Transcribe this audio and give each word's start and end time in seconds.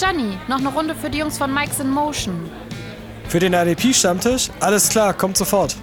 Gianni, 0.00 0.38
noch 0.48 0.60
eine 0.60 0.68
Runde 0.70 0.94
für 0.94 1.10
die 1.10 1.18
Jungs 1.18 1.36
von 1.36 1.52
Mike's 1.52 1.78
in 1.78 1.90
Motion. 1.90 2.48
Für 3.28 3.38
den 3.38 3.52
RDP-Stammtisch? 3.52 4.48
Alles 4.58 4.88
klar, 4.88 5.12
kommt 5.12 5.36
sofort. 5.36 5.76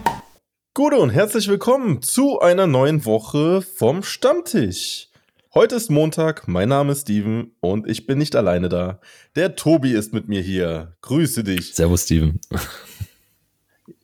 Gute 0.74 0.96
und 0.98 1.12
herzlich 1.12 1.48
willkommen 1.48 2.02
zu 2.02 2.40
einer 2.40 2.66
neuen 2.66 3.06
Woche 3.06 3.62
vom 3.62 4.02
Stammtisch. 4.02 5.10
Heute 5.54 5.76
ist 5.76 5.92
Montag, 5.92 6.48
mein 6.48 6.70
Name 6.70 6.94
ist 6.94 7.02
Steven 7.02 7.52
und 7.60 7.88
ich 7.88 8.08
bin 8.08 8.18
nicht 8.18 8.36
alleine 8.36 8.70
da. 8.70 9.02
Der 9.36 9.56
Tobi 9.56 9.92
ist 9.92 10.14
mit 10.14 10.28
mir 10.28 10.42
hier. 10.42 10.96
Grüße 11.02 11.44
dich. 11.44 11.76
Servus, 11.76 12.06
Steven. 12.06 12.40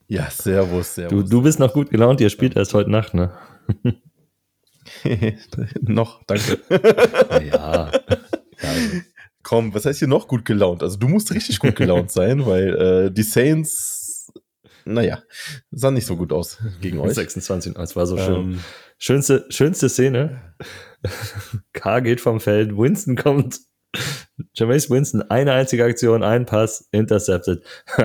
Ja, 0.07 0.29
servus, 0.29 0.93
servus. 0.93 1.23
Du, 1.23 1.27
du 1.27 1.41
bist 1.41 1.57
noch 1.57 1.73
gut 1.73 1.89
gelaunt, 1.89 2.21
ihr 2.21 2.29
spielt 2.29 2.55
erst 2.55 2.75
heute 2.75 2.91
Nacht, 2.91 3.15
ne? 3.15 3.35
noch, 5.81 6.21
danke. 6.25 6.59
ja. 7.51 7.89
Komm, 9.43 9.73
was 9.73 9.85
heißt 9.85 9.99
hier 9.99 10.07
noch 10.07 10.27
gut 10.27 10.45
gelaunt? 10.45 10.81
Also 10.83 10.97
du 10.97 11.07
musst 11.07 11.33
richtig 11.33 11.59
gut 11.59 11.75
gelaunt 11.75 12.11
sein, 12.13 12.45
weil 12.45 12.75
äh, 12.75 13.11
die 13.11 13.23
Saints, 13.23 14.31
naja, 14.85 15.21
sahen 15.71 15.93
nicht 15.93 16.07
so 16.07 16.15
gut 16.15 16.31
aus 16.31 16.57
gegen 16.81 16.99
euch. 16.99 17.13
26, 17.13 17.75
es 17.77 17.95
war 17.95 18.05
so 18.05 18.17
schön. 18.17 18.35
Ähm, 18.35 18.59
schönste, 18.97 19.45
schönste 19.49 19.89
Szene. 19.89 20.55
K 21.73 21.99
geht 21.99 22.21
vom 22.21 22.39
Feld, 22.39 22.75
Winston 22.77 23.15
kommt. 23.15 23.59
Jameis 24.55 24.89
Winston, 24.89 25.21
eine 25.29 25.53
einzige 25.53 25.85
Aktion, 25.85 26.23
ein 26.23 26.45
Pass, 26.45 26.87
intercepted. 26.91 27.63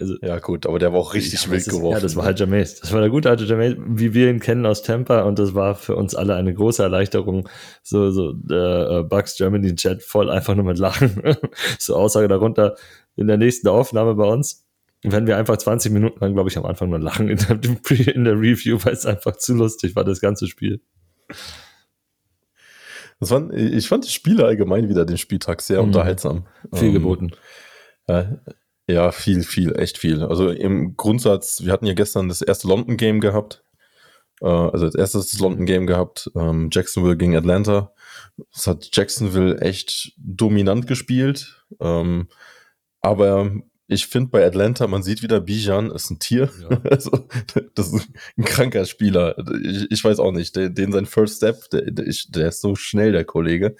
also, 0.00 0.14
ja, 0.22 0.38
gut, 0.38 0.66
aber 0.66 0.78
der 0.78 0.92
war 0.92 1.00
auch 1.00 1.14
richtig 1.14 1.44
ja, 1.44 1.50
wild 1.50 1.66
geworfen. 1.66 1.96
Ja, 1.96 2.00
das 2.00 2.16
war 2.16 2.24
halt 2.24 2.38
Jameis. 2.38 2.80
Das 2.80 2.92
war 2.92 3.00
der 3.00 3.10
gute 3.10 3.28
alte 3.28 3.44
Jameis, 3.44 3.74
wie 3.78 4.14
wir 4.14 4.30
ihn 4.30 4.40
kennen 4.40 4.64
aus 4.64 4.82
Tampa 4.82 5.22
und 5.22 5.38
das 5.38 5.54
war 5.54 5.74
für 5.74 5.96
uns 5.96 6.14
alle 6.14 6.36
eine 6.36 6.54
große 6.54 6.82
Erleichterung. 6.82 7.48
So, 7.82 8.10
so, 8.10 8.32
der 8.32 8.88
äh, 8.90 9.02
Bucks 9.02 9.36
Germany 9.36 9.74
Chat 9.74 10.02
voll 10.02 10.30
einfach 10.30 10.54
nur 10.54 10.64
mit 10.64 10.78
Lachen. 10.78 11.22
so 11.78 11.96
Aussage 11.96 12.28
darunter 12.28 12.76
in 13.16 13.26
der 13.26 13.36
nächsten 13.36 13.68
Aufnahme 13.68 14.14
bei 14.14 14.24
uns. 14.24 14.64
Wenn 15.02 15.26
wir 15.26 15.36
einfach 15.36 15.56
20 15.56 15.92
Minuten 15.92 16.20
lang, 16.20 16.34
glaube 16.34 16.48
ich, 16.48 16.58
am 16.58 16.64
Anfang 16.64 16.90
nur 16.90 16.98
lachen 16.98 17.28
in 17.28 17.38
der, 17.38 17.58
in 18.14 18.24
der 18.24 18.34
Review, 18.34 18.78
weil 18.82 18.94
es 18.94 19.06
einfach 19.06 19.36
zu 19.36 19.54
lustig 19.54 19.94
war, 19.94 20.04
das 20.04 20.20
ganze 20.20 20.46
Spiel. 20.46 20.80
Das 23.20 23.30
waren, 23.30 23.52
ich 23.52 23.88
fand 23.88 24.04
die 24.06 24.10
Spiele 24.10 24.44
allgemein 24.44 24.88
wieder 24.88 25.04
den 25.04 25.18
Spieltag 25.18 25.60
sehr 25.62 25.80
mhm. 25.80 25.88
unterhaltsam. 25.88 26.46
Viel 26.72 26.88
ähm, 26.88 26.94
geboten. 26.94 27.30
Äh, 28.06 28.12
ja, 28.14 28.38
viel, 29.12 29.42
viel, 29.42 29.78
echt 29.78 29.98
viel. 29.98 30.22
Also 30.22 30.50
im 30.50 30.96
Grundsatz, 30.96 31.62
wir 31.62 31.72
hatten 31.72 31.86
ja 31.86 31.94
gestern 31.94 32.28
das 32.28 32.40
erste 32.40 32.68
London-Game 32.68 33.20
gehabt. 33.20 33.62
Äh, 34.40 34.46
also 34.46 34.86
als 34.86 34.94
erstes 34.94 35.30
das 35.30 35.40
London-Game 35.40 35.86
gehabt, 35.86 36.30
ähm, 36.34 36.70
Jacksonville 36.72 37.16
gegen 37.16 37.36
Atlanta. 37.36 37.92
Das 38.52 38.66
hat 38.66 38.88
Jacksonville 38.92 39.60
echt 39.60 40.12
dominant 40.16 40.86
gespielt. 40.86 41.64
Ähm, 41.80 42.28
aber 43.00 43.52
ich 43.88 44.06
finde 44.06 44.30
bei 44.30 44.44
Atlanta, 44.46 44.86
man 44.86 45.02
sieht 45.02 45.22
wieder, 45.22 45.40
Bijan 45.40 45.90
ist 45.90 46.10
ein 46.10 46.18
Tier. 46.18 46.50
Ja. 46.60 46.80
Also, 46.90 47.26
das 47.74 47.92
ist 47.92 48.08
ein 48.36 48.44
kranker 48.44 48.84
Spieler. 48.84 49.36
Ich, 49.62 49.90
ich 49.90 50.04
weiß 50.04 50.18
auch 50.20 50.32
nicht, 50.32 50.56
den, 50.56 50.74
den 50.74 50.92
sein 50.92 51.06
First 51.06 51.38
Step, 51.38 51.70
der, 51.70 51.90
der 51.90 52.48
ist 52.48 52.60
so 52.60 52.74
schnell, 52.74 53.12
der 53.12 53.24
Kollege. 53.24 53.76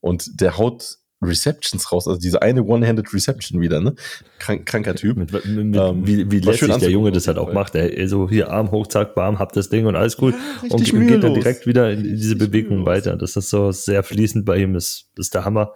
Und 0.00 0.40
der 0.40 0.58
haut 0.58 0.98
Receptions 1.22 1.90
raus, 1.92 2.06
also 2.06 2.20
diese 2.20 2.42
eine 2.42 2.62
One-Handed 2.62 3.12
Reception 3.12 3.60
wieder, 3.60 3.80
ne? 3.80 3.94
Krank, 4.38 4.66
kranker 4.66 4.94
Typ. 4.94 5.16
Mit, 5.16 5.32
mit, 5.32 5.46
mit, 5.46 5.76
ähm, 5.76 6.06
wie 6.06 6.30
wie 6.30 6.40
lässig 6.40 6.76
der 6.76 6.90
Junge 6.90 7.10
das 7.10 7.26
halt 7.26 7.38
auch 7.38 7.52
macht. 7.52 7.74
Er 7.74 8.08
so 8.08 8.28
hier 8.28 8.50
Arm 8.50 8.70
hoch, 8.70 8.86
zack, 8.86 9.14
bam, 9.14 9.38
hab 9.38 9.52
das 9.52 9.70
Ding 9.70 9.86
und 9.86 9.96
alles 9.96 10.20
cool. 10.20 10.32
Ja, 10.32 10.74
und, 10.74 10.92
und 10.92 11.06
geht 11.06 11.22
dann 11.22 11.34
direkt 11.34 11.66
wieder 11.66 11.90
in 11.90 12.02
diese 12.02 12.36
Bewegung 12.36 12.84
weiter. 12.84 13.16
Das 13.16 13.36
ist 13.36 13.48
so 13.48 13.72
sehr 13.72 14.02
fließend 14.02 14.44
bei 14.44 14.58
ihm, 14.58 14.74
das, 14.74 15.06
das 15.14 15.26
ist 15.26 15.34
der 15.34 15.44
Hammer. 15.44 15.72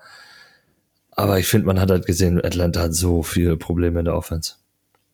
Aber 1.12 1.38
ich 1.38 1.46
finde, 1.46 1.66
man 1.66 1.80
hat 1.80 1.90
halt 1.90 2.06
gesehen, 2.06 2.42
Atlanta 2.44 2.80
hat 2.80 2.94
so 2.94 3.22
viele 3.22 3.56
Probleme 3.56 3.98
in 4.00 4.04
der 4.04 4.16
Offense. 4.16 4.54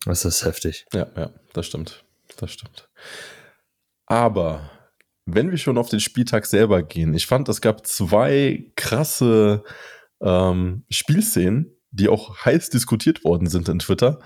Das 0.04 0.24
ist 0.24 0.44
heftig. 0.44 0.86
Ja, 0.92 1.06
ja, 1.16 1.30
das 1.52 1.66
stimmt. 1.66 2.04
Das 2.36 2.52
stimmt. 2.52 2.88
Aber 4.06 4.70
wenn 5.24 5.50
wir 5.50 5.58
schon 5.58 5.78
auf 5.78 5.88
den 5.88 6.00
Spieltag 6.00 6.46
selber 6.46 6.82
gehen, 6.82 7.14
ich 7.14 7.26
fand, 7.26 7.48
es 7.48 7.60
gab 7.60 7.86
zwei 7.86 8.64
krasse 8.76 9.64
ähm, 10.20 10.84
Spielszenen, 10.90 11.72
die 11.90 12.08
auch 12.08 12.44
heiß 12.44 12.70
diskutiert 12.70 13.24
worden 13.24 13.48
sind 13.48 13.68
in 13.68 13.78
Twitter. 13.78 14.20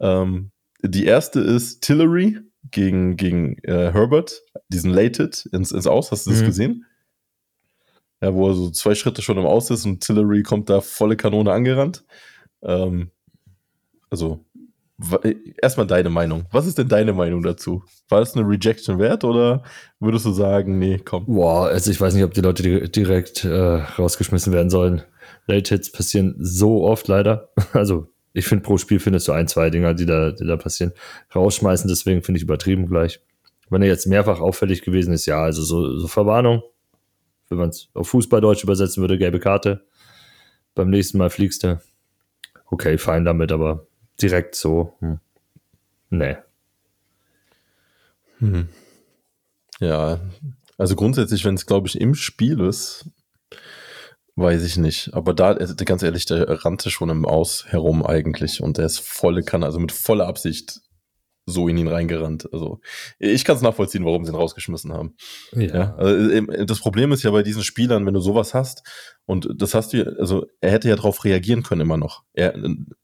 Ähm, 0.00 0.50
die 0.82 1.04
erste 1.06 1.40
ist 1.40 1.82
Tillery 1.82 2.40
gegen, 2.70 3.16
gegen 3.16 3.58
äh, 3.64 3.92
Herbert, 3.92 4.42
diesen 4.68 4.90
Late-Hit 4.90 5.48
ins, 5.52 5.72
ins 5.72 5.86
Aus. 5.86 6.10
Hast 6.10 6.26
du 6.26 6.30
das 6.30 6.42
mhm. 6.42 6.46
gesehen? 6.46 6.86
Ja, 8.20 8.34
wo 8.34 8.48
er 8.48 8.54
so 8.54 8.70
zwei 8.70 8.94
Schritte 8.94 9.22
schon 9.22 9.38
im 9.38 9.46
Aus 9.46 9.70
ist 9.70 9.84
und 9.84 10.00
Tillery 10.00 10.42
kommt 10.42 10.70
da 10.70 10.80
volle 10.80 11.16
Kanone 11.16 11.52
angerannt. 11.52 12.04
Ähm, 12.62 13.10
also, 14.10 14.44
erstmal 15.60 15.86
deine 15.86 16.10
Meinung. 16.10 16.46
Was 16.52 16.66
ist 16.66 16.78
denn 16.78 16.88
deine 16.88 17.12
Meinung 17.12 17.42
dazu? 17.42 17.82
War 18.08 18.20
das 18.20 18.36
eine 18.36 18.46
Rejection 18.46 18.98
wert 18.98 19.24
oder 19.24 19.64
würdest 19.98 20.26
du 20.26 20.32
sagen, 20.32 20.78
nee, 20.78 21.00
komm? 21.04 21.26
Boah, 21.26 21.68
also 21.68 21.90
ich 21.90 22.00
weiß 22.00 22.14
nicht, 22.14 22.24
ob 22.24 22.34
die 22.34 22.40
Leute 22.40 22.88
direkt 22.88 23.44
äh, 23.44 23.50
rausgeschmissen 23.50 24.52
werden 24.52 24.70
sollen. 24.70 25.02
Late 25.46 25.74
Hits 25.74 25.90
passieren 25.90 26.34
so 26.38 26.84
oft 26.84 27.08
leider. 27.08 27.50
Also 27.72 28.08
ich 28.34 28.46
finde, 28.46 28.64
pro 28.64 28.78
Spiel 28.78 28.98
findest 28.98 29.28
du 29.28 29.32
ein, 29.32 29.46
zwei 29.46 29.68
Dinger, 29.68 29.94
die 29.94 30.06
da, 30.06 30.30
die 30.30 30.46
da 30.46 30.56
passieren. 30.56 30.92
Rausschmeißen, 31.34 31.88
deswegen 31.88 32.22
finde 32.22 32.38
ich 32.38 32.44
übertrieben 32.44 32.86
gleich. 32.86 33.20
Wenn 33.68 33.82
er 33.82 33.88
jetzt 33.88 34.06
mehrfach 34.06 34.40
auffällig 34.40 34.82
gewesen 34.82 35.12
ist, 35.12 35.26
ja, 35.26 35.42
also 35.42 35.62
so, 35.62 35.98
so 35.98 36.08
Verwarnung. 36.08 36.62
Wenn 37.48 37.58
man 37.58 37.68
es 37.68 37.88
auf 37.94 38.08
Fußballdeutsch 38.08 38.64
übersetzen 38.64 39.02
würde, 39.02 39.18
gelbe 39.18 39.40
Karte. 39.40 39.84
Beim 40.74 40.88
nächsten 40.88 41.18
Mal 41.18 41.30
fliegst 41.30 41.62
du. 41.64 41.80
Okay, 42.66 42.96
fein 42.96 43.24
damit, 43.26 43.52
aber 43.52 43.86
direkt 44.20 44.54
so. 44.54 44.94
Hm. 45.00 45.20
Nee. 46.08 46.36
Hm. 48.38 48.68
Ja, 49.80 50.20
also 50.78 50.96
grundsätzlich, 50.96 51.44
wenn 51.44 51.54
es, 51.54 51.66
glaube 51.66 51.88
ich, 51.88 52.00
im 52.00 52.14
Spiel 52.14 52.60
ist, 52.60 53.10
Weiß 54.36 54.64
ich 54.64 54.78
nicht. 54.78 55.12
Aber 55.12 55.34
da, 55.34 55.52
also 55.52 55.74
ganz 55.84 56.02
ehrlich, 56.02 56.24
der 56.24 56.64
rannte 56.64 56.90
schon 56.90 57.10
im 57.10 57.26
Aus 57.26 57.66
herum 57.68 58.04
eigentlich 58.04 58.62
und 58.62 58.78
der 58.78 58.86
ist 58.86 59.00
volle 59.00 59.42
Kanne, 59.42 59.66
also 59.66 59.78
mit 59.78 59.92
voller 59.92 60.26
Absicht 60.26 60.80
so 61.44 61.68
in 61.68 61.76
ihn 61.76 61.88
reingerannt. 61.88 62.48
Also 62.52 62.80
ich 63.18 63.44
kann 63.44 63.56
es 63.56 63.62
nachvollziehen, 63.62 64.04
warum 64.04 64.24
sie 64.24 64.32
ihn 64.32 64.36
rausgeschmissen 64.36 64.92
haben. 64.92 65.16
Ja. 65.52 65.62
ja. 65.62 65.94
Also, 65.96 66.30
ähm, 66.30 66.50
das 66.66 66.78
Problem 66.78 67.12
ist 67.12 67.24
ja 67.24 67.30
bei 67.30 67.42
diesen 67.42 67.64
Spielern, 67.64 68.06
wenn 68.06 68.14
du 68.14 68.20
sowas 68.20 68.54
hast 68.54 68.82
und 69.26 69.48
das 69.56 69.74
hast 69.74 69.92
du, 69.92 70.16
also 70.18 70.46
er 70.60 70.70
hätte 70.70 70.88
ja 70.88 70.96
darauf 70.96 71.24
reagieren 71.24 71.62
können 71.62 71.80
immer 71.80 71.96
noch. 71.96 72.22
Er, 72.32 72.56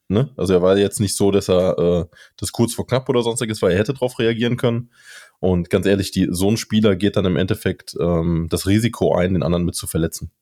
ne? 0.09 0.33
Also 0.37 0.55
er 0.55 0.63
war 0.63 0.79
jetzt 0.79 1.01
nicht 1.01 1.17
so, 1.17 1.31
dass 1.31 1.49
er 1.49 1.79
äh, 1.79 2.17
das 2.37 2.53
kurz 2.53 2.75
vor 2.75 2.87
knapp 2.87 3.09
oder 3.09 3.23
sonstiges 3.23 3.61
war. 3.61 3.71
Er 3.71 3.79
hätte 3.79 3.93
darauf 3.93 4.19
reagieren 4.19 4.57
können. 4.57 4.93
Und 5.41 5.71
ganz 5.71 5.87
ehrlich, 5.87 6.11
die, 6.11 6.29
so 6.31 6.49
ein 6.49 6.57
Spieler 6.57 6.97
geht 6.97 7.17
dann 7.17 7.25
im 7.25 7.37
Endeffekt 7.37 7.97
ähm, 8.01 8.47
das 8.51 8.67
Risiko 8.67 9.15
ein, 9.15 9.35
den 9.35 9.43
anderen 9.43 9.65
mit 9.65 9.75
zu 9.75 9.87
verletzen. 9.87 10.33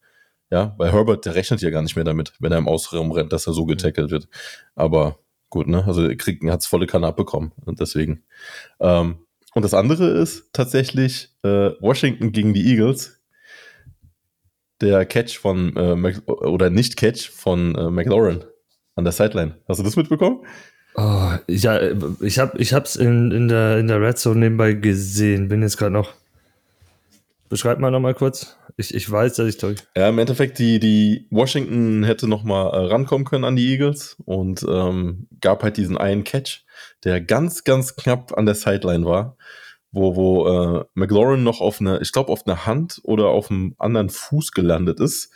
Ja, 0.51 0.75
weil 0.79 0.93
Herbert, 0.93 1.25
der 1.25 1.35
rechnet 1.35 1.61
ja 1.61 1.71
gar 1.71 1.83
nicht 1.83 1.97
mehr 1.97 2.05
damit, 2.05 2.33
wenn 2.39 2.53
er 2.53 2.59
im 2.59 2.69
Ausraum 2.69 3.11
rennt, 3.11 3.33
dass 3.33 3.47
er 3.47 3.53
so 3.53 3.65
getackelt 3.65 4.11
wird. 4.11 4.29
Aber 4.75 5.19
gut, 5.51 5.67
ne? 5.67 5.85
Also 5.85 6.07
er 6.07 6.17
kriegt, 6.17 6.45
hat's 6.45 6.67
volle 6.67 6.87
Kanne 6.87 7.09
abbekommen. 7.09 7.53
Und 7.65 7.81
deswegen. 7.81 8.23
Ähm, 8.79 9.19
und 9.55 9.63
das 9.63 9.75
andere 9.75 10.09
ist 10.09 10.53
tatsächlich 10.53 11.35
äh, 11.43 11.71
Washington 11.81 12.31
gegen 12.31 12.55
die 12.55 12.67
Eagles. 12.71 13.21
Der 14.81 15.07
Catch 15.07 15.39
von 15.39 15.75
äh, 15.77 16.21
oder 16.27 16.71
nicht 16.71 16.97
Catch 16.97 17.31
von 17.31 17.75
äh, 17.75 17.91
McLaurin 17.91 18.45
an 18.95 19.05
der 19.05 19.13
Sideline. 19.13 19.57
Hast 19.67 19.81
du 19.81 19.85
das 19.85 19.97
mitbekommen? 19.97 20.45
Oh, 20.95 21.33
ja, 21.47 21.81
ich 22.21 22.39
habe 22.39 22.59
ich 22.59 22.73
hab's 22.73 22.97
in, 22.97 23.31
in, 23.31 23.49
der, 23.49 23.79
in 23.79 23.89
der 23.89 24.01
Red 24.01 24.19
Zone 24.19 24.41
nebenbei 24.41 24.73
gesehen. 24.73 25.49
Bin 25.49 25.63
jetzt 25.63 25.77
gerade 25.77 25.93
noch. 25.93 26.15
Beschreib 27.49 27.79
mal 27.79 27.91
nochmal 27.91 28.15
kurz. 28.15 28.57
Ich, 28.79 28.95
ich 28.95 29.11
weiß, 29.11 29.35
dass 29.35 29.49
ich 29.49 29.57
durch. 29.57 29.79
Ja, 29.97 30.09
im 30.11 30.19
Endeffekt, 30.19 30.59
die, 30.59 30.79
die 30.79 31.27
Washington 31.31 32.05
hätte 32.05 32.29
nochmal 32.29 32.73
äh, 32.73 32.87
rankommen 32.89 33.25
können 33.25 33.45
an 33.45 33.57
die 33.57 33.73
Eagles 33.73 34.17
und 34.27 34.65
ähm, 34.69 35.29
gab 35.41 35.63
halt 35.63 35.79
diesen 35.79 35.97
einen 35.97 36.25
Catch, 36.25 36.65
der 37.03 37.23
ganz, 37.23 37.65
ganz 37.65 37.97
knapp 37.97 38.37
an 38.37 38.45
der 38.45 38.55
Sideline 38.55 39.07
war, 39.07 39.39
wo, 39.93 40.15
wo 40.15 40.49
äh, 40.49 40.85
McLaurin 40.93 41.43
noch 41.43 41.63
auf 41.63 41.81
eine, 41.81 42.01
ich 42.03 42.13
glaube, 42.13 42.31
auf 42.31 42.47
einer 42.47 42.67
Hand 42.67 43.01
oder 43.03 43.29
auf 43.29 43.51
einem 43.51 43.75
anderen 43.79 44.11
Fuß 44.11 44.53
gelandet 44.53 45.01
ist. 45.01 45.33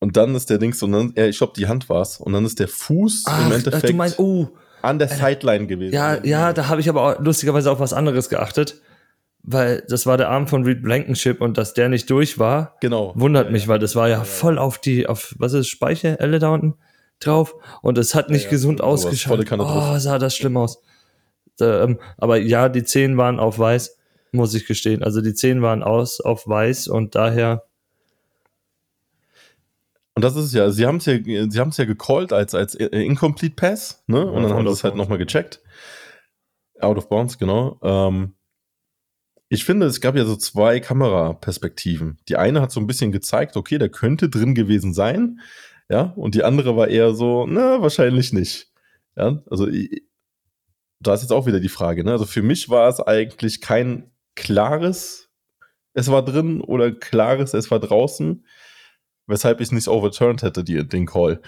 Und 0.00 0.16
dann 0.16 0.34
ist 0.34 0.50
der 0.50 0.58
Dings, 0.58 0.82
und 0.82 0.90
dann, 0.90 1.12
ja, 1.16 1.26
ich 1.26 1.38
glaube, 1.38 1.52
die 1.56 1.68
Hand 1.68 1.88
war 1.88 2.02
es, 2.02 2.18
und 2.18 2.32
dann 2.32 2.44
ist 2.44 2.58
der 2.58 2.68
Fuß 2.68 3.24
ach, 3.26 3.46
im 3.46 3.52
Endeffekt 3.52 3.84
ach, 3.84 3.90
du 3.90 3.94
meinst, 3.94 4.18
oh, 4.18 4.48
an 4.82 4.98
der 4.98 5.08
Sideline 5.08 5.68
gewesen. 5.68 5.94
Ja, 5.94 6.22
ja, 6.24 6.52
da 6.52 6.66
habe 6.66 6.80
ich 6.80 6.88
aber 6.88 7.02
auch 7.02 7.20
lustigerweise 7.20 7.70
auf 7.70 7.78
was 7.78 7.92
anderes 7.92 8.28
geachtet 8.28 8.82
weil 9.46 9.84
das 9.88 10.06
war 10.06 10.16
der 10.16 10.30
Arm 10.30 10.46
von 10.46 10.64
Reed 10.64 10.82
Blankenship 10.82 11.40
und 11.40 11.58
dass 11.58 11.74
der 11.74 11.90
nicht 11.90 12.08
durch 12.08 12.38
war, 12.38 12.76
genau. 12.80 13.12
wundert 13.14 13.46
ja, 13.46 13.52
mich, 13.52 13.68
weil 13.68 13.78
das 13.78 13.94
war 13.94 14.08
ja, 14.08 14.18
ja, 14.18 14.24
voll 14.24 14.58
auf 14.58 14.78
die, 14.78 15.06
auf, 15.06 15.34
was 15.38 15.52
ist, 15.52 15.68
Speicherelle 15.68 16.38
da 16.38 16.48
unten 16.48 16.74
drauf 17.20 17.54
und 17.82 17.98
es 17.98 18.14
hat 18.14 18.30
nicht 18.30 18.48
gesund 18.48 18.80
ausgeschaut. 18.80 19.44
Oh, 19.58 19.98
sah 19.98 20.18
das 20.18 20.34
schlimm 20.34 20.56
aus. 20.56 20.82
Ähm, 21.60 22.00
aber 22.16 22.38
ja, 22.38 22.68
die 22.68 22.84
Zehen 22.84 23.16
waren 23.18 23.38
auf 23.38 23.58
weiß, 23.58 23.98
muss 24.32 24.54
ich 24.54 24.66
gestehen. 24.66 25.02
Also 25.02 25.20
die 25.20 25.34
Zehen 25.34 25.60
waren 25.62 25.82
aus 25.82 26.20
auf 26.20 26.48
weiß 26.48 26.88
und 26.88 27.14
daher. 27.14 27.64
Und 30.14 30.24
das 30.24 30.36
ist 30.36 30.46
es 30.46 30.52
ja, 30.54 30.70
sie 30.70 30.86
haben 30.86 30.96
es 30.96 31.06
ja, 31.06 31.18
sie 31.22 31.60
haben 31.60 31.68
es 31.68 31.76
ja 31.76 31.84
gecallt 31.84 32.32
als, 32.32 32.54
als 32.54 32.74
Incomplete 32.74 33.54
Pass, 33.54 34.02
ne? 34.06 34.24
Und 34.24 34.42
Ja, 34.42 34.48
dann 34.48 34.58
haben 34.58 34.66
sie 34.66 34.72
es 34.72 34.84
halt 34.84 34.96
nochmal 34.96 35.18
gecheckt. 35.18 35.60
Out 36.80 36.96
of 36.96 37.08
bounds, 37.08 37.38
genau. 37.38 37.78
Ähm, 37.82 38.34
ich 39.54 39.64
finde, 39.64 39.86
es 39.86 40.00
gab 40.00 40.16
ja 40.16 40.24
so 40.24 40.36
zwei 40.36 40.80
Kameraperspektiven. 40.80 42.18
Die 42.28 42.36
eine 42.36 42.60
hat 42.60 42.72
so 42.72 42.80
ein 42.80 42.86
bisschen 42.86 43.12
gezeigt, 43.12 43.56
okay, 43.56 43.78
der 43.78 43.88
könnte 43.88 44.28
drin 44.28 44.54
gewesen 44.54 44.92
sein. 44.92 45.40
Ja, 45.88 46.12
und 46.16 46.34
die 46.34 46.44
andere 46.44 46.76
war 46.76 46.88
eher 46.88 47.14
so, 47.14 47.46
na, 47.46 47.80
wahrscheinlich 47.80 48.32
nicht. 48.32 48.72
Ja, 49.16 49.42
also 49.50 49.68
da 51.00 51.14
ist 51.14 51.22
jetzt 51.22 51.32
auch 51.32 51.46
wieder 51.46 51.60
die 51.60 51.68
Frage, 51.68 52.04
ne? 52.04 52.12
Also 52.12 52.26
für 52.26 52.42
mich 52.42 52.68
war 52.68 52.88
es 52.88 53.00
eigentlich 53.00 53.60
kein 53.60 54.10
klares, 54.34 55.30
es 55.92 56.10
war 56.10 56.24
drin 56.24 56.60
oder 56.60 56.90
klares, 56.90 57.54
es 57.54 57.70
war 57.70 57.78
draußen, 57.78 58.44
weshalb 59.26 59.60
ich 59.60 59.68
es 59.68 59.72
nicht 59.72 59.88
overturned 59.88 60.42
hätte, 60.42 60.64
die, 60.64 60.86
den 60.86 61.06
Call. 61.06 61.40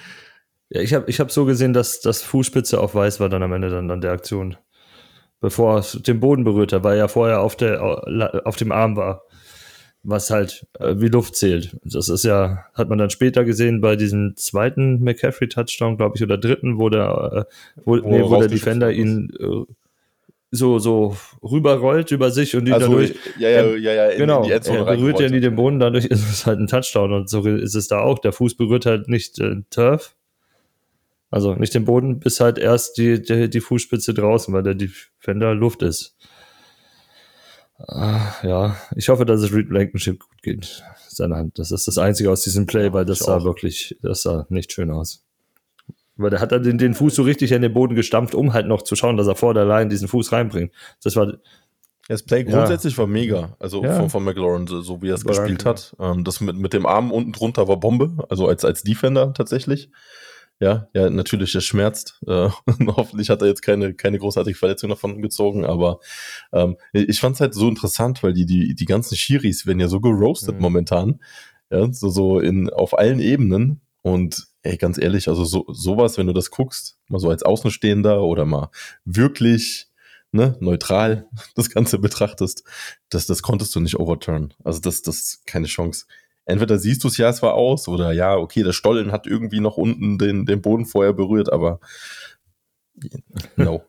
Ja, 0.68 0.80
ich 0.80 0.94
habe 0.94 1.10
ich 1.10 1.18
hab 1.20 1.30
so 1.30 1.44
gesehen, 1.44 1.72
dass 1.72 2.00
das 2.00 2.22
Fußspitze 2.22 2.80
auf 2.80 2.94
weiß 2.94 3.20
war 3.20 3.28
dann 3.28 3.42
am 3.42 3.52
Ende 3.52 3.70
dann 3.70 3.90
an 3.90 4.00
der 4.00 4.12
Aktion. 4.12 4.56
Bevor 5.40 5.78
es 5.78 5.92
den 5.92 6.20
Boden 6.20 6.44
berührt 6.44 6.72
hat, 6.72 6.82
weil 6.82 6.98
er 6.98 7.08
vorher 7.08 7.40
auf, 7.40 7.56
der, 7.56 7.82
auf 8.44 8.56
dem 8.56 8.72
Arm 8.72 8.96
war. 8.96 9.22
Was 10.08 10.30
halt 10.30 10.66
äh, 10.78 10.94
wie 10.98 11.08
Luft 11.08 11.34
zählt. 11.34 11.76
Das 11.82 12.08
ist 12.08 12.24
ja, 12.24 12.64
hat 12.74 12.88
man 12.88 12.96
dann 12.96 13.10
später 13.10 13.44
gesehen 13.44 13.80
bei 13.80 13.96
diesem 13.96 14.36
zweiten 14.36 15.02
McCaffrey-Touchdown, 15.02 15.96
glaube 15.96 16.16
ich, 16.16 16.22
oder 16.22 16.38
dritten, 16.38 16.78
wo 16.78 16.88
der, 16.88 17.46
äh, 17.48 17.80
wo, 17.84 18.00
Wo 18.00 18.08
nee, 18.08 18.22
wo 18.22 18.38
der 18.38 18.46
Defender 18.46 18.92
ihn 18.92 19.30
äh, 19.40 19.72
so, 20.50 20.78
so 20.78 21.16
rüberrollt 21.42 22.10
über 22.10 22.30
sich 22.30 22.56
und 22.56 22.66
die 22.66 22.72
Also, 22.72 22.88
dadurch 22.88 23.14
ja, 23.38 23.48
ja, 23.48 23.64
ja, 23.76 23.92
ja, 23.92 24.06
in, 24.10 24.18
genau, 24.18 24.44
in 24.44 24.50
er 24.50 24.60
berührt 24.60 25.20
ja 25.20 25.28
nie 25.28 25.40
den 25.40 25.56
Boden, 25.56 25.78
dadurch 25.78 26.04
ist 26.06 26.28
es 26.28 26.46
halt 26.46 26.58
ein 26.58 26.66
Touchdown 26.66 27.12
und 27.12 27.28
so 27.28 27.44
ist 27.46 27.74
es 27.74 27.88
da 27.88 28.00
auch. 28.00 28.18
Der 28.18 28.32
Fuß 28.32 28.56
berührt 28.56 28.86
halt 28.86 29.08
nicht 29.08 29.38
äh, 29.38 29.56
Turf, 29.70 30.16
also 31.30 31.54
nicht 31.54 31.74
den 31.74 31.84
Boden, 31.84 32.20
bis 32.20 32.40
halt 32.40 32.58
erst 32.58 32.98
die, 32.98 33.20
die, 33.20 33.48
die 33.50 33.60
Fußspitze 33.60 34.14
draußen, 34.14 34.52
weil 34.54 34.62
der 34.62 34.74
Defender 34.74 35.54
Luft 35.54 35.82
ist. 35.82 36.16
Ah, 37.78 38.32
ja, 38.42 38.76
ich 38.94 39.08
hoffe, 39.10 39.26
dass 39.26 39.42
es 39.42 39.52
Reed 39.52 39.68
Blankenship 39.68 40.20
gut 40.20 40.42
geht. 40.42 40.82
Seine 41.08 41.36
Hand. 41.36 41.58
Das 41.58 41.70
ist 41.70 41.86
das 41.86 41.98
Einzige 41.98 42.30
aus 42.30 42.42
diesem 42.42 42.66
Play, 42.66 42.86
Ja, 42.86 42.92
weil 42.92 43.04
das 43.04 43.18
sah 43.20 43.36
auch. 43.38 43.44
wirklich, 43.44 43.98
das 44.02 44.22
sah 44.22 44.46
nicht 44.48 44.72
schön 44.72 44.90
aus. 44.90 45.22
Weil 46.16 46.30
der 46.30 46.40
hat 46.40 46.52
dann 46.52 46.62
den, 46.62 46.78
den 46.78 46.94
Fuß 46.94 47.14
so 47.14 47.22
richtig 47.22 47.52
in 47.52 47.60
den 47.60 47.74
Boden 47.74 47.94
gestampft, 47.94 48.34
um 48.34 48.54
halt 48.54 48.66
noch 48.66 48.80
zu 48.82 48.96
schauen, 48.96 49.18
dass 49.18 49.26
er 49.26 49.34
vor 49.36 49.52
der 49.52 49.66
Line 49.66 49.88
diesen 49.90 50.08
Fuß 50.08 50.32
reinbringt. 50.32 50.72
Das 51.02 51.16
war, 51.16 51.34
Das 52.08 52.22
Play 52.22 52.44
Ja. 52.48 52.56
grundsätzlich 52.56 52.96
war 52.96 53.06
mega. 53.06 53.54
Also 53.58 53.82
Ja. 53.84 53.92
von, 53.96 54.08
von 54.08 54.24
McLaurin, 54.24 54.66
so, 54.66 54.80
so 54.80 55.02
wie 55.02 55.10
er 55.10 55.16
es 55.16 55.24
gespielt 55.26 55.66
hat. 55.66 55.94
Ähm, 56.00 56.24
das 56.24 56.40
mit, 56.40 56.56
mit 56.56 56.72
dem 56.72 56.86
Arm 56.86 57.12
unten 57.12 57.32
drunter 57.32 57.68
war 57.68 57.78
Bombe, 57.78 58.24
also 58.30 58.48
als, 58.48 58.64
als 58.64 58.82
Defender 58.84 59.34
tatsächlich. 59.34 59.90
Ja, 60.58 60.88
ja, 60.94 61.10
natürlich, 61.10 61.54
es 61.54 61.64
schmerzt. 61.64 62.18
Äh, 62.26 62.48
hoffentlich 62.86 63.28
hat 63.28 63.42
er 63.42 63.48
jetzt 63.48 63.62
keine, 63.62 63.92
keine 63.94 64.18
großartige 64.18 64.56
Verletzung 64.56 64.88
davon 64.88 65.20
gezogen, 65.20 65.66
aber 65.66 66.00
ähm, 66.52 66.76
ich 66.92 67.20
fand 67.20 67.34
es 67.34 67.40
halt 67.40 67.54
so 67.54 67.68
interessant, 67.68 68.22
weil 68.22 68.32
die, 68.32 68.46
die, 68.46 68.74
die 68.74 68.84
ganzen 68.86 69.16
Shiris 69.16 69.66
werden 69.66 69.80
ja 69.80 69.88
so 69.88 70.00
geroastet 70.00 70.56
Mhm. 70.56 70.62
momentan. 70.62 71.20
Ja, 71.70 71.92
so, 71.92 72.08
so 72.08 72.38
in, 72.40 72.70
auf 72.70 72.96
allen 72.98 73.20
Ebenen. 73.20 73.80
Und 74.02 74.46
ey, 74.62 74.76
ganz 74.76 74.98
ehrlich, 74.98 75.28
also 75.28 75.44
so, 75.44 75.64
sowas, 75.68 76.16
wenn 76.16 76.28
du 76.28 76.32
das 76.32 76.50
guckst, 76.50 76.96
mal 77.08 77.18
so 77.18 77.28
als 77.28 77.42
Außenstehender 77.42 78.22
oder 78.22 78.44
mal 78.44 78.70
wirklich 79.04 79.88
ne, 80.32 80.56
neutral 80.60 81.26
das 81.56 81.70
Ganze 81.70 81.98
betrachtest, 81.98 82.64
das, 83.10 83.26
das 83.26 83.42
konntest 83.42 83.74
du 83.74 83.80
nicht 83.80 83.98
overturn. 83.98 84.54
Also 84.64 84.80
das, 84.80 85.02
das 85.02 85.42
keine 85.44 85.66
Chance. 85.66 86.06
Entweder 86.46 86.78
siehst 86.78 87.02
du 87.02 87.08
es 87.08 87.16
ja, 87.16 87.28
es 87.28 87.42
war 87.42 87.54
aus, 87.54 87.88
oder 87.88 88.12
ja, 88.12 88.36
okay, 88.36 88.62
der 88.62 88.72
Stollen 88.72 89.10
hat 89.10 89.26
irgendwie 89.26 89.60
noch 89.60 89.76
unten 89.76 90.16
den, 90.16 90.46
den 90.46 90.62
Boden 90.62 90.86
vorher 90.86 91.12
berührt, 91.12 91.52
aber 91.52 91.80
no. 93.56 93.82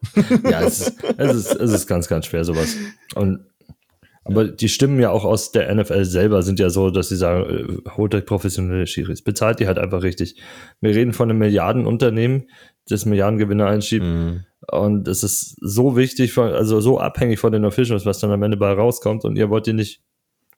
ja, 0.44 0.62
es 0.62 0.82
ist, 0.82 1.04
es, 1.18 1.36
ist, 1.36 1.56
es 1.56 1.72
ist 1.72 1.88
ganz, 1.88 2.08
ganz 2.08 2.26
schwer, 2.26 2.44
sowas. 2.44 2.76
Und, 3.16 3.46
aber 4.24 4.46
die 4.46 4.70
Stimmen 4.70 5.00
ja 5.00 5.12
auch 5.12 5.24
aus 5.24 5.52
der 5.52 5.74
NFL 5.74 6.04
selber 6.04 6.42
sind 6.42 6.60
ja 6.60 6.70
so, 6.70 6.90
dass 6.90 7.10
sie 7.10 7.16
sagen, 7.16 7.46
äh, 7.86 7.90
holt 7.96 8.14
euch 8.16 8.26
professionelle 8.26 8.88
Schiris, 8.88 9.22
bezahlt 9.22 9.60
die 9.60 9.68
halt 9.68 9.78
einfach 9.78 10.02
richtig. 10.02 10.42
Wir 10.82 10.96
reden 10.96 11.14
von 11.14 11.30
einem 11.30 11.40
Milliardenunternehmen, 11.40 12.50
das 12.90 13.06
Milliardengewinne 13.06 13.66
einschiebt. 13.66 14.04
Mhm. 14.04 14.46
Und 14.70 15.08
es 15.08 15.24
ist 15.24 15.56
so 15.62 15.96
wichtig, 15.96 16.34
von, 16.34 16.52
also 16.52 16.82
so 16.82 17.00
abhängig 17.00 17.40
von 17.40 17.54
den 17.54 17.64
Officials, 17.64 18.06
was 18.06 18.20
dann 18.20 18.32
am 18.32 18.44
Ende 18.44 18.58
bei 18.58 18.74
rauskommt. 18.74 19.24
Und 19.24 19.38
ihr 19.38 19.50
wollt 19.50 19.68
die 19.68 19.74
nicht 19.74 20.02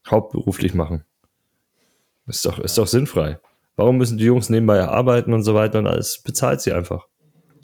hauptberuflich 0.08 0.74
machen. 0.74 1.04
Ist 2.30 2.46
doch, 2.46 2.58
ist 2.58 2.78
doch 2.78 2.86
sinnfrei. 2.86 3.38
Warum 3.76 3.96
müssen 3.98 4.18
die 4.18 4.24
Jungs 4.24 4.50
nebenbei 4.50 4.82
arbeiten 4.84 5.32
und 5.32 5.42
so 5.42 5.54
weiter 5.54 5.80
und 5.80 5.86
alles 5.86 6.22
bezahlt 6.22 6.60
sie 6.60 6.72
einfach? 6.72 7.06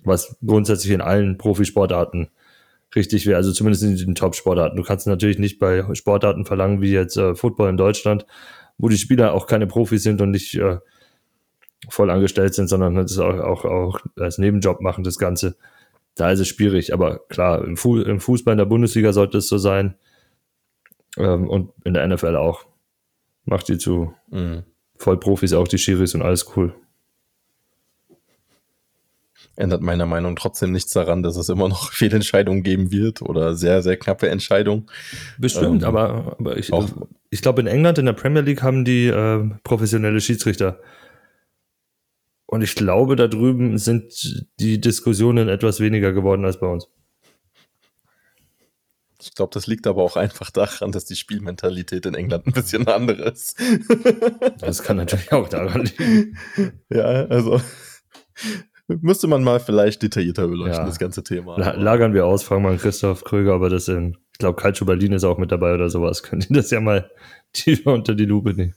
Was 0.04 0.36
grundsätzlich 0.44 0.92
in 0.92 1.00
allen 1.00 1.38
Profisportarten 1.38 2.28
richtig 2.94 3.26
wäre, 3.26 3.36
also 3.36 3.52
zumindest 3.52 3.84
in 3.84 3.96
den 3.96 4.14
Top-Sportarten. 4.14 4.76
Du 4.76 4.82
kannst 4.82 5.06
natürlich 5.06 5.38
nicht 5.38 5.58
bei 5.58 5.84
Sportarten 5.94 6.44
verlangen, 6.44 6.80
wie 6.80 6.92
jetzt 6.92 7.16
äh, 7.16 7.34
Football 7.34 7.70
in 7.70 7.76
Deutschland, 7.76 8.26
wo 8.78 8.88
die 8.88 8.98
Spieler 8.98 9.34
auch 9.34 9.46
keine 9.46 9.66
Profis 9.66 10.02
sind 10.02 10.20
und 10.20 10.30
nicht 10.30 10.54
äh, 10.54 10.78
voll 11.88 12.10
angestellt 12.10 12.54
sind, 12.54 12.68
sondern 12.68 12.94
das 12.94 13.18
auch, 13.18 13.38
auch, 13.38 13.64
auch 13.64 14.00
als 14.18 14.38
Nebenjob 14.38 14.80
machen, 14.80 15.04
das 15.04 15.18
Ganze. 15.18 15.56
Da 16.14 16.30
ist 16.30 16.40
es 16.40 16.48
schwierig, 16.48 16.92
aber 16.92 17.20
klar, 17.28 17.62
im, 17.64 17.76
Fu 17.76 17.98
im 17.98 18.20
Fußball 18.20 18.52
in 18.52 18.58
der 18.58 18.64
Bundesliga 18.64 19.12
sollte 19.12 19.38
es 19.38 19.48
so 19.48 19.58
sein 19.58 19.96
ähm, 21.18 21.48
und 21.48 21.72
in 21.84 21.94
der 21.94 22.06
NFL 22.06 22.36
auch. 22.36 22.66
Macht 23.46 23.68
die 23.68 23.78
zu 23.78 24.12
Mhm. 24.30 24.64
Vollprofis 24.98 25.52
auch, 25.52 25.68
die 25.68 25.78
Schiris 25.78 26.14
und 26.14 26.22
alles 26.22 26.56
cool. 26.56 26.74
Ändert 29.54 29.80
meiner 29.80 30.06
Meinung 30.06 30.36
trotzdem 30.36 30.72
nichts 30.72 30.92
daran, 30.92 31.22
dass 31.22 31.36
es 31.36 31.48
immer 31.48 31.68
noch 31.68 31.92
Fehlentscheidungen 31.92 32.62
geben 32.62 32.90
wird 32.90 33.22
oder 33.22 33.54
sehr, 33.54 33.82
sehr 33.82 33.96
knappe 33.96 34.28
Entscheidungen. 34.28 34.86
Bestimmt, 35.38 35.82
Ähm, 35.82 35.88
aber, 35.88 36.36
aber 36.38 36.58
ich, 36.58 36.70
ich 37.30 37.40
glaube, 37.42 37.60
in 37.62 37.66
England 37.66 37.98
in 37.98 38.06
der 38.06 38.12
Premier 38.12 38.42
League 38.42 38.62
haben 38.62 38.84
die 38.84 39.06
äh, 39.06 39.48
professionelle 39.64 40.20
Schiedsrichter. 40.20 40.80
Und 42.46 42.62
ich 42.62 42.74
glaube, 42.74 43.16
da 43.16 43.28
drüben 43.28 43.78
sind 43.78 44.46
die 44.60 44.80
Diskussionen 44.80 45.48
etwas 45.48 45.80
weniger 45.80 46.12
geworden 46.12 46.44
als 46.44 46.60
bei 46.60 46.66
uns. 46.66 46.88
Ich 49.28 49.34
glaube, 49.34 49.50
das 49.52 49.66
liegt 49.66 49.86
aber 49.86 50.02
auch 50.02 50.16
einfach 50.16 50.50
daran, 50.50 50.92
dass 50.92 51.04
die 51.04 51.16
Spielmentalität 51.16 52.06
in 52.06 52.14
England 52.14 52.46
ein 52.46 52.52
bisschen 52.52 52.86
eine 52.86 52.94
andere 52.96 53.30
ist. 53.30 53.58
Das 54.60 54.82
kann 54.82 54.96
natürlich 54.96 55.32
auch 55.32 55.48
daran 55.48 55.84
liegen. 55.98 56.38
ja, 56.90 57.04
also 57.26 57.60
müsste 58.88 59.26
man 59.26 59.42
mal 59.42 59.60
vielleicht 59.60 60.02
detaillierter 60.02 60.46
beleuchten, 60.48 60.80
Ja. 60.82 60.86
das 60.86 60.98
ganze 60.98 61.22
Thema. 61.24 61.58
La 61.58 61.72
lagern 61.74 62.14
wir 62.14 62.24
aus, 62.26 62.42
fragen 62.44 62.62
mal 62.62 62.76
Christoph 62.76 63.24
Kröger, 63.24 63.54
aber 63.54 63.68
das 63.68 63.88
in, 63.88 64.16
ich 64.32 64.38
glaube, 64.38 64.60
Calcio 64.60 64.86
Berlin 64.86 65.12
ist 65.12 65.24
auch 65.24 65.38
mit 65.38 65.50
dabei 65.52 65.74
oder 65.74 65.90
sowas. 65.90 66.22
Könnt 66.22 66.48
ihr 66.50 66.56
das 66.56 66.70
ja 66.70 66.80
mal 66.80 67.10
tiefer 67.52 67.92
unter 67.92 68.14
die 68.14 68.26
Lupe 68.26 68.54
nehmen. 68.54 68.74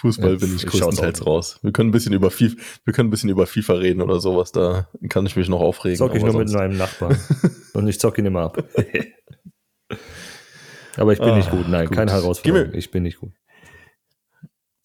Fußball 0.00 0.36
bin 0.36 0.54
ich 0.56 0.66
größtenteils 0.66 1.26
raus. 1.26 1.58
Wir 1.62 1.72
können 1.72 1.88
ein 1.88 1.92
bisschen 1.92 2.12
über 2.12 2.30
FIFA, 2.30 2.56
wir 2.84 2.92
können 2.94 3.08
ein 3.08 3.10
bisschen 3.10 3.30
über 3.30 3.46
FIFA 3.46 3.74
reden 3.74 4.00
oder 4.02 4.20
sowas, 4.20 4.52
da 4.52 4.88
kann 5.08 5.26
ich 5.26 5.36
mich 5.36 5.48
noch 5.48 5.60
aufregen. 5.60 5.96
Zock 5.98 6.14
ich 6.14 6.22
nur 6.22 6.34
mit 6.34 6.48
sonst- 6.48 6.54
meinem 6.60 6.76
Nachbarn. 6.76 7.18
Und 7.74 7.88
ich 7.88 7.98
zocke 8.00 8.20
ihn 8.20 8.26
immer 8.26 8.42
ab. 8.42 8.62
aber 10.96 11.12
ich 11.12 11.18
bin 11.18 11.28
Ah, 11.28 11.36
nicht 11.36 11.50
gut. 11.50 11.68
Nein, 11.68 11.86
gut. 11.86 11.96
keine 11.96 12.12
Herausforderung. 12.12 12.74
Ich 12.74 12.90
bin 12.90 13.02
nicht 13.04 13.18
gut. 13.18 13.32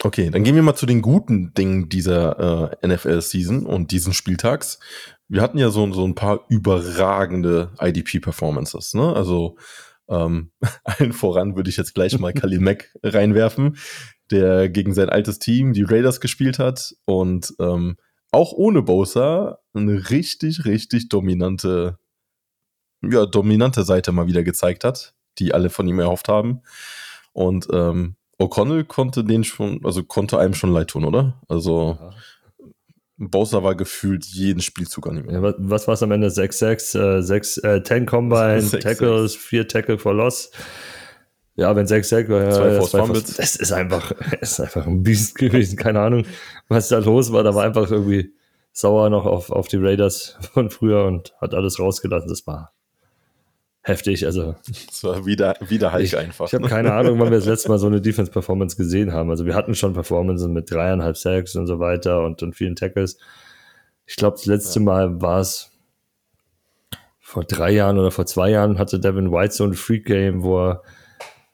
Okay, 0.03 0.29
dann 0.29 0.43
gehen 0.43 0.55
wir 0.55 0.63
mal 0.63 0.75
zu 0.75 0.85
den 0.85 1.01
guten 1.01 1.53
Dingen 1.53 1.87
dieser 1.87 2.73
äh, 2.81 2.87
NFL-Season 2.87 3.65
und 3.65 3.91
diesen 3.91 4.13
Spieltags. 4.13 4.79
Wir 5.29 5.41
hatten 5.41 5.57
ja 5.57 5.69
so, 5.69 5.89
so 5.93 6.05
ein 6.05 6.15
paar 6.15 6.41
überragende 6.49 7.71
IDP-Performances, 7.79 8.93
ne? 8.95 9.13
Also 9.15 9.55
ähm, 10.09 10.51
allen 10.83 11.13
voran 11.13 11.55
würde 11.55 11.69
ich 11.69 11.77
jetzt 11.77 11.93
gleich 11.95 12.19
mal 12.19 12.33
Khalil 12.33 12.59
Mack 12.59 12.91
reinwerfen, 13.01 13.77
der 14.31 14.69
gegen 14.69 14.93
sein 14.93 15.09
altes 15.09 15.39
Team, 15.39 15.73
die 15.73 15.83
Raiders, 15.83 16.21
gespielt 16.21 16.59
hat 16.59 16.95
und 17.05 17.53
ähm, 17.59 17.97
auch 18.31 18.51
ohne 18.51 18.81
Bosa 18.81 19.59
eine 19.73 20.09
richtig, 20.09 20.65
richtig 20.65 21.09
dominante, 21.09 21.99
ja, 23.01 23.25
dominante 23.25 23.83
Seite 23.83 24.11
mal 24.11 24.27
wieder 24.27 24.43
gezeigt 24.43 24.83
hat, 24.83 25.13
die 25.39 25.53
alle 25.53 25.69
von 25.69 25.87
ihm 25.87 25.99
erhofft 25.99 26.29
haben. 26.29 26.61
Und 27.33 27.67
ähm, 27.71 28.15
O'Connell 28.39 28.85
konnte 28.85 29.23
den 29.23 29.43
schon, 29.43 29.81
also 29.83 30.03
konnte 30.03 30.39
einem 30.39 30.53
schon 30.53 30.71
leid 30.73 30.89
tun, 30.89 31.05
oder? 31.05 31.41
Also 31.47 31.97
Bowser 33.17 33.63
war 33.63 33.75
gefühlt 33.75 34.25
jeden 34.25 34.61
Spielzug 34.61 35.07
an 35.07 35.17
ihm. 35.17 35.29
Ja, 35.29 35.41
was, 35.41 35.55
was 35.59 35.87
war 35.87 35.93
es 35.93 36.03
am 36.03 36.11
Ende? 36.11 36.27
6-6, 36.27 37.17
äh, 37.17 37.21
6, 37.21 37.57
äh, 37.59 37.83
10 37.83 38.05
Combine, 38.05 38.59
6-6. 38.61 38.79
Tackles, 38.79 39.35
4 39.35 39.67
Tackle 39.67 39.97
for 39.97 40.13
Loss. 40.13 40.51
Ja, 41.55 41.75
wenn 41.75 41.85
6-6 41.85 42.29
war, 42.29 42.49
Zwei 42.51 42.67
ja, 42.73 42.81
zwei 42.81 42.99
Fumbles. 42.99 43.23
Forced- 43.25 43.39
das 43.39 43.55
ist 43.55 43.71
einfach, 43.71 44.11
ist 44.41 44.59
einfach 44.59 44.87
ein 44.87 45.03
Biest 45.03 45.35
gewesen. 45.35 45.77
Keine 45.77 45.99
Ahnung, 45.99 46.25
was 46.67 46.87
da 46.87 46.97
los 46.97 47.31
war. 47.31 47.43
Da 47.43 47.53
war 47.53 47.63
einfach 47.63 47.89
irgendwie 47.91 48.33
sauer 48.71 49.09
noch 49.11 49.25
auf, 49.25 49.51
auf 49.51 49.67
die 49.67 49.77
Raiders 49.77 50.37
von 50.53 50.69
früher 50.71 51.05
und 51.05 51.33
hat 51.39 51.53
alles 51.53 51.79
rausgelassen. 51.79 52.27
Das 52.27 52.47
war, 52.47 52.73
heftig. 53.83 54.25
Also 54.25 54.55
Es 54.91 55.03
war 55.03 55.27
wieder, 55.27 55.55
wieder 55.67 55.93
Hulk 55.93 56.03
ich, 56.03 56.17
einfach. 56.17 56.47
ich 56.47 56.55
habe 56.55 56.67
keine 56.67 56.91
Ahnung, 56.93 57.19
wann 57.19 57.29
wir 57.29 57.37
das 57.37 57.45
letzte 57.45 57.69
Mal 57.69 57.77
so 57.77 57.85
eine 57.85 58.01
Defense-Performance 58.01 58.75
gesehen 58.75 59.13
haben. 59.13 59.29
Also 59.29 59.45
wir 59.45 59.53
hatten 59.53 59.75
schon 59.75 59.93
Performances 59.93 60.47
mit 60.47 60.71
dreieinhalb 60.71 61.17
Sacks 61.17 61.55
und 61.55 61.67
so 61.67 61.79
weiter 61.79 62.23
und, 62.25 62.41
und 62.41 62.55
vielen 62.55 62.75
Tackles. 62.75 63.17
Ich 64.07 64.15
glaube, 64.15 64.37
das 64.37 64.47
letzte 64.47 64.79
Mal 64.79 65.21
war 65.21 65.39
es 65.39 65.69
vor 67.19 67.43
drei 67.43 67.71
Jahren 67.71 67.99
oder 67.99 68.09
vor 68.11 68.25
zwei 68.25 68.49
Jahren 68.49 68.77
hatte 68.79 68.99
Devin 68.99 69.31
White 69.31 69.53
so 69.53 69.63
ein 69.65 69.73
Freak-Game, 69.75 70.43
wo 70.43 70.59
er, 70.67 70.81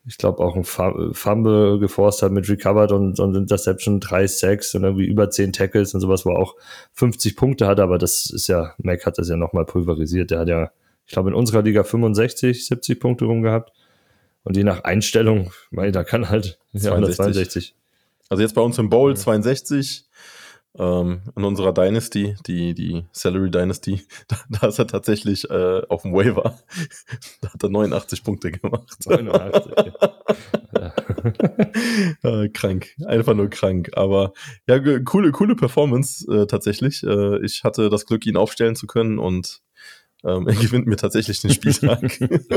ich 0.06 0.18
glaube, 0.18 0.44
auch 0.44 0.56
ein 0.56 0.64
Fu- 0.64 1.14
Fumble 1.14 1.80
geforst 1.80 2.22
hat 2.24 2.32
mit 2.32 2.50
Recovered 2.50 2.92
und, 2.92 3.20
und 3.20 3.36
Interception, 3.36 4.00
drei 4.00 4.26
Sacks 4.28 4.74
und 4.74 4.84
irgendwie 4.84 5.06
über 5.06 5.30
zehn 5.30 5.54
Tackles 5.54 5.94
und 5.94 6.02
sowas, 6.02 6.26
wo 6.26 6.32
er 6.32 6.40
auch 6.40 6.56
50 6.94 7.36
Punkte 7.36 7.68
hatte, 7.68 7.84
aber 7.84 7.98
das 7.98 8.30
ist 8.30 8.48
ja, 8.48 8.74
Mac 8.80 9.06
hat 9.06 9.18
das 9.18 9.30
ja 9.30 9.36
nochmal 9.36 9.66
pulverisiert. 9.66 10.32
Der 10.32 10.40
hat 10.40 10.48
ja, 10.48 10.72
ich 11.06 11.14
glaube, 11.14 11.30
in 11.30 11.36
unserer 11.36 11.62
Liga 11.62 11.84
65, 11.84 12.66
70 12.66 13.00
Punkte 13.00 13.26
rum 13.26 13.42
gehabt. 13.42 13.72
Und 14.44 14.56
je 14.58 14.64
nach 14.64 14.84
Einstellung, 14.84 15.52
mei, 15.70 15.92
da 15.92 16.04
kann 16.04 16.30
halt 16.30 16.60
ja, 16.72 16.92
162. 16.94 17.76
Also 18.30 18.42
jetzt 18.42 18.54
bei 18.56 18.62
uns 18.62 18.78
im 18.78 18.90
Bowl 18.90 19.16
62, 19.16 20.06
ähm, 20.80 21.22
in 21.36 21.44
unserer 21.44 21.74
Dynasty, 21.74 22.36
die, 22.48 22.74
die 22.74 23.06
Salary 23.12 23.52
Dynasty, 23.52 24.02
da, 24.28 24.38
da 24.50 24.68
ist 24.68 24.80
er 24.80 24.88
tatsächlich 24.88 25.50
äh, 25.50 25.82
auf 25.90 26.04
dem 26.04 26.14
Waiver. 26.14 26.58
da 27.42 27.54
hat 27.54 27.62
er 27.62 27.70
89 27.70 28.24
Punkte 28.24 28.52
gemacht. 28.52 28.96
89. 29.06 29.74
ja. 30.76 30.94
äh, 32.24 32.50
krank, 32.50 32.96
einfach 33.06 33.34
nur 33.34 33.50
krank. 33.50 33.92
Aber 33.94 34.34
ja, 34.68 34.80
coole, 35.00 35.32
coole 35.32 35.56
Performance 35.56 36.26
äh, 36.32 36.48
tatsächlich. 36.48 37.04
Äh, 37.04 37.44
ich 37.44 37.64
hatte 37.64 37.90
das 37.90 38.06
Glück, 38.06 38.26
ihn 38.26 38.38
aufstellen 38.38 38.76
zu 38.76 38.88
können 38.88 39.20
und 39.20 39.62
ähm, 40.24 40.48
er 40.48 40.56
gewinnt 40.56 40.88
mir 40.88 40.96
tatsächlich 40.96 41.42
den 41.42 41.52
Spieltag. 41.52 42.04
Ich 42.04 42.22
weiß 42.22 42.30
nicht, 42.30 42.50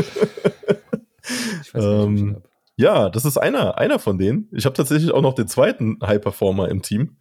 Ähm, 1.74 2.36
ich 2.38 2.52
ja, 2.82 3.10
das 3.10 3.24
ist 3.24 3.36
einer, 3.36 3.78
einer 3.78 3.98
von 3.98 4.18
denen. 4.18 4.48
Ich 4.52 4.64
habe 4.64 4.74
tatsächlich 4.74 5.12
auch 5.12 5.22
noch 5.22 5.34
den 5.34 5.46
zweiten 5.46 5.98
High 6.02 6.20
Performer 6.20 6.68
im 6.68 6.82
Team 6.82 7.16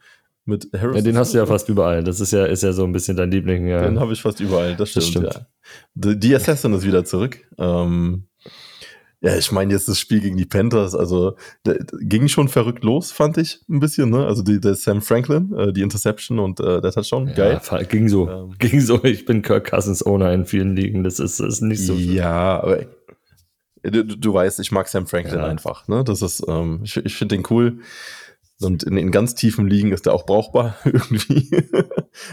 mit 0.46 0.68
Harrison. 0.74 0.96
ja, 0.96 1.02
den 1.02 1.18
hast 1.18 1.34
du 1.34 1.38
ja 1.38 1.46
fast 1.46 1.70
überall. 1.70 2.04
Das 2.04 2.20
ist 2.20 2.32
ja, 2.34 2.46
ist 2.46 2.64
ja 2.64 2.74
so 2.74 2.84
ein 2.84 2.92
bisschen 2.92 3.16
dein 3.18 3.32
Liebling. 3.32 3.68
Ja. 3.68 3.84
Den 3.84 4.00
habe 4.00 4.14
ich 4.14 4.22
fast 4.22 4.40
überall, 4.40 4.76
das 4.76 4.94
Das 4.94 5.08
stimmt. 5.08 5.28
stimmt. 5.28 5.36
Ja. 5.36 5.48
Die, 5.94 6.20
die 6.20 6.36
Assassin 6.36 6.74
ist 6.74 6.86
wieder 6.86 7.06
zurück. 7.06 7.40
Ähm, 7.58 8.26
ja, 9.24 9.36
ich 9.38 9.52
meine 9.52 9.72
jetzt 9.72 9.88
das 9.88 10.00
Spiel 10.00 10.20
gegen 10.20 10.36
die 10.36 10.48
Panthers, 10.48 10.96
also 10.96 11.36
da, 11.64 11.74
da 11.74 11.98
ging 12.02 12.28
schon 12.28 12.48
verrückt 12.48 12.84
los, 12.84 13.12
fand 13.12 13.38
ich 13.38 13.60
ein 13.70 13.80
bisschen, 13.80 14.10
ne? 14.10 14.26
Also 14.26 14.42
die, 14.42 14.60
der 14.60 14.74
Sam 14.74 15.00
Franklin, 15.04 15.54
äh, 15.56 15.72
die 15.72 15.84
Interception 15.84 16.40
und 16.40 16.60
äh, 16.60 16.82
der 16.82 16.92
Touchdown, 16.92 17.28
Ja, 17.28 17.60
geil. 17.60 17.86
ging 17.86 18.10
so. 18.10 18.28
Ähm. 18.28 18.56
Ging 18.58 18.82
so. 18.82 19.04
Ich 19.04 19.26
bin 19.26 19.44
Kirk 19.44 19.70
Cousins 19.70 20.04
Owner 20.04 20.34
in 20.34 20.46
vielen 20.48 20.76
Ligen. 20.76 21.04
Das 21.04 21.20
ist, 21.20 21.40
das 21.40 21.48
ist 21.56 21.62
nicht 21.62 21.86
so. 21.86 21.94
Ja, 21.94 22.64
aber 22.64 22.86
du, 23.84 24.04
du 24.04 24.18
du 24.18 24.34
weißt, 24.34 24.60
ich 24.60 24.72
mag 24.72 24.88
Sam 24.88 25.06
Franklin 25.06 25.38
Ja. 25.40 25.46
einfach, 25.46 25.88
ne? 25.88 26.04
Das 26.04 26.24
ist, 26.24 26.44
ähm, 26.48 26.80
ich, 26.84 26.98
ich 26.98 27.16
finde 27.16 27.36
den 27.38 27.46
cool. 27.52 27.78
Und 28.62 28.84
in, 28.84 28.98
in 28.98 29.12
ganz 29.12 29.36
tiefen 29.36 29.68
Ligen 29.68 29.91
ist 29.91 30.08
er 30.08 30.13
auch 30.13 30.25
brauchbar 30.25 30.75
irgendwie. 30.86 31.50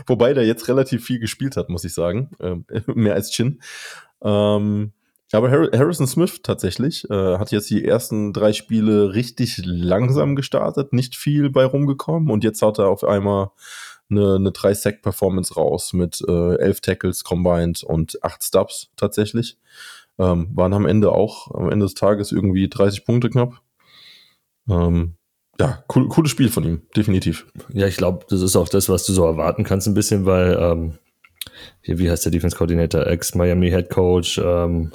Wobei 0.06 0.34
der 0.34 0.46
jetzt 0.46 0.68
relativ 0.68 1.04
viel 1.04 1.18
gespielt 1.18 1.56
hat, 1.56 1.68
muss 1.68 1.84
ich 1.84 1.94
sagen. 1.94 2.30
Ähm, 2.40 2.64
mehr 2.86 3.14
als 3.14 3.30
Chin. 3.30 3.60
Ähm, 4.22 4.92
aber 5.32 5.50
Har- 5.50 5.70
Harrison 5.76 6.06
Smith 6.06 6.40
tatsächlich 6.42 7.08
äh, 7.10 7.36
hat 7.38 7.52
jetzt 7.52 7.68
die 7.70 7.84
ersten 7.84 8.32
drei 8.32 8.52
Spiele 8.52 9.12
richtig 9.14 9.60
langsam 9.64 10.36
gestartet, 10.36 10.92
nicht 10.92 11.16
viel 11.16 11.50
bei 11.50 11.64
rumgekommen 11.66 12.30
und 12.30 12.44
jetzt 12.44 12.62
hat 12.62 12.78
er 12.78 12.88
auf 12.88 13.04
einmal 13.04 13.50
eine, 14.10 14.36
eine 14.36 14.50
3-Sack-Performance 14.50 15.52
raus 15.54 15.92
mit 15.92 16.22
äh, 16.26 16.56
elf 16.56 16.80
Tackles 16.80 17.24
combined 17.24 17.82
und 17.82 18.24
acht 18.24 18.42
Stubs 18.42 18.90
tatsächlich. 18.96 19.58
Ähm, 20.18 20.48
waren 20.54 20.72
am 20.72 20.86
Ende 20.86 21.12
auch, 21.12 21.54
am 21.54 21.68
Ende 21.70 21.84
des 21.84 21.94
Tages 21.94 22.32
irgendwie 22.32 22.68
30 22.70 23.04
Punkte 23.04 23.28
knapp. 23.28 23.60
Ähm, 24.68 25.17
ja, 25.60 25.84
cool, 25.94 26.08
cooles 26.08 26.30
Spiel 26.30 26.48
von 26.48 26.64
ihm, 26.64 26.82
definitiv. 26.96 27.46
Ja, 27.72 27.86
ich 27.86 27.96
glaube, 27.96 28.26
das 28.28 28.42
ist 28.42 28.56
auch 28.56 28.68
das, 28.68 28.88
was 28.88 29.04
du 29.06 29.12
so 29.12 29.24
erwarten 29.24 29.64
kannst, 29.64 29.86
ein 29.86 29.94
bisschen, 29.94 30.24
weil, 30.24 30.56
ähm, 30.60 30.98
hier, 31.80 31.98
wie 31.98 32.10
heißt 32.10 32.24
der 32.24 32.32
Defense 32.32 32.56
Coordinator? 32.56 33.06
Ex-Miami 33.06 33.70
Head 33.70 33.90
Coach, 33.90 34.38
ähm, 34.38 34.92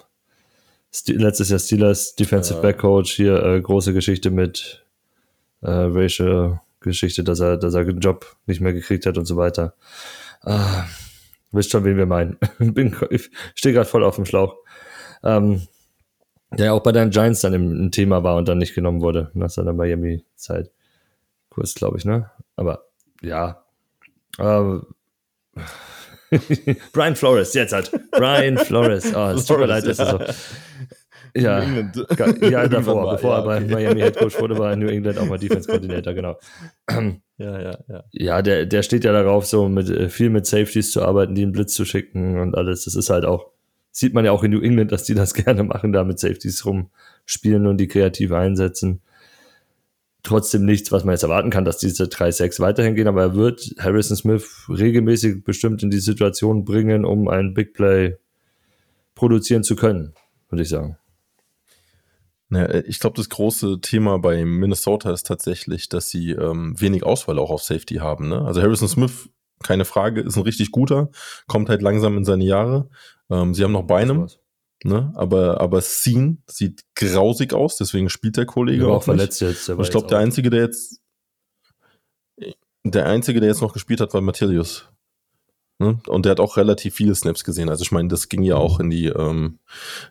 letztes 1.07 1.49
Jahr 1.49 1.59
Steelers 1.59 2.15
Defensive 2.15 2.55
Ja. 2.55 2.61
Back 2.61 2.79
Coach, 2.79 3.13
hier 3.13 3.43
äh, 3.43 3.61
große 3.61 3.93
Geschichte 3.93 4.29
mit 4.31 4.85
äh, 5.61 5.69
Racial 5.69 6.61
Geschichte, 6.79 7.23
dass 7.23 7.39
er, 7.39 7.57
dass 7.57 7.73
er 7.73 7.85
den 7.85 7.99
Job 7.99 8.35
nicht 8.45 8.61
mehr 8.61 8.73
gekriegt 8.73 9.05
hat 9.05 9.17
und 9.17 9.25
so 9.25 9.37
weiter. 9.37 9.73
Ah, 10.41 10.85
wisst 11.51 11.71
schon, 11.71 11.85
wen 11.85 11.97
wir 11.97 12.05
meinen. 12.05 12.37
Bin, 12.59 12.95
ich 13.09 13.31
stehe 13.55 13.73
gerade 13.73 13.89
voll 13.89 14.03
auf 14.03 14.15
dem 14.15 14.25
Schlauch. 14.25 14.55
Ähm, 15.23 15.67
der 16.57 16.67
ja 16.67 16.71
auch 16.73 16.83
bei 16.83 16.91
deinen 16.91 17.11
Giants 17.11 17.41
dann 17.41 17.53
ein 17.53 17.91
Thema 17.91 18.23
war 18.23 18.35
und 18.37 18.47
dann 18.47 18.57
nicht 18.57 18.75
genommen 18.75 19.01
wurde 19.01 19.31
nach 19.33 19.49
seiner 19.49 19.73
Miami-Zeit. 19.73 20.71
Kurz, 21.49 21.73
glaube 21.75 21.97
ich, 21.97 22.05
ne? 22.05 22.31
Aber 22.55 22.85
ja. 23.21 23.63
Ähm, 24.39 24.85
Brian 26.93 27.15
Flores, 27.15 27.53
jetzt 27.53 27.73
halt. 27.73 27.91
Brian 28.11 28.57
Flores. 28.57 29.13
Oh, 29.15 29.29
es 29.29 29.45
tut 29.45 29.59
mir 29.59 29.67
leid, 29.67 29.85
das 29.85 29.99
ist 29.99 30.09
so. 30.09 30.19
Ja, 31.35 31.63
ja 32.41 32.67
davor, 32.67 33.05
mal, 33.05 33.15
bevor 33.15 33.31
ja, 33.31 33.37
er 33.39 33.43
bei 33.43 33.57
okay. 33.57 33.73
Miami 33.73 34.01
Head 34.01 34.17
Coach 34.17 34.39
wurde, 34.39 34.55
war 34.57 34.67
er 34.67 34.73
in 34.73 34.79
New 34.79 34.87
England 34.87 35.17
auch 35.17 35.25
mal 35.25 35.39
Defense 35.39 35.67
Coordinator, 35.67 36.13
genau. 36.13 36.39
Ja, 37.37 37.59
ja, 37.59 37.77
ja. 37.89 38.03
Ja, 38.11 38.41
der, 38.43 38.67
der 38.67 38.83
steht 38.83 39.03
ja 39.03 39.11
darauf, 39.11 39.47
so 39.47 39.67
mit 39.67 39.89
äh, 39.89 40.07
viel 40.07 40.29
mit 40.29 40.45
Safeties 40.45 40.91
zu 40.91 41.03
arbeiten, 41.03 41.33
die 41.33 41.41
einen 41.41 41.51
Blitz 41.51 41.73
zu 41.73 41.83
schicken 41.83 42.39
und 42.39 42.55
alles. 42.55 42.85
Das 42.85 42.93
ist 42.93 43.09
halt 43.09 43.25
auch, 43.25 43.52
sieht 43.93 44.13
man 44.13 44.25
ja 44.25 44.31
auch 44.31 44.43
in 44.43 44.51
New 44.51 44.59
England, 44.59 44.91
dass 44.91 45.05
die 45.05 45.13
das 45.13 45.33
gerne 45.33 45.63
machen, 45.63 45.93
da 45.93 46.03
mit 46.03 46.19
Safeties 46.19 46.65
rumspielen 46.65 47.67
und 47.67 47.77
die 47.77 47.87
kreativ 47.87 48.33
einsetzen. 48.33 49.01
Trotzdem 50.23 50.65
nichts, 50.65 50.91
was 50.91 51.03
man 51.03 51.13
jetzt 51.13 51.23
erwarten 51.23 51.49
kann, 51.49 51.65
dass 51.65 51.77
diese 51.77 52.05
3-6 52.05 52.59
weiterhin 52.59 52.95
gehen, 52.95 53.07
aber 53.07 53.21
er 53.21 53.35
wird 53.35 53.75
Harrison 53.77 54.17
Smith 54.17 54.65
regelmäßig 54.69 55.43
bestimmt 55.43 55.83
in 55.83 55.89
die 55.89 55.99
Situation 55.99 56.65
bringen, 56.65 57.05
um 57.05 57.27
ein 57.27 57.53
Big 57.53 57.73
Play 57.73 58.17
produzieren 59.15 59.63
zu 59.63 59.75
können, 59.75 60.13
würde 60.49 60.63
ich 60.63 60.69
sagen. 60.69 60.97
Ja, 62.49 62.73
ich 62.73 62.99
glaube, 62.99 63.17
das 63.17 63.29
große 63.29 63.81
Thema 63.81 64.17
bei 64.19 64.45
Minnesota 64.45 65.11
ist 65.11 65.27
tatsächlich, 65.27 65.89
dass 65.89 66.09
sie 66.09 66.31
ähm, 66.31 66.79
wenig 66.79 67.03
Auswahl 67.03 67.39
auch 67.39 67.49
auf 67.49 67.63
Safety 67.63 67.95
haben. 67.95 68.29
Ne? 68.29 68.41
Also 68.41 68.61
Harrison 68.61 68.87
Smith, 68.87 69.29
keine 69.61 69.85
Frage, 69.85 70.21
ist 70.21 70.37
ein 70.37 70.43
richtig 70.43 70.71
guter, 70.71 71.09
kommt 71.47 71.69
halt 71.69 71.81
langsam 71.81 72.17
in 72.17 72.25
seine 72.25 72.45
Jahre. 72.45 72.89
Ähm, 73.33 73.53
sie 73.53 73.63
haben 73.63 73.71
noch 73.71 73.83
Beinem, 73.83 74.27
ne? 74.83 75.11
aber, 75.15 75.59
aber 75.59 75.81
Scene 75.81 76.37
sieht 76.47 76.83
grausig 76.95 77.53
aus, 77.53 77.77
deswegen 77.77 78.09
spielt 78.09 78.37
der 78.37 78.45
Kollege 78.45 78.87
auch 78.87 78.91
auch 78.91 78.97
nicht. 78.97 79.05
verletzt 79.05 79.41
jetzt. 79.41 79.67
der 79.67 79.77
Und 79.77 79.83
ich 79.83 79.91
glaube, 79.91 80.07
der 80.07 80.19
Einzige, 80.19 80.49
der 80.49 80.61
jetzt 80.61 81.01
der 82.83 83.05
Einzige, 83.05 83.39
der 83.39 83.49
jetzt 83.49 83.61
noch 83.61 83.73
gespielt 83.73 84.01
hat, 84.01 84.13
war 84.13 84.21
Matthias. 84.21 84.89
Ne? 85.79 85.99
Und 86.07 86.25
der 86.25 86.31
hat 86.31 86.39
auch 86.39 86.57
relativ 86.57 86.95
viele 86.95 87.15
Snaps 87.15 87.43
gesehen. 87.43 87.69
Also 87.69 87.83
ich 87.83 87.91
meine, 87.91 88.09
das 88.09 88.29
ging 88.29 88.43
ja 88.43 88.55
auch 88.55 88.79
in 88.79 88.89
die 88.89 89.07
ähm, 89.07 89.59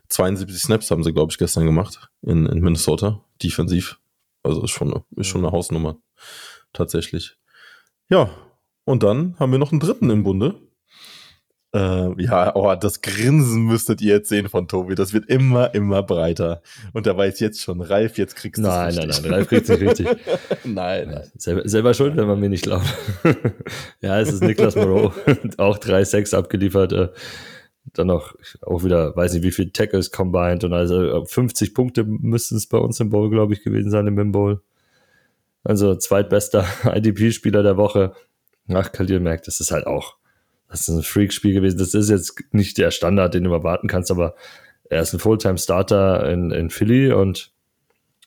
72 0.09 0.61
Snaps 0.61 0.91
haben 0.91 1.03
sie, 1.03 1.13
glaube 1.13 1.31
ich, 1.31 1.37
gestern 1.37 1.65
gemacht 1.65 2.09
in, 2.21 2.45
in 2.47 2.59
Minnesota, 2.59 3.23
defensiv. 3.41 3.99
Also 4.43 4.63
ist 4.63 4.71
schon, 4.71 4.91
eine, 4.91 5.03
ist 5.15 5.27
schon 5.27 5.45
eine 5.45 5.53
Hausnummer. 5.53 5.97
Tatsächlich. 6.73 7.37
Ja, 8.09 8.29
und 8.85 9.03
dann 9.03 9.39
haben 9.39 9.51
wir 9.51 9.59
noch 9.59 9.71
einen 9.71 9.79
dritten 9.79 10.09
im 10.09 10.23
Bunde. 10.23 10.55
Äh, 11.73 12.21
ja, 12.21 12.55
oh, 12.55 12.75
das 12.75 13.01
Grinsen 13.01 13.63
müsstet 13.63 13.99
ihr 14.01 14.15
jetzt 14.15 14.29
sehen 14.29 14.47
von 14.47 14.67
Tobi. 14.67 14.93
Das 14.93 15.11
wird 15.11 15.25
immer, 15.25 15.73
immer 15.73 16.03
breiter. 16.03 16.61
Und 16.93 17.07
er 17.07 17.17
weiß 17.17 17.39
jetzt 17.39 17.61
schon, 17.61 17.81
Ralf, 17.81 18.17
jetzt 18.19 18.35
kriegst 18.35 18.59
du 18.59 18.67
Nein, 18.67 18.93
nein, 18.95 19.07
nein, 19.09 19.33
Ralf 19.33 19.47
kriegt's 19.47 19.69
nicht 19.69 19.81
richtig. 19.81 20.07
nein, 20.63 21.09
nein. 21.09 21.31
Selber, 21.35 21.67
selber 21.67 21.93
schuld, 21.95 22.15
wenn 22.15 22.27
man 22.27 22.39
mir 22.39 22.49
nicht 22.49 22.63
glaubt. 22.63 22.85
ja, 24.01 24.19
es 24.19 24.31
ist 24.31 24.43
Niklas 24.43 24.75
Moreau. 24.75 25.13
auch 25.57 25.79
3-6 25.79 26.35
abgeliefert. 26.35 26.93
Äh, 26.93 27.09
dann 27.93 28.07
noch, 28.07 28.35
auch 28.61 28.83
wieder, 28.83 29.15
weiß 29.15 29.33
nicht, 29.33 29.43
wie 29.43 29.51
viel 29.51 29.71
Tackles 29.71 30.11
combined 30.11 30.63
und 30.63 30.73
also 30.73 31.25
50 31.25 31.73
Punkte 31.73 32.03
müssten 32.03 32.55
es 32.55 32.67
bei 32.67 32.77
uns 32.77 32.99
im 32.99 33.09
Bowl, 33.09 33.29
glaube 33.29 33.53
ich, 33.53 33.63
gewesen 33.63 33.91
sein 33.91 34.07
im 34.07 34.17
Wim 34.17 34.31
Bowl. 34.31 34.61
Also 35.63 35.95
zweitbester 35.95 36.65
IDP-Spieler 36.85 37.63
der 37.63 37.77
Woche. 37.77 38.13
Nach 38.67 38.91
Khalil 38.91 39.19
Mack, 39.19 39.43
das 39.43 39.59
ist 39.59 39.71
halt 39.71 39.87
auch, 39.87 40.15
das 40.73 40.89
ist 40.89 40.89
ein 40.89 41.03
Freak-Spiel 41.03 41.53
gewesen. 41.53 41.77
Das 41.77 41.93
ist 41.93 42.09
jetzt 42.09 42.43
nicht 42.51 42.79
der 42.79 42.89
Standard, 42.89 43.35
den 43.35 43.43
du 43.43 43.53
erwarten 43.53 43.87
kannst, 43.87 44.09
aber 44.09 44.33
er 44.89 45.03
ist 45.03 45.13
ein 45.13 45.19
Fulltime-Starter 45.19 46.27
in, 46.31 46.49
in 46.49 46.71
Philly 46.71 47.11
und 47.13 47.51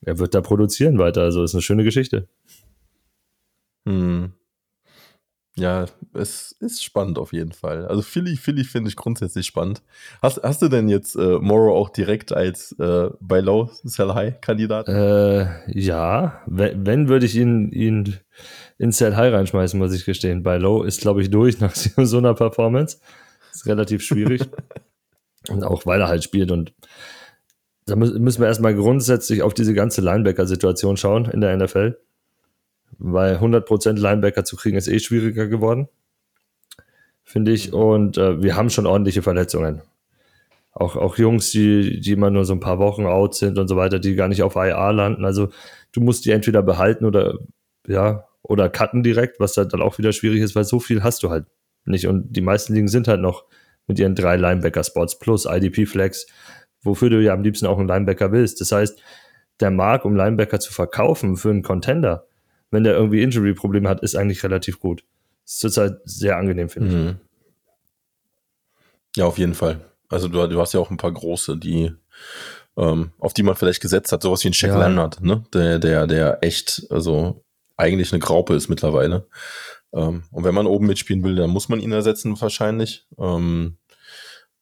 er 0.02 0.20
wird 0.20 0.32
da 0.32 0.40
produzieren 0.42 0.96
weiter. 0.96 1.22
Also 1.22 1.42
ist 1.42 1.54
eine 1.54 1.62
schöne 1.62 1.82
Geschichte. 1.82 2.28
Hm. 3.84 4.32
Ja, 5.58 5.86
es 6.12 6.52
ist 6.60 6.84
spannend 6.84 7.18
auf 7.18 7.32
jeden 7.32 7.52
Fall. 7.52 7.86
Also 7.86 8.02
Philly, 8.02 8.36
Philly 8.36 8.62
finde 8.62 8.90
ich 8.90 8.96
grundsätzlich 8.96 9.46
spannend. 9.46 9.82
Hast, 10.20 10.42
hast 10.42 10.60
du 10.60 10.68
denn 10.68 10.88
jetzt 10.90 11.16
äh, 11.16 11.38
Morrow 11.38 11.74
auch 11.74 11.88
direkt 11.88 12.30
als 12.32 12.72
äh, 12.78 13.08
bei 13.20 13.40
Low 13.40 13.70
Sell 13.82 14.12
High 14.12 14.38
Kandidat? 14.42 14.86
Äh, 14.86 15.46
ja, 15.72 16.42
wenn, 16.46 16.84
wenn 16.84 17.08
würde 17.08 17.24
ich 17.24 17.36
ihn, 17.36 17.70
ihn 17.72 18.16
in 18.76 18.92
Sell 18.92 19.16
High 19.16 19.32
reinschmeißen, 19.32 19.78
muss 19.78 19.94
ich 19.94 20.04
gestehen. 20.04 20.42
Bei 20.42 20.58
Low 20.58 20.82
ist, 20.82 21.00
glaube 21.00 21.22
ich, 21.22 21.30
durch 21.30 21.58
nach 21.58 21.74
so 21.74 22.18
einer 22.18 22.34
Performance. 22.34 22.98
Ist 23.52 23.66
relativ 23.66 24.02
schwierig. 24.02 24.42
Und 25.48 25.64
auch 25.64 25.86
weil 25.86 26.02
er 26.02 26.08
halt 26.08 26.22
spielt. 26.22 26.50
Und 26.50 26.74
da 27.86 27.96
müssen 27.96 28.40
wir 28.40 28.48
erstmal 28.48 28.74
grundsätzlich 28.74 29.42
auf 29.42 29.54
diese 29.54 29.72
ganze 29.72 30.02
Linebacker-Situation 30.02 30.98
schauen 30.98 31.26
in 31.26 31.40
der 31.40 31.56
NFL. 31.56 31.96
Weil 32.98 33.36
100% 33.36 33.98
Linebacker 33.98 34.44
zu 34.44 34.56
kriegen 34.56 34.76
ist 34.76 34.88
eh 34.88 34.98
schwieriger 34.98 35.46
geworden. 35.46 35.88
Finde 37.24 37.52
ich. 37.52 37.72
Und 37.72 38.18
äh, 38.18 38.42
wir 38.42 38.56
haben 38.56 38.70
schon 38.70 38.86
ordentliche 38.86 39.22
Verletzungen. 39.22 39.82
Auch, 40.72 40.96
auch 40.96 41.16
Jungs, 41.16 41.50
die, 41.50 42.00
die 42.00 42.12
immer 42.12 42.30
nur 42.30 42.44
so 42.44 42.52
ein 42.52 42.60
paar 42.60 42.78
Wochen 42.78 43.06
out 43.06 43.34
sind 43.34 43.58
und 43.58 43.66
so 43.68 43.76
weiter, 43.76 43.98
die 43.98 44.14
gar 44.14 44.28
nicht 44.28 44.42
auf 44.42 44.56
IA 44.56 44.90
landen. 44.90 45.24
Also 45.24 45.48
du 45.92 46.00
musst 46.00 46.24
die 46.24 46.30
entweder 46.30 46.62
behalten 46.62 47.04
oder 47.04 47.38
ja, 47.86 48.26
oder 48.42 48.68
cutten 48.68 49.02
direkt, 49.02 49.40
was 49.40 49.56
halt 49.56 49.72
dann 49.72 49.82
auch 49.82 49.98
wieder 49.98 50.12
schwierig 50.12 50.40
ist, 50.40 50.54
weil 50.54 50.64
so 50.64 50.78
viel 50.78 51.02
hast 51.02 51.22
du 51.22 51.30
halt 51.30 51.46
nicht. 51.84 52.06
Und 52.06 52.36
die 52.36 52.40
meisten 52.40 52.74
Ligen 52.74 52.88
sind 52.88 53.08
halt 53.08 53.20
noch 53.20 53.44
mit 53.86 53.98
ihren 53.98 54.14
drei 54.14 54.36
Linebacker-Spots 54.36 55.18
plus 55.18 55.46
IDP-Flex, 55.46 56.26
wofür 56.82 57.10
du 57.10 57.22
ja 57.22 57.32
am 57.32 57.42
liebsten 57.42 57.66
auch 57.66 57.78
einen 57.78 57.88
Linebacker 57.88 58.32
willst. 58.32 58.60
Das 58.60 58.72
heißt, 58.72 59.00
der 59.60 59.70
Markt, 59.70 60.04
um 60.04 60.14
Linebacker 60.14 60.60
zu 60.60 60.72
verkaufen 60.72 61.36
für 61.36 61.50
einen 61.50 61.62
Contender, 61.62 62.26
wenn 62.70 62.84
der 62.84 62.94
irgendwie 62.94 63.22
Injury-Probleme 63.22 63.88
hat, 63.88 64.02
ist 64.02 64.16
eigentlich 64.16 64.42
relativ 64.42 64.80
gut. 64.80 65.04
Ist 65.44 65.60
zurzeit 65.60 65.98
sehr 66.04 66.36
angenehm, 66.36 66.68
finde 66.68 66.90
mhm. 66.90 67.08
ich. 67.08 67.16
Ja, 69.16 69.26
auf 69.26 69.38
jeden 69.38 69.54
Fall. 69.54 69.80
Also 70.08 70.28
du, 70.28 70.46
du 70.46 70.60
hast 70.60 70.74
ja 70.74 70.80
auch 70.80 70.90
ein 70.90 70.98
paar 70.98 71.12
große, 71.12 71.56
die 71.56 71.92
ähm, 72.76 73.12
auf 73.18 73.32
die 73.32 73.42
man 73.42 73.56
vielleicht 73.56 73.80
gesetzt 73.80 74.12
hat, 74.12 74.22
sowas 74.22 74.44
wie 74.44 74.48
ein 74.48 74.54
Shaq 74.54 74.70
ja. 74.70 74.86
Leonard, 74.86 75.22
ne? 75.22 75.44
Der, 75.54 75.78
der, 75.78 76.06
der 76.06 76.38
echt, 76.42 76.86
also 76.90 77.44
eigentlich 77.76 78.12
eine 78.12 78.20
Graupe 78.20 78.54
ist 78.54 78.68
mittlerweile. 78.68 79.26
Ähm, 79.92 80.24
und 80.30 80.44
wenn 80.44 80.54
man 80.54 80.66
oben 80.66 80.86
mitspielen 80.86 81.24
will, 81.24 81.36
dann 81.36 81.50
muss 81.50 81.68
man 81.68 81.80
ihn 81.80 81.92
ersetzen 81.92 82.38
wahrscheinlich. 82.40 83.06
Ähm, 83.18 83.78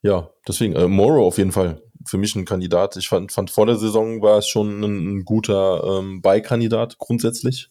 ja, 0.02 0.30
deswegen, 0.46 0.76
äh, 0.76 0.87
Morrow 0.87 1.26
auf 1.26 1.38
jeden 1.38 1.52
Fall 1.52 1.82
für 2.06 2.18
mich 2.18 2.37
ein 2.37 2.44
Kandidat. 2.44 2.96
Ich 2.96 3.08
fand, 3.08 3.32
fand 3.32 3.50
vor 3.50 3.66
der 3.66 3.76
Saison 3.76 4.23
war 4.23 4.38
es 4.38 4.46
schon 4.46 4.82
ein, 4.82 5.18
ein 5.18 5.25
guter 5.25 5.82
ähm, 5.84 6.23
Beikandidat 6.23 6.99
grundsätzlich, 6.99 7.68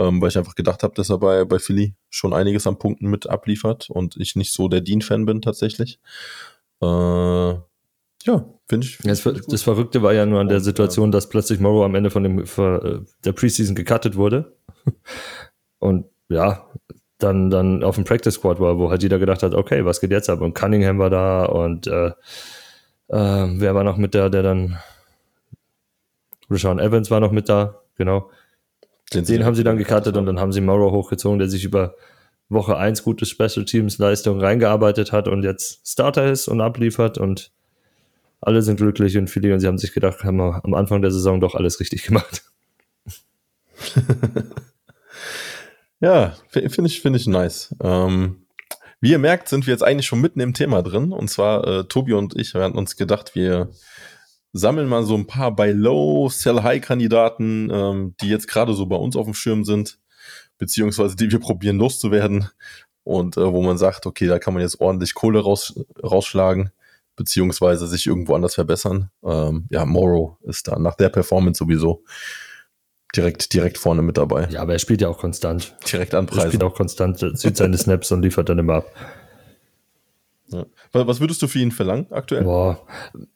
ähm, 0.00 0.20
weil 0.20 0.28
ich 0.28 0.38
einfach 0.38 0.54
gedacht 0.54 0.82
habe, 0.82 0.94
dass 0.94 1.10
er 1.10 1.18
bei, 1.18 1.44
bei 1.44 1.58
Philly 1.58 1.94
schon 2.08 2.32
einiges 2.32 2.66
an 2.66 2.78
Punkten 2.78 3.08
mit 3.08 3.28
abliefert 3.28 3.90
und 3.90 4.16
ich 4.16 4.34
nicht 4.34 4.52
so 4.52 4.68
der 4.68 4.80
Dean-Fan 4.80 5.26
bin 5.26 5.42
tatsächlich. 5.42 6.00
Äh, 6.80 6.86
ja, 6.86 8.44
finde 8.68 8.86
ich. 8.86 8.96
Find 8.96 9.10
das, 9.10 9.26
ich 9.26 9.46
das 9.46 9.62
Verrückte 9.62 10.02
war 10.02 10.14
ja 10.14 10.24
nur 10.24 10.40
an 10.40 10.48
der 10.48 10.60
Situation, 10.60 11.12
dass 11.12 11.28
plötzlich 11.28 11.60
Morrow 11.60 11.84
am 11.84 11.94
Ende 11.94 12.10
von 12.10 12.22
dem, 12.22 12.38
äh, 12.38 13.00
der 13.24 13.32
Preseason 13.32 13.74
gecuttet 13.74 14.16
wurde. 14.16 14.56
Und 15.78 16.06
ja, 16.28 16.66
dann, 17.18 17.50
dann 17.50 17.82
auf 17.82 17.96
dem 17.96 18.04
Practice 18.04 18.34
Squad 18.34 18.60
war, 18.60 18.78
wo 18.78 18.90
halt 18.90 19.02
jeder 19.02 19.18
gedacht 19.18 19.42
hat, 19.42 19.54
okay, 19.54 19.84
was 19.84 20.00
geht 20.00 20.10
jetzt 20.10 20.30
ab? 20.30 20.40
Und 20.40 20.54
Cunningham 20.54 20.98
war 20.98 21.10
da 21.10 21.44
und 21.44 21.86
äh, 21.86 22.08
äh, 22.08 22.12
wer 23.08 23.74
war 23.74 23.84
noch 23.84 23.96
mit 23.96 24.14
da, 24.14 24.28
der 24.28 24.42
dann 24.42 24.78
Rashawn 26.48 26.78
Evans 26.78 27.10
war 27.10 27.20
noch 27.20 27.32
mit 27.32 27.48
da, 27.48 27.82
genau. 27.96 28.30
Den, 29.12 29.24
Den 29.24 29.44
haben 29.44 29.54
sie 29.54 29.64
dann 29.64 29.76
gecuttet 29.76 30.16
und 30.16 30.26
dann 30.26 30.38
haben 30.38 30.52
sie 30.52 30.60
Morrow 30.60 30.92
hochgezogen, 30.92 31.38
der 31.38 31.48
sich 31.48 31.64
über 31.64 31.94
Woche 32.48 32.76
1 32.76 33.02
gute 33.02 33.26
Special 33.26 33.64
Teams 33.64 33.98
Leistung 33.98 34.40
reingearbeitet 34.40 35.12
hat 35.12 35.28
und 35.28 35.42
jetzt 35.42 35.86
Starter 35.88 36.30
ist 36.30 36.48
und 36.48 36.60
abliefert 36.60 37.18
und 37.18 37.52
alle 38.40 38.62
sind 38.62 38.76
glücklich 38.76 39.18
und 39.18 39.28
viele 39.28 39.52
und 39.52 39.60
sie 39.60 39.66
haben 39.66 39.78
sich 39.78 39.92
gedacht, 39.92 40.24
haben 40.24 40.38
wir 40.38 40.64
am 40.64 40.74
Anfang 40.74 41.02
der 41.02 41.10
Saison 41.10 41.40
doch 41.40 41.54
alles 41.54 41.78
richtig 41.80 42.04
gemacht. 42.04 42.42
ja, 46.00 46.34
finde 46.48 46.86
ich, 46.86 47.00
finde 47.00 47.18
ich 47.18 47.26
nice. 47.26 47.74
Ähm, 47.82 48.46
wie 49.00 49.10
ihr 49.12 49.18
merkt, 49.18 49.48
sind 49.48 49.66
wir 49.66 49.72
jetzt 49.72 49.82
eigentlich 49.82 50.06
schon 50.06 50.20
mitten 50.20 50.40
im 50.40 50.54
Thema 50.54 50.82
drin. 50.82 51.12
Und 51.12 51.28
zwar, 51.28 51.66
äh, 51.66 51.84
Tobi 51.84 52.12
und 52.14 52.36
ich, 52.36 52.54
wir 52.54 52.62
hatten 52.62 52.78
uns 52.78 52.96
gedacht, 52.96 53.34
wir 53.34 53.70
sammeln 54.52 54.88
mal 54.88 55.04
so 55.04 55.14
ein 55.14 55.26
paar 55.26 55.54
bei 55.54 55.72
Low, 55.72 56.28
Sell 56.28 56.62
High 56.62 56.80
Kandidaten, 56.80 57.70
ähm, 57.72 58.14
die 58.20 58.28
jetzt 58.28 58.48
gerade 58.48 58.74
so 58.74 58.86
bei 58.86 58.96
uns 58.96 59.16
auf 59.16 59.26
dem 59.26 59.34
Schirm 59.34 59.64
sind, 59.64 59.98
beziehungsweise 60.58 61.16
die 61.16 61.30
wir 61.30 61.40
probieren 61.40 61.78
loszuwerden. 61.78 62.48
Und 63.02 63.36
äh, 63.36 63.52
wo 63.52 63.62
man 63.62 63.78
sagt, 63.78 64.06
okay, 64.06 64.26
da 64.26 64.38
kann 64.38 64.54
man 64.54 64.62
jetzt 64.62 64.80
ordentlich 64.80 65.14
Kohle 65.14 65.40
raus, 65.40 65.74
rausschlagen, 66.02 66.70
beziehungsweise 67.16 67.86
sich 67.86 68.06
irgendwo 68.06 68.34
anders 68.34 68.54
verbessern. 68.54 69.10
Ähm, 69.24 69.66
ja, 69.70 69.86
Morrow 69.86 70.36
ist 70.42 70.68
da 70.68 70.78
nach 70.78 70.96
der 70.96 71.08
Performance 71.08 71.58
sowieso 71.58 72.04
direkt, 73.14 73.52
direkt 73.52 73.78
vorne 73.78 74.02
mit 74.02 74.16
dabei. 74.18 74.48
Ja, 74.50 74.62
aber 74.62 74.74
er 74.74 74.78
spielt 74.78 75.00
ja 75.00 75.08
auch 75.08 75.18
konstant. 75.18 75.74
Direkt 75.90 76.14
anpreisen. 76.14 76.44
Er 76.44 76.48
spielt 76.48 76.62
auch 76.62 76.74
konstant, 76.74 77.38
zieht 77.38 77.56
seine 77.56 77.78
Snaps 77.78 78.12
und 78.12 78.22
liefert 78.22 78.48
dann 78.48 78.58
immer 78.58 78.74
ab. 78.74 78.86
Ja. 80.52 80.66
Was 80.92 81.20
würdest 81.20 81.40
du 81.42 81.46
für 81.46 81.58
ihn 81.58 81.70
verlangen 81.70 82.06
aktuell? 82.10 82.44
Boah, 82.44 82.86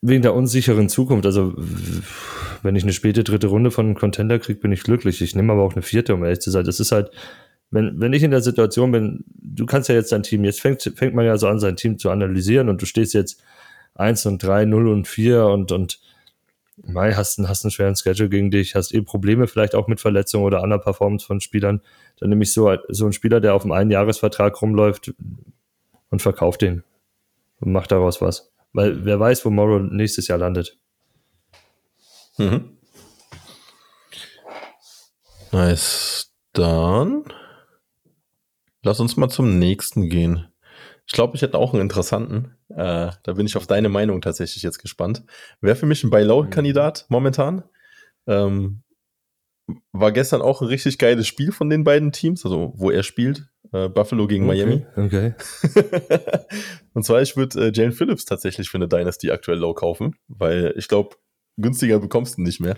wegen 0.00 0.22
der 0.22 0.35
unsicheren 0.35 0.88
Zukunft. 0.88 1.27
Also, 1.27 1.55
wenn 2.62 2.77
ich 2.77 2.83
eine 2.83 2.92
späte 2.92 3.24
dritte 3.24 3.46
Runde 3.46 3.70
von 3.70 3.87
einem 3.87 3.94
Contender 3.94 4.38
kriege, 4.38 4.59
bin 4.59 4.72
ich 4.72 4.83
glücklich. 4.83 5.20
Ich 5.20 5.35
nehme 5.35 5.53
aber 5.53 5.62
auch 5.62 5.74
eine 5.74 5.83
vierte, 5.83 6.14
um 6.14 6.24
ehrlich 6.24 6.40
zu 6.40 6.50
sein. 6.50 6.64
Das 6.64 6.81
ist 6.81 6.92
halt, 6.92 7.11
wenn, 7.70 8.00
wenn 8.00 8.12
ich 8.12 8.22
in 8.22 8.31
der 8.31 8.40
Situation 8.40 8.92
bin, 8.92 9.24
du 9.35 9.66
kannst 9.66 9.88
ja 9.88 9.94
jetzt 9.94 10.12
dein 10.12 10.22
Team, 10.22 10.44
jetzt 10.44 10.61
fängt, 10.61 10.83
fängt 10.83 11.14
man 11.14 11.24
ja 11.24 11.37
so 11.38 11.48
an, 11.48 11.61
sein 11.61 11.77
Team 11.77 11.98
zu 11.98 12.11
analysieren 12.11 12.68
und 12.68 12.83
du 12.83 12.87
stehst 12.87 13.14
jetzt 13.14 13.42
1 13.94 14.27
und 14.27 14.42
3, 14.42 14.64
0 14.64 14.88
und 14.88 15.09
4 15.09 15.46
und, 15.46 15.72
und 15.72 16.00
Mai, 16.77 17.12
hast, 17.12 17.38
hast 17.38 17.64
einen 17.64 17.70
schweren 17.70 17.94
Schedule 17.94 18.29
gegen 18.29 18.50
dich, 18.50 18.74
hast 18.74 18.92
eh 18.92 19.00
Probleme 19.00 19.46
vielleicht 19.46 19.77
auch 19.77 19.87
mit 19.87 20.00
Verletzungen 20.00 20.44
oder 20.44 20.62
anderer 20.62 20.81
Performance 20.81 21.24
von 21.24 21.40
Spielern, 21.40 21.81
dann 22.18 22.31
nehme 22.31 22.42
ich 22.42 22.53
so, 22.53 22.77
so 22.88 23.05
einen 23.05 23.12
Spieler, 23.12 23.40
der 23.40 23.55
auf 23.55 23.62
einem 23.62 23.72
Einjahresvertrag 23.72 24.61
rumläuft 24.61 25.14
und 26.11 26.22
verkauft 26.22 26.62
den 26.62 26.83
und 27.61 27.73
macht 27.73 27.93
daraus 27.93 28.21
was. 28.21 28.53
Weil 28.73 29.05
wer 29.05 29.21
weiß, 29.21 29.45
wo 29.45 29.51
Morrow 29.51 29.81
nächstes 29.81 30.29
Jahr 30.29 30.38
landet. 30.38 30.79
Mhm. 32.38 32.79
Nice. 35.53 36.33
Dann 36.53 37.25
lass 38.83 39.01
uns 39.01 39.17
mal 39.17 39.29
zum 39.29 39.59
nächsten 39.59 40.09
gehen. 40.09 40.49
Ich 41.07 41.12
glaube, 41.12 41.37
ich 41.37 41.43
hätte 41.43 41.59
auch 41.59 41.73
einen 41.73 41.83
interessanten. 41.83 42.57
Äh, 42.71 43.11
da 43.23 43.33
bin 43.35 43.47
ich 43.47 43.57
auf 43.57 43.67
deine 43.67 43.88
Meinung 43.88 44.21
tatsächlich 44.21 44.62
jetzt 44.62 44.79
gespannt. 44.79 45.25
Wäre 45.61 45.77
für 45.77 45.87
mich 45.87 46.03
ein 46.03 46.11
Buy-Low-Kandidat 46.11 47.07
momentan. 47.09 47.64
Ähm, 48.27 48.83
war 49.93 50.12
gestern 50.12 50.43
auch 50.43 50.62
ein 50.62 50.69
richtig 50.69 50.99
geiles 50.99 51.27
Spiel 51.27 51.53
von 51.53 51.71
den 51.71 51.85
beiden 51.85 52.12
Teams, 52.12 52.45
also 52.45 52.73
wo 52.77 52.90
er 52.90 53.03
spielt. 53.03 53.49
Äh, 53.74 53.88
Buffalo 53.88 54.28
gegen 54.28 54.48
okay, 54.48 54.64
Miami. 54.64 54.87
Okay. 54.96 55.34
Und 56.94 57.04
zwar, 57.04 57.22
ich 57.22 57.37
würde 57.37 57.66
äh, 57.66 57.72
Jane 57.74 57.90
Phillips 57.90 58.24
tatsächlich 58.24 58.70
für 58.70 58.78
eine 58.78 58.87
Dynasty 58.87 59.32
aktuell 59.32 59.58
low 59.58 59.74
kaufen, 59.74 60.14
weil 60.28 60.72
ich 60.76 60.87
glaube, 60.87 61.16
günstiger 61.56 61.98
bekommst 61.98 62.38
du 62.38 62.42
nicht 62.42 62.60
mehr. 62.60 62.76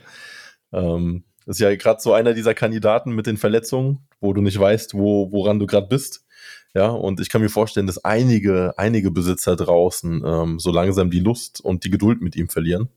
Ähm, 0.72 1.24
das 1.44 1.56
ist 1.56 1.61
ja 1.61 1.74
gerade 1.76 2.00
so 2.00 2.14
einer 2.14 2.32
dieser 2.32 2.54
Kandidaten 2.54 3.12
mit 3.12 3.26
den 3.26 3.37
Verletzungen, 3.37 4.09
wo 4.20 4.32
du 4.32 4.40
nicht 4.40 4.59
weißt, 4.59 4.94
wo, 4.94 5.30
woran 5.32 5.59
du 5.59 5.66
gerade 5.66 5.87
bist. 5.87 6.24
Ja, 6.72 6.88
und 6.88 7.20
ich 7.20 7.28
kann 7.28 7.42
mir 7.42 7.50
vorstellen, 7.50 7.87
dass 7.87 8.02
einige, 8.02 8.72
einige 8.78 9.11
Besitzer 9.11 9.54
draußen 9.54 10.22
ähm, 10.24 10.59
so 10.59 10.70
langsam 10.70 11.11
die 11.11 11.20
Lust 11.20 11.61
und 11.61 11.85
die 11.85 11.90
Geduld 11.90 12.22
mit 12.22 12.37
ihm 12.37 12.48
verlieren. 12.48 12.88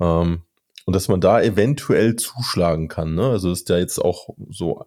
Ähm, 0.00 0.42
und 0.86 0.96
dass 0.96 1.08
man 1.08 1.20
da 1.20 1.42
eventuell 1.42 2.16
zuschlagen 2.16 2.88
kann. 2.88 3.14
Ne? 3.14 3.28
Also 3.28 3.52
ist 3.52 3.68
ja 3.68 3.76
jetzt 3.76 3.98
auch 3.98 4.30
so. 4.48 4.86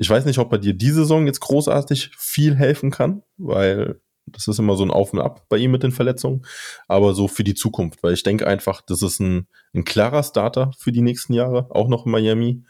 Ich 0.00 0.08
weiß 0.08 0.24
nicht, 0.24 0.38
ob 0.38 0.48
bei 0.48 0.56
dir 0.56 0.72
diese 0.72 1.00
Saison 1.00 1.26
jetzt 1.26 1.40
großartig 1.40 2.12
viel 2.16 2.56
helfen 2.56 2.90
kann, 2.90 3.22
weil 3.36 4.00
das 4.24 4.48
ist 4.48 4.58
immer 4.58 4.74
so 4.74 4.82
ein 4.82 4.90
Auf 4.90 5.12
und 5.12 5.18
Ab 5.18 5.44
bei 5.50 5.58
ihm 5.58 5.72
mit 5.72 5.82
den 5.82 5.92
Verletzungen. 5.92 6.46
Aber 6.88 7.12
so 7.12 7.28
für 7.28 7.44
die 7.44 7.54
Zukunft, 7.54 8.02
weil 8.02 8.14
ich 8.14 8.22
denke 8.22 8.46
einfach, 8.46 8.80
das 8.80 9.02
ist 9.02 9.20
ein, 9.20 9.46
ein 9.74 9.84
klarer 9.84 10.22
Starter 10.22 10.70
für 10.78 10.90
die 10.90 11.02
nächsten 11.02 11.34
Jahre, 11.34 11.66
auch 11.70 11.88
noch 11.88 12.06
in 12.06 12.12
Miami. 12.12 12.64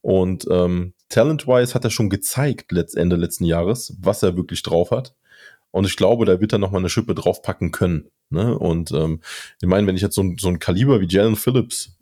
Und 0.00 0.48
ähm, 0.50 0.94
Talent-wise 1.08 1.72
hat 1.74 1.84
er 1.84 1.90
schon 1.90 2.10
gezeigt, 2.10 2.72
letzt, 2.72 2.96
Ende 2.96 3.14
letzten 3.14 3.44
Jahres, 3.44 3.96
was 4.00 4.24
er 4.24 4.36
wirklich 4.36 4.64
drauf 4.64 4.90
hat. 4.90 5.14
Und 5.70 5.86
ich 5.86 5.96
glaube, 5.96 6.24
da 6.24 6.40
wird 6.40 6.52
er 6.52 6.58
nochmal 6.58 6.80
eine 6.80 6.88
Schippe 6.88 7.14
draufpacken 7.14 7.70
können. 7.70 8.10
Ne? 8.28 8.58
Und 8.58 8.90
ähm, 8.90 9.20
ich 9.60 9.68
meine, 9.68 9.86
wenn 9.86 9.94
ich 9.94 10.02
jetzt 10.02 10.16
so, 10.16 10.24
so 10.36 10.48
ein 10.48 10.58
Kaliber 10.58 11.00
wie 11.00 11.06
Jalen 11.08 11.36
Phillips, 11.36 11.96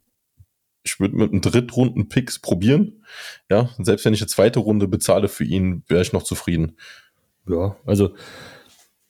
ich 0.83 0.99
würde 1.01 1.17
mit 1.17 1.31
einem 1.31 1.41
Drittrunden-Picks 1.41 2.39
probieren. 2.39 3.05
Ja, 3.51 3.71
selbst 3.79 4.05
wenn 4.05 4.15
ich 4.15 4.21
eine 4.21 4.29
zweite 4.29 4.61
Runde 4.61 4.89
bezahle 4.89 5.29
für 5.29 5.45
ihn, 5.45 5.83
wäre 5.89 6.03
ich 6.03 6.13
noch 6.13 6.23
zufrieden. 6.23 6.77
Ja, 7.49 7.77
also 7.85 8.15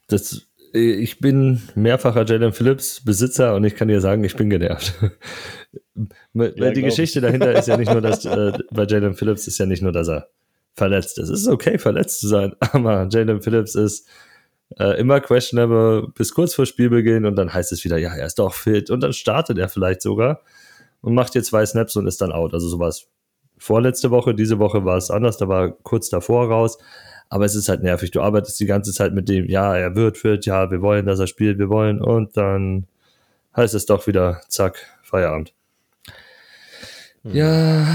das 0.09 0.47
ich 0.73 1.19
bin 1.19 1.63
mehrfacher 1.75 2.25
Jalen 2.25 2.53
Phillips 2.53 3.05
Besitzer 3.05 3.57
und 3.57 3.65
ich 3.65 3.75
kann 3.75 3.89
dir 3.89 4.01
sagen, 4.01 4.23
ich 4.23 4.37
bin 4.37 4.51
genervt. 4.51 4.95
ja, 6.35 6.71
die 6.71 6.83
Geschichte 6.83 7.19
ich. 7.19 7.25
dahinter 7.25 7.53
ist 7.59 7.67
ja 7.67 7.77
nicht 7.77 7.91
nur, 7.91 8.01
dass 8.01 8.25
äh, 8.25 8.53
bei 8.71 8.85
Jalen 8.85 9.15
Phillips 9.15 9.49
ist 9.49 9.59
ja 9.59 9.67
nicht 9.67 9.83
nur, 9.83 9.93
dass 9.93 10.09
er 10.09 10.29
verletzt 10.75 11.19
ist. 11.19 11.29
Es 11.29 11.41
ist 11.41 11.49
okay, 11.49 11.79
verletzt 11.79 12.21
zu 12.21 12.29
sein, 12.29 12.55
aber 12.61 13.09
Jalen 13.11 13.43
Phillips 13.43 13.75
ist 13.75 14.07
äh, 14.79 14.99
immer 15.01 15.21
questionable 15.21 16.09
bis 16.15 16.33
kurz 16.33 16.55
vor 16.55 16.67
Spielbeginn 16.67 17.27
und 17.27 17.35
dann 17.35 17.53
heißt 17.53 17.73
es 17.73 17.85
wieder, 17.85 17.99
ja, 17.99 18.15
er 18.15 18.27
ist 18.27 18.39
doch 18.39 18.55
fit 18.55 18.91
und 18.91 19.01
dann 19.01 19.13
startet 19.13 19.59
er 19.59 19.69
vielleicht 19.69 20.03
sogar 20.03 20.43
und 21.03 21.15
macht 21.15 21.33
hier 21.33 21.43
zwei 21.43 21.65
Snaps 21.67 21.97
und 21.97 22.07
ist 22.07 22.21
dann 22.21 22.33
out. 22.33 22.55
Also 22.55 22.69
sowas 22.69 23.07
vorletzte 23.59 24.11
Woche, 24.11 24.35
diese 24.35 24.59
Woche 24.59 24.85
war 24.85 24.97
es 24.97 25.11
anders, 25.11 25.37
da 25.37 25.49
war 25.49 25.71
kurz 25.71 26.09
davor 26.09 26.49
raus. 26.49 26.79
Aber 27.33 27.45
es 27.45 27.55
ist 27.55 27.69
halt 27.69 27.83
nervig. 27.85 28.11
Du 28.11 28.21
arbeitest 28.23 28.59
die 28.59 28.67
ganze 28.67 28.93
Zeit 28.93 29.15
mit 29.15 29.29
dem, 29.29 29.47
ja, 29.49 29.77
er 29.77 29.95
wird 29.95 30.19
fit, 30.19 30.47
ja, 30.47 30.71
wir 30.73 30.83
wollen, 30.83 31.07
dass 31.07 31.21
er 31.21 31.29
spielt, 31.29 31.59
wir 31.61 31.69
wollen. 31.69 32.01
Und 32.03 32.37
dann 32.37 32.87
heißt 33.57 33.75
es 33.75 33.87
doch 33.87 34.07
wieder, 34.09 34.41
zack, 34.49 34.85
Feierabend. 35.05 35.53
Ja, 37.23 37.87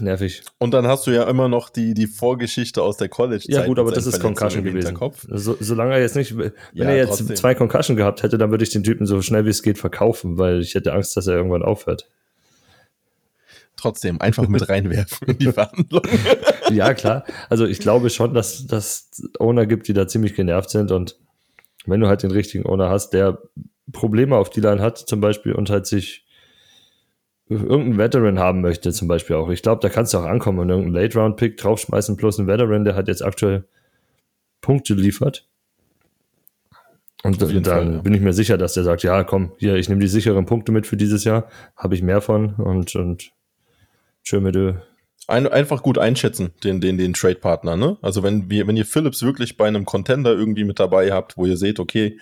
nervig. 0.00 0.42
Und 0.58 0.74
dann 0.74 0.86
hast 0.88 1.06
du 1.06 1.12
ja 1.12 1.22
immer 1.30 1.48
noch 1.48 1.70
die, 1.70 1.94
die 1.94 2.08
Vorgeschichte 2.08 2.82
aus 2.82 2.96
der 2.96 3.08
College-Zeit. 3.08 3.48
Ja, 3.54 3.64
gut, 3.66 3.78
aber 3.78 3.92
das 3.92 4.06
ist 4.06 4.20
Concussion 4.20 4.64
gewesen. 4.64 4.98
So, 5.28 5.56
solange 5.60 5.94
er 5.94 6.00
jetzt 6.00 6.16
nicht, 6.16 6.36
wenn 6.36 6.52
Ja, 6.74 6.86
er 6.86 6.96
jetzt 6.96 7.18
trotzdem. 7.18 7.36
zwei 7.36 7.54
Concussion 7.54 7.96
gehabt 7.96 8.24
hätte, 8.24 8.38
dann 8.38 8.50
würde 8.50 8.64
ich 8.64 8.70
den 8.70 8.82
Typen 8.82 9.06
so 9.06 9.22
schnell 9.22 9.46
wie 9.46 9.50
es 9.50 9.62
geht 9.62 9.78
verkaufen, 9.78 10.36
weil 10.36 10.60
ich 10.60 10.74
hätte 10.74 10.92
Angst, 10.92 11.16
dass 11.16 11.28
er 11.28 11.36
irgendwann 11.36 11.62
aufhört. 11.62 12.08
Trotzdem, 13.76 14.20
einfach 14.20 14.46
mit 14.48 14.68
reinwerfen 14.68 15.28
in 15.28 15.38
die 15.38 15.46
Verhandlung. 15.52 16.02
Ja, 16.70 16.94
klar. 16.94 17.24
Also 17.48 17.66
ich 17.66 17.80
glaube 17.80 18.10
schon, 18.10 18.34
dass 18.34 18.66
dass 18.66 19.10
Owner 19.38 19.66
gibt, 19.66 19.88
die 19.88 19.92
da 19.92 20.06
ziemlich 20.06 20.34
genervt 20.34 20.70
sind 20.70 20.92
und 20.92 21.18
wenn 21.86 22.00
du 22.00 22.06
halt 22.06 22.22
den 22.22 22.30
richtigen 22.30 22.66
Owner 22.66 22.90
hast, 22.90 23.10
der 23.10 23.38
Probleme 23.90 24.36
auf 24.36 24.50
die 24.50 24.60
Line 24.60 24.80
hat 24.80 24.98
zum 24.98 25.20
Beispiel 25.20 25.52
und 25.52 25.70
halt 25.70 25.86
sich 25.86 26.24
irgendeinen 27.48 27.98
Veteran 27.98 28.38
haben 28.38 28.60
möchte 28.60 28.92
zum 28.92 29.08
Beispiel 29.08 29.36
auch. 29.36 29.50
Ich 29.50 29.62
glaube, 29.62 29.80
da 29.80 29.88
kannst 29.88 30.14
du 30.14 30.18
auch 30.18 30.24
ankommen 30.24 30.60
und 30.60 30.70
irgendeinen 30.70 30.94
Late-Round-Pick 30.94 31.56
draufschmeißen 31.56 32.16
plus 32.16 32.38
einen 32.38 32.48
Veteran, 32.48 32.84
der 32.84 32.94
halt 32.94 33.08
jetzt 33.08 33.22
aktuell 33.22 33.64
Punkte 34.60 34.94
liefert. 34.94 35.46
Und 37.24 37.40
dann 37.40 37.64
Fall, 37.64 37.92
ja. 37.92 38.00
bin 38.00 38.14
ich 38.14 38.20
mir 38.20 38.32
sicher, 38.32 38.58
dass 38.58 38.74
der 38.74 38.82
sagt, 38.82 39.02
ja, 39.04 39.22
komm, 39.22 39.52
hier, 39.58 39.76
ich 39.76 39.88
nehme 39.88 40.00
die 40.00 40.08
sicheren 40.08 40.44
Punkte 40.44 40.72
mit 40.72 40.86
für 40.86 40.96
dieses 40.96 41.24
Jahr, 41.24 41.48
habe 41.76 41.94
ich 41.94 42.02
mehr 42.02 42.20
von 42.20 42.54
und, 42.54 42.96
und 42.96 43.32
dir. 44.30 44.82
Ein, 45.28 45.46
einfach 45.46 45.82
gut 45.82 45.98
einschätzen, 45.98 46.52
den, 46.64 46.80
den, 46.80 46.98
den 46.98 47.14
Trade-Partner, 47.14 47.76
ne? 47.76 47.96
Also 48.02 48.22
wenn 48.22 48.50
wir, 48.50 48.66
wenn 48.66 48.76
ihr 48.76 48.84
Phillips 48.84 49.22
wirklich 49.22 49.56
bei 49.56 49.68
einem 49.68 49.84
Contender 49.84 50.32
irgendwie 50.32 50.64
mit 50.64 50.80
dabei 50.80 51.12
habt, 51.12 51.36
wo 51.36 51.46
ihr 51.46 51.56
seht, 51.56 51.78
okay, 51.78 52.18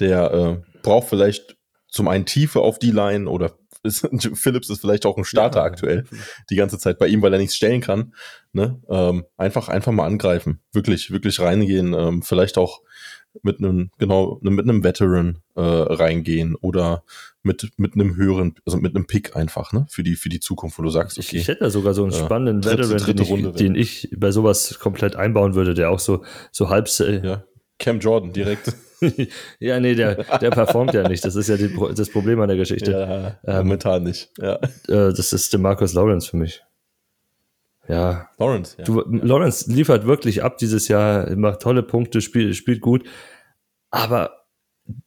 der 0.00 0.32
äh, 0.32 0.78
braucht 0.82 1.08
vielleicht 1.08 1.56
zum 1.88 2.08
einen 2.08 2.24
Tiefe 2.24 2.60
auf 2.60 2.78
die 2.78 2.90
Line 2.90 3.28
oder 3.28 3.58
ist, 3.82 4.08
Phillips 4.34 4.70
ist 4.70 4.80
vielleicht 4.80 5.06
auch 5.06 5.16
ein 5.16 5.24
Starter 5.24 5.60
Ja. 5.60 5.64
aktuell, 5.64 6.04
die 6.50 6.56
ganze 6.56 6.78
Zeit 6.78 6.98
bei 6.98 7.06
ihm, 7.06 7.22
weil 7.22 7.32
er 7.32 7.38
nichts 7.38 7.54
stellen 7.56 7.80
kann. 7.80 8.14
Ne? 8.52 8.80
Ähm, 8.88 9.24
einfach, 9.36 9.68
einfach 9.68 9.92
mal 9.92 10.06
angreifen. 10.06 10.62
Wirklich, 10.72 11.10
wirklich 11.10 11.40
reingehen. 11.40 11.94
Ähm, 11.94 12.22
vielleicht 12.22 12.58
auch 12.58 12.80
mit 13.42 13.58
einem, 13.58 13.90
genau, 13.98 14.38
mit 14.42 14.60
einem 14.68 14.82
Veteran 14.82 15.38
äh, 15.54 15.60
reingehen 15.60 16.54
oder 16.56 17.04
mit, 17.42 17.68
mit 17.76 17.94
einem 17.94 18.16
höheren, 18.16 18.54
also 18.66 18.78
mit 18.78 18.94
einem 18.96 19.06
Pick 19.06 19.36
einfach, 19.36 19.72
ne? 19.72 19.86
Für 19.90 20.02
die, 20.02 20.16
für 20.16 20.28
die 20.28 20.40
Zukunft, 20.40 20.78
wo 20.78 20.82
du 20.82 20.90
sagst, 20.90 21.18
Ich, 21.18 21.28
okay. 21.28 21.36
ich 21.38 21.48
hätte 21.48 21.64
da 21.64 21.70
sogar 21.70 21.94
so 21.94 22.02
einen 22.02 22.12
Ja. 22.12 22.18
spannenden 22.24 22.60
Dritte- 22.60 22.90
Veteran, 22.90 23.14
dritte 23.14 23.24
den, 23.24 23.46
ich, 23.50 23.56
den 23.56 23.74
ich 23.74 24.08
bei 24.18 24.30
sowas 24.32 24.78
komplett 24.80 25.16
einbauen 25.16 25.54
würde, 25.54 25.74
der 25.74 25.90
auch 25.90 26.00
so, 26.00 26.24
so 26.52 26.68
halb. 26.68 26.88
Ja. 26.98 27.06
Ja. 27.08 27.44
Cam 27.78 28.00
Jordan 28.00 28.32
direkt. 28.32 28.72
ja, 29.60 29.78
nee, 29.78 29.94
der, 29.94 30.16
der 30.38 30.50
performt 30.50 30.92
ja 30.94 31.08
nicht. 31.08 31.24
Das 31.24 31.36
ist 31.36 31.48
ja 31.48 31.56
die, 31.56 31.72
das 31.94 32.10
Problem 32.10 32.40
an 32.40 32.48
der 32.48 32.56
Geschichte. 32.56 32.90
ja, 32.90 33.38
Ähm, 33.60 33.66
momentan 33.66 34.02
nicht. 34.02 34.30
Ja. 34.38 34.54
Äh, 34.88 35.12
das 35.14 35.32
ist 35.32 35.52
der 35.52 35.60
Marcus 35.60 35.92
Lawrence 35.94 36.28
für 36.28 36.36
mich. 36.38 36.60
Ja, 37.88 38.28
Lawrence, 38.38 38.76
ja. 38.78 38.84
du, 38.84 39.00
Lawrence 39.00 39.72
liefert 39.72 40.06
wirklich 40.06 40.42
ab 40.42 40.58
dieses 40.58 40.88
Jahr, 40.88 41.34
macht 41.36 41.60
tolle 41.60 41.82
Punkte, 41.82 42.20
spielt, 42.20 42.54
spielt 42.54 42.82
gut, 42.82 43.04
aber 43.90 44.44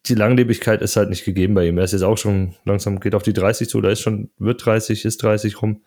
die 0.08 0.16
Langlebigkeit 0.16 0.82
ist 0.82 0.96
halt 0.96 1.10
nicht 1.10 1.24
gegeben 1.24 1.54
bei 1.54 1.68
ihm. 1.68 1.78
Er 1.78 1.84
ist 1.84 1.92
jetzt 1.92 2.04
auch 2.04 2.18
schon 2.18 2.56
langsam, 2.66 3.00
geht 3.00 3.16
auf 3.16 3.24
die 3.24 3.34
30 3.34 3.70
zu, 3.70 3.78
oder 3.78 3.92
ist 3.92 4.02
schon, 4.02 4.32
wird 4.38 4.66
30, 4.66 5.06
ist 5.06 5.22
30 5.24 5.62
rum, 5.62 5.82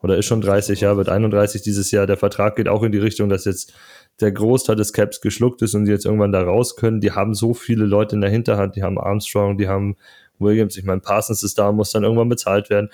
oder 0.00 0.16
ist 0.16 0.26
schon 0.26 0.40
30, 0.40 0.80
ja, 0.80 0.96
wird 0.96 1.08
31 1.08 1.62
dieses 1.62 1.90
Jahr. 1.90 2.06
Der 2.06 2.16
Vertrag 2.16 2.56
geht 2.56 2.68
auch 2.68 2.82
in 2.82 2.92
die 2.92 2.98
Richtung, 2.98 3.28
dass 3.28 3.44
jetzt 3.44 3.72
der 4.20 4.30
Großteil 4.30 4.76
des 4.76 4.92
Caps 4.92 5.20
geschluckt 5.20 5.62
ist 5.62 5.74
und 5.74 5.84
die 5.84 5.90
jetzt 5.90 6.04
irgendwann 6.04 6.32
da 6.32 6.42
raus 6.42 6.76
können. 6.76 7.00
Die 7.00 7.12
haben 7.12 7.34
so 7.34 7.54
viele 7.54 7.86
Leute 7.86 8.14
in 8.14 8.20
der 8.20 8.30
Hinterhand, 8.30 8.76
die 8.76 8.82
haben 8.82 8.98
Armstrong, 8.98 9.58
die 9.58 9.68
haben 9.68 9.96
Williams, 10.38 10.76
ich 10.76 10.84
meine, 10.84 11.00
Parsons 11.00 11.42
ist 11.42 11.58
da, 11.58 11.72
muss 11.72 11.92
dann 11.92 12.04
irgendwann 12.04 12.28
bezahlt 12.28 12.70
werden. 12.70 12.90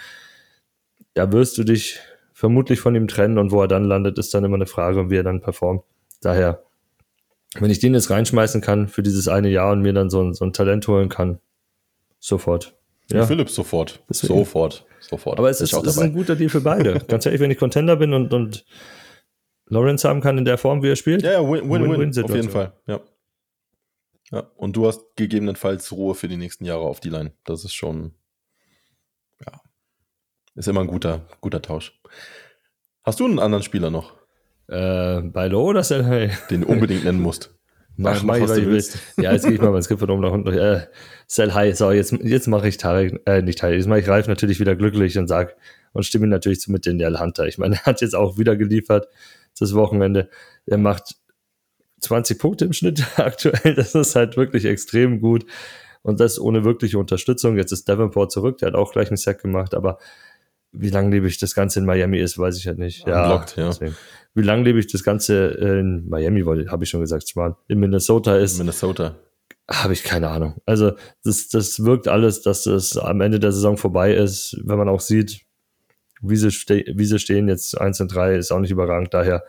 Ja, 1.17 1.31
wirst 1.33 1.59
du 1.59 1.65
dich 1.65 1.99
vermutlich 2.43 2.81
von 2.81 2.97
ihm 2.97 3.07
trennen 3.07 3.39
und 3.39 3.53
wo 3.53 3.63
er 3.63 3.69
dann 3.69 3.85
landet, 3.85 4.19
ist 4.19 4.35
dann 4.35 4.43
immer 4.43 4.57
eine 4.57 4.67
Frage, 4.67 5.11
wie 5.11 5.17
er 5.17 5.23
dann 5.23 5.41
performt. 5.41 5.85
Daher, 6.23 6.65
wenn 7.55 7.71
ich 7.71 7.79
den 7.79 7.95
jetzt 7.95 8.11
reinschmeißen 8.11 8.61
kann 8.61 8.89
für 8.89 9.05
dieses 9.05 9.29
eine 9.29 9.49
Jahr 9.49 9.71
und 9.71 9.83
mir 9.83 9.93
dann 9.93 10.11
so 10.11 10.21
ein, 10.21 10.35
so 10.35 10.45
ein 10.45 10.53
Talent 10.53 10.89
holen 10.89 11.09
kann, 11.09 11.39
sofort. 12.19 12.77
Ja. 13.13 13.27
Phillips 13.27 13.55
sofort. 13.55 14.03
Deswegen. 14.11 14.35
Sofort. 14.35 14.85
Sofort. 14.99 15.39
Aber 15.39 15.51
es 15.51 15.61
ist, 15.61 15.73
ist 15.73 15.99
ein 15.99 16.13
guter 16.13 16.35
Deal 16.35 16.51
für 16.51 16.61
beide. 16.61 16.99
Ganz 17.07 17.27
ehrlich, 17.27 17.41
wenn 17.41 17.53
ich 17.53 17.59
Contender 17.59 17.95
bin 17.95 18.13
und, 18.13 18.33
und 18.33 18.65
Lawrence 19.67 20.09
haben 20.09 20.21
kann 20.21 20.37
in 20.37 20.45
der 20.45 20.59
Form, 20.59 20.83
wie 20.83 20.89
er 20.89 20.97
spielt. 20.97 21.23
Ja, 21.23 21.41
ja, 21.41 21.49
Win-Win, 21.49 22.25
auf 22.25 22.35
jeden 22.35 22.51
Fall. 22.51 22.73
Ja. 22.89 22.99
ja. 24.33 24.51
Und 24.57 24.75
du 24.75 24.89
hast 24.89 25.15
gegebenenfalls 25.15 25.93
Ruhe 25.93 26.17
für 26.17 26.27
die 26.27 26.39
nächsten 26.39 26.65
Jahre 26.65 26.83
auf 26.83 26.99
die 26.99 27.11
Line. 27.11 27.35
Das 27.45 27.65
ist 27.65 27.75
schon, 27.75 28.15
ja, 29.47 29.61
ist 30.57 30.67
immer 30.67 30.81
ein 30.81 30.89
guter, 30.89 31.21
guter 31.41 31.63
Tausch. 31.63 32.02
Hast 33.05 33.21
du 33.21 33.25
einen 33.27 33.39
anderen 33.39 33.63
Spieler 33.63 33.91
noch, 33.91 34.15
Äh, 34.69 35.21
bei 35.23 35.49
Low 35.49 35.71
oder 35.71 35.83
Selhey? 35.83 36.31
den 36.51 36.63
du 36.63 36.69
unbedingt 36.69 37.05
nennen 37.05 37.21
musst? 37.21 37.55
Mach, 37.97 38.17
Ach, 38.17 38.23
mach 38.23 38.37
ich, 38.37 38.43
was 38.45 38.55
du 38.55 38.67
willst. 38.67 38.99
Ja, 39.19 39.33
jetzt 39.33 39.45
gehe 39.45 39.53
ich 39.55 39.61
mal 39.61 39.71
mein 39.71 39.83
Skript 39.83 40.01
von 40.01 40.09
oben 40.11 40.23
nach 40.23 40.33
unten 40.33 40.47
durch. 40.47 40.57
Äh, 40.57 40.87
Sell 41.27 41.53
High, 41.53 41.77
so, 41.77 41.91
jetzt, 41.93 42.13
jetzt 42.23 42.47
mache 42.47 42.67
ich 42.67 42.79
Tarek, 42.79 43.21
äh, 43.27 43.43
nicht 43.43 43.59
Tarek, 43.59 43.77
jetzt 43.77 43.87
mache 43.87 43.99
ich 44.01 44.09
Ralf 44.09 44.29
natürlich 44.29 44.61
wieder 44.61 44.75
glücklich 44.77 45.19
und 45.19 45.29
sag 45.29 45.55
und 45.93 46.05
stimme 46.07 46.27
ihn 46.27 46.31
natürlich 46.31 46.61
zu 46.61 46.73
mit 46.73 46.87
Daniel 46.87 47.19
Hunter. 47.21 47.47
Ich 47.47 47.59
meine, 47.59 47.75
er 47.85 47.85
hat 47.85 48.01
jetzt 48.01 48.15
auch 48.15 48.39
wieder 48.39 48.57
geliefert 48.57 49.09
das 49.59 49.75
Wochenende. 49.75 50.31
Er 50.65 50.79
macht 50.79 51.17
20 52.01 52.39
Punkte 52.39 52.65
im 52.65 52.73
Schnitt 52.73 53.05
aktuell. 53.19 53.75
Das 53.75 53.95
ist 53.95 54.17
halt 54.17 54.37
wirklich 54.39 54.65
extrem 54.65 55.21
gut. 55.21 55.45
Und 56.01 56.19
das 56.19 56.41
ohne 56.41 56.65
wirkliche 56.65 56.99
Unterstützung. 56.99 57.57
Jetzt 57.59 57.73
ist 57.73 57.89
Davenport 57.89 58.33
zurück, 58.33 58.57
der 58.59 58.69
hat 58.69 58.75
auch 58.75 58.91
gleich 58.93 59.09
einen 59.09 59.19
Sack 59.19 59.43
gemacht, 59.43 59.75
aber 59.75 59.99
wie 60.73 60.91
langlebig 60.91 61.39
das 61.39 61.55
Ganze 61.55 61.81
in 61.81 61.87
Miami 61.87 62.19
ist, 62.19 62.39
weiß 62.39 62.57
ich 62.59 62.67
halt 62.67 62.79
nicht. 62.79 63.07
Ja, 63.07 63.25
Unblocked, 63.25 63.57
ja. 63.57 63.69
deswegen. 63.69 63.97
Wie 64.35 64.43
langlebig 64.43 64.87
das 64.87 65.05
Ganze 65.05 65.49
in 65.49 66.09
Miami, 66.09 66.43
habe 66.43 66.85
ich 66.85 66.91
schon 66.91 67.01
gesagt, 67.01 67.29
Schwan, 67.29 67.55
in 67.69 67.79
Minnesota 67.79 68.37
ist, 68.39 68.57
Minnesota. 68.57 69.17
habe 69.71 69.93
ich 69.93 70.05
keine 70.05 70.29
Ahnung. 70.29 70.55
Also 70.65 70.93
das, 71.23 71.49
das 71.49 71.85
wirkt 71.85 72.09
alles, 72.09 72.41
dass 72.41 72.65
das 72.65 72.97
am 72.97 73.21
Ende 73.21 73.39
der 73.39 73.53
Saison 73.53 73.77
vorbei 73.77 74.15
ist, 74.15 74.59
wenn 74.65 74.79
man 74.79 74.89
auch 74.89 75.01
sieht, 75.01 75.43
wie 76.23 76.37
sie, 76.37 76.51
ste 76.51 76.85
wie 76.95 77.05
sie 77.05 77.19
stehen, 77.19 77.49
jetzt 77.49 77.79
1 77.79 78.01
und 78.01 78.15
3 78.15 78.37
ist 78.37 78.53
auch 78.53 78.61
nicht 78.61 78.71
überragend. 78.71 79.13
Daher 79.13 79.45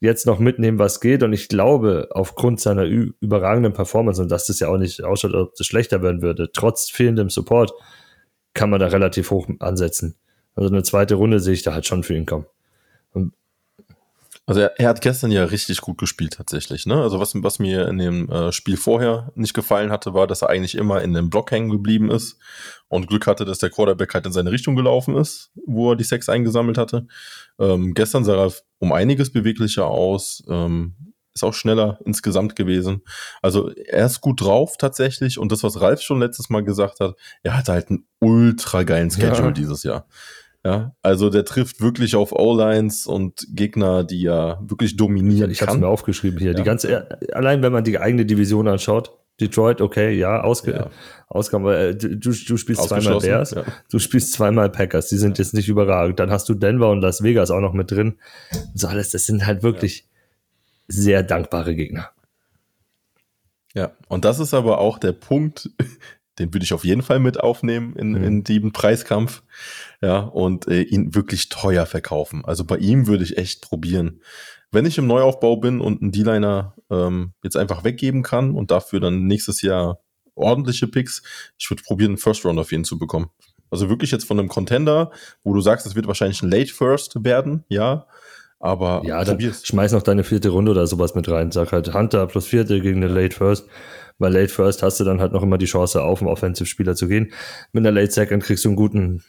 jetzt 0.00 0.26
noch 0.26 0.38
mitnehmen, 0.38 0.78
was 0.78 1.00
geht. 1.00 1.22
Und 1.22 1.32
ich 1.32 1.48
glaube, 1.48 2.08
aufgrund 2.12 2.60
seiner 2.60 2.84
überragenden 2.84 3.72
Performance 3.72 4.22
und 4.22 4.30
dass 4.30 4.46
das 4.46 4.60
ja 4.60 4.68
auch 4.68 4.78
nicht 4.78 5.02
ausschaut, 5.04 5.34
ob 5.34 5.54
das 5.56 5.66
schlechter 5.66 6.02
werden 6.02 6.22
würde, 6.22 6.50
trotz 6.52 6.90
fehlendem 6.90 7.28
Support, 7.28 7.72
kann 8.54 8.70
man 8.70 8.80
da 8.80 8.86
relativ 8.86 9.30
hoch 9.30 9.48
ansetzen. 9.58 10.16
Also 10.56 10.68
eine 10.68 10.82
zweite 10.82 11.14
Runde 11.14 11.38
sehe 11.38 11.54
ich 11.54 11.62
da 11.62 11.72
halt 11.72 11.86
schon 11.86 12.02
für 12.02 12.16
ihn 12.16 12.26
kommen. 12.26 12.46
Also 14.48 14.60
er, 14.60 14.78
er 14.78 14.88
hat 14.88 15.00
gestern 15.00 15.32
ja 15.32 15.44
richtig 15.44 15.80
gut 15.80 15.98
gespielt 15.98 16.34
tatsächlich. 16.34 16.86
Ne? 16.86 17.02
Also 17.02 17.18
was, 17.18 17.32
was 17.42 17.58
mir 17.58 17.88
in 17.88 17.98
dem 17.98 18.30
äh, 18.30 18.52
Spiel 18.52 18.76
vorher 18.76 19.32
nicht 19.34 19.54
gefallen 19.54 19.90
hatte, 19.90 20.14
war, 20.14 20.28
dass 20.28 20.42
er 20.42 20.50
eigentlich 20.50 20.76
immer 20.76 21.02
in 21.02 21.12
dem 21.14 21.30
Block 21.30 21.50
hängen 21.50 21.68
geblieben 21.68 22.12
ist 22.12 22.38
und 22.86 23.08
Glück 23.08 23.26
hatte, 23.26 23.44
dass 23.44 23.58
der 23.58 23.70
Quarterback 23.70 24.14
halt 24.14 24.24
in 24.24 24.32
seine 24.32 24.52
Richtung 24.52 24.76
gelaufen 24.76 25.16
ist, 25.16 25.50
wo 25.66 25.90
er 25.90 25.96
die 25.96 26.04
Sex 26.04 26.28
eingesammelt 26.28 26.78
hatte. 26.78 27.08
Ähm, 27.58 27.92
gestern 27.94 28.24
sah 28.24 28.36
er 28.36 28.52
um 28.78 28.92
einiges 28.92 29.32
beweglicher 29.32 29.86
aus, 29.86 30.44
ähm, 30.48 30.94
ist 31.34 31.42
auch 31.42 31.52
schneller 31.52 31.98
insgesamt 32.04 32.54
gewesen. 32.54 33.02
Also 33.42 33.70
er 33.70 34.06
ist 34.06 34.20
gut 34.20 34.40
drauf 34.40 34.76
tatsächlich 34.78 35.38
und 35.40 35.50
das, 35.50 35.64
was 35.64 35.80
Ralf 35.80 36.02
schon 36.02 36.20
letztes 36.20 36.50
Mal 36.50 36.62
gesagt 36.62 37.00
hat, 37.00 37.16
er 37.42 37.56
hatte 37.56 37.72
halt 37.72 37.90
einen 37.90 38.06
ultra 38.20 38.84
geilen 38.84 39.10
Schedule 39.10 39.48
Ja. 39.48 39.50
dieses 39.50 39.82
Jahr. 39.82 40.06
Ja, 40.66 40.96
also 41.00 41.30
der 41.30 41.44
trifft 41.44 41.80
wirklich 41.80 42.16
auf 42.16 42.32
O-Lines 42.32 43.06
und 43.06 43.46
Gegner, 43.50 44.02
die 44.02 44.22
ja 44.22 44.58
wirklich 44.66 44.96
dominieren 44.96 45.48
Ich 45.52 45.62
habe 45.62 45.70
es 45.72 45.78
mir 45.78 45.86
aufgeschrieben 45.86 46.40
hier. 46.40 46.54
Die 46.54 46.58
Ja. 46.58 46.64
ganze, 46.64 47.08
allein 47.32 47.62
wenn 47.62 47.72
man 47.72 47.84
die 47.84 47.98
eigene 48.00 48.26
Division 48.26 48.66
anschaut, 48.66 49.12
Detroit, 49.40 49.80
okay, 49.80 50.12
ja, 50.18 50.40
ausge, 50.42 50.72
Ja. 50.72 50.90
Ausgaben, 51.28 51.64
aber 51.64 51.78
äh, 51.78 51.94
du, 51.96 52.16
du 52.16 52.32
spielst 52.56 52.82
zweimal 52.88 53.20
Bears, 53.20 53.52
ja. 53.52 53.62
du 53.90 53.98
spielst 54.00 54.32
zweimal 54.32 54.68
Packers, 54.70 55.08
die 55.08 55.18
sind 55.18 55.38
jetzt 55.38 55.54
nicht 55.54 55.68
überragend. 55.68 56.18
Dann 56.18 56.30
hast 56.32 56.48
du 56.48 56.54
Denver 56.54 56.90
und 56.90 57.00
Las 57.00 57.22
Vegas 57.22 57.50
auch 57.52 57.60
noch 57.60 57.72
mit 57.74 57.90
drin. 57.92 58.18
So 58.74 58.88
alles, 58.88 59.10
das 59.10 59.26
sind 59.26 59.46
halt 59.46 59.62
wirklich 59.62 60.08
sehr 60.88 61.22
dankbare 61.22 61.76
Gegner. 61.76 62.10
Ja, 63.74 63.92
und 64.08 64.24
das 64.24 64.40
ist 64.40 64.54
aber 64.54 64.78
auch 64.78 64.98
der 64.98 65.12
Punkt, 65.12 65.70
den 66.38 66.52
würde 66.52 66.64
ich 66.64 66.72
auf 66.72 66.84
jeden 66.84 67.02
Fall 67.02 67.18
mit 67.20 67.38
aufnehmen 67.40 67.94
in, 67.96 68.10
Mhm. 68.12 68.24
in 68.24 68.44
dem 68.44 68.72
Preiskampf. 68.72 69.42
Ja, 70.02 70.18
und 70.20 70.68
äh, 70.68 70.82
ihn 70.82 71.14
wirklich 71.14 71.48
teuer 71.48 71.86
verkaufen. 71.86 72.44
Also 72.44 72.64
bei 72.64 72.76
ihm 72.76 73.06
würde 73.06 73.24
ich 73.24 73.38
echt 73.38 73.62
probieren. 73.62 74.20
Wenn 74.70 74.84
ich 74.86 74.98
im 74.98 75.06
Neuaufbau 75.06 75.56
bin 75.56 75.80
und 75.80 76.02
einen 76.02 76.12
D-Liner 76.12 76.74
ähm, 76.90 77.32
jetzt 77.42 77.56
einfach 77.56 77.84
weggeben 77.84 78.22
kann 78.22 78.54
und 78.54 78.70
dafür 78.70 79.00
dann 79.00 79.26
nächstes 79.26 79.62
Jahr 79.62 80.00
ordentliche 80.34 80.86
Picks, 80.86 81.22
ich 81.58 81.70
würde 81.70 81.82
probieren, 81.82 82.10
einen 82.10 82.18
First 82.18 82.44
Round 82.44 82.58
auf 82.58 82.72
jeden 82.72 82.84
zu 82.84 82.98
bekommen. 82.98 83.30
Also 83.70 83.88
wirklich 83.88 84.10
jetzt 84.10 84.24
von 84.26 84.38
einem 84.38 84.48
Contender, 84.48 85.10
wo 85.42 85.54
du 85.54 85.60
sagst, 85.60 85.86
es 85.86 85.94
wird 85.94 86.06
wahrscheinlich 86.06 86.42
ein 86.42 86.50
Late 86.50 86.72
First 86.72 87.24
werden, 87.24 87.64
ja. 87.68 88.06
Aber 88.58 89.02
Ja, 89.04 89.18
dann 89.24 89.36
probier's. 89.36 89.66
schmeiß 89.66 89.92
noch 89.92 90.02
deine 90.02 90.24
vierte 90.24 90.48
Runde 90.50 90.70
oder 90.70 90.86
sowas 90.86 91.14
mit 91.14 91.28
rein. 91.28 91.52
Sag 91.52 91.72
halt 91.72 91.92
Hunter 91.94 92.26
plus 92.26 92.46
vierte 92.46 92.80
gegen 92.80 93.00
den 93.00 93.10
Late 93.14 93.34
First. 93.36 93.66
Bei 94.18 94.28
Late 94.28 94.48
First 94.48 94.82
hast 94.82 94.98
du 95.00 95.04
dann 95.04 95.20
halt 95.20 95.32
noch 95.32 95.42
immer 95.42 95.58
die 95.58 95.66
Chance, 95.66 96.02
auf 96.02 96.20
einen 96.20 96.30
Offensive-Spieler 96.30 96.94
zu 96.94 97.06
gehen. 97.06 97.32
Mit 97.72 97.86
einer 97.86 97.92
Late 97.92 98.12
Second 98.12 98.42
kriegst 98.42 98.64
du 98.64 98.70
einen 98.70 98.76
guten, 98.76 99.22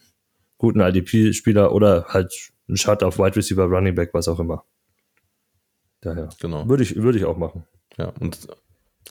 guten 0.57 0.79
IDP-Spieler 0.81 1.71
oder 1.71 2.05
halt 2.09 2.33
einen 2.67 2.77
Shot 2.77 3.03
auf 3.03 3.17
Wide 3.19 3.35
Receiver, 3.35 3.63
Running 3.65 3.95
Back, 3.95 4.13
was 4.13 4.27
auch 4.27 4.39
immer. 4.39 4.63
Daher. 6.01 6.29
Genau. 6.39 6.67
Würde 6.67 6.83
ich, 6.83 6.95
würde 6.95 7.17
ich 7.17 7.25
auch 7.25 7.37
machen. 7.37 7.65
Ja, 7.97 8.11
und, 8.19 8.47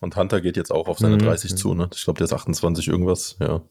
und 0.00 0.16
Hunter 0.16 0.40
geht 0.40 0.56
jetzt 0.56 0.70
auch 0.72 0.88
auf 0.88 0.98
seine 0.98 1.16
Mhm. 1.16 1.20
30 1.20 1.56
zu, 1.56 1.74
ne? 1.74 1.88
Ich 1.94 2.04
glaube, 2.04 2.18
der 2.18 2.26
ist 2.26 2.32
28 2.32 2.88
irgendwas, 2.88 3.36
ja. 3.40 3.62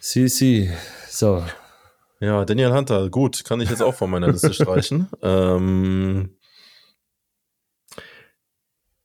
CC. 0.00 0.70
So. 1.08 1.42
Ja, 2.20 2.44
Daniel 2.44 2.72
Hunter, 2.72 3.10
gut, 3.10 3.44
kann 3.44 3.60
ich 3.60 3.70
jetzt 3.70 3.82
auch 3.82 3.94
von 3.94 4.10
meiner 4.10 4.28
Liste 4.30 4.52
streichen. 4.54 5.08
Ähm, 5.22 6.36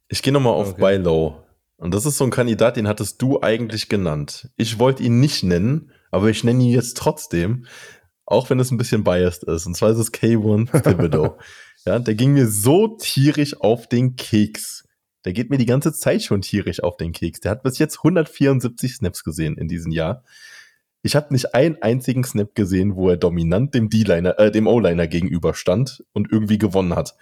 ich 0.07 0.21
gehe 0.21 0.33
nochmal 0.33 0.53
auf 0.53 0.69
Okay. 0.73 0.81
Buy 0.81 0.97
Low. 0.97 1.43
Und 1.77 1.93
das 1.93 2.05
ist 2.05 2.17
so 2.17 2.25
ein 2.25 2.29
Kandidat, 2.31 2.75
den 2.77 2.87
hattest 2.87 3.21
du 3.21 3.41
eigentlich 3.41 3.87
genannt. 3.89 4.49
Ich 4.57 4.79
wollte 4.79 5.01
ihn 5.03 5.19
nicht 5.19 5.43
nennen, 5.43 5.91
aber 6.11 6.29
ich 6.29 6.43
nenne 6.43 6.61
ihn 6.63 6.71
jetzt 6.71 6.97
trotzdem, 6.97 7.65
auch 8.29 8.49
wenn 8.49 8.59
es 8.59 8.69
ein 8.71 8.77
bisschen 8.77 9.03
biased 9.03 9.43
ist. 9.43 9.65
Und 9.65 9.75
zwar 9.75 9.89
ist 9.89 9.97
es 9.97 10.13
K1 10.13 10.83
Thibodeau. 10.83 11.37
ja, 11.85 11.97
der 11.97 12.13
ging 12.13 12.33
mir 12.33 12.47
so 12.47 12.87
tierisch 12.87 13.59
auf 13.59 13.89
den 13.89 14.15
Keks. 14.15 14.83
Der 15.25 15.33
geht 15.33 15.49
mir 15.49 15.57
die 15.57 15.65
ganze 15.65 15.93
Zeit 15.93 16.21
schon 16.21 16.41
tierisch 16.41 16.81
auf 16.83 16.95
den 16.95 17.11
Keks. 17.11 17.39
Der 17.39 17.51
hat 17.51 17.63
bis 17.63 17.79
jetzt 17.79 17.97
174 17.97 18.95
Snaps 18.95 19.23
gesehen 19.23 19.57
in 19.57 19.67
diesem 19.67 19.91
Jahr. 19.91 20.23
Ich 21.01 21.15
habe 21.15 21.33
nicht 21.33 21.55
einen 21.55 21.81
einzigen 21.81 22.23
Snap 22.23 22.53
gesehen, 22.53 22.95
wo 22.95 23.09
er 23.09 23.17
dominant 23.17 23.73
dem 23.73 23.89
D-Liner, 23.89 24.37
äh, 24.37 24.51
dem 24.51 24.67
O-Liner 24.67 25.07
gegenüber 25.07 25.55
stand 25.55 26.03
und 26.13 26.31
irgendwie 26.31 26.59
gewonnen 26.59 26.95
hat. 26.95 27.15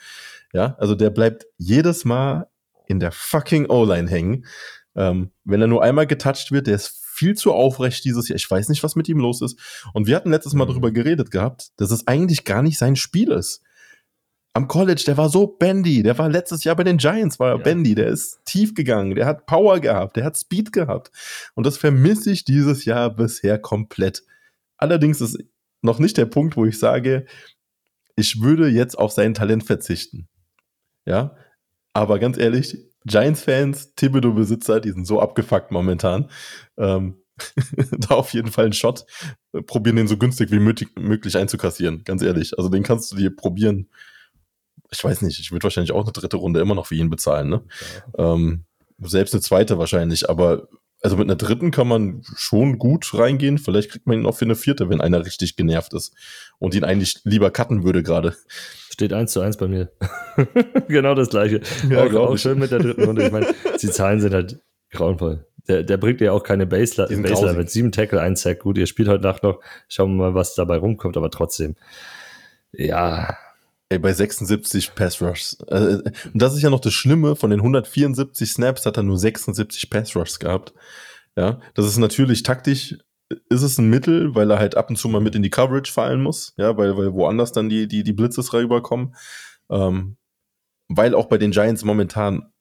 Ja, 0.52 0.76
also 0.78 0.94
der 0.94 1.10
bleibt 1.10 1.46
jedes 1.58 2.04
Mal 2.04 2.50
in 2.86 3.00
der 3.00 3.14
fucking 3.14 3.68
O-Line 3.68 4.10
hängen. 4.10 4.46
Ähm, 4.96 5.32
wenn 5.46 5.62
er 5.62 5.68
nur 5.68 5.84
einmal 5.84 6.08
getoucht 6.08 6.52
wird, 6.52 6.68
der 6.68 6.76
ist 6.76 7.07
viel 7.18 7.36
zu 7.36 7.52
aufrecht 7.52 8.06
dieses 8.06 8.28
Jahr. 8.30 8.36
Ich 8.36 8.50
weiß 8.50 8.70
nicht, 8.70 8.84
was 8.84 8.96
mit 8.96 9.10
ihm 9.10 9.18
los 9.18 9.42
ist. 9.42 9.60
Und 9.94 10.06
wir 10.08 10.16
hatten 10.16 10.30
letztes 10.30 10.54
Mal 10.54 10.66
Mhm. 10.66 10.70
darüber 10.70 10.92
geredet 10.92 11.32
gehabt, 11.32 11.70
dass 11.78 11.90
es 11.92 12.06
eigentlich 12.08 12.46
gar 12.46 12.62
nicht 12.62 12.78
sein 12.78 12.96
Spiel 12.96 13.32
ist. 13.32 13.64
Am 14.54 14.68
College, 14.68 15.04
der 15.06 15.18
war 15.18 15.30
so 15.30 15.48
bendy. 15.48 16.04
Der 16.04 16.18
war 16.18 16.30
letztes 16.30 16.64
Jahr 16.64 16.76
bei 16.76 16.84
den 16.84 16.98
Giants, 16.98 17.40
war 17.40 17.50
er 17.52 17.58
Ja. 17.58 17.64
bendy. 17.64 17.96
Der 17.96 18.08
ist 18.08 18.40
tief 18.46 18.74
gegangen. 18.76 19.16
Der 19.16 19.26
hat 19.26 19.46
Power 19.46 19.80
gehabt. 19.80 20.16
Der 20.16 20.24
hat 20.26 20.38
Speed 20.38 20.72
gehabt. 20.72 21.12
Und 21.56 21.66
das 21.66 21.78
vermisse 21.78 22.32
ich 22.32 22.44
dieses 22.46 22.86
Jahr 22.86 23.10
bisher 23.14 23.60
komplett. 23.60 24.24
Allerdings 24.78 25.22
ist 25.22 25.38
noch 25.82 26.00
nicht 26.00 26.18
der 26.18 26.26
Punkt, 26.26 26.56
wo 26.58 26.66
ich 26.66 26.78
sage, 26.80 27.26
ich 28.16 28.42
würde 28.42 28.68
jetzt 28.68 28.98
auf 28.98 29.12
sein 29.12 29.34
Talent 29.36 29.64
verzichten. 29.64 30.28
Ja, 31.06 31.36
aber 31.94 32.18
ganz 32.20 32.38
ehrlich, 32.38 32.78
Giants-Fans, 33.08 33.96
Thibodeau-Besitzer, 33.96 34.80
die 34.80 34.92
sind 34.92 35.08
so 35.08 35.20
abgefuckt 35.20 35.72
momentan. 35.72 36.30
Ähm, 36.78 37.16
da 37.92 38.16
auf 38.16 38.34
jeden 38.34 38.52
Fall 38.52 38.66
einen 38.66 38.74
Shot. 38.74 39.06
Äh, 39.54 39.62
Probieren 39.62 39.96
den 39.96 40.08
so 40.08 40.18
günstig 40.18 40.52
wie 40.52 40.60
möglich, 40.60 41.38
einzukassieren, 41.38 42.04
ganz 42.04 42.22
ehrlich. 42.22 42.58
Also 42.58 42.70
den 42.70 42.84
kannst 42.84 43.12
du 43.12 43.16
dir 43.16 43.36
probieren. 43.36 43.90
Ich 44.92 45.04
weiß 45.04 45.22
nicht, 45.22 45.40
ich 45.40 45.52
würde 45.52 45.64
wahrscheinlich 45.64 45.92
auch 45.92 46.04
eine 46.04 46.14
dritte 46.14 46.38
Runde 46.38 46.60
immer 46.60 46.76
noch 46.76 46.88
für 46.88 46.96
ihn 46.96 47.10
bezahlen, 47.10 47.50
ne? 47.50 47.64
Ähm, 48.18 48.66
selbst 49.00 49.34
eine 49.34 49.42
zweite 49.42 49.78
wahrscheinlich, 49.78 50.30
aber 50.30 50.68
also 51.02 51.18
mit 51.18 51.26
einer 51.26 51.36
dritten 51.36 51.72
kann 51.72 51.88
man 51.88 52.24
schon 52.36 52.80
gut 52.80 53.14
reingehen. 53.14 53.58
Vielleicht 53.58 53.92
kriegt 53.92 54.08
man 54.08 54.20
ihn 54.20 54.26
auch 54.26 54.36
für 54.36 54.46
eine 54.46 54.56
vierte, 54.56 54.90
wenn 54.90 55.02
einer 55.02 55.26
richtig 55.26 55.56
genervt 55.56 55.94
ist 55.94 56.16
und 56.58 56.74
ihn 56.74 56.84
eigentlich 56.84 57.20
lieber 57.24 57.52
cutten 57.52 57.84
würde 57.84 58.02
gerade. 58.02 58.36
Steht 58.98 59.14
eins 59.14 59.32
zu 59.32 59.42
eins 59.42 59.58
bei 59.58 59.68
mir. 59.68 59.92
genau 60.88 61.14
das 61.14 61.30
gleiche. 61.30 61.62
Ja, 61.88 62.06
auch, 62.06 62.32
auch 62.32 62.38
schön 62.38 62.58
mit 62.58 62.72
der 62.72 62.80
dritten 62.80 63.04
Runde. 63.04 63.28
Ich 63.28 63.32
meine, 63.32 63.46
die 63.82 63.92
Zahlen 63.92 64.20
sind 64.20 64.34
halt 64.34 64.60
grauenvoll. 64.90 65.46
Der, 65.68 65.84
der 65.84 65.98
bringt 65.98 66.20
ja 66.20 66.32
auch 66.32 66.42
keine 66.42 66.66
Baseline 66.66 67.22
grausig. 67.22 67.58
mit 67.58 67.70
sieben 67.70 67.92
Tackle, 67.92 68.20
ein 68.20 68.36
Sack. 68.36 68.62
Gut, 68.62 68.76
ihr 68.76 68.88
spielt 68.88 69.08
heute 69.08 69.22
Nacht 69.22 69.44
noch. 69.44 69.60
Schauen 69.88 70.16
wir 70.16 70.32
mal, 70.32 70.34
was 70.34 70.56
dabei 70.56 70.78
rumkommt, 70.78 71.16
aber 71.16 71.30
trotzdem. 71.30 71.76
Ja, 72.72 73.38
Ey, 73.90 74.00
bei 74.00 74.12
76 74.12 74.96
Pass 74.96 75.22
Rushs. 75.22 75.58
Äh, 75.68 76.00
und 76.34 76.42
das 76.42 76.56
ist 76.56 76.64
ja 76.64 76.72
noch 76.72 76.80
das 76.80 76.94
Schlimme, 76.94 77.36
von 77.36 77.52
den 77.52 77.60
174 77.60 78.52
Snaps 78.52 78.88
hat 78.88 78.98
er 78.98 79.04
nur 79.04 79.20
76 79.20 79.92
Pass 79.92 80.16
Rushs 80.16 80.40
gehabt. 80.40 80.74
Ja, 81.38 81.62
das 81.76 81.86
ist 81.86 81.98
natürlich 81.98 82.42
taktisch, 82.42 82.98
ist 83.50 83.64
es 83.64 83.78
ein 83.78 83.90
Mittel, 83.90 84.36
weil 84.36 84.52
er 84.52 84.60
halt 84.60 84.78
ab 84.78 84.90
und 84.90 84.96
zu 84.96 85.10
mal 85.10 85.22
mit 85.22 85.36
in 85.36 85.44
die 85.44 85.50
Coverage 85.50 85.92
fallen 85.92 86.22
muss, 86.22 86.54
ja, 86.58 86.78
weil, 86.78 86.98
weil 86.98 87.14
woanders 87.14 87.52
dann 87.52 87.70
die, 87.70 87.88
die, 87.88 88.04
die 88.04 88.14
Blitzes 88.14 88.54
rüberkommen. 88.54 89.16
Ähm, 89.70 90.18
weil 90.90 91.14
auch 91.14 91.26
bei 91.26 91.38
den 91.38 91.52
Giants 91.52 91.84
momentan 91.84 92.52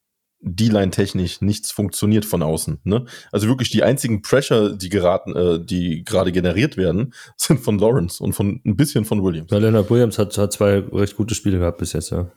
D-Line 0.41 0.91
technisch 0.91 1.41
nichts 1.41 1.71
funktioniert 1.71 2.25
von 2.25 2.43
außen. 2.43 2.81
Ne? 2.85 3.05
Also 3.33 3.49
wirklich 3.49 3.71
die 3.71 3.83
einzigen 3.83 4.23
Pressure, 4.23 4.77
die 4.77 4.89
geraten, 4.89 5.35
äh, 5.35 5.65
die 5.65 6.05
gerade 6.05 6.33
generiert 6.33 6.77
werden, 6.77 7.15
sind 7.37 7.61
von 7.61 7.79
Lawrence 7.79 8.23
und 8.23 8.33
von 8.33 8.61
ein 8.65 8.77
bisschen 8.77 9.05
von 9.05 9.23
Williams. 9.23 9.51
ja, 9.51 9.59
Leonard 9.59 9.91
Williams 9.91 10.19
hat, 10.19 10.37
hat 10.37 10.53
zwei 10.53 10.79
recht 10.79 11.17
gute 11.17 11.35
Spiele 11.35 11.59
gehabt 11.59 11.79
bis 11.79 11.93
jetzt, 11.93 12.11
ja. 12.11 12.31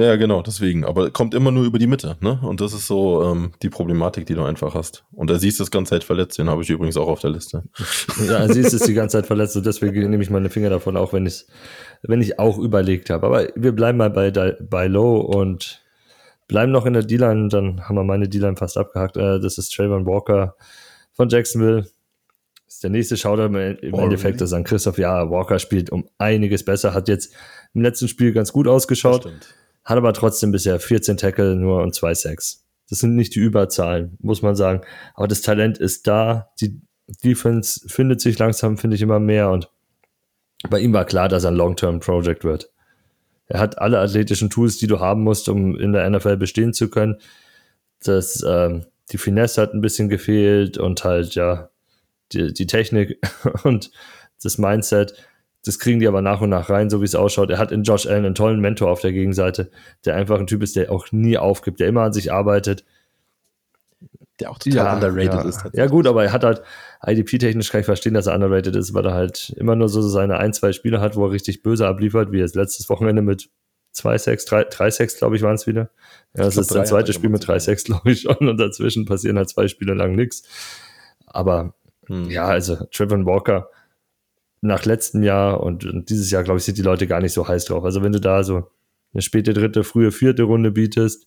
Ja, 0.00 0.16
genau, 0.16 0.40
deswegen. 0.40 0.84
Aber 0.84 1.10
kommt 1.10 1.34
immer 1.34 1.50
nur 1.50 1.64
über 1.64 1.78
die 1.78 1.86
Mitte, 1.86 2.16
ne? 2.20 2.38
Und 2.42 2.60
das 2.60 2.72
ist 2.72 2.86
so 2.86 3.22
ähm, 3.24 3.52
die 3.62 3.68
Problematik, 3.68 4.24
die 4.26 4.34
du 4.34 4.42
einfach 4.44 4.74
hast. 4.74 5.04
Und 5.12 5.28
da 5.28 5.38
siehst 5.38 5.58
du 5.58 5.64
das 5.64 5.70
ganze 5.70 5.90
Zeit 5.90 6.04
verletzt, 6.04 6.38
den 6.38 6.48
habe 6.48 6.62
ich 6.62 6.70
übrigens 6.70 6.96
auch 6.96 7.08
auf 7.08 7.20
der 7.20 7.30
Liste. 7.30 7.64
Ja, 8.26 8.48
sie 8.48 8.60
ist 8.60 8.86
die 8.86 8.94
ganze 8.94 9.18
Zeit 9.18 9.26
verletzt 9.26 9.56
und 9.56 9.66
deswegen 9.66 10.08
nehme 10.10 10.22
ich 10.22 10.30
meine 10.30 10.48
Finger 10.50 10.70
davon, 10.70 10.96
auch 10.96 11.12
wenn 11.12 11.26
ich 11.26 11.46
wenn 12.02 12.22
ich 12.22 12.38
auch 12.38 12.58
überlegt 12.58 13.10
habe. 13.10 13.26
Aber 13.26 13.48
wir 13.56 13.72
bleiben 13.72 13.98
mal 13.98 14.10
bei, 14.10 14.30
bei 14.30 14.86
Low 14.86 15.20
und 15.20 15.82
bleiben 16.48 16.72
noch 16.72 16.86
in 16.86 16.92
der 16.94 17.02
D-Line. 17.02 17.48
Dann 17.48 17.82
haben 17.88 17.96
wir 17.96 18.04
meine 18.04 18.28
D-Line 18.28 18.56
fast 18.56 18.78
abgehakt. 18.78 19.16
Äh, 19.16 19.38
Das 19.40 19.58
ist 19.58 19.74
Trayvon 19.74 20.06
Walker 20.06 20.56
von 21.12 21.28
Jacksonville. 21.28 21.82
Das 22.66 22.74
ist 22.76 22.82
der 22.84 22.90
nächste 22.90 23.16
Shoutout 23.16 23.46
im 23.46 23.56
im 23.56 23.94
Oh, 23.94 24.00
Endeffekt, 24.02 24.40
ist 24.40 24.52
an 24.52 24.64
Christoph. 24.64 24.98
Ja, 24.98 25.28
Walker 25.30 25.58
spielt 25.58 25.90
um 25.90 26.08
einiges 26.18 26.64
besser, 26.64 26.94
hat 26.94 27.08
jetzt 27.08 27.34
im 27.74 27.82
letzten 27.82 28.08
Spiel 28.08 28.32
ganz 28.32 28.52
gut 28.52 28.68
ausgeschaut. 28.68 29.22
Stimmt. 29.24 29.54
Hat 29.84 29.96
aber 29.96 30.12
trotzdem 30.12 30.52
bisher 30.52 30.78
14 30.78 31.16
Tackle 31.16 31.56
nur 31.56 31.82
und 31.82 31.94
zwei 31.94 32.14
Sacks. 32.14 32.64
Das 32.88 32.98
sind 32.98 33.14
nicht 33.14 33.34
die 33.34 33.40
Überzahlen, 33.40 34.16
muss 34.20 34.42
man 34.42 34.56
sagen. 34.56 34.82
Aber 35.14 35.28
das 35.28 35.42
Talent 35.42 35.78
ist 35.78 36.06
da. 36.06 36.50
Die 36.60 36.80
Defense 37.24 37.80
findet 37.88 38.20
sich 38.20 38.38
langsam, 38.38 38.78
finde 38.78 38.96
ich, 38.96 39.02
immer 39.02 39.20
mehr. 39.20 39.50
Und 39.50 39.70
bei 40.68 40.80
ihm 40.80 40.92
war 40.92 41.04
klar, 41.04 41.28
dass 41.28 41.44
er 41.44 41.50
ein 41.50 41.56
Long-Term-Project 41.56 42.44
wird. 42.44 42.70
Er 43.46 43.60
hat 43.60 43.78
alle 43.78 43.98
athletischen 43.98 44.50
Tools, 44.50 44.78
die 44.78 44.86
du 44.86 45.00
haben 45.00 45.22
musst, 45.22 45.48
um 45.48 45.78
in 45.78 45.92
der 45.92 46.08
NFL 46.08 46.36
bestehen 46.36 46.72
zu 46.72 46.88
können. 46.88 47.16
Das, 48.02 48.44
ähm, 48.46 48.86
die 49.10 49.18
Finesse 49.18 49.62
hat 49.62 49.74
ein 49.74 49.80
bisschen 49.80 50.08
gefehlt 50.08 50.78
und 50.78 51.02
halt, 51.04 51.34
ja, 51.34 51.70
die, 52.32 52.52
die 52.52 52.66
Technik 52.66 53.18
und 53.64 53.90
das 54.42 54.58
Mindset. 54.58 55.14
Das 55.64 55.78
kriegen 55.78 56.00
die 56.00 56.08
aber 56.08 56.22
nach 56.22 56.40
und 56.40 56.50
nach 56.50 56.70
rein, 56.70 56.88
so 56.88 57.00
wie 57.00 57.04
es 57.04 57.14
ausschaut. 57.14 57.50
Er 57.50 57.58
hat 57.58 57.72
in 57.72 57.82
Josh 57.82 58.06
Allen 58.06 58.24
einen 58.24 58.34
tollen 58.34 58.60
Mentor 58.60 58.90
auf 58.90 59.00
der 59.00 59.12
Gegenseite, 59.12 59.70
der 60.04 60.16
einfach 60.16 60.38
ein 60.38 60.46
Typ 60.46 60.62
ist, 60.62 60.76
der 60.76 60.90
auch 60.90 61.12
nie 61.12 61.36
aufgibt, 61.36 61.80
der 61.80 61.88
immer 61.88 62.02
an 62.02 62.12
sich 62.12 62.32
arbeitet. 62.32 62.84
Der 64.40 64.50
auch 64.50 64.58
total 64.58 64.94
underrated 64.94 65.34
ja. 65.34 65.48
ist. 65.48 65.60
Ja, 65.74 65.86
gut, 65.86 66.06
aber 66.06 66.24
er 66.24 66.32
hat 66.32 66.44
halt, 66.44 66.62
IDP-technisch 67.06 67.70
kann 67.70 67.80
ich 67.80 67.86
verstehen, 67.86 68.14
dass 68.14 68.26
er 68.26 68.34
underrated 68.34 68.74
ist, 68.74 68.94
weil 68.94 69.04
er 69.04 69.12
halt 69.12 69.50
immer 69.58 69.76
nur 69.76 69.90
so 69.90 70.00
seine 70.00 70.38
ein, 70.38 70.54
zwei 70.54 70.72
Spiele 70.72 71.00
hat, 71.00 71.14
wo 71.16 71.26
er 71.26 71.32
richtig 71.32 71.62
böse 71.62 71.86
abliefert, 71.86 72.32
wie 72.32 72.38
jetzt 72.38 72.54
letztes 72.54 72.88
Wochenende 72.88 73.20
mit 73.20 73.50
zwei 73.92 74.16
Sex, 74.16 74.46
drei, 74.46 74.64
drei 74.64 74.90
Sex, 74.90 75.18
glaube 75.18 75.36
ich, 75.36 75.42
waren 75.42 75.56
es 75.56 75.66
wieder. 75.66 75.90
Ja, 76.34 76.44
das 76.44 76.54
glaub, 76.54 76.62
ist 76.62 76.70
sein 76.70 76.86
zweites 76.86 77.16
Spiel 77.16 77.28
mit 77.28 77.46
drei 77.46 77.58
Sex, 77.58 77.84
glaube 77.84 78.12
ich 78.12 78.22
schon, 78.22 78.48
und 78.48 78.58
dazwischen 78.58 79.04
passieren 79.04 79.36
halt 79.36 79.50
zwei 79.50 79.68
Spiele 79.68 79.92
lang 79.92 80.14
nichts. 80.14 80.42
Aber 81.26 81.74
Hm. 82.10 82.28
ja, 82.28 82.46
also 82.46 82.76
Trevor 82.90 83.24
Walker 83.24 83.70
nach 84.60 84.84
letztem 84.84 85.22
Jahr 85.22 85.62
und, 85.62 85.84
und 85.84 86.10
dieses 86.10 86.30
Jahr, 86.30 86.42
glaube 86.44 86.58
ich, 86.58 86.64
sind 86.64 86.78
die 86.78 86.82
Leute 86.82 87.06
gar 87.06 87.20
nicht 87.20 87.32
so 87.32 87.48
heiß 87.48 87.64
drauf. 87.66 87.84
Also 87.84 88.02
wenn 88.02 88.12
du 88.12 88.20
da 88.20 88.42
so 88.44 88.70
eine 89.12 89.22
späte 89.22 89.54
dritte, 89.54 89.84
frühe 89.84 90.12
vierte 90.12 90.44
Runde 90.44 90.70
bietest, 90.70 91.26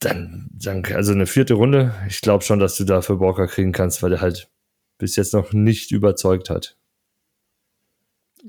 dann, 0.00 0.48
dann 0.52 0.84
also 0.94 1.12
eine 1.12 1.26
vierte 1.26 1.54
Runde, 1.54 1.94
ich 2.08 2.20
glaube 2.20 2.44
schon, 2.44 2.58
dass 2.58 2.76
du 2.76 2.84
da 2.84 3.02
für 3.02 3.20
Walker 3.20 3.46
kriegen 3.46 3.72
kannst, 3.72 4.02
weil 4.02 4.12
er 4.12 4.20
halt 4.20 4.50
bis 4.98 5.16
jetzt 5.16 5.34
noch 5.34 5.52
nicht 5.52 5.90
überzeugt 5.90 6.50
hat. 6.50 6.76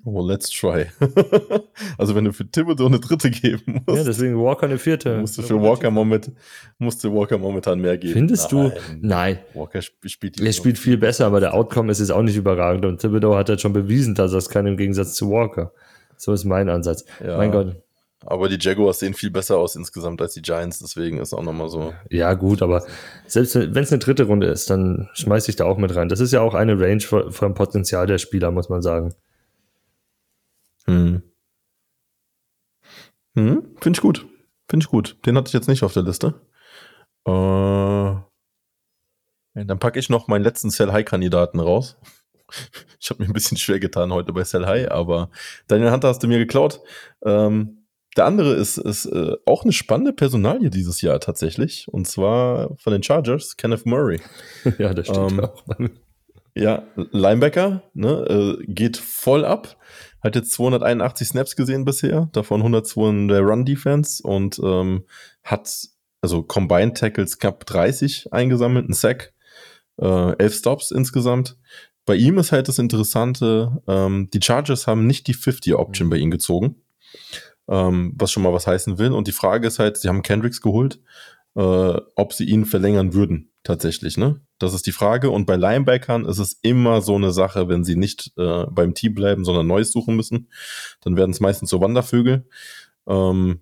Oh, 0.04 0.22
let's 0.22 0.50
try. 0.50 0.88
also 1.98 2.16
wenn 2.16 2.26
du 2.26 2.34
für 2.34 2.50
Thibodeau 2.50 2.88
eine 2.88 3.00
dritte 3.00 3.32
geben 3.32 3.84
musst, 3.86 3.98
Ja, 3.98 4.04
deswegen 4.04 4.38
Walker 4.38 4.66
eine 4.66 4.78
vierte. 4.78 5.18
musst 5.18 5.38
du 5.38 5.42
für 5.42 5.62
Walker, 5.62 5.90
moment, 5.90 6.32
musst 6.78 7.04
du 7.04 7.14
Walker 7.14 7.38
momentan 7.38 7.80
mehr 7.80 7.98
geben. 7.98 8.14
Findest 8.14 8.52
du? 8.52 8.64
Nein. 8.64 8.74
Nein. 9.02 9.40
Walker 9.54 9.80
sp 9.80 9.96
spielt 10.08 10.40
Er 10.42 10.54
spielt 10.54 10.78
viel 10.78 10.98
besser, 10.98 11.26
aber 11.26 11.40
der 11.40 11.54
Outcome 11.54 11.92
ist 11.92 12.00
jetzt 12.00 12.12
auch 12.12 12.24
nicht 12.24 12.36
überragend. 12.36 12.86
Und 12.86 13.00
Thibodeau 13.00 13.36
hat 13.36 13.50
halt 13.50 13.62
schon 13.62 13.74
bewiesen, 13.74 14.16
dass 14.16 14.34
er 14.34 14.40
es 14.40 14.50
kann 14.50 14.68
im 14.68 14.76
Gegensatz 14.78 15.14
zu 15.14 15.30
Walker. 15.32 15.72
So 16.18 16.34
ist 16.34 16.44
mein 16.44 16.70
Ansatz. 16.70 17.06
Ja. 17.26 17.38
Mein 17.38 17.52
Gott. 17.52 17.76
Aber 18.26 18.50
die 18.50 18.58
Jaguars 18.60 19.00
sehen 19.00 19.14
viel 19.14 19.30
besser 19.30 19.58
aus 19.58 19.76
insgesamt 19.76 20.20
als 20.22 20.34
die 20.34 20.42
Giants, 20.42 20.80
deswegen 20.80 21.20
ist 21.20 21.34
auch 21.34 21.44
nochmal 21.44 21.70
so. 21.70 21.94
Ja, 22.10 22.34
gut, 22.34 22.64
aber 22.64 22.84
selbst 23.28 23.56
wenn 23.56 23.84
es 23.84 23.92
eine 23.92 24.00
dritte 24.00 24.24
Runde 24.24 24.48
ist, 24.48 24.70
dann 24.70 25.10
schmeiß 25.14 25.48
ich 25.48 25.58
da 25.58 25.66
auch 25.66 25.78
mit 25.78 25.96
rein. 25.96 26.10
Das 26.10 26.20
ist 26.20 26.34
ja 26.34 26.42
auch 26.42 26.56
eine 26.56 26.80
Range 26.80 27.02
von, 27.02 27.32
vom 27.32 27.54
Potenzial 27.54 28.08
der 28.08 28.18
Spieler, 28.18 28.50
muss 28.50 28.68
man 28.68 28.82
sagen. 28.82 29.14
Hm. 30.88 31.24
Hm, 33.36 33.76
Finde 33.82 33.98
ich 33.98 34.02
gut. 34.02 34.26
Finde 34.70 34.84
ich 34.84 34.90
gut. 34.90 35.18
Den 35.26 35.38
hatte 35.38 35.50
ich 35.50 35.54
jetzt 35.54 35.68
nicht 35.68 35.84
auf 35.84 35.94
der 35.94 36.04
Liste. 36.04 36.42
Äh, 37.26 38.16
dann 39.64 39.80
packe 39.80 40.00
ich 40.00 40.10
noch 40.10 40.28
meinen 40.28 40.44
letzten 40.44 40.70
Sell 40.70 40.92
High 40.92 41.06
Kandidaten 41.06 41.60
raus. 41.60 41.98
Ich 43.00 43.10
habe 43.10 43.22
mir 43.22 43.30
ein 43.30 43.34
bisschen 43.34 43.58
schwer 43.58 43.80
getan 43.80 44.14
heute 44.14 44.34
bei 44.34 44.44
Sell 44.44 44.66
High, 44.66 44.90
aber 44.90 45.30
Daniel 45.68 45.92
Hunter 45.92 46.08
hast 46.08 46.24
du 46.24 46.28
mir 46.28 46.40
geklaut. 46.40 46.82
Ähm, 47.24 47.86
der 48.18 48.26
andere 48.26 48.54
ist, 48.54 48.78
ist 48.78 49.06
äh, 49.06 49.36
auch 49.46 49.64
eine 49.64 49.74
spannende 49.74 50.14
Personalie 50.14 50.70
dieses 50.70 51.02
Jahr 51.02 51.20
tatsächlich. 51.20 51.88
Und 51.90 52.08
zwar 52.08 52.76
von 52.78 52.94
den 52.94 53.04
Chargers, 53.04 53.58
Kenneth 53.58 53.86
Murray. 53.86 54.22
ja, 54.78 54.94
das 54.94 55.08
steht 55.08 55.18
ähm, 55.18 55.40
auch. 55.42 55.64
Ja, 56.56 56.88
Linebacker, 56.96 57.84
ne, 57.94 58.58
äh, 58.60 58.66
geht 58.66 58.96
voll 58.98 59.44
ab. 59.44 59.76
Hat 60.26 60.36
jetzt 60.36 60.54
281 60.54 61.28
Snaps 61.28 61.56
gesehen 61.56 61.86
bisher, 61.86 62.30
davon 62.32 62.62
102 62.62 63.10
in 63.10 63.28
der 63.28 63.42
Run-Defense 63.42 64.24
und 64.24 64.60
ähm, 64.64 65.04
hat 65.44 65.70
also 66.20 66.42
Combined 66.42 66.98
Tackles 66.98 67.38
knapp 67.38 67.68
30 67.68 68.34
eingesammelt, 68.34 68.90
ein 68.90 68.94
Sack, 68.94 69.34
äh, 70.02 70.36
11 70.36 70.56
Stops 70.56 70.90
insgesamt. 70.90 71.58
Bei 72.08 72.16
ihm 72.16 72.40
ist 72.40 72.52
halt 72.52 72.68
das 72.68 72.80
Interessante, 72.80 73.84
ähm, 73.88 74.28
die 74.34 74.42
Chargers 74.42 74.88
haben 74.88 75.06
nicht 75.06 75.28
die 75.28 75.36
50-Option 75.36 76.10
bei 76.10 76.18
ihm 76.18 76.32
gezogen, 76.32 76.82
ähm, 77.68 78.16
was 78.18 78.32
schon 78.32 78.42
mal 78.42 78.52
was 78.52 78.66
heißen 78.66 78.98
will. 78.98 79.12
Und 79.12 79.28
die 79.28 79.32
Frage 79.32 79.68
ist 79.68 79.78
halt, 79.78 79.98
sie 79.98 80.08
haben 80.08 80.24
Kendricks 80.24 80.60
geholt, 80.60 81.02
äh, 81.56 82.02
ob 82.16 82.34
sie 82.34 82.46
ihn 82.46 82.66
verlängern 82.66 83.14
würden, 83.14 83.52
tatsächlich, 83.64 84.18
ne? 84.18 84.42
Das 84.60 84.74
ist 84.74 84.88
die 84.88 84.92
Frage. 84.92 85.30
Und 85.32 85.46
bei 85.46 85.56
Linebackern 85.56 86.26
ist 86.26 86.40
es 86.40 86.60
immer 86.62 87.02
so 87.02 87.16
eine 87.16 87.32
Sache, 87.32 87.68
wenn 87.68 87.84
sie 87.84 87.96
nicht 87.96 88.32
äh, 88.38 88.66
beim 88.70 88.94
Team 88.94 89.14
bleiben, 89.14 89.44
sondern 89.44 89.68
Neues 89.68 89.92
suchen 89.92 90.16
müssen, 90.16 90.50
dann 91.02 91.18
werden 91.18 91.32
es 91.32 91.40
meistens 91.40 91.70
so 91.70 91.82
Wandervögel. 91.82 92.48
Ähm, 93.08 93.62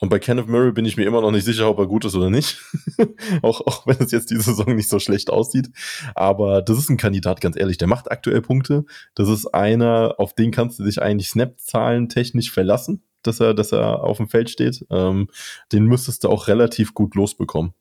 und 0.00 0.10
bei 0.10 0.18
Kenneth 0.18 0.48
Murray 0.48 0.72
bin 0.72 0.84
ich 0.84 0.96
mir 0.96 1.06
immer 1.06 1.20
noch 1.20 1.30
nicht 1.30 1.44
sicher, 1.44 1.70
ob 1.70 1.78
er 1.78 1.86
gut 1.86 2.04
ist 2.04 2.14
oder 2.14 2.28
nicht. 2.28 2.60
auch, 3.42 3.60
auch 3.62 3.86
wenn 3.86 3.96
es 3.98 4.10
jetzt 4.10 4.30
die 4.30 4.36
Saison 4.36 4.74
nicht 4.74 4.90
so 4.90 4.98
schlecht 4.98 5.30
aussieht. 5.30 5.70
Aber 6.14 6.60
das 6.60 6.78
ist 6.78 6.90
ein 6.90 6.98
Kandidat, 6.98 7.40
ganz 7.40 7.56
ehrlich, 7.56 7.78
der 7.78 7.88
macht 7.88 8.10
aktuell 8.10 8.42
Punkte. 8.42 8.84
Das 9.14 9.28
ist 9.28 9.46
einer, 9.46 10.16
auf 10.18 10.34
den 10.34 10.50
kannst 10.50 10.78
du 10.78 10.84
dich 10.84 11.00
eigentlich 11.00 11.30
Snap-Zahlen 11.30 12.08
technisch 12.08 12.50
verlassen, 12.50 13.04
dass 13.26 13.40
er, 13.40 13.54
dass 13.54 13.72
er 13.72 14.04
auf 14.04 14.18
dem 14.18 14.28
Feld 14.28 14.50
steht. 14.50 14.84
Ähm, 14.90 15.28
den 15.72 15.84
müsstest 15.84 16.24
du 16.24 16.28
auch 16.28 16.48
relativ 16.48 16.94
gut 16.94 17.14
losbekommen. 17.14 17.74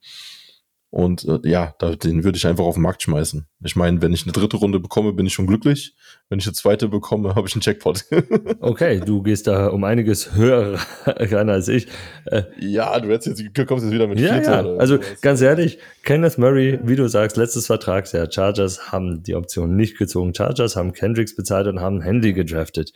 Und 0.95 1.27
äh, 1.27 1.39
ja, 1.43 1.75
da, 1.79 1.93
den 1.93 2.23
würde 2.23 2.37
ich 2.37 2.47
einfach 2.47 2.63
auf 2.63 2.75
den 2.75 2.83
Markt 2.83 3.03
schmeißen. 3.03 3.45
Ich 3.65 3.75
meine, 3.75 4.01
wenn 4.01 4.13
ich 4.13 4.23
eine 4.23 4.31
dritte 4.31 4.55
Runde 4.55 4.79
bekomme, 4.79 5.11
bin 5.11 5.25
ich 5.25 5.33
schon 5.33 5.45
glücklich. 5.45 5.93
Wenn 6.29 6.39
ich 6.39 6.45
eine 6.45 6.53
zweite 6.53 6.87
bekomme, 6.87 7.35
habe 7.35 7.49
ich 7.49 7.53
einen 7.53 7.61
Jackpot. 7.61 8.05
okay, 8.61 9.01
du 9.05 9.21
gehst 9.21 9.47
da 9.47 9.67
um 9.67 9.83
einiges 9.83 10.35
höher 10.35 10.79
ran 11.05 11.49
als 11.49 11.67
ich. 11.67 11.87
Äh, 12.27 12.43
ja, 12.59 12.97
du 12.97 13.09
jetzt, 13.09 13.25
kommst 13.67 13.83
jetzt 13.83 13.93
wieder 13.93 14.07
mit 14.07 14.21
ja, 14.21 14.41
ja. 14.41 14.63
Also 14.77 14.95
sowas. 14.95 15.19
ganz 15.19 15.41
ehrlich, 15.41 15.79
Kenneth 16.03 16.37
Murray, 16.37 16.79
wie 16.81 16.95
du 16.95 17.09
sagst, 17.09 17.35
letztes 17.35 17.65
Vertragsjahr, 17.67 18.31
Chargers 18.31 18.93
haben 18.93 19.21
die 19.21 19.35
Option 19.35 19.75
nicht 19.75 19.97
gezogen. 19.97 20.33
Chargers 20.33 20.77
haben 20.77 20.93
Kendricks 20.93 21.35
bezahlt 21.35 21.67
und 21.67 21.81
haben 21.81 21.99
Henry 21.99 22.31
gedraftet. 22.31 22.93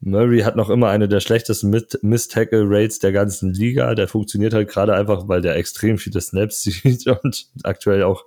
Murray 0.00 0.40
hat 0.40 0.56
noch 0.56 0.70
immer 0.70 0.88
eine 0.88 1.08
der 1.08 1.20
schlechtesten 1.20 1.70
Miss-Tackle-Rates 2.02 2.98
der 2.98 3.12
ganzen 3.12 3.52
Liga. 3.52 3.94
Der 3.94 4.08
funktioniert 4.08 4.52
halt 4.52 4.68
gerade 4.68 4.94
einfach, 4.94 5.26
weil 5.28 5.40
der 5.40 5.56
extrem 5.56 5.98
viele 5.98 6.20
Snaps 6.20 6.62
sieht 6.62 7.06
und 7.06 7.46
aktuell 7.62 8.02
auch 8.02 8.24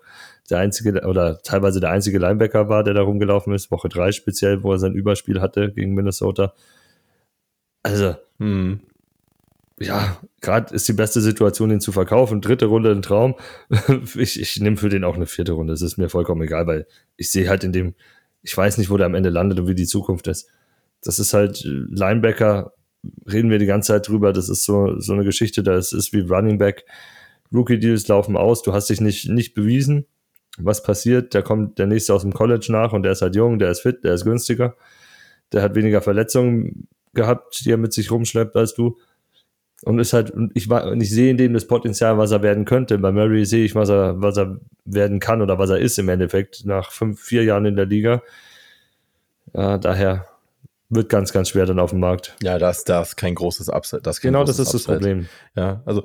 der 0.49 0.60
einzige 0.60 1.05
oder 1.05 1.41
teilweise 1.43 1.79
der 1.79 1.91
einzige 1.91 2.17
Linebacker 2.17 2.69
war, 2.69 2.84
der 2.84 2.95
da 2.95 3.01
rumgelaufen 3.01 3.53
ist. 3.53 3.69
Woche 3.69 3.88
drei 3.88 4.12
speziell, 4.12 4.63
wo 4.63 4.71
er 4.71 4.79
sein 4.79 4.93
Überspiel 4.93 5.41
hatte 5.41 5.71
gegen 5.71 5.93
Minnesota. 5.93 6.53
Also, 7.84 8.15
hm. 8.39 8.82
ja, 9.79 10.17
gerade 10.41 10.73
ist 10.73 10.88
die 10.88 10.93
beste 10.93 11.21
Situation, 11.21 11.69
ihn 11.69 11.82
zu 11.82 11.91
verkaufen. 11.91 12.41
Dritte 12.41 12.65
Runde 12.65 12.91
ein 12.91 13.03
Traum. 13.03 13.36
ich 14.15 14.41
ich 14.41 14.60
nehme 14.60 14.77
für 14.77 14.89
den 14.89 15.03
auch 15.03 15.15
eine 15.15 15.27
vierte 15.27 15.51
Runde. 15.51 15.73
Es 15.73 15.84
ist 15.84 15.97
mir 15.97 16.10
vollkommen 16.10 16.41
egal, 16.41 16.65
weil 16.65 16.88
ich 17.15 17.29
sehe 17.29 17.47
halt 17.47 17.63
in 17.63 17.71
dem, 17.71 17.93
ich 18.41 18.58
weiß 18.58 18.79
nicht, 18.79 18.89
wo 18.89 18.97
der 18.97 19.05
am 19.05 19.15
Ende 19.15 19.29
landet 19.29 19.60
und 19.60 19.67
wie 19.67 19.75
die 19.75 19.86
Zukunft 19.86 20.27
ist 20.27 20.49
das 21.03 21.19
ist 21.19 21.33
halt 21.33 21.63
Linebacker, 21.63 22.73
reden 23.31 23.49
wir 23.49 23.59
die 23.59 23.65
ganze 23.65 23.93
Zeit 23.93 24.07
drüber. 24.07 24.33
Das 24.33 24.49
ist 24.49 24.63
so, 24.63 24.99
so 24.99 25.13
eine 25.13 25.23
Geschichte, 25.23 25.63
das 25.63 25.93
ist 25.93 26.13
wie 26.13 26.21
Running 26.21 26.57
Back. 26.57 26.85
Rookie-Deals 27.53 28.07
laufen 28.07 28.38
aus, 28.38 28.62
du 28.62 28.73
hast 28.73 28.89
dich 28.89 29.01
nicht, 29.01 29.29
nicht 29.29 29.53
bewiesen. 29.53 30.05
Was 30.57 30.83
passiert? 30.83 31.33
Da 31.33 31.41
kommt 31.41 31.79
der 31.79 31.88
nächste 31.88 32.13
aus 32.13 32.21
dem 32.21 32.33
College 32.33 32.67
nach 32.69 32.93
und 32.93 33.03
der 33.03 33.13
ist 33.13 33.21
halt 33.21 33.35
jung, 33.35 33.59
der 33.59 33.71
ist 33.71 33.81
fit, 33.81 34.03
der 34.03 34.13
ist 34.13 34.25
günstiger. 34.25 34.75
Der 35.51 35.62
hat 35.62 35.75
weniger 35.75 36.01
Verletzungen 36.01 36.88
gehabt, 37.13 37.65
die 37.65 37.71
er 37.71 37.77
mit 37.77 37.93
sich 37.93 38.12
rumschleppt 38.12 38.55
als 38.55 38.73
du. 38.73 38.97
Und 39.83 39.97
ist 39.99 40.12
halt, 40.12 40.31
und 40.31 40.51
ich, 40.55 40.69
und 40.69 41.01
ich 41.01 41.09
sehe 41.09 41.31
in 41.31 41.38
dem 41.38 41.53
das 41.53 41.65
Potenzial, 41.65 42.17
was 42.17 42.31
er 42.31 42.43
werden 42.43 42.65
könnte. 42.65 42.97
Bei 42.97 43.13
Murray 43.13 43.45
sehe 43.45 43.63
ich, 43.63 43.75
was 43.75 43.89
er, 43.89 44.21
was 44.21 44.38
er 44.38 44.59
werden 44.83 45.19
kann 45.19 45.41
oder 45.41 45.57
was 45.57 45.69
er 45.69 45.79
ist 45.79 45.97
im 45.97 46.09
Endeffekt 46.09 46.65
nach 46.65 46.91
fünf, 46.91 47.21
vier 47.21 47.45
Jahren 47.45 47.65
in 47.65 47.77
der 47.77 47.85
Liga. 47.85 48.21
Ja, 49.53 49.77
daher 49.77 50.27
wird 50.89 51.10
ganz, 51.10 51.32
ganz 51.32 51.49
schwer 51.49 51.65
dann 51.65 51.80
auf 51.80 51.91
dem 51.91 51.99
Markt. 51.99 52.36
Ja, 52.41 52.58
das, 52.58 52.84
das 52.84 53.10
ist 53.10 53.15
kein 53.15 53.36
großes 53.36 53.69
Upside. 53.69 54.02
Das 54.02 54.21
genau, 54.21 54.43
das 54.43 54.60
ist 54.60 54.73
Upside. 54.73 54.78
das 54.78 54.86
Problem. 54.86 55.28
Ja, 55.56 55.82
also 55.86 56.04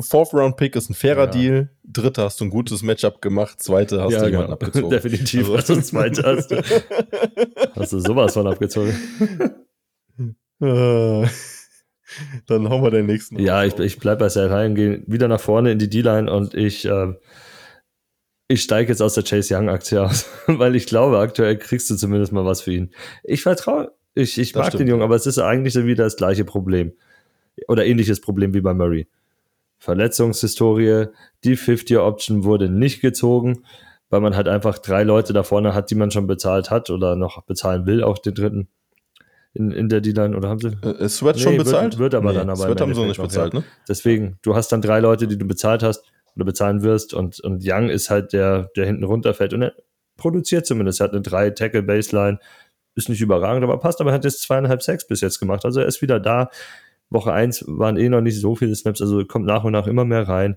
Fourth 0.00 0.34
Round 0.34 0.56
Pick 0.56 0.76
ist 0.76 0.90
ein 0.90 0.94
fairer 0.94 1.26
ja. 1.26 1.30
Deal. 1.30 1.70
Dritte 1.84 2.22
hast 2.22 2.40
du 2.40 2.44
ein 2.44 2.50
gutes 2.50 2.82
Matchup 2.82 3.22
gemacht. 3.22 3.62
Zweite 3.62 4.02
hast 4.02 4.12
ja, 4.12 4.20
du 4.20 4.30
jemanden 4.30 4.52
genau. 4.52 4.54
abgezogen. 4.66 4.90
Definitiv. 4.90 5.50
Also, 5.50 5.74
also 5.74 5.82
zweite 5.82 6.22
hast 6.24 6.50
du, 6.50 6.56
hast 7.76 7.92
du 7.92 8.00
sowas 8.00 8.34
von 8.34 8.46
abgezogen. 8.46 8.94
Dann 10.58 11.30
hauen 12.68 12.82
wir 12.82 12.90
den 12.90 13.06
nächsten. 13.06 13.38
Ja, 13.38 13.64
ich, 13.64 13.78
ich 13.78 13.98
bleibe 13.98 14.20
bei 14.20 14.28
Seth 14.28 14.50
und 14.50 14.74
gehe 14.74 15.02
wieder 15.06 15.28
nach 15.28 15.40
vorne 15.40 15.72
in 15.72 15.78
die 15.78 15.88
D-Line 15.88 16.30
und 16.32 16.54
ich 16.54 16.84
äh, 16.84 17.14
ich 18.48 18.62
steige 18.62 18.90
jetzt 18.90 19.00
aus 19.00 19.14
der 19.14 19.24
Chase 19.24 19.56
Young 19.56 19.68
Aktie 19.68 20.02
aus, 20.02 20.26
weil 20.46 20.76
ich 20.76 20.86
glaube, 20.86 21.18
aktuell 21.18 21.56
kriegst 21.56 21.90
du 21.90 21.96
zumindest 21.96 22.32
mal 22.32 22.44
was 22.44 22.62
für 22.62 22.72
ihn. 22.72 22.90
Ich 23.22 23.42
vertraue, 23.42 23.92
ich, 24.14 24.38
ich 24.38 24.54
mag 24.54 24.66
stimmt. 24.66 24.80
den 24.80 24.88
Jungen, 24.88 25.02
aber 25.02 25.16
es 25.16 25.26
ist 25.26 25.38
eigentlich 25.38 25.74
so 25.74 25.86
wieder 25.86 26.04
das 26.04 26.16
gleiche 26.16 26.44
Problem. 26.44 26.92
Oder 27.68 27.86
ähnliches 27.86 28.20
Problem 28.20 28.52
wie 28.52 28.60
bei 28.60 28.74
Murray. 28.74 29.08
Verletzungshistorie, 29.78 31.06
die 31.44 31.56
50-Option 31.56 32.44
wurde 32.44 32.68
nicht 32.68 33.00
gezogen, 33.00 33.64
weil 34.10 34.20
man 34.20 34.36
halt 34.36 34.48
einfach 34.48 34.78
drei 34.78 35.02
Leute 35.02 35.32
da 35.32 35.42
vorne 35.42 35.74
hat, 35.74 35.90
die 35.90 35.94
man 35.94 36.10
schon 36.10 36.26
bezahlt 36.26 36.70
hat 36.70 36.90
oder 36.90 37.16
noch 37.16 37.42
bezahlen 37.42 37.86
will, 37.86 38.02
auch 38.02 38.18
den 38.18 38.34
dritten 38.34 38.68
in, 39.52 39.70
in 39.70 39.88
der 39.88 40.00
D-Line 40.00 40.36
oder 40.36 40.48
haben 40.48 40.58
sie? 40.58 40.76
Äh, 40.82 41.08
Sweat 41.08 41.36
nee, 41.36 41.42
schon 41.42 41.56
bezahlt? 41.56 41.98
Wird, 41.98 42.12
wird 42.12 42.14
aber 42.16 42.32
nee, 42.32 42.38
dann 42.38 42.50
aber. 42.50 42.64
Sweat 42.64 42.80
haben 42.80 42.94
sie 42.94 43.04
nicht 43.04 43.20
bezahlt, 43.20 43.54
ja. 43.54 43.60
ne? 43.60 43.66
Deswegen, 43.88 44.38
du 44.42 44.54
hast 44.54 44.72
dann 44.72 44.82
drei 44.82 45.00
Leute, 45.00 45.28
die 45.28 45.38
du 45.38 45.46
bezahlt 45.46 45.82
hast 45.82 46.04
oder 46.36 46.44
bezahlen 46.44 46.82
wirst. 46.82 47.14
Und, 47.14 47.40
und 47.40 47.62
Young 47.64 47.88
ist 47.88 48.10
halt 48.10 48.32
der, 48.32 48.70
der 48.76 48.86
hinten 48.86 49.04
runterfällt. 49.04 49.52
Und 49.54 49.62
er 49.62 49.74
produziert 50.16 50.66
zumindest. 50.66 51.00
Er 51.00 51.04
hat 51.04 51.12
eine 51.12 51.22
3-Tackle-Baseline. 51.22 52.38
Ist 52.96 53.08
nicht 53.08 53.20
überragend, 53.20 53.64
aber 53.64 53.78
passt. 53.78 54.00
Aber 54.00 54.10
er 54.10 54.14
hat 54.14 54.24
jetzt 54.24 54.42
zweieinhalb 54.42 54.82
Sacks 54.82 55.06
bis 55.06 55.20
jetzt 55.20 55.38
gemacht. 55.40 55.64
Also 55.64 55.80
er 55.80 55.86
ist 55.86 56.02
wieder 56.02 56.20
da. 56.20 56.50
Woche 57.10 57.32
1 57.32 57.64
waren 57.66 57.96
eh 57.96 58.08
noch 58.08 58.20
nicht 58.20 58.40
so 58.40 58.54
viele 58.54 58.74
Snaps. 58.74 59.00
Also 59.00 59.24
kommt 59.24 59.46
nach 59.46 59.64
und 59.64 59.72
nach 59.72 59.86
immer 59.86 60.04
mehr 60.04 60.28
rein. 60.28 60.56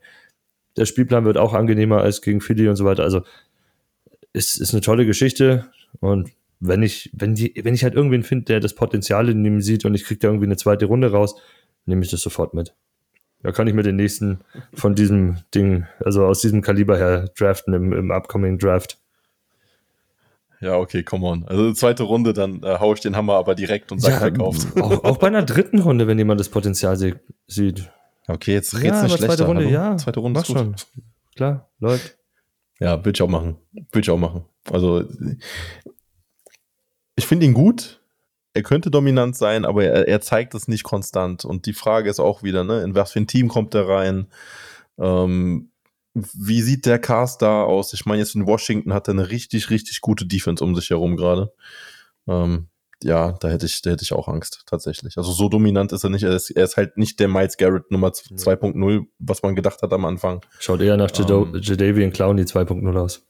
Der 0.76 0.86
Spielplan 0.86 1.26
wird 1.26 1.38
auch 1.38 1.54
angenehmer 1.54 2.02
als 2.02 2.22
gegen 2.22 2.42
Philly 2.42 2.68
und 2.68 2.76
so 2.76 2.86
weiter. 2.86 3.04
Also 3.04 3.22
ist, 4.34 4.60
ist 4.60 4.74
eine 4.74 4.82
tolle 4.82 5.06
Geschichte. 5.06 5.66
Und 6.00 6.32
wenn 6.60 6.84
ich, 6.84 7.12
wenn 7.14 7.36
die, 7.36 7.54
wenn 7.64 7.74
ich 7.74 7.84
halt 7.84 7.94
irgendwen 7.96 8.24
finde, 8.24 8.46
der 8.46 8.60
das 8.60 8.76
Potenzial 8.76 9.30
in 9.30 9.44
ihm 9.46 9.62
sieht 9.62 9.86
und 9.86 9.96
ich 9.96 10.04
kriege 10.04 10.20
da 10.20 10.28
irgendwie 10.28 10.46
eine 10.46 10.58
zweite 10.58 10.86
Runde 10.86 11.12
raus, 11.12 11.40
nehme 11.86 12.04
ich 12.04 12.12
das 12.12 12.22
sofort 12.22 12.54
mit. 12.54 12.76
Da 13.44 13.52
kann 13.52 13.68
ich 13.68 13.74
mir 13.74 13.84
den 13.84 13.96
nächsten 13.96 14.40
von 14.74 14.96
diesem 14.96 15.38
Ding, 15.54 15.86
also 16.04 16.26
aus 16.26 16.42
diesem 16.42 16.62
Kaliber 16.62 16.98
her 16.98 17.30
draften 17.38 17.74
im, 17.74 17.94
im 17.94 18.12
upcoming 18.12 18.58
Draft. 18.58 18.98
Ja, 20.60 20.78
okay, 20.78 21.04
come 21.04 21.26
on. 21.28 21.48
Also 21.48 21.72
zweite 21.74 22.04
Runde, 22.04 22.34
dann 22.34 22.64
äh, 22.64 22.80
haue 22.80 22.96
ich 22.96 23.02
den 23.02 23.16
Hammer 23.16 23.36
aber 23.36 23.54
direkt 23.54 23.92
und 23.92 24.00
sag 24.00 24.14
ja, 24.14 24.18
verkauft. 24.18 24.68
Auch, 24.82 25.04
auch 25.04 25.18
bei 25.18 25.28
einer 25.28 25.44
dritten 25.44 25.80
Runde, 25.80 26.08
wenn 26.08 26.18
jemand 26.18 26.40
das 26.40 26.50
Potenzial 26.50 26.98
sie 26.98 27.14
sieht. 27.46 27.92
Okay, 28.28 28.54
jetzt 28.54 28.74
red's 28.76 28.86
ja, 28.86 29.04
nicht 29.04 29.18
schlechter. 29.18 29.28
Zweite 29.28 29.46
Runde, 29.46 29.64
Hallo? 29.66 29.74
ja. 29.74 29.98
Zweite 29.98 30.20
Runde 30.20 30.40
ist 30.40 30.48
gut. 30.48 30.58
schon. 30.58 30.76
Klar, 31.36 31.70
läuft. 31.80 32.18
Ja, 32.80 33.04
will 33.06 33.14
ich 33.14 33.22
auch 33.22 33.30
machen. 33.30 33.58
Will 33.92 34.02
ich 34.02 34.10
auch 34.10 34.18
machen. 34.18 34.46
Also 34.72 35.04
ich 37.16 37.26
finde 37.26 37.46
ihn 37.46 37.54
gut 37.54 38.02
er 38.58 38.64
könnte 38.64 38.90
dominant 38.90 39.36
sein, 39.36 39.66
aber 39.66 39.86
er, 39.86 40.08
er, 40.08 40.20
zeigt 40.20 40.56
es 40.56 40.68
nicht 40.68 40.84
konstant. 40.84 41.46
Und 41.46 41.68
die 41.68 41.74
Frage 41.74 42.10
ist 42.10 42.20
auch 42.20 42.42
wieder, 42.42 42.64
ne, 42.64 42.82
in 42.82 42.96
was 42.96 43.12
für 43.12 43.20
ein 43.20 43.28
Team 43.28 43.50
kommt 43.50 43.76
er 43.76 43.88
rein? 43.88 44.28
Ähm, 44.98 45.70
wie 46.14 46.64
sieht 46.64 46.88
der 46.88 46.98
Cast 46.98 47.44
da 47.44 47.62
aus? 47.62 47.94
Ich 47.94 48.08
meine, 48.08 48.20
jetzt 48.20 48.34
in 48.34 48.48
Washington 48.48 48.94
hat 48.94 49.08
er 49.08 49.14
eine 49.14 49.30
richtig, 49.30 49.70
richtig 49.70 50.02
gute 50.02 50.26
Defense 50.26 50.64
um 50.64 50.76
sich 50.76 50.90
herum 50.90 51.18
gerade. 51.18 51.54
Ähm, 52.28 52.70
ja, 53.04 53.34
da 53.34 53.50
hätte 53.50 53.68
ich, 53.68 53.84
da 53.84 53.92
hätte 53.92 54.04
ich 54.04 54.12
auch 54.12 54.28
Angst, 54.28 54.64
tatsächlich. 54.66 55.18
Also 55.18 55.32
so 55.32 55.50
dominant 55.50 55.92
ist 55.92 56.04
er 56.04 56.10
nicht. 56.10 56.24
Er 56.24 56.36
ist, 56.36 56.50
er 56.50 56.64
ist 56.64 56.78
halt 56.78 56.98
nicht 56.98 57.20
der 57.20 57.28
Miles 57.28 57.58
Garrett 57.58 57.92
Nummer 57.92 58.10
2.0, 58.10 59.06
was 59.20 59.44
man 59.44 59.56
gedacht 59.56 59.84
hat 59.84 59.94
am 59.94 60.06
Anfang. 60.06 60.44
Schaut 60.60 60.82
eher 60.82 60.98
nach 60.98 61.12
Jadavian 61.16 62.08
um, 62.08 62.14
Clowney 62.14 62.42
2.0 62.42 63.00
aus. 63.00 63.24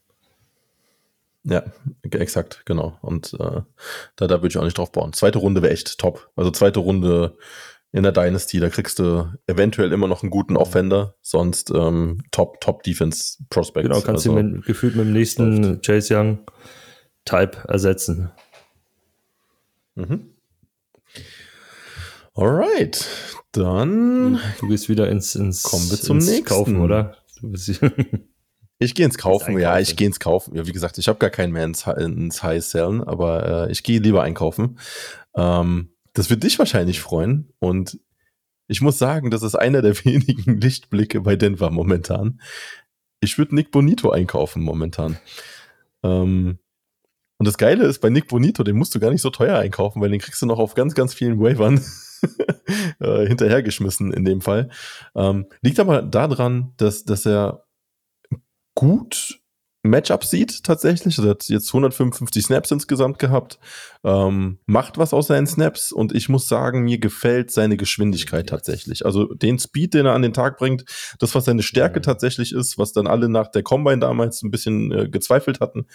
Ja, 1.44 1.64
exakt, 2.02 2.62
genau. 2.66 2.98
Und 3.00 3.34
äh, 3.34 3.62
da, 4.16 4.26
da 4.26 4.28
würde 4.28 4.48
ich 4.48 4.58
auch 4.58 4.64
nicht 4.64 4.76
drauf 4.76 4.92
bauen. 4.92 5.12
Zweite 5.12 5.38
Runde 5.38 5.62
wäre 5.62 5.72
echt 5.72 5.98
top. 5.98 6.30
Also 6.36 6.50
zweite 6.50 6.80
Runde 6.80 7.36
in 7.90 8.02
der 8.02 8.12
Dynasty, 8.12 8.60
da 8.60 8.68
kriegst 8.68 8.98
du 8.98 9.32
eventuell 9.46 9.92
immer 9.92 10.08
noch 10.08 10.22
einen 10.22 10.30
guten 10.30 10.56
Offender, 10.56 11.14
sonst 11.22 11.70
ähm, 11.70 12.22
Top, 12.32 12.60
Top 12.60 12.82
Defense 12.82 13.38
Prospects. 13.48 13.88
Genau, 13.88 14.00
kannst 14.00 14.26
also, 14.26 14.36
du 14.36 14.42
mit, 14.42 14.66
gefühlt 14.66 14.94
mit 14.94 15.06
dem 15.06 15.12
nächsten 15.14 15.80
Chase 15.80 16.14
Young 16.14 16.38
Type 17.24 17.56
ersetzen. 17.66 18.30
Mhm. 19.94 20.30
Alright, 22.34 23.06
dann 23.52 24.38
Du 24.60 24.68
gehst 24.68 24.88
wieder 24.88 25.08
ins, 25.08 25.34
ins, 25.34 25.62
Kommen 25.62 25.90
wir 25.90 25.98
zum 25.98 26.18
ins 26.18 26.26
nächsten. 26.26 26.44
Kaufen, 26.44 26.80
oder? 26.80 27.16
Du 27.40 27.50
bist, 27.50 27.80
Ich 28.78 28.94
gehe 28.94 29.06
ins 29.06 29.18
Kaufen, 29.18 29.58
ja, 29.58 29.78
ich 29.80 29.96
gehe 29.96 30.06
ins 30.06 30.20
Kaufen. 30.20 30.54
Ja, 30.54 30.66
wie 30.66 30.72
gesagt, 30.72 30.98
ich 30.98 31.08
habe 31.08 31.18
gar 31.18 31.30
keinen 31.30 31.52
mehr 31.52 31.64
ins, 31.64 31.86
ins 31.86 32.42
High 32.42 32.64
Sellen, 32.64 33.02
aber 33.02 33.66
äh, 33.68 33.72
ich 33.72 33.82
gehe 33.82 33.98
lieber 33.98 34.22
einkaufen. 34.22 34.78
Ähm, 35.34 35.90
das 36.12 36.30
wird 36.30 36.44
dich 36.44 36.58
wahrscheinlich 36.58 37.00
freuen 37.00 37.52
und 37.58 37.98
ich 38.68 38.80
muss 38.80 38.98
sagen, 38.98 39.30
das 39.30 39.42
ist 39.42 39.56
einer 39.56 39.82
der 39.82 39.96
wenigen 40.04 40.60
Lichtblicke 40.60 41.22
bei 41.22 41.34
Denver 41.34 41.70
momentan. 41.70 42.40
Ich 43.20 43.36
würde 43.36 43.54
Nick 43.54 43.72
Bonito 43.72 44.10
einkaufen 44.10 44.62
momentan. 44.62 45.18
Ähm, 46.04 46.58
und 47.38 47.46
das 47.46 47.58
Geile 47.58 47.84
ist, 47.84 48.00
bei 48.00 48.10
Nick 48.10 48.28
Bonito, 48.28 48.62
den 48.62 48.76
musst 48.76 48.94
du 48.94 49.00
gar 49.00 49.10
nicht 49.10 49.22
so 49.22 49.30
teuer 49.30 49.58
einkaufen, 49.58 50.00
weil 50.00 50.10
den 50.10 50.20
kriegst 50.20 50.42
du 50.42 50.46
noch 50.46 50.58
auf 50.58 50.74
ganz, 50.74 50.94
ganz 50.94 51.14
vielen 51.14 51.40
Waivern 51.40 51.84
äh, 53.00 53.26
hinterhergeschmissen 53.26 54.12
in 54.12 54.24
dem 54.24 54.40
Fall. 54.40 54.70
Ähm, 55.16 55.46
liegt 55.62 55.80
aber 55.80 56.02
daran, 56.02 56.72
dass, 56.76 57.04
dass 57.04 57.26
er 57.26 57.64
gut 58.78 59.40
Matchup 59.82 60.24
sieht 60.24 60.62
tatsächlich. 60.62 61.18
Er 61.18 61.30
hat 61.30 61.48
jetzt 61.48 61.68
155 61.68 62.44
Snaps 62.44 62.70
insgesamt 62.70 63.18
gehabt, 63.18 63.58
ähm, 64.04 64.58
macht 64.66 64.98
was 64.98 65.12
aus 65.12 65.26
seinen 65.26 65.48
Snaps 65.48 65.90
und 65.90 66.14
ich 66.14 66.28
muss 66.28 66.46
sagen, 66.46 66.82
mir 66.82 66.98
gefällt 66.98 67.50
seine 67.50 67.76
Geschwindigkeit 67.76 68.48
tatsächlich. 68.48 69.04
Also 69.04 69.34
den 69.34 69.58
Speed, 69.58 69.94
den 69.94 70.06
er 70.06 70.14
an 70.14 70.22
den 70.22 70.32
Tag 70.32 70.58
bringt, 70.58 70.84
das, 71.18 71.34
was 71.34 71.46
seine 71.46 71.64
Stärke 71.64 72.00
tatsächlich 72.00 72.52
ist, 72.52 72.78
was 72.78 72.92
dann 72.92 73.08
alle 73.08 73.28
nach 73.28 73.48
der 73.48 73.64
Combine 73.64 73.98
damals 73.98 74.42
ein 74.42 74.52
bisschen 74.52 74.92
äh, 74.92 75.08
gezweifelt 75.08 75.58
hatten, 75.58 75.86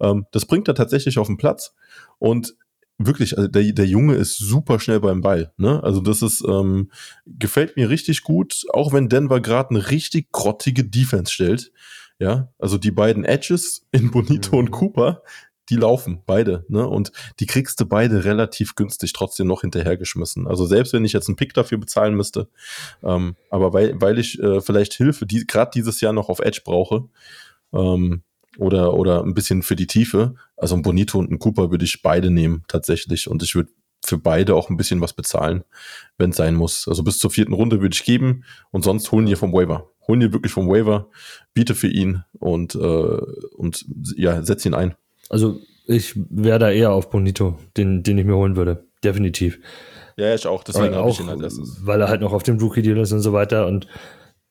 ähm, 0.00 0.24
das 0.32 0.46
bringt 0.46 0.66
er 0.68 0.74
tatsächlich 0.74 1.18
auf 1.18 1.26
den 1.26 1.36
Platz 1.36 1.74
und 2.18 2.54
Wirklich, 3.02 3.38
also 3.38 3.48
der, 3.48 3.72
der 3.72 3.86
Junge 3.86 4.14
ist 4.16 4.36
super 4.36 4.78
schnell 4.78 5.00
beim 5.00 5.22
Ball. 5.22 5.54
Ne? 5.56 5.82
Also 5.82 6.02
das 6.02 6.20
ist, 6.20 6.44
ähm, 6.46 6.90
gefällt 7.24 7.74
mir 7.78 7.88
richtig 7.88 8.24
gut, 8.24 8.66
auch 8.74 8.92
wenn 8.92 9.08
Denver 9.08 9.40
gerade 9.40 9.70
eine 9.70 9.90
richtig 9.90 10.30
grottige 10.32 10.84
Defense 10.84 11.32
stellt. 11.32 11.72
Ja, 12.20 12.52
also 12.58 12.78
die 12.78 12.90
beiden 12.90 13.24
Edges 13.24 13.86
in 13.92 14.10
Bonito 14.10 14.56
und 14.58 14.66
Mhm. 14.66 14.70
Cooper, 14.72 15.22
die 15.70 15.76
laufen 15.76 16.22
beide, 16.26 16.64
ne? 16.68 16.86
Und 16.86 17.12
die 17.38 17.46
kriegst 17.46 17.80
du 17.80 17.86
beide 17.86 18.24
relativ 18.24 18.74
günstig 18.74 19.12
trotzdem 19.12 19.46
noch 19.46 19.62
hinterhergeschmissen. 19.62 20.46
Also 20.46 20.66
selbst 20.66 20.92
wenn 20.92 21.04
ich 21.04 21.12
jetzt 21.12 21.28
einen 21.28 21.36
Pick 21.36 21.54
dafür 21.54 21.78
bezahlen 21.78 22.14
müsste, 22.14 22.48
ähm, 23.02 23.36
aber 23.50 23.72
weil, 23.72 24.00
weil 24.00 24.18
ich 24.18 24.38
äh, 24.40 24.60
vielleicht 24.60 24.94
Hilfe, 24.94 25.26
die 25.26 25.46
gerade 25.46 25.70
dieses 25.74 26.00
Jahr 26.00 26.12
noch 26.12 26.28
auf 26.28 26.40
Edge 26.40 26.60
brauche, 26.64 27.08
ähm, 27.72 28.22
oder, 28.58 28.94
oder 28.94 29.22
ein 29.22 29.32
bisschen 29.32 29.62
für 29.62 29.76
die 29.76 29.86
Tiefe, 29.86 30.34
also 30.56 30.74
ein 30.74 30.82
Bonito 30.82 31.18
und 31.18 31.30
ein 31.30 31.38
Cooper 31.38 31.70
würde 31.70 31.84
ich 31.84 32.02
beide 32.02 32.30
nehmen, 32.30 32.64
tatsächlich. 32.68 33.28
Und 33.28 33.42
ich 33.42 33.54
würde 33.54 33.70
für 34.04 34.18
beide 34.18 34.54
auch 34.54 34.70
ein 34.70 34.76
bisschen 34.76 35.00
was 35.00 35.12
bezahlen, 35.12 35.64
wenn 36.18 36.30
es 36.30 36.36
sein 36.36 36.54
muss. 36.54 36.88
Also 36.88 37.02
bis 37.02 37.18
zur 37.18 37.30
vierten 37.30 37.52
Runde 37.52 37.80
würde 37.80 37.94
ich 37.94 38.04
geben 38.04 38.44
und 38.70 38.84
sonst 38.84 39.10
holen 39.12 39.26
ihr 39.26 39.36
vom 39.36 39.52
Waiver. 39.52 39.90
Holen 40.08 40.20
ihr 40.20 40.32
wirklich 40.32 40.52
vom 40.52 40.68
Waiver, 40.68 41.08
biete 41.54 41.74
für 41.74 41.88
ihn 41.88 42.24
und, 42.38 42.74
äh, 42.74 42.78
und 42.78 43.84
ja, 44.16 44.42
setz 44.42 44.64
ihn 44.64 44.74
ein. 44.74 44.94
also 45.28 45.60
ich 45.86 46.14
wäre 46.30 46.60
da 46.60 46.70
eher 46.70 46.92
auf 46.92 47.10
Bonito, 47.10 47.58
den, 47.76 48.04
den 48.04 48.16
ich 48.16 48.24
mir 48.24 48.36
holen 48.36 48.54
würde. 48.54 48.84
Definitiv. 49.02 49.58
Ja, 50.16 50.34
ich 50.34 50.46
auch, 50.46 50.62
deswegen 50.62 50.94
habe 50.94 51.10
ich 51.10 51.20
auch, 51.20 51.32
ihn 51.32 51.42
erstes. 51.42 51.80
weil 51.84 52.00
er 52.00 52.08
halt 52.08 52.20
noch 52.20 52.32
auf 52.32 52.44
dem 52.44 52.58
Rookie-Deal 52.58 52.98
ist 52.98 53.12
und 53.12 53.20
so 53.20 53.32
weiter. 53.32 53.66
Und 53.66 53.88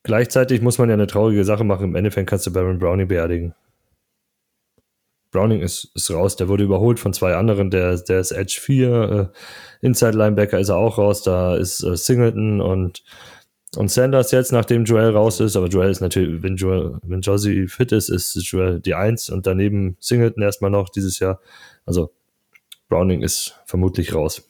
gleichzeitig 0.04 0.62
muss 0.62 0.78
man 0.80 0.90
ja 0.90 0.96
eine 0.96 1.08
traurige 1.08 1.46
Sache 1.46 1.64
machen. 1.64 1.90
Im 1.90 1.96
Endeffekt 1.96 2.30
kannst 2.30 2.46
du 2.48 2.52
Baron 2.52 2.80
Browning 2.80 3.08
beerdigen. 3.08 3.54
Browning 5.32 5.62
ist, 5.62 5.92
ist 5.96 6.10
raus, 6.12 6.36
der 6.36 6.48
wurde 6.48 6.64
überholt 6.64 7.00
von 7.00 7.14
zwei 7.14 7.36
anderen, 7.36 7.70
der, 7.70 7.98
der 7.98 8.20
ist 8.20 8.32
Edge 8.32 8.60
4, 8.62 9.32
äh, 9.82 9.86
Inside 9.86 10.18
Linebacker 10.18 10.60
ist 10.60 10.70
er 10.70 10.78
auch 10.78 10.98
raus, 10.98 11.22
da 11.22 11.56
ist 11.56 11.84
äh, 11.84 11.96
Singleton 11.96 12.62
und, 12.62 13.04
und 13.78 13.92
Sanders 13.92 14.32
jetzt, 14.32 14.52
nachdem 14.52 14.86
Joel 14.86 15.12
raus 15.12 15.40
ist, 15.40 15.56
aber 15.56 15.68
Joel 15.68 15.92
ist 15.92 16.02
natürlich, 16.02 16.42
wenn 16.42 16.56
Joel, 16.56 16.98
wenn 17.04 17.22
Josie 17.22 17.68
fit 17.68 17.92
ist, 17.92 18.10
ist 18.10 18.36
Joel 18.36 18.80
die 18.80 18.96
Eins 18.96 19.30
und 19.30 19.46
daneben 19.46 19.98
Singleton 20.00 20.42
erstmal 20.42 20.72
noch 20.72 20.90
dieses 20.90 21.20
Jahr. 21.20 21.40
Also 21.86 22.12
Browning 22.88 23.22
ist 23.22 23.56
vermutlich 23.66 24.16
raus. 24.16 24.50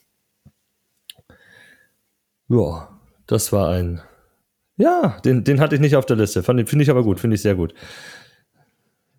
Ja, 2.47 2.89
das 3.27 3.51
war 3.51 3.69
ein. 3.69 4.01
Ja, 4.77 5.19
den, 5.25 5.43
den 5.43 5.59
hatte 5.59 5.75
ich 5.75 5.81
nicht 5.81 5.97
auf 5.97 6.05
der 6.05 6.15
Liste. 6.15 6.41
Finde 6.41 6.63
ich 6.63 6.89
aber 6.89 7.03
gut, 7.03 7.19
finde 7.19 7.35
ich 7.35 7.41
sehr 7.41 7.55
gut. 7.55 7.73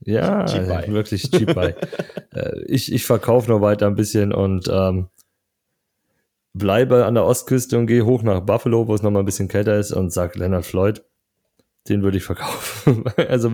Ja, 0.04 0.46
Cheap 0.46 0.66
wirklich 0.88 1.30
cheap 1.30 1.54
buy. 1.54 1.74
äh, 2.34 2.62
ich 2.66 2.92
ich 2.92 3.04
verkaufe 3.04 3.50
noch 3.50 3.60
weiter 3.60 3.86
ein 3.86 3.96
bisschen 3.96 4.32
und 4.32 4.68
ähm, 4.72 5.08
bleibe 6.52 7.04
an 7.04 7.14
der 7.14 7.24
Ostküste 7.24 7.78
und 7.78 7.86
gehe 7.86 8.04
hoch 8.04 8.22
nach 8.22 8.40
Buffalo, 8.40 8.88
wo 8.88 8.94
es 8.94 9.02
noch 9.02 9.10
mal 9.10 9.20
ein 9.20 9.26
bisschen 9.26 9.48
kälter 9.48 9.78
ist 9.78 9.92
und 9.92 10.12
sag 10.12 10.36
Leonard 10.36 10.64
Floyd, 10.64 11.04
den 11.88 12.02
würde 12.02 12.16
ich 12.16 12.24
verkaufen. 12.24 13.04
also 13.28 13.50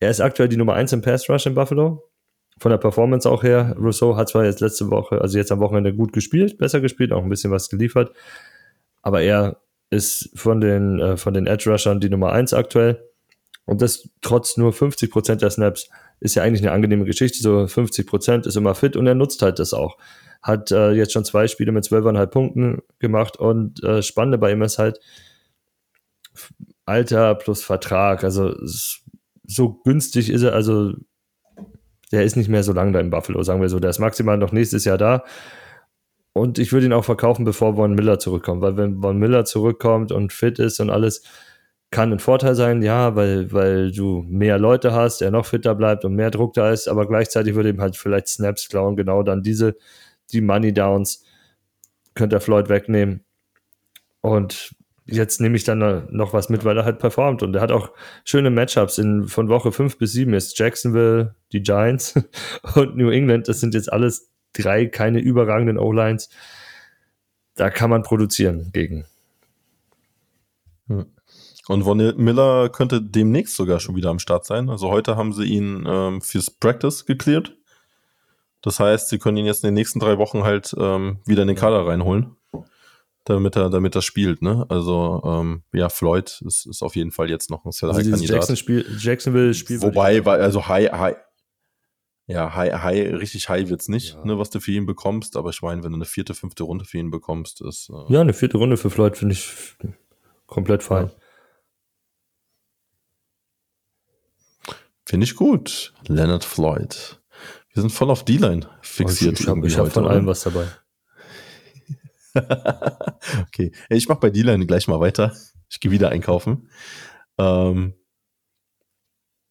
er 0.00 0.10
ist 0.10 0.20
aktuell 0.20 0.48
die 0.48 0.56
Nummer 0.56 0.74
1 0.74 0.92
im 0.92 1.02
Pass 1.02 1.28
Rush 1.28 1.46
in 1.46 1.54
Buffalo. 1.54 2.10
Von 2.58 2.70
der 2.70 2.78
Performance 2.78 3.28
auch 3.28 3.42
her. 3.42 3.76
Rousseau 3.78 4.16
hat 4.16 4.30
zwar 4.30 4.44
jetzt 4.44 4.60
letzte 4.60 4.90
Woche, 4.90 5.20
also 5.20 5.36
jetzt 5.36 5.52
am 5.52 5.60
Wochenende 5.60 5.94
gut 5.94 6.14
gespielt, 6.14 6.56
besser 6.56 6.80
gespielt, 6.80 7.12
auch 7.12 7.22
ein 7.22 7.28
bisschen 7.28 7.50
was 7.50 7.68
geliefert. 7.68 8.12
Aber 9.02 9.20
er 9.20 9.60
ist 9.90 10.30
von 10.34 10.60
den, 10.60 10.98
äh, 10.98 11.16
von 11.16 11.34
den 11.34 11.46
Edge 11.46 11.70
Rushern 11.70 12.00
die 12.00 12.08
Nummer 12.08 12.32
1 12.32 12.54
aktuell. 12.54 13.05
Und 13.66 13.82
das 13.82 14.08
trotz 14.22 14.56
nur 14.56 14.72
50% 14.72 15.36
der 15.36 15.50
Snaps 15.50 15.90
ist 16.20 16.34
ja 16.34 16.42
eigentlich 16.42 16.62
eine 16.62 16.72
angenehme 16.72 17.04
Geschichte. 17.04 17.42
So 17.42 17.64
50% 17.64 18.46
ist 18.46 18.56
immer 18.56 18.74
fit 18.74 18.96
und 18.96 19.06
er 19.06 19.14
nutzt 19.14 19.42
halt 19.42 19.58
das 19.58 19.74
auch. 19.74 19.98
Hat 20.42 20.70
äh, 20.70 20.92
jetzt 20.92 21.12
schon 21.12 21.24
zwei 21.24 21.48
Spiele 21.48 21.72
mit 21.72 21.84
12,5 21.84 22.26
Punkten 22.26 22.82
gemacht 23.00 23.36
und 23.36 23.82
äh, 23.82 24.02
Spannende 24.02 24.38
bei 24.38 24.52
ihm 24.52 24.62
ist 24.62 24.78
halt 24.78 25.00
Alter 26.84 27.34
plus 27.34 27.62
Vertrag. 27.64 28.22
Also 28.22 28.54
so 29.44 29.74
günstig 29.84 30.30
ist 30.30 30.42
er, 30.42 30.54
also 30.54 30.92
der 32.12 32.22
ist 32.22 32.36
nicht 32.36 32.48
mehr 32.48 32.62
so 32.62 32.72
lange 32.72 32.92
da 32.92 33.00
in 33.00 33.10
Buffalo, 33.10 33.42
sagen 33.42 33.60
wir 33.60 33.68
so. 33.68 33.80
Der 33.80 33.90
ist 33.90 33.98
maximal 33.98 34.38
noch 34.38 34.52
nächstes 34.52 34.84
Jahr 34.84 34.98
da. 34.98 35.24
Und 36.32 36.58
ich 36.58 36.72
würde 36.72 36.86
ihn 36.86 36.92
auch 36.92 37.04
verkaufen, 37.04 37.44
bevor 37.44 37.76
Von 37.76 37.94
Miller 37.94 38.18
zurückkommt, 38.18 38.62
weil 38.62 38.76
wenn 38.76 39.00
Von 39.00 39.18
Miller 39.18 39.44
zurückkommt 39.44 40.12
und 40.12 40.32
fit 40.32 40.58
ist 40.58 40.78
und 40.80 40.90
alles, 40.90 41.22
kann 41.90 42.12
ein 42.12 42.18
Vorteil 42.18 42.54
sein, 42.54 42.82
ja, 42.82 43.14
weil, 43.14 43.52
weil 43.52 43.92
du 43.92 44.24
mehr 44.28 44.58
Leute 44.58 44.92
hast, 44.92 45.22
er 45.22 45.30
noch 45.30 45.46
fitter 45.46 45.74
bleibt 45.74 46.04
und 46.04 46.14
mehr 46.14 46.30
Druck 46.30 46.54
da 46.54 46.72
ist, 46.72 46.88
aber 46.88 47.06
gleichzeitig 47.06 47.54
würde 47.54 47.70
ihm 47.70 47.80
halt 47.80 47.96
vielleicht 47.96 48.28
Snaps 48.28 48.68
klauen, 48.68 48.96
genau 48.96 49.22
dann 49.22 49.42
diese, 49.42 49.76
die 50.32 50.40
Money 50.40 50.72
Downs 50.72 51.24
könnte 52.14 52.36
er 52.36 52.40
Floyd 52.40 52.68
wegnehmen. 52.68 53.24
Und 54.20 54.74
jetzt 55.04 55.40
nehme 55.40 55.56
ich 55.56 55.64
dann 55.64 56.08
noch 56.10 56.32
was 56.32 56.48
mit, 56.48 56.64
weil 56.64 56.76
er 56.76 56.84
halt 56.84 56.98
performt 56.98 57.42
und 57.42 57.54
er 57.54 57.62
hat 57.62 57.70
auch 57.70 57.92
schöne 58.24 58.50
Matchups 58.50 58.98
in, 58.98 59.28
von 59.28 59.48
Woche 59.48 59.70
5 59.70 59.98
bis 59.98 60.12
7 60.12 60.34
ist 60.34 60.58
Jacksonville, 60.58 61.36
die 61.52 61.62
Giants 61.62 62.14
und 62.74 62.96
New 62.96 63.10
England, 63.10 63.48
das 63.48 63.60
sind 63.60 63.74
jetzt 63.74 63.92
alles 63.92 64.30
drei 64.52 64.86
keine 64.86 65.20
überragenden 65.20 65.78
O-Lines. 65.78 66.30
Da 67.54 67.70
kann 67.70 67.90
man 67.90 68.02
produzieren 68.02 68.70
gegen. 68.72 69.06
Und 71.68 71.82
Von 71.82 71.98
Miller 71.98 72.68
könnte 72.68 73.02
demnächst 73.02 73.56
sogar 73.56 73.80
schon 73.80 73.96
wieder 73.96 74.10
am 74.10 74.20
Start 74.20 74.46
sein. 74.46 74.70
Also 74.70 74.90
heute 74.90 75.16
haben 75.16 75.32
sie 75.32 75.44
ihn 75.44 75.84
ähm, 75.86 76.20
fürs 76.20 76.50
Practice 76.50 77.06
geklärt. 77.06 77.56
Das 78.62 78.78
heißt, 78.80 79.08
sie 79.08 79.18
können 79.18 79.36
ihn 79.36 79.46
jetzt 79.46 79.64
in 79.64 79.68
den 79.68 79.74
nächsten 79.74 79.98
drei 79.98 80.18
Wochen 80.18 80.44
halt 80.44 80.74
ähm, 80.78 81.18
wieder 81.24 81.42
in 81.42 81.48
den 81.48 81.56
Kader 81.56 81.86
reinholen, 81.86 82.36
damit 83.24 83.56
er, 83.56 83.68
damit 83.70 83.94
er 83.96 84.02
spielt. 84.02 84.42
Ne? 84.42 84.64
Also 84.68 85.22
ähm, 85.24 85.62
ja, 85.72 85.88
Floyd 85.88 86.40
ist, 86.46 86.66
ist 86.66 86.82
auf 86.82 86.94
jeden 86.94 87.10
Fall 87.10 87.30
jetzt 87.30 87.50
noch 87.50 87.64
ein 87.64 87.68
Also 87.68 87.80
dieses 88.00 88.20
Sell-High-Kandidat. 88.20 88.36
Jackson 88.36 88.56
-Spiel, 88.56 88.84
Jacksonville-Spiel. 88.98 89.82
würde 89.82 89.96
Wobei, 89.96 90.22
also 90.24 90.68
High, 90.68 90.90
High, 90.92 91.16
ja, 92.28 92.54
High, 92.54 92.74
High, 92.82 93.12
richtig 93.20 93.48
High 93.48 93.68
wird's 93.68 93.88
nicht, 93.88 94.14
Ja. 94.14 94.24
ne, 94.24 94.38
was 94.38 94.50
du 94.50 94.60
für 94.60 94.72
ihn 94.72 94.86
bekommst, 94.86 95.36
aber 95.36 95.50
ich 95.50 95.62
meine, 95.62 95.82
wenn 95.84 95.92
du 95.92 95.96
eine 95.96 96.04
vierte, 96.04 96.34
fünfte 96.34 96.64
Runde 96.64 96.84
für 96.84 96.98
ihn 96.98 97.10
bekommst, 97.10 97.60
ist, 97.60 97.88
äh, 97.90 98.12
Ja, 98.12 98.20
eine 98.20 98.32
vierte 98.34 98.58
Runde 98.58 98.76
für 98.76 98.90
Floyd 98.90 99.16
finde 99.16 99.34
ich 99.34 99.48
komplett 100.46 100.82
fein. 100.82 101.10
Finde 105.06 105.24
ich 105.24 105.34
gut. 105.34 105.94
Leonard 106.06 106.44
Floyd. 106.44 107.20
Wir 107.72 107.82
sind 107.82 107.90
voll 107.90 108.10
auf 108.10 108.24
D-Line 108.24 108.68
fixiert. 108.80 109.40
ich 109.40 109.46
ich 109.46 109.48
habe 109.48 109.68
hab 109.68 109.92
von 109.92 110.06
allem 110.06 110.26
was 110.26 110.42
dabei. 110.42 110.66
okay, 113.42 113.72
ich 113.88 114.08
mache 114.08 114.20
bei 114.20 114.30
D-Line 114.30 114.66
gleich 114.66 114.88
mal 114.88 115.00
weiter. 115.00 115.34
Ich 115.70 115.80
gehe 115.80 115.90
wieder 115.90 116.10
einkaufen. 116.10 116.70
Ähm, 117.38 117.94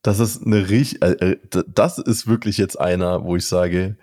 das 0.02 0.20
ist 0.20 0.46
eine 0.46 0.70
richtig, 0.70 1.02
äh, 1.02 1.38
das 1.68 1.98
ist 1.98 2.28
wirklich 2.28 2.58
jetzt 2.58 2.80
einer, 2.80 3.24
wo 3.24 3.36
ich 3.36 3.48
sage, 3.48 3.98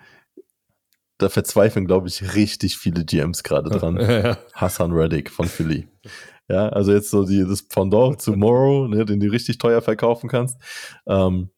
da 1.17 1.29
verzweifeln, 1.29 1.85
glaube 1.85 2.07
ich, 2.07 2.35
richtig 2.35 2.77
viele 2.77 3.05
GMs 3.05 3.43
gerade 3.43 3.69
dran. 3.69 3.97
Hassan 4.53 4.91
Reddick 4.91 5.29
von 5.29 5.47
Philly. 5.47 5.87
Ja, 6.49 6.69
also 6.69 6.91
jetzt 6.91 7.09
so 7.09 7.25
die, 7.25 7.45
das 7.45 7.63
Pendant 7.63 8.21
zu 8.21 8.33
Morrow, 8.33 8.87
ne, 8.87 9.05
den 9.05 9.19
du 9.19 9.27
richtig 9.27 9.57
teuer 9.57 9.81
verkaufen 9.81 10.29
kannst. 10.29 10.57
Ähm, 11.07 11.49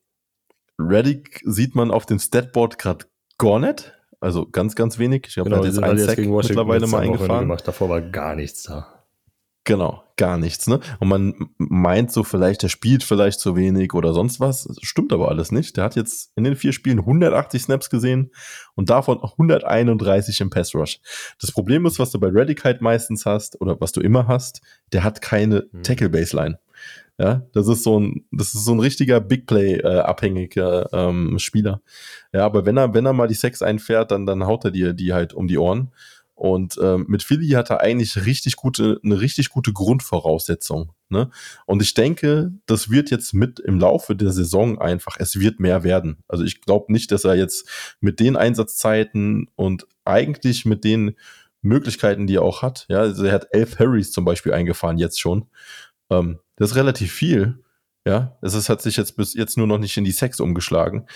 Reddick 0.79 1.41
sieht 1.45 1.75
man 1.75 1.91
auf 1.91 2.05
dem 2.05 2.19
Statboard 2.19 2.77
gerade 2.77 3.05
gar 3.37 3.59
nicht. 3.59 3.93
Also 4.19 4.47
ganz, 4.47 4.75
ganz 4.75 4.97
wenig. 4.97 5.27
Ich 5.27 5.37
habe 5.37 5.49
genau, 5.49 5.63
jetzt 5.63 5.81
ein 5.81 5.97
Sack 5.97 6.17
mittlerweile 6.17 6.87
mal 6.87 7.01
eingefahren. 7.01 7.41
Gemacht. 7.41 7.67
Davor 7.67 7.89
war 7.89 8.01
gar 8.01 8.35
nichts 8.35 8.63
da. 8.63 8.94
Genau, 9.65 10.03
gar 10.15 10.37
nichts, 10.37 10.67
ne? 10.67 10.79
Und 10.99 11.07
man 11.07 11.49
meint 11.57 12.11
so 12.11 12.23
vielleicht, 12.23 12.61
der 12.61 12.69
spielt 12.69 13.03
vielleicht 13.03 13.39
zu 13.39 13.55
wenig 13.55 13.95
oder 13.95 14.13
sonst 14.13 14.39
was. 14.39 14.67
Stimmt 14.83 15.11
aber 15.11 15.29
alles 15.29 15.51
nicht. 15.51 15.75
Der 15.75 15.83
hat 15.83 15.95
jetzt 15.95 16.31
in 16.35 16.43
den 16.43 16.55
vier 16.55 16.71
Spielen 16.71 16.99
180 16.99 17.63
Snaps 17.63 17.89
gesehen 17.89 18.31
und 18.75 18.91
davon 18.91 19.23
131 19.23 20.39
im 20.41 20.51
Pass 20.51 20.75
Rush. 20.75 20.99
Das 21.41 21.51
Problem 21.51 21.87
ist, 21.87 21.97
was 21.97 22.11
du 22.11 22.19
bei 22.19 22.27
Reddick 22.27 22.63
halt 22.63 22.81
meistens 22.81 23.25
hast 23.25 23.59
oder 23.59 23.81
was 23.81 23.91
du 23.91 24.01
immer 24.01 24.27
hast, 24.27 24.61
der 24.93 25.03
hat 25.03 25.23
keine 25.23 25.67
hm. 25.71 25.81
Tackle 25.81 26.09
Baseline. 26.09 26.59
Ja, 27.17 27.41
das 27.53 27.67
ist 27.67 27.83
so 27.83 27.99
ein, 27.99 28.25
das 28.31 28.53
ist 28.53 28.65
so 28.65 28.73
ein 28.73 28.79
richtiger 28.79 29.19
Big 29.21 29.47
Play 29.47 29.77
äh, 29.77 29.99
abhängiger 29.99 30.89
ähm, 30.93 31.39
Spieler. 31.39 31.81
Ja, 32.33 32.45
aber 32.45 32.67
wenn 32.67 32.77
er, 32.77 32.93
wenn 32.93 33.05
er 33.05 33.13
mal 33.13 33.27
die 33.27 33.33
Sex 33.33 33.63
einfährt, 33.63 34.11
dann, 34.11 34.27
dann 34.27 34.45
haut 34.45 34.65
er 34.65 34.71
dir 34.71 34.93
die 34.93 35.13
halt 35.13 35.33
um 35.33 35.47
die 35.47 35.57
Ohren. 35.57 35.91
Und 36.35 36.77
ähm, 36.81 37.05
mit 37.07 37.23
Philly 37.23 37.49
hat 37.51 37.69
er 37.69 37.79
eigentlich 37.79 38.25
richtig 38.25 38.57
gute, 38.57 38.99
eine 39.03 39.21
richtig 39.21 39.49
gute 39.49 39.71
Grundvoraussetzung. 39.71 40.91
Ne? 41.07 41.29
Und 41.65 41.81
ich 41.81 41.93
denke, 41.93 42.51
das 42.65 42.89
wird 42.89 43.09
jetzt 43.09 43.33
mit 43.33 43.59
im 43.59 43.79
Laufe 43.79 44.15
der 44.17 44.31
Saison 44.31 44.79
einfach, 44.79 45.15
es 45.17 45.39
wird 45.39 45.61
mehr 45.61 45.83
werden. 45.83 46.17
Also 46.27 46.43
ich 46.43 46.61
glaube 46.61 46.91
nicht, 46.91 47.11
dass 47.11 47.23
er 47.23 47.35
jetzt 47.35 47.69
mit 48.01 48.19
den 48.19 48.35
Einsatzzeiten 48.35 49.49
und 49.55 49.87
eigentlich 50.03 50.65
mit 50.65 50.83
den 50.83 51.15
Möglichkeiten, 51.61 52.27
die 52.27 52.35
er 52.35 52.43
auch 52.43 52.61
hat, 52.61 52.85
ja, 52.89 52.99
also 52.99 53.23
er 53.23 53.33
hat 53.33 53.47
elf 53.51 53.79
Harrys 53.79 54.11
zum 54.11 54.25
Beispiel 54.25 54.53
eingefahren 54.53 54.97
jetzt 54.97 55.19
schon. 55.19 55.47
Ähm, 56.09 56.39
das 56.57 56.71
ist 56.71 56.75
relativ 56.75 57.11
viel. 57.11 57.63
Ja, 58.07 58.37
es 58.41 58.69
hat 58.69 58.83
sich 58.83 58.97
jetzt 58.97 59.15
bis 59.17 59.33
jetzt 59.33 59.57
nur 59.57 59.65
noch 59.65 59.79
nicht 59.79 59.97
in 59.97 60.03
die 60.03 60.11
Sex 60.11 60.39
umgeschlagen. 60.39 61.07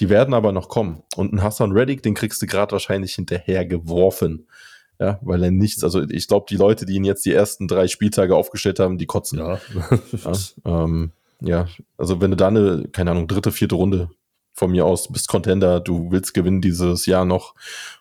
Die 0.00 0.08
werden 0.08 0.34
aber 0.34 0.52
noch 0.52 0.68
kommen. 0.68 1.02
Und 1.16 1.32
ein 1.32 1.42
Hassan 1.42 1.72
Reddick, 1.72 2.02
den 2.02 2.14
kriegst 2.14 2.40
du 2.42 2.46
gerade 2.46 2.72
wahrscheinlich 2.72 3.14
hinterher 3.14 3.66
geworfen. 3.66 4.48
Ja, 4.98 5.18
weil 5.22 5.42
er 5.42 5.50
nichts, 5.50 5.82
also 5.82 6.02
ich 6.02 6.28
glaube, 6.28 6.46
die 6.48 6.56
Leute, 6.56 6.86
die 6.86 6.94
ihn 6.94 7.04
jetzt 7.04 7.24
die 7.24 7.32
ersten 7.32 7.66
drei 7.66 7.88
Spieltage 7.88 8.36
aufgestellt 8.36 8.78
haben, 8.78 8.98
die 8.98 9.06
kotzen. 9.06 9.38
Ja. 9.38 9.58
ja, 10.12 10.32
ähm, 10.84 11.12
ja, 11.40 11.66
also 11.98 12.20
wenn 12.20 12.30
du 12.30 12.36
da 12.36 12.48
eine, 12.48 12.88
keine 12.92 13.10
Ahnung, 13.10 13.26
dritte, 13.26 13.50
vierte 13.50 13.74
Runde 13.74 14.10
von 14.52 14.70
mir 14.70 14.86
aus 14.86 15.08
bist 15.10 15.28
Contender, 15.28 15.80
du 15.80 16.10
willst 16.12 16.34
gewinnen 16.34 16.60
dieses 16.60 17.06
Jahr 17.06 17.24
noch 17.24 17.54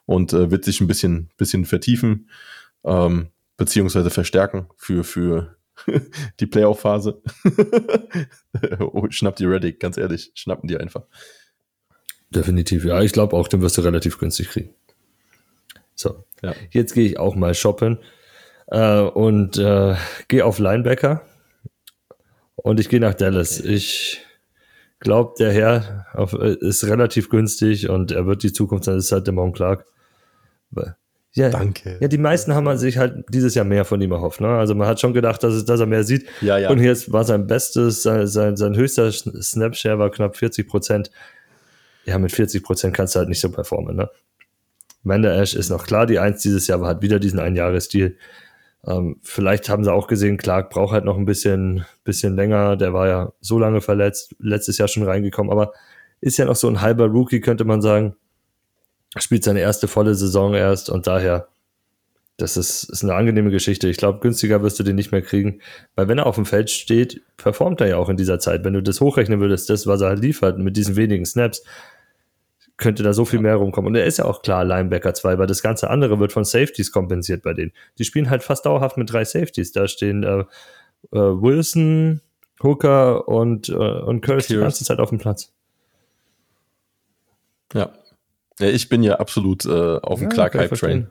und 0.06 0.34
äh, 0.34 0.52
wird 0.52 0.66
sich 0.66 0.80
ein 0.80 0.88
bisschen, 0.88 1.32
bisschen 1.38 1.66
vertiefen, 1.66 2.30
ähm, 2.84 3.30
beziehungsweise 3.58 4.10
verstärken 4.10 4.68
für, 4.76 5.04
für 5.04 5.56
die 6.40 6.46
Playoff-Phase. 6.46 7.22
oh, 8.80 9.08
schnapp 9.10 9.38
die 9.38 9.46
Reddick, 9.46 9.80
ganz 9.80 9.98
ehrlich, 9.98 10.32
schnappen 10.36 10.68
die 10.68 10.78
einfach. 10.78 11.04
Definitiv, 12.34 12.86
ja. 12.86 13.02
Ich 13.02 13.12
glaube 13.12 13.36
auch, 13.36 13.48
den 13.48 13.62
wirst 13.62 13.78
du 13.78 13.82
relativ 13.82 14.18
günstig 14.18 14.50
kriegen. 14.50 14.70
So, 15.96 16.24
ja. 16.42 16.54
jetzt 16.72 16.94
gehe 16.94 17.06
ich 17.06 17.20
auch 17.20 17.36
mal 17.36 17.54
shoppen 17.54 18.00
äh, 18.68 19.02
und 19.02 19.58
äh, 19.58 19.96
gehe 20.28 20.46
auf 20.46 20.58
Linebacker 20.58 21.22
und 22.56 22.80
ich 22.80 22.90
gehe 22.90 23.00
nach 23.00 23.14
Dallas. 23.14 23.60
Ich 23.60 24.22
glaube, 25.00 25.34
der 25.38 25.52
Herr 25.52 26.08
auf, 26.14 26.34
äh, 26.34 26.56
ist 26.60 26.86
relativ 26.86 27.30
günstig 27.30 27.90
und 27.90 28.12
er 28.12 28.26
wird 28.26 28.44
die 28.44 28.54
Zukunft 28.54 28.86
sein. 28.86 28.96
Das 28.96 29.06
ist 29.06 29.12
halt 29.12 29.28
der 29.28 29.34
Mount 29.34 29.56
Clark. 29.56 29.86
Ja, 31.34 31.50
Danke. 31.50 31.98
Ja, 32.02 32.08
die 32.08 32.18
meisten 32.18 32.54
haben 32.54 32.78
sich 32.78 32.98
halt 32.98 33.26
dieses 33.30 33.56
Jahr 33.56 33.66
mehr 33.66 33.86
von 33.86 34.02
ihm 34.02 34.12
erhofft. 34.12 34.42
Ne? 34.42 34.50
Also 34.50 34.76
man 34.76 34.88
hat 34.88 35.00
schon 35.00 35.14
gedacht, 35.14 35.44
dass, 35.44 35.64
dass 35.64 35.80
er 35.80 35.86
mehr 35.86 36.04
sieht. 36.04 36.28
Ja, 36.42 36.58
ja. 36.58 36.70
Und 36.70 36.80
jetzt 36.80 37.12
war 37.12 37.24
sein 37.24 37.48
bestes, 37.48 38.04
sein, 38.04 38.28
sein, 38.28 38.58
sein 38.58 38.76
höchster 38.76 39.12
Snapshare 39.12 39.98
war 39.98 40.10
knapp 40.10 40.36
40 40.36 40.68
Prozent 40.68 41.12
ja, 42.06 42.18
mit 42.18 42.32
40 42.32 42.64
Prozent 42.64 42.96
kannst 42.96 43.16
du 43.16 43.20
halt 43.20 43.30
nicht 43.30 43.42
so 43.42 43.52
performen, 43.52 43.96
ne? 43.96 44.10
Manda 45.04 45.34
Ash 45.34 45.56
ist 45.56 45.70
noch 45.70 45.86
klar, 45.86 46.06
die 46.06 46.20
Eins 46.20 46.42
dieses 46.42 46.68
Jahr, 46.68 46.80
aber 46.80 46.88
hat 46.88 47.02
wieder 47.02 47.20
diesen 47.20 47.40
Einjahresdeal. 47.40 48.16
Ähm, 48.86 49.18
vielleicht 49.22 49.70
haben 49.70 49.84
sie 49.84 49.92
auch 49.92 50.08
gesehen, 50.08 50.38
Clark 50.38 50.70
braucht 50.70 50.94
halt 50.94 51.06
noch 51.06 51.18
ein 51.18 51.26
bisschen, 51.26 51.86
bisschen 52.04 52.36
länger. 52.36 52.76
Der 52.78 52.94
war 52.94 53.08
ja 53.08 53.34
so 53.40 53.60
lange 53.60 53.82
verletzt, 53.82 54.36
letztes 54.40 54.78
Jahr 54.78 54.88
schon 54.88 55.04
reingekommen, 55.04 55.52
aber 55.52 55.74
ist 56.20 56.38
ja 56.38 56.46
noch 56.46 56.56
so 56.56 56.68
ein 56.68 56.82
halber 56.82 57.08
Rookie, 57.08 57.42
könnte 57.42 57.66
man 57.66 57.82
sagen. 57.82 58.16
Spielt 59.18 59.44
seine 59.44 59.60
erste 59.60 59.88
volle 59.88 60.16
Saison 60.16 60.54
erst 60.54 60.90
und 60.90 61.06
daher, 61.08 61.48
das 62.42 62.58
ist, 62.58 62.84
ist 62.84 63.04
eine 63.04 63.14
angenehme 63.14 63.52
Geschichte. 63.52 63.88
Ich 63.88 63.98
glaube, 63.98 64.20
günstiger 64.20 64.62
wirst 64.64 64.80
du 64.80 64.84
den 64.84 64.96
nicht 64.96 65.12
mehr 65.12 65.22
kriegen, 65.22 65.60
weil 65.96 66.08
wenn 66.08 66.18
er 66.18 66.26
auf 66.26 66.36
dem 66.36 66.46
Feld 66.46 66.70
steht, 66.70 67.22
performt 67.38 67.82
er 67.82 67.88
ja 67.88 67.98
auch 67.98 68.10
in 68.10 68.18
dieser 68.18 68.40
Zeit. 68.40 68.64
Wenn 68.64 68.74
du 68.74 68.82
das 68.82 69.02
hochrechnen 69.02 69.40
würdest, 69.40 69.70
das, 69.70 69.88
was 69.88 70.02
er 70.02 70.10
halt 70.10 70.20
liefert 70.20 70.58
mit 70.58 70.76
diesen 70.76 70.96
wenigen 70.96 71.26
Snaps, 71.26 71.64
könnte 72.78 73.04
da 73.04 73.14
so 73.14 73.26
viel 73.26 73.40
mehr 73.40 73.56
rumkommen. 73.56 73.90
Und 73.90 73.96
er 73.96 74.06
ist 74.06 74.18
ja 74.18 74.26
auch 74.26 74.42
klar 74.42 74.66
Linebacker 74.66 75.14
2, 75.14 75.38
weil 75.38 75.48
das 75.48 75.62
ganze 75.62 75.90
andere 75.90 76.20
wird 76.20 76.32
von 76.32 76.44
Safeties 76.44 76.92
kompensiert 76.92 77.44
bei 77.44 77.54
denen. 77.54 77.72
Die 78.00 78.06
spielen 78.06 78.30
halt 78.30 78.44
fast 78.44 78.66
dauerhaft 78.66 78.98
mit 78.98 79.12
drei 79.12 79.24
Safeties. 79.24 79.72
Da 79.72 79.88
stehen 79.88 80.24
äh, 80.24 80.40
äh, 81.12 81.20
Wilson, 81.20 82.22
Hooker 82.64 83.28
und, 83.28 83.70
äh, 83.70 83.74
und 83.74 84.22
Curse 84.22 84.48
die 84.48 84.60
ganze 84.60 84.84
Zeit 84.84 85.00
auf 85.00 85.10
dem 85.10 85.20
Platz. 85.20 85.54
Ja. 87.74 87.92
ja 88.60 88.68
ich 88.68 88.90
bin 88.90 89.04
ja 89.04 89.16
absolut 89.18 89.66
äh, 89.66 89.98
auf 89.98 90.20
dem 90.20 90.30
ja, 90.30 90.34
Clark-Hype-Train. 90.34 91.08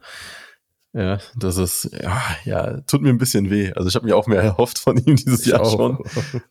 Ja, 0.92 1.18
das 1.36 1.56
ist, 1.56 1.90
ja, 2.02 2.20
ja, 2.44 2.80
tut 2.80 3.02
mir 3.02 3.10
ein 3.10 3.18
bisschen 3.18 3.48
weh. 3.48 3.72
Also 3.74 3.88
ich 3.88 3.94
habe 3.94 4.06
mir 4.06 4.16
auch 4.16 4.26
mehr 4.26 4.42
erhofft 4.42 4.78
von 4.78 4.96
ihm 4.96 5.16
dieses 5.16 5.42
ich 5.42 5.46
Jahr 5.46 5.62
auch. 5.62 5.76
schon. 5.76 5.98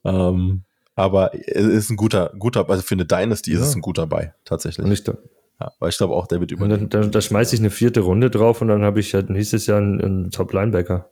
ähm, 0.06 0.64
aber 0.96 1.34
es 1.34 1.66
ist 1.66 1.90
ein 1.90 1.98
guter, 1.98 2.34
guter, 2.38 2.70
also 2.70 2.82
für 2.84 2.96
eine 2.96 3.06
Dynasty 3.06 3.54
ja. 3.54 3.60
ist 3.60 3.68
es 3.68 3.76
ein 3.76 3.82
guter 3.82 4.08
bei, 4.08 4.34
tatsächlich. 4.46 4.86
Und 4.86 4.92
ich, 4.92 5.06
ja, 5.06 5.72
weil 5.80 5.90
ich 5.90 5.98
glaube 5.98 6.14
auch, 6.14 6.28
der 6.28 6.40
wird 6.40 6.52
über. 6.52 6.68
Da, 6.68 6.78
da, 6.78 7.02
da 7.02 7.22
schmeiße 7.22 7.56
ich 7.56 7.62
eine 7.62 7.70
vierte 7.70 8.02
Runde 8.02 8.30
drauf 8.30 8.62
und 8.62 8.70
dann 8.70 8.84
habe 8.84 9.00
ich 9.00 9.14
halt 9.14 9.30
nächstes 9.30 9.66
Jahr 9.66 9.80
einen, 9.80 10.02
einen 10.02 10.32
Top-Linebacker. 10.32 11.10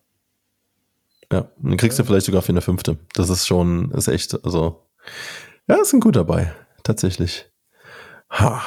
Ja, 1.32 1.40
und 1.62 1.72
dann 1.72 1.78
kriegst 1.78 2.00
du 2.00 2.06
vielleicht 2.06 2.26
sogar 2.26 2.42
für 2.42 2.54
eine 2.54 2.62
fünfte. 2.62 2.98
Das 3.14 3.30
ist 3.30 3.46
schon, 3.46 3.92
ist 3.92 4.08
echt, 4.08 4.44
also, 4.46 4.88
ja, 5.68 5.76
ist 5.82 5.94
ein 5.94 6.00
guter 6.00 6.24
bei, 6.24 6.54
tatsächlich. 6.84 7.50
Ha. 8.30 8.62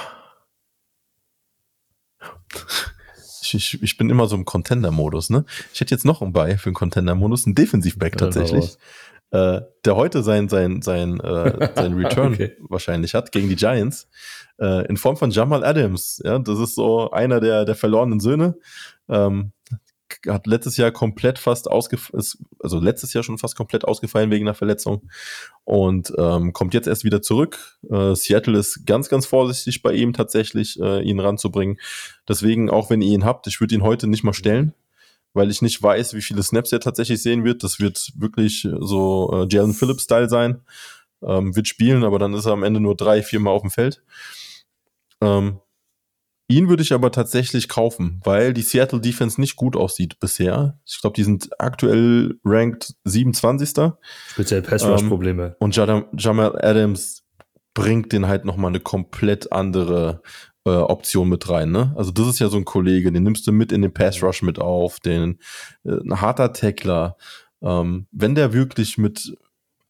Ich, 3.54 3.74
ich, 3.74 3.82
ich 3.82 3.96
bin 3.96 4.10
immer 4.10 4.26
so 4.26 4.36
im 4.36 4.44
Contender-Modus, 4.44 5.30
ne? 5.30 5.44
Ich 5.72 5.80
hätte 5.80 5.94
jetzt 5.94 6.04
noch 6.04 6.22
einen 6.22 6.32
bei 6.32 6.56
für 6.56 6.68
einen 6.68 6.74
Contender-Modus, 6.74 7.46
einen 7.46 7.54
Defensive-Back 7.54 8.18
tatsächlich 8.18 8.76
äh, 9.30 9.60
der 9.84 9.96
heute 9.96 10.22
sein, 10.22 10.48
sein, 10.48 10.82
sein, 10.82 11.20
äh, 11.20 11.70
sein 11.76 11.94
Return 11.94 12.34
okay. 12.34 12.56
wahrscheinlich 12.68 13.14
hat 13.14 13.32
gegen 13.32 13.48
die 13.48 13.56
Giants, 13.56 14.08
äh, 14.58 14.86
in 14.86 14.96
Form 14.96 15.16
von 15.16 15.30
Jamal 15.30 15.64
Adams. 15.64 16.20
Ja, 16.24 16.38
das 16.38 16.58
ist 16.58 16.74
so 16.74 17.10
einer 17.10 17.40
der, 17.40 17.64
der 17.64 17.74
verlorenen 17.74 18.20
Söhne. 18.20 18.56
Ähm, 19.08 19.52
hat 20.26 20.46
letztes 20.46 20.76
Jahr 20.76 20.90
komplett 20.90 21.38
fast 21.38 21.70
ausgefallen, 21.70 22.24
also 22.58 22.78
letztes 22.78 23.12
Jahr 23.12 23.22
schon 23.24 23.38
fast 23.38 23.56
komplett 23.56 23.84
ausgefallen 23.84 24.30
wegen 24.30 24.46
einer 24.46 24.54
Verletzung 24.54 25.08
und 25.64 26.12
ähm, 26.18 26.52
kommt 26.52 26.74
jetzt 26.74 26.88
erst 26.88 27.04
wieder 27.04 27.22
zurück. 27.22 27.78
Äh, 27.90 28.14
Seattle 28.14 28.58
ist 28.58 28.86
ganz, 28.86 29.08
ganz 29.08 29.26
vorsichtig 29.26 29.82
bei 29.82 29.92
ihm 29.92 30.12
tatsächlich, 30.12 30.80
äh, 30.80 31.02
ihn 31.02 31.20
ranzubringen. 31.20 31.78
Deswegen, 32.28 32.70
auch 32.70 32.90
wenn 32.90 33.02
ihr 33.02 33.12
ihn 33.12 33.24
habt, 33.24 33.46
ich 33.46 33.60
würde 33.60 33.74
ihn 33.74 33.82
heute 33.82 34.06
nicht 34.06 34.24
mal 34.24 34.34
stellen 34.34 34.74
weil 35.32 35.50
ich 35.50 35.62
nicht 35.62 35.80
weiß, 35.82 36.14
wie 36.14 36.22
viele 36.22 36.42
Snaps 36.42 36.72
er 36.72 36.80
tatsächlich 36.80 37.22
sehen 37.22 37.44
wird. 37.44 37.62
Das 37.62 37.78
wird 37.78 38.12
wirklich 38.16 38.68
so 38.80 39.30
äh, 39.32 39.46
Jalen 39.48 39.74
Phillips-Style 39.74 40.28
sein. 40.28 40.62
Ähm, 41.22 41.54
wird 41.54 41.68
spielen, 41.68 42.02
aber 42.02 42.18
dann 42.18 42.32
ist 42.34 42.46
er 42.46 42.52
am 42.52 42.62
Ende 42.62 42.80
nur 42.80 42.96
drei, 42.96 43.22
vier 43.22 43.40
Mal 43.40 43.50
auf 43.50 43.60
dem 43.60 43.70
Feld. 43.70 44.02
Ähm, 45.20 45.60
ihn 46.50 46.68
würde 46.68 46.82
ich 46.82 46.92
aber 46.92 47.12
tatsächlich 47.12 47.68
kaufen, 47.68 48.20
weil 48.24 48.52
die 48.52 48.62
Seattle 48.62 49.00
Defense 49.00 49.40
nicht 49.40 49.56
gut 49.56 49.76
aussieht 49.76 50.18
bisher. 50.20 50.78
Ich 50.84 51.00
glaube, 51.00 51.14
die 51.14 51.24
sind 51.24 51.48
aktuell 51.58 52.38
ranked 52.44 52.94
27. 53.04 53.92
Speziell 54.28 54.62
Pass-Rush-Probleme. 54.62 55.46
Ähm, 55.46 55.54
und 55.58 55.76
Jamal 55.76 56.58
Adams 56.62 57.22
bringt 57.74 58.12
den 58.12 58.26
halt 58.26 58.44
nochmal 58.44 58.70
eine 58.70 58.80
komplett 58.80 59.52
andere 59.52 60.22
äh, 60.64 60.70
Option 60.70 61.28
mit 61.28 61.48
rein. 61.48 61.70
Ne? 61.70 61.94
Also 61.96 62.10
das 62.10 62.26
ist 62.26 62.40
ja 62.40 62.48
so 62.48 62.56
ein 62.56 62.64
Kollege, 62.64 63.12
den 63.12 63.22
nimmst 63.22 63.46
du 63.46 63.52
mit 63.52 63.72
in 63.72 63.82
den 63.82 63.94
Pass 63.94 64.22
Rush 64.22 64.42
mit 64.42 64.58
auf, 64.58 65.00
den 65.00 65.38
äh, 65.84 65.92
ein 65.92 66.20
harter 66.20 66.52
Tackler. 66.52 67.16
Ähm, 67.62 68.06
wenn 68.10 68.34
der 68.34 68.52
wirklich 68.52 68.98
mit 68.98 69.36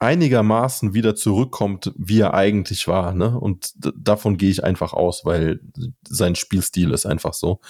einigermaßen 0.01 0.95
wieder 0.95 1.15
zurückkommt, 1.15 1.93
wie 1.97 2.21
er 2.21 2.35
eigentlich 2.35 2.89
war, 2.89 3.15
ne? 3.15 3.39
Und 3.39 3.73
davon 3.77 4.39
gehe 4.39 4.51
ich 4.51 4.65
einfach 4.65 4.93
aus, 4.93 5.25
weil 5.25 5.61
sein 6.09 6.35
Spielstil 6.35 6.93
ist 6.93 7.07
einfach 7.07 7.35
so. 7.35 7.61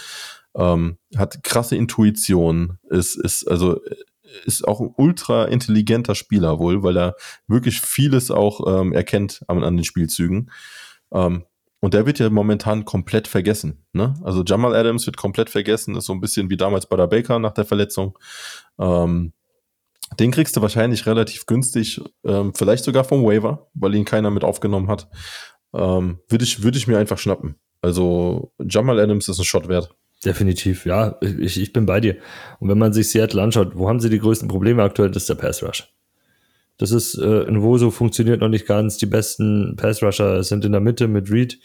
Ähm, 0.57 0.99
hat 1.17 1.43
krasse 1.43 1.77
Intuition, 1.77 2.79
ist, 2.89 3.17
ist, 3.17 3.47
also 3.49 3.81
ist 4.45 4.67
auch 4.67 4.81
ein 4.81 4.95
ultra 4.97 5.47
intelligenter 5.47 6.15
Spieler 6.15 6.59
wohl, 6.59 6.83
weil 6.83 6.97
er 6.97 7.15
wirklich 7.49 7.81
vieles 7.81 8.31
auch 8.31 8.81
ähm, 8.81 8.93
erkennt 8.93 9.43
an, 9.49 9.63
an 9.65 9.77
den 9.77 9.85
Spielzügen. 9.85 10.51
Ähm, 11.13 11.45
und 11.81 11.95
der 11.95 12.07
wird 12.07 12.19
ja 12.19 12.29
momentan 12.31 12.85
komplett 12.85 13.27
vergessen. 13.27 13.87
Ne? 13.93 14.15
Also 14.23 14.45
Jamal 14.45 14.77
Adams 14.77 15.07
wird 15.07 15.17
komplett 15.17 15.51
vergessen, 15.51 15.97
ist 15.97 16.05
so 16.05 16.13
ein 16.13 16.21
bisschen 16.21 16.51
wie 16.51 16.57
damals 16.57 16.87
bei 16.87 16.97
der 16.97 17.07
Baker 17.07 17.39
nach 17.39 17.53
der 17.53 17.65
Verletzung. 17.65 18.19
Ähm, 18.79 19.33
den 20.19 20.31
kriegst 20.31 20.57
du 20.57 20.63
wahrscheinlich 20.63 21.07
relativ 21.07 21.47
günstig, 21.47 22.01
ähm, 22.25 22.53
vielleicht 22.55 22.85
sogar 22.85 23.05
vom 23.05 23.25
Waiver, 23.25 23.69
weil 23.75 23.95
ihn 23.95 24.05
keiner 24.05 24.31
mit 24.31 24.45
aufgenommen 24.45 24.89
hat. 24.89 25.09
Ähm, 25.73 26.19
Würde 26.29 26.45
ich, 26.45 26.63
würd 26.63 26.77
ich 26.77 26.87
mir 26.89 26.99
einfach 26.99 27.19
schnappen. 27.19 27.57
Also 27.81 28.53
Jamal 28.59 28.99
Adams 28.99 29.29
ist 29.29 29.39
ein 29.39 29.45
Shot 29.45 29.69
wert. 29.69 29.95
Definitiv, 30.25 30.85
ja, 30.85 31.17
ich, 31.23 31.59
ich 31.59 31.73
bin 31.73 31.87
bei 31.87 32.01
dir. 32.01 32.17
Und 32.59 32.69
wenn 32.69 32.79
man 32.79 32.93
sich 32.93 33.09
Seattle 33.09 33.41
anschaut, 33.41 33.73
wo 33.75 33.89
haben 33.89 34.01
sie 34.01 34.11
die 34.11 34.19
größten 34.19 34.49
Probleme 34.49 34.83
aktuell? 34.83 35.11
Das 35.11 35.23
ist 35.23 35.31
der 35.31 35.37
Pass 35.37 35.63
Rush. 35.63 35.89
Das 36.77 36.91
ist, 36.91 37.17
äh, 37.17 37.43
in 37.43 37.63
Woso 37.63 37.91
funktioniert 37.91 38.41
noch 38.41 38.49
nicht 38.49 38.67
ganz. 38.67 38.99
Die 38.99 39.07
besten 39.07 39.77
Pass 39.77 40.03
Rusher 40.03 40.43
sind 40.43 40.65
in 40.65 40.73
der 40.73 40.81
Mitte 40.81 41.09
mit 41.09 41.31
Reed. 41.31 41.59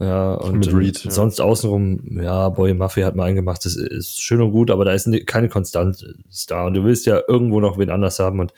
Ja, 0.00 0.34
und 0.34 0.58
Mit 0.58 0.74
Reed, 0.74 1.04
ja. 1.04 1.10
sonst 1.10 1.40
außenrum, 1.40 2.20
ja, 2.22 2.48
Boy 2.48 2.72
Mafia 2.72 3.06
hat 3.06 3.14
mal 3.14 3.24
eingemacht, 3.24 3.64
das 3.64 3.76
ist 3.76 4.22
schön 4.22 4.40
und 4.40 4.52
gut, 4.52 4.70
aber 4.70 4.84
da 4.84 4.92
ist 4.92 5.08
keine 5.26 5.48
Konstanz 5.48 6.04
da. 6.46 6.66
Und 6.66 6.74
du 6.74 6.84
willst 6.84 7.06
ja 7.06 7.20
irgendwo 7.28 7.60
noch 7.60 7.78
wen 7.78 7.90
anders 7.90 8.18
haben. 8.18 8.40
Und 8.40 8.54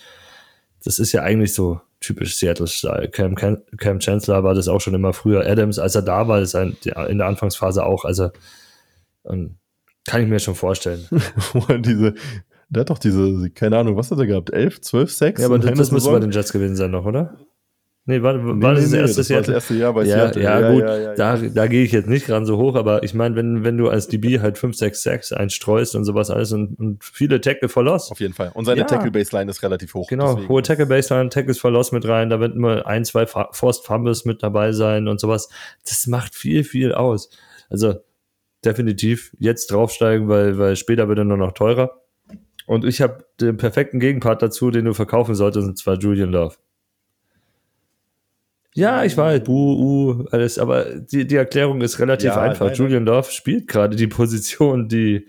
das 0.85 0.99
ist 0.99 1.12
ja 1.12 1.22
eigentlich 1.22 1.53
so 1.53 1.80
typisch 2.01 2.37
Seattle-Style. 2.37 3.09
Cam, 3.09 3.35
Cam, 3.35 3.59
Cam 3.78 3.99
Chancellor 3.99 4.45
war 4.45 4.55
das 4.55 4.68
auch 4.68 4.80
schon 4.80 4.95
immer 4.95 5.12
früher. 5.12 5.45
Adams, 5.45 5.78
als 5.78 5.95
er 5.95 6.03
da 6.03 6.28
war, 6.28 6.41
ist 6.41 6.55
er 6.55 6.72
in 7.09 7.18
der 7.18 7.26
Anfangsphase 7.26 7.85
auch. 7.85 8.05
Also 8.05 8.30
ähm, 9.28 9.57
kann 10.07 10.22
ich 10.22 10.28
mir 10.28 10.39
schon 10.39 10.55
vorstellen. 10.55 11.07
Wo 11.53 11.61
diese, 11.78 12.14
der 12.68 12.80
hat 12.82 12.91
doch 12.91 12.99
diese, 12.99 13.51
keine 13.51 13.78
Ahnung, 13.78 13.97
was 13.97 14.11
hat 14.11 14.18
er 14.18 14.26
gehabt? 14.26 14.53
11, 14.53 14.82
12, 14.82 15.12
6? 15.12 15.41
Ja, 15.41 15.47
aber 15.47 15.59
das, 15.59 15.78
das 15.78 15.91
müsste 15.91 16.11
bei 16.11 16.20
den 16.20 16.30
Jets 16.30 16.53
gewesen 16.53 16.76
sein 16.76 16.91
noch, 16.91 17.07
oder? 17.07 17.39
Nee, 18.07 18.21
war, 18.21 18.35
war 18.45 18.55
Nee, 18.55 18.61
das 18.61 18.91
nee, 18.91 18.99
das 18.99 19.15
das 19.15 19.31
war 19.31 19.39
das 19.39 19.49
erste 19.49 19.75
Jahr 19.75 19.95
bei 19.95 20.05
ja, 20.05 20.17
Seattle. 20.17 20.43
Ja, 20.43 20.61
Ja, 20.61 20.73
gut, 20.73 20.83
ja, 20.83 20.99
ja, 20.99 21.15
da, 21.15 21.37
da 21.37 21.67
gehe 21.69 21.85
ich 21.85 21.93
jetzt 21.93 22.07
nicht 22.07 22.31
ran 22.31 22.45
so 22.45 22.59
hoch, 22.59 22.75
aber 22.75 23.03
ich 23.03 23.15
meine, 23.15 23.35
wenn, 23.35 23.65
wenn 23.65 23.79
du 23.79 23.89
als 23.89 24.09
DB 24.09 24.41
halt 24.41 24.59
5, 24.59 24.77
6, 24.77 25.03
6 25.03 25.33
einstreust 25.33 25.95
und 25.95 26.05
sowas 26.05 26.29
alles 26.29 26.53
und, 26.53 26.79
und 26.79 27.03
viele 27.03 27.41
Tackle 27.41 27.71
for 27.71 27.83
Loss. 27.83 28.11
Auf 28.11 28.21
jeden 28.21 28.35
Fall. 28.35 28.51
Und 28.53 28.67
seine. 28.67 28.85
Tackle-Baseline 28.85 29.51
ist 29.51 29.63
relativ 29.63 29.95
hoch. 29.95 30.07
Genau, 30.09 30.35
deswegen. 30.35 30.49
hohe 30.51 30.61
Tackle 30.61 30.85
Baseline, 30.85 31.31
Tackles 31.31 31.59
for 31.59 31.71
Loss 31.71 31.93
mit 31.93 32.07
rein, 32.07 32.29
da 32.29 32.41
wird 32.41 32.55
immer 32.55 32.87
ein, 32.87 33.07
zwei 33.07 33.25
Forced 33.27 33.87
Fumbles 33.87 34.27
mit 34.27 34.43
dabei 34.43 34.73
sein 34.73 35.09
und 35.09 35.19
sowas. 35.19 35.49
Das 35.89 36.07
macht 36.07 36.35
viel, 36.35 36.63
viel 36.63 36.93
aus. 36.93 37.31
Also 37.71 37.95
definitiv 38.67 39.35
jetzt 39.39 39.71
draufsteigen, 39.71 40.29
weil, 40.29 40.59
weil 40.59 40.77
später 40.77 41.09
wird 41.09 41.19
er 41.19 41.25
nur 41.25 41.39
noch 41.39 41.53
teurer. 41.53 42.03
Und 42.67 42.85
ich 42.85 43.01
habe 43.01 43.25
den 43.41 43.57
perfekten 43.57 44.01
Gegenpart 44.01 44.43
dazu, 44.43 44.71
den 44.71 44.85
du 44.85 44.95
verkaufen 44.95 45.35
solltest, 45.35 45.67
und 45.67 45.79
zwar 45.79 45.99
Julian 45.99 46.31
Love. 46.31 46.57
Ja, 48.77 49.05
ich 49.05 49.16
weiß, 49.16 49.45
buh, 49.45 49.53
uh, 49.53 50.27
alles, 50.33 50.59
aber 50.59 50.97
die, 50.97 51.27
die 51.27 51.37
Erklärung 51.37 51.81
ist 51.81 52.01
relativ 52.01 52.27
Ja, 52.27 52.41
einfach. 52.41 52.66
nein, 52.66 52.75
Julian 52.75 53.05
Love 53.05 53.31
spielt 53.31 53.68
gerade 53.68 53.95
die 53.95 54.07
Position, 54.09 54.89
die 54.89 55.29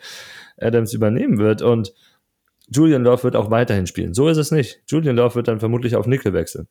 Adams 0.57 0.93
übernehmen 0.93 1.37
wird 1.37 1.61
und 1.61 1.93
Julian 2.69 3.03
Love 3.03 3.23
wird 3.23 3.35
auch 3.35 3.51
weiterhin 3.51 3.85
spielen. 3.85 4.15
So 4.15 4.27
ist 4.27 4.37
es 4.37 4.49
nicht. 4.49 4.81
Julian 4.87 5.15
Love 5.15 5.35
wird 5.35 5.47
dann 5.47 5.59
vermutlich 5.59 5.95
auf 5.95 6.07
Nickel 6.07 6.33
wechseln. 6.33 6.67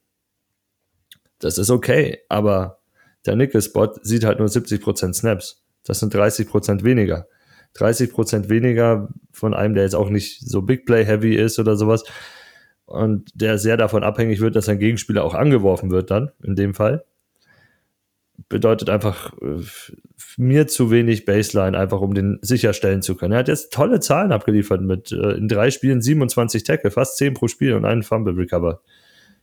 Das 1.39 1.59
ist 1.59 1.71
okay, 1.71 2.23
aber 2.29 2.81
der 3.27 3.37
Nickel-Spot 3.37 3.95
sieht 4.03 4.25
halt 4.25 4.41
nur 4.41 4.49
70% 4.49 5.15
Snaps. 5.15 5.63
Das 5.85 6.01
sind 6.01 6.15
30% 6.15 6.83
weniger. 6.83 7.29
30% 7.77 8.49
weniger 8.49 9.09
von 9.33 9.55
einem, 9.55 9.75
der 9.75 9.85
jetzt 9.85 9.95
auch 9.95 10.11
nicht 10.11 10.41
so 10.41 10.63
Big 10.63 10.87
Play-heavy 10.87 11.37
ist 11.37 11.59
oder 11.59 11.77
sowas 11.77 12.05
und 12.87 13.31
der 13.35 13.59
sehr 13.59 13.77
davon 13.77 14.05
abhängig 14.05 14.41
wird, 14.41 14.57
dass 14.57 14.67
sein 14.67 14.79
Gegenspieler 14.79 15.25
auch 15.25 15.35
angeworfen 15.35 15.91
wird 15.91 16.11
dann, 16.11 16.31
in 16.43 16.55
dem 16.55 16.75
Fall. 16.75 17.05
Bedeutet 18.49 18.91
einfach 18.91 19.33
äh, 19.41 19.63
mir 20.37 20.67
zu 20.67 20.91
wenig 20.91 21.25
Baseline, 21.25 21.79
einfach 21.79 22.01
um 22.01 22.15
den 22.15 22.39
sicherstellen 22.43 23.01
zu 23.01 23.15
können. 23.15 23.33
Er 23.33 23.39
hat 23.39 23.49
jetzt 23.49 23.73
tolle 23.73 24.01
Zahlen 24.01 24.33
abgeliefert 24.33 24.83
mit 24.83 25.13
äh, 25.13 25.33
in 25.33 25.49
drei 25.49 25.71
Spielen 25.71 26.03
27 26.03 26.65
Tackle, 26.65 26.91
fast 26.91 27.17
10 27.17 27.35
pro 27.35 27.49
Spiel 27.49 27.75
und 27.75 27.85
einen 27.85 28.03
Fumble 28.03 28.37
Recover. 28.37 28.81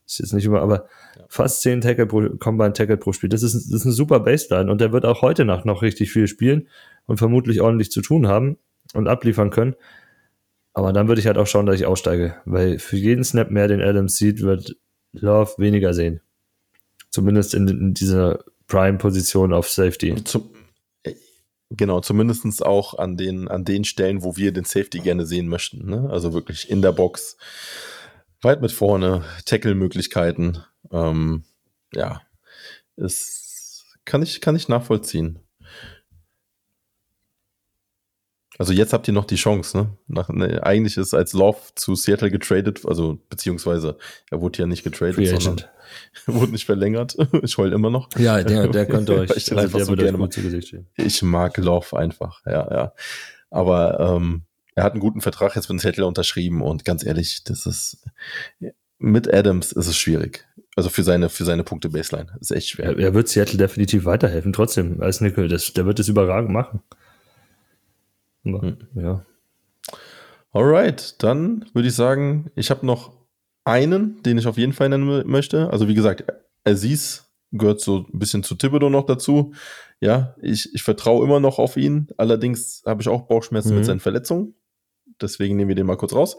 Ist 0.06 0.20
jetzt 0.20 0.34
nicht 0.34 0.46
immer, 0.46 0.62
aber 0.62 0.88
fast 1.30 1.62
10 1.62 1.82
Tackle 1.82 2.06
pro, 2.06 2.30
Combined 2.38 2.76
Tackle 2.76 2.98
pro 2.98 3.14
Spiel. 3.14 3.30
Das 3.30 3.44
ist, 3.44 3.54
das 3.54 3.74
ist 3.74 3.86
eine 3.86 3.94
super 3.94 4.20
Baseline 4.20 4.70
und 4.70 4.82
der 4.82 4.92
wird 4.92 5.06
auch 5.06 5.22
heute 5.22 5.46
Nacht 5.46 5.66
noch 5.66 5.82
richtig 5.82 6.12
viel 6.12 6.28
spielen 6.28 6.68
und 7.06 7.18
vermutlich 7.18 7.62
ordentlich 7.62 7.92
zu 7.92 8.02
tun 8.02 8.28
haben 8.28 8.58
und 8.94 9.08
abliefern 9.08 9.50
können. 9.50 9.76
Aber 10.74 10.94
dann 10.94 11.08
würde 11.08 11.20
ich 11.20 11.28
halt 11.28 11.38
auch 11.38 11.48
schauen, 11.48 11.66
dass 11.66 11.80
ich 11.80 11.86
aussteige, 11.86 12.36
weil 12.46 12.80
für 12.80 12.98
jeden 12.98 13.24
Snap 13.24 13.52
mehr, 13.52 13.68
den 13.68 13.82
Adams 13.82 14.18
sieht, 14.18 14.42
wird 14.42 14.76
Love 15.12 15.52
weniger 15.58 15.94
sehen. 15.94 16.22
Zumindest 17.10 17.54
in, 17.54 17.68
in 17.68 17.94
dieser 17.94 18.44
Prime-Position 18.68 19.52
auf 19.52 19.70
Safety. 19.70 20.16
Zum, 20.24 20.50
genau, 21.70 22.00
zumindest 22.00 22.66
auch 22.66 22.98
an 22.98 23.18
den, 23.18 23.50
an 23.50 23.66
den 23.66 23.84
Stellen, 23.84 24.24
wo 24.24 24.38
wir 24.38 24.54
den 24.54 24.64
Safety 24.64 25.00
gerne 25.00 25.26
sehen 25.26 25.48
möchten. 25.48 25.90
Ne? 25.90 26.10
Also 26.10 26.34
wirklich 26.34 26.70
in 26.70 26.82
der 26.82 26.94
Box, 26.94 27.36
weit 28.42 28.62
mit 28.62 28.72
vorne, 28.72 29.26
Tackle-Möglichkeiten. 29.46 30.60
Ähm, 30.92 31.44
ja, 31.94 32.22
es 32.96 33.86
kann 34.06 34.22
ich, 34.22 34.40
kann 34.40 34.56
ich 34.56 34.70
nachvollziehen. 34.70 35.40
Also 38.62 38.74
jetzt 38.74 38.94
habt 38.94 39.08
ihr 39.08 39.14
noch 39.16 39.26
die 39.26 39.38
Chance, 39.38 39.76
ne? 39.76 39.98
Nach, 40.06 40.30
ne 40.30 40.62
eigentlich 40.62 40.96
ist 40.96 41.16
als 41.16 41.34
Love 41.34 41.58
zu 41.74 41.96
Seattle 41.96 42.30
getradet, 42.30 42.86
also 42.86 43.18
beziehungsweise 43.28 43.98
er 44.30 44.40
wurde 44.40 44.60
ja 44.60 44.68
nicht 44.68 44.84
getradet, 44.84 45.16
Free 45.16 45.26
sondern 45.26 45.66
wurde 46.28 46.52
nicht 46.52 46.66
verlängert. 46.66 47.18
ich 47.42 47.58
heul 47.58 47.74
immer 47.74 47.90
noch. 47.90 48.08
Ja, 48.20 48.44
der, 48.44 48.68
der 48.68 48.86
könnte 48.88 49.16
euch, 49.16 49.32
ich 49.32 49.52
also 49.52 49.56
einfach 49.56 49.78
der 49.78 49.86
so 49.86 49.92
würde 49.94 50.04
euch 50.04 50.10
gerne 50.10 50.20
gut 50.20 50.34
zu 50.34 50.44
Gesicht 50.44 50.68
stehen. 50.68 50.86
Ich 50.96 51.24
mag 51.24 51.58
Love 51.58 51.98
einfach, 51.98 52.46
ja, 52.46 52.72
ja. 52.72 52.94
Aber 53.50 54.00
ähm, 54.00 54.44
er 54.76 54.84
hat 54.84 54.92
einen 54.92 55.02
guten 55.02 55.22
Vertrag 55.22 55.56
jetzt 55.56 55.68
mit 55.68 55.82
Seattle 55.82 56.06
unterschrieben 56.06 56.62
und 56.62 56.86
ganz 56.86 57.04
ehrlich, 57.04 57.44
das 57.44 57.66
ist 57.66 58.06
mit 59.00 59.34
Adams 59.34 59.72
ist 59.72 59.88
es 59.88 59.98
schwierig. 59.98 60.48
Also 60.76 60.90
für 60.90 61.02
seine, 61.02 61.30
für 61.30 61.46
seine 61.46 61.64
Punkte 61.64 61.90
Baseline. 61.90 62.38
Ist 62.40 62.52
echt 62.52 62.70
schwer. 62.70 62.92
Er, 62.92 63.00
er 63.00 63.14
wird 63.16 63.28
Seattle 63.28 63.58
definitiv 63.58 64.06
weiterhelfen, 64.06 64.54
trotzdem, 64.54 65.02
als 65.02 65.20
Nickel. 65.20 65.48
Das, 65.48 65.74
der 65.74 65.88
wird 65.88 66.00
es 66.00 66.10
überragend 66.10 66.52
machen. 66.52 66.84
Aber, 68.46 68.62
Hm. 68.62 68.78
Ja. 68.96 69.26
Alright, 70.54 71.22
dann 71.24 71.66
würde 71.74 71.88
ich 71.88 71.96
sagen, 71.96 72.52
ich 72.56 72.70
habe 72.72 72.86
noch 72.86 73.14
einen, 73.64 74.22
den 74.24 74.38
ich 74.38 74.48
auf 74.48 74.58
jeden 74.58 74.74
Fall 74.74 74.90
nennen 74.90 75.08
mö- 75.10 75.24
möchte. 75.26 75.70
Also 75.70 75.88
wie 75.88 75.94
gesagt, 75.96 76.26
Aziz 76.66 77.32
gehört 77.52 77.80
so 77.82 78.06
ein 78.12 78.20
bisschen 78.20 78.44
zu 78.44 78.56
Thibodeau 78.56 78.90
noch 78.90 79.06
dazu. 79.06 79.54
Ja, 80.00 80.36
ich, 80.42 80.74
ich 80.74 80.84
vertraue 80.84 81.24
immer 81.26 81.40
noch 81.40 81.60
auf 81.60 81.78
ihn. 81.78 82.08
Allerdings 82.18 82.84
habe 82.86 83.02
ich 83.02 83.08
auch 83.08 83.24
Bauchschmerzen 83.28 83.70
Mhm. 83.72 83.76
mit 83.78 83.86
seinen 83.86 84.00
Verletzungen. 84.00 84.56
Deswegen 85.22 85.56
nehmen 85.56 85.70
wir 85.70 85.76
den 85.76 85.86
mal 85.86 85.98
kurz 85.98 86.14
raus. 86.14 86.38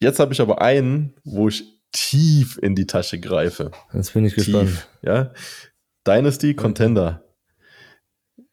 Jetzt 0.00 0.18
habe 0.18 0.32
ich 0.32 0.40
aber 0.40 0.60
einen, 0.60 1.14
wo 1.24 1.48
ich 1.48 1.80
tief 1.92 2.58
in 2.60 2.74
die 2.74 2.86
Tasche 2.86 3.20
greife. 3.20 3.70
Jetzt 3.94 4.12
bin 4.14 4.24
ich 4.24 4.34
gespannt. 4.34 4.68
Tief, 4.70 4.88
ja. 5.02 5.32
Dynasty 6.06 6.54
Contender. 6.54 7.22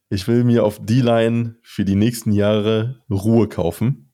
Ich 0.09 0.27
will 0.27 0.43
mir 0.43 0.65
auf 0.65 0.79
die 0.83 1.01
Line 1.01 1.55
für 1.61 1.85
die 1.85 1.95
nächsten 1.95 2.31
Jahre 2.31 3.03
Ruhe 3.09 3.47
kaufen. 3.47 4.13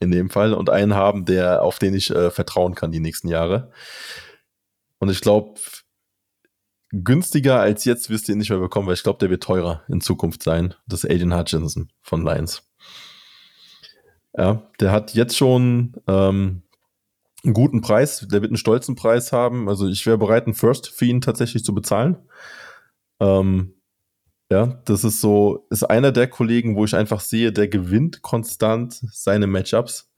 In 0.00 0.10
dem 0.10 0.30
Fall. 0.30 0.54
Und 0.54 0.70
einen 0.70 0.94
haben, 0.94 1.24
der, 1.24 1.62
auf 1.62 1.78
den 1.78 1.94
ich 1.94 2.10
äh, 2.10 2.30
vertrauen 2.30 2.74
kann 2.74 2.92
die 2.92 3.00
nächsten 3.00 3.28
Jahre. 3.28 3.72
Und 4.98 5.10
ich 5.10 5.20
glaube, 5.20 5.60
günstiger 6.90 7.60
als 7.60 7.84
jetzt 7.84 8.10
wirst 8.10 8.28
du 8.28 8.32
ihn 8.32 8.38
nicht 8.38 8.50
mehr 8.50 8.58
bekommen, 8.58 8.86
weil 8.86 8.94
ich 8.94 9.02
glaube, 9.02 9.18
der 9.18 9.30
wird 9.30 9.42
teurer 9.42 9.82
in 9.88 10.00
Zukunft 10.00 10.42
sein. 10.42 10.74
Das 10.86 11.04
ist 11.04 11.10
Aiden 11.10 11.36
Hutchinson 11.36 11.92
von 12.02 12.24
Lions. 12.24 12.68
Ja, 14.36 14.70
der 14.80 14.92
hat 14.92 15.14
jetzt 15.14 15.36
schon 15.36 15.94
ähm, 16.06 16.62
einen 17.44 17.54
guten 17.54 17.80
Preis, 17.80 18.26
der 18.30 18.42
wird 18.42 18.50
einen 18.50 18.56
stolzen 18.56 18.94
Preis 18.94 19.32
haben. 19.32 19.68
Also 19.68 19.88
ich 19.88 20.06
wäre 20.06 20.18
bereit, 20.18 20.46
einen 20.46 20.54
First 20.54 20.88
für 20.88 21.06
ihn 21.06 21.20
tatsächlich 21.20 21.64
zu 21.64 21.74
bezahlen. 21.74 22.18
Ähm, 23.20 23.74
ja, 24.50 24.80
das 24.84 25.04
ist 25.04 25.20
so, 25.20 25.66
ist 25.70 25.84
einer 25.84 26.12
der 26.12 26.28
Kollegen, 26.28 26.76
wo 26.76 26.84
ich 26.84 26.94
einfach 26.94 27.20
sehe, 27.20 27.52
der 27.52 27.68
gewinnt 27.68 28.22
konstant 28.22 29.00
seine 29.12 29.46
Matchups, 29.46 30.10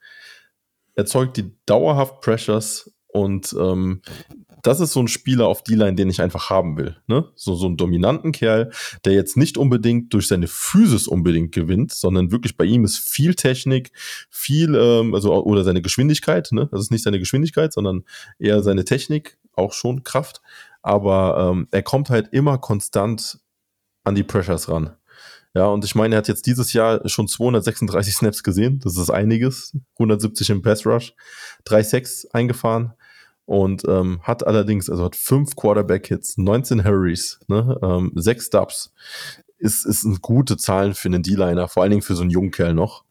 erzeugt 0.95 1.37
die 1.37 1.53
dauerhaft 1.67 2.21
Pressures 2.21 2.93
und 3.09 3.55
ähm, 3.59 4.03
das 4.63 4.81
ist 4.81 4.93
so 4.93 5.01
ein 5.01 5.09
Spieler 5.09 5.47
auf 5.47 5.63
die 5.63 5.75
Line, 5.75 5.95
den 5.95 6.11
ich 6.11 6.21
einfach 6.21 6.51
haben 6.51 6.77
will. 6.77 6.97
Ne? 7.07 7.29
So, 7.35 7.55
so 7.55 7.67
einen 7.67 7.77
dominanten 7.77 8.33
Kerl, 8.33 8.71
der 9.05 9.15
jetzt 9.15 9.37
nicht 9.37 9.57
unbedingt 9.57 10.13
durch 10.13 10.29
seine 10.29 10.49
Physis 10.49 11.09
unbedingt 11.09 11.53
gewinnt, 11.53 11.93
sondern 11.93 12.31
wirklich 12.31 12.57
bei 12.57 12.65
ihm 12.65 12.85
ist 12.85 12.99
viel 12.99 13.35
Technik, 13.35 13.93
viel, 14.29 14.75
ähm, 14.75 15.15
also 15.15 15.33
oder 15.45 15.65
seine 15.65 15.83
Geschwindigkeit, 15.83 16.53
ne? 16.53 16.69
Das 16.71 16.83
ist 16.83 16.91
nicht 16.91 17.05
seine 17.05 17.19
Geschwindigkeit, 17.19 17.73
sondern 17.73 18.05
eher 18.39 18.63
seine 18.63 18.85
Technik, 18.85 19.39
auch 19.55 19.73
schon 19.73 20.05
Kraft. 20.05 20.43
Aber 20.83 21.51
ähm, 21.51 21.69
er 21.71 21.83
kommt 21.83 22.11
halt 22.11 22.29
immer 22.33 22.59
konstant 22.59 23.41
an 24.05 24.15
die 24.15 24.23
Pressures 24.23 24.69
ran. 24.69 24.97
Ja, 25.55 25.67
und 25.67 25.85
ich 25.85 25.95
meine, 25.95 26.15
er 26.15 26.19
hat 26.19 26.29
jetzt 26.29 26.47
dieses 26.47 26.73
Jahr 26.73 27.07
schon 27.09 27.27
236 27.27 28.15
Snaps 28.15 28.43
gesehen. 28.43 28.79
Das 28.83 28.97
ist 28.97 29.11
einiges. 29.11 29.77
170 29.95 30.51
im 30.51 30.63
Pass 30.63 30.87
Rush, 30.87 31.13
3 31.65 31.83
Sacks 31.83 32.27
eingefahren 32.27 32.95
und 33.51 33.83
ähm, 33.89 34.21
hat 34.23 34.47
allerdings, 34.47 34.89
also 34.89 35.05
hat 35.05 35.17
fünf 35.17 35.57
Quarterback-Hits, 35.57 36.39
19 36.39 36.85
Hurries, 36.85 37.41
ne, 37.49 37.77
ähm, 37.83 38.13
Dubs. 38.53 38.93
Ist, 39.59 39.85
ist 39.85 40.05
ein 40.05 40.19
gute 40.23 40.57
Zahlen 40.57 40.95
für 40.95 41.09
einen 41.09 41.25
D-Liner, 41.25 41.67
vor 41.67 41.83
allen 41.83 41.91
Dingen 41.91 42.03
für 42.03 42.15
so 42.15 42.23
einen 42.23 42.31
jungen 42.31 42.53
Kerl 42.53 42.75
noch. 42.75 43.05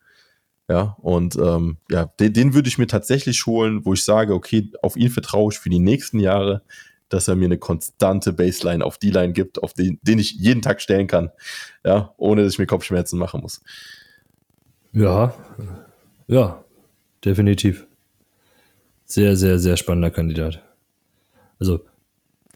Ja, 0.69 0.95
und 1.01 1.35
ähm, 1.35 1.77
ja, 1.89 2.05
den, 2.05 2.31
den 2.31 2.53
würde 2.53 2.69
ich 2.69 2.77
mir 2.77 2.87
tatsächlich 2.87 3.45
holen, 3.47 3.85
wo 3.85 3.93
ich 3.93 4.05
sage, 4.05 4.33
okay, 4.33 4.71
auf 4.81 4.95
ihn 4.95 5.09
vertraue 5.09 5.51
ich 5.51 5.59
für 5.59 5.69
die 5.69 5.79
nächsten 5.79 6.19
Jahre, 6.19 6.61
dass 7.10 7.28
er 7.28 7.36
mir 7.36 7.45
eine 7.45 7.57
konstante 7.57 8.34
Baseline 8.34 8.86
auf 8.86 8.97
D-Line 8.97 9.34
gibt, 9.34 9.62
auf 9.62 9.74
den, 9.74 9.99
den 10.01 10.20
ich 10.20 10.34
jeden 10.34 10.62
Tag 10.62 10.82
stellen 10.82 11.07
kann, 11.07 11.32
ja, 11.84 12.14
ohne 12.18 12.43
dass 12.43 12.53
ich 12.53 12.60
mir 12.60 12.68
Kopfschmerzen 12.68 13.20
machen 13.20 13.41
muss. 13.41 13.62
Ja, 14.93 15.34
ja, 16.28 16.64
definitiv. 17.24 17.86
Sehr, 19.05 19.36
sehr, 19.36 19.60
sehr 19.60 19.78
spannender 19.78 20.12
Kandidat. 20.12 20.64
Also, 21.60 21.82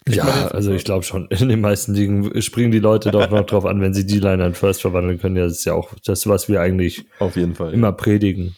ich 0.06 0.16
ja, 0.16 0.26
meine, 0.26 0.52
also 0.52 0.74
ich 0.74 0.84
glaube 0.84 1.04
schon, 1.04 1.28
in 1.28 1.50
den 1.50 1.62
meisten 1.62 1.94
Ligen 1.94 2.42
springen 2.42 2.72
die 2.72 2.80
Leute 2.80 3.10
doch 3.10 3.30
noch 3.30 3.46
drauf 3.46 3.66
an, 3.66 3.82
wenn 3.82 3.94
sie 3.94 4.06
die 4.06 4.20
Line 4.20 4.44
an 4.44 4.54
First 4.54 4.82
verwandeln 4.82 5.20
können. 5.20 5.38
Ja, 5.38 5.44
das 5.44 5.54
ist 5.54 5.66
ja 5.66 5.74
auch 5.74 5.94
das, 6.06 6.28
was 6.28 6.50
wir 6.50 6.62
eigentlich 6.62 7.06
auf 7.20 7.38
jeden 7.38 7.56
Fall 7.56 7.74
immer 7.74 7.88
ja. 7.88 7.92
predigen. 7.94 8.56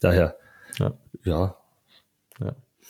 Daher, 0.00 0.36
ja. 0.78 0.92
ja. 1.24 1.56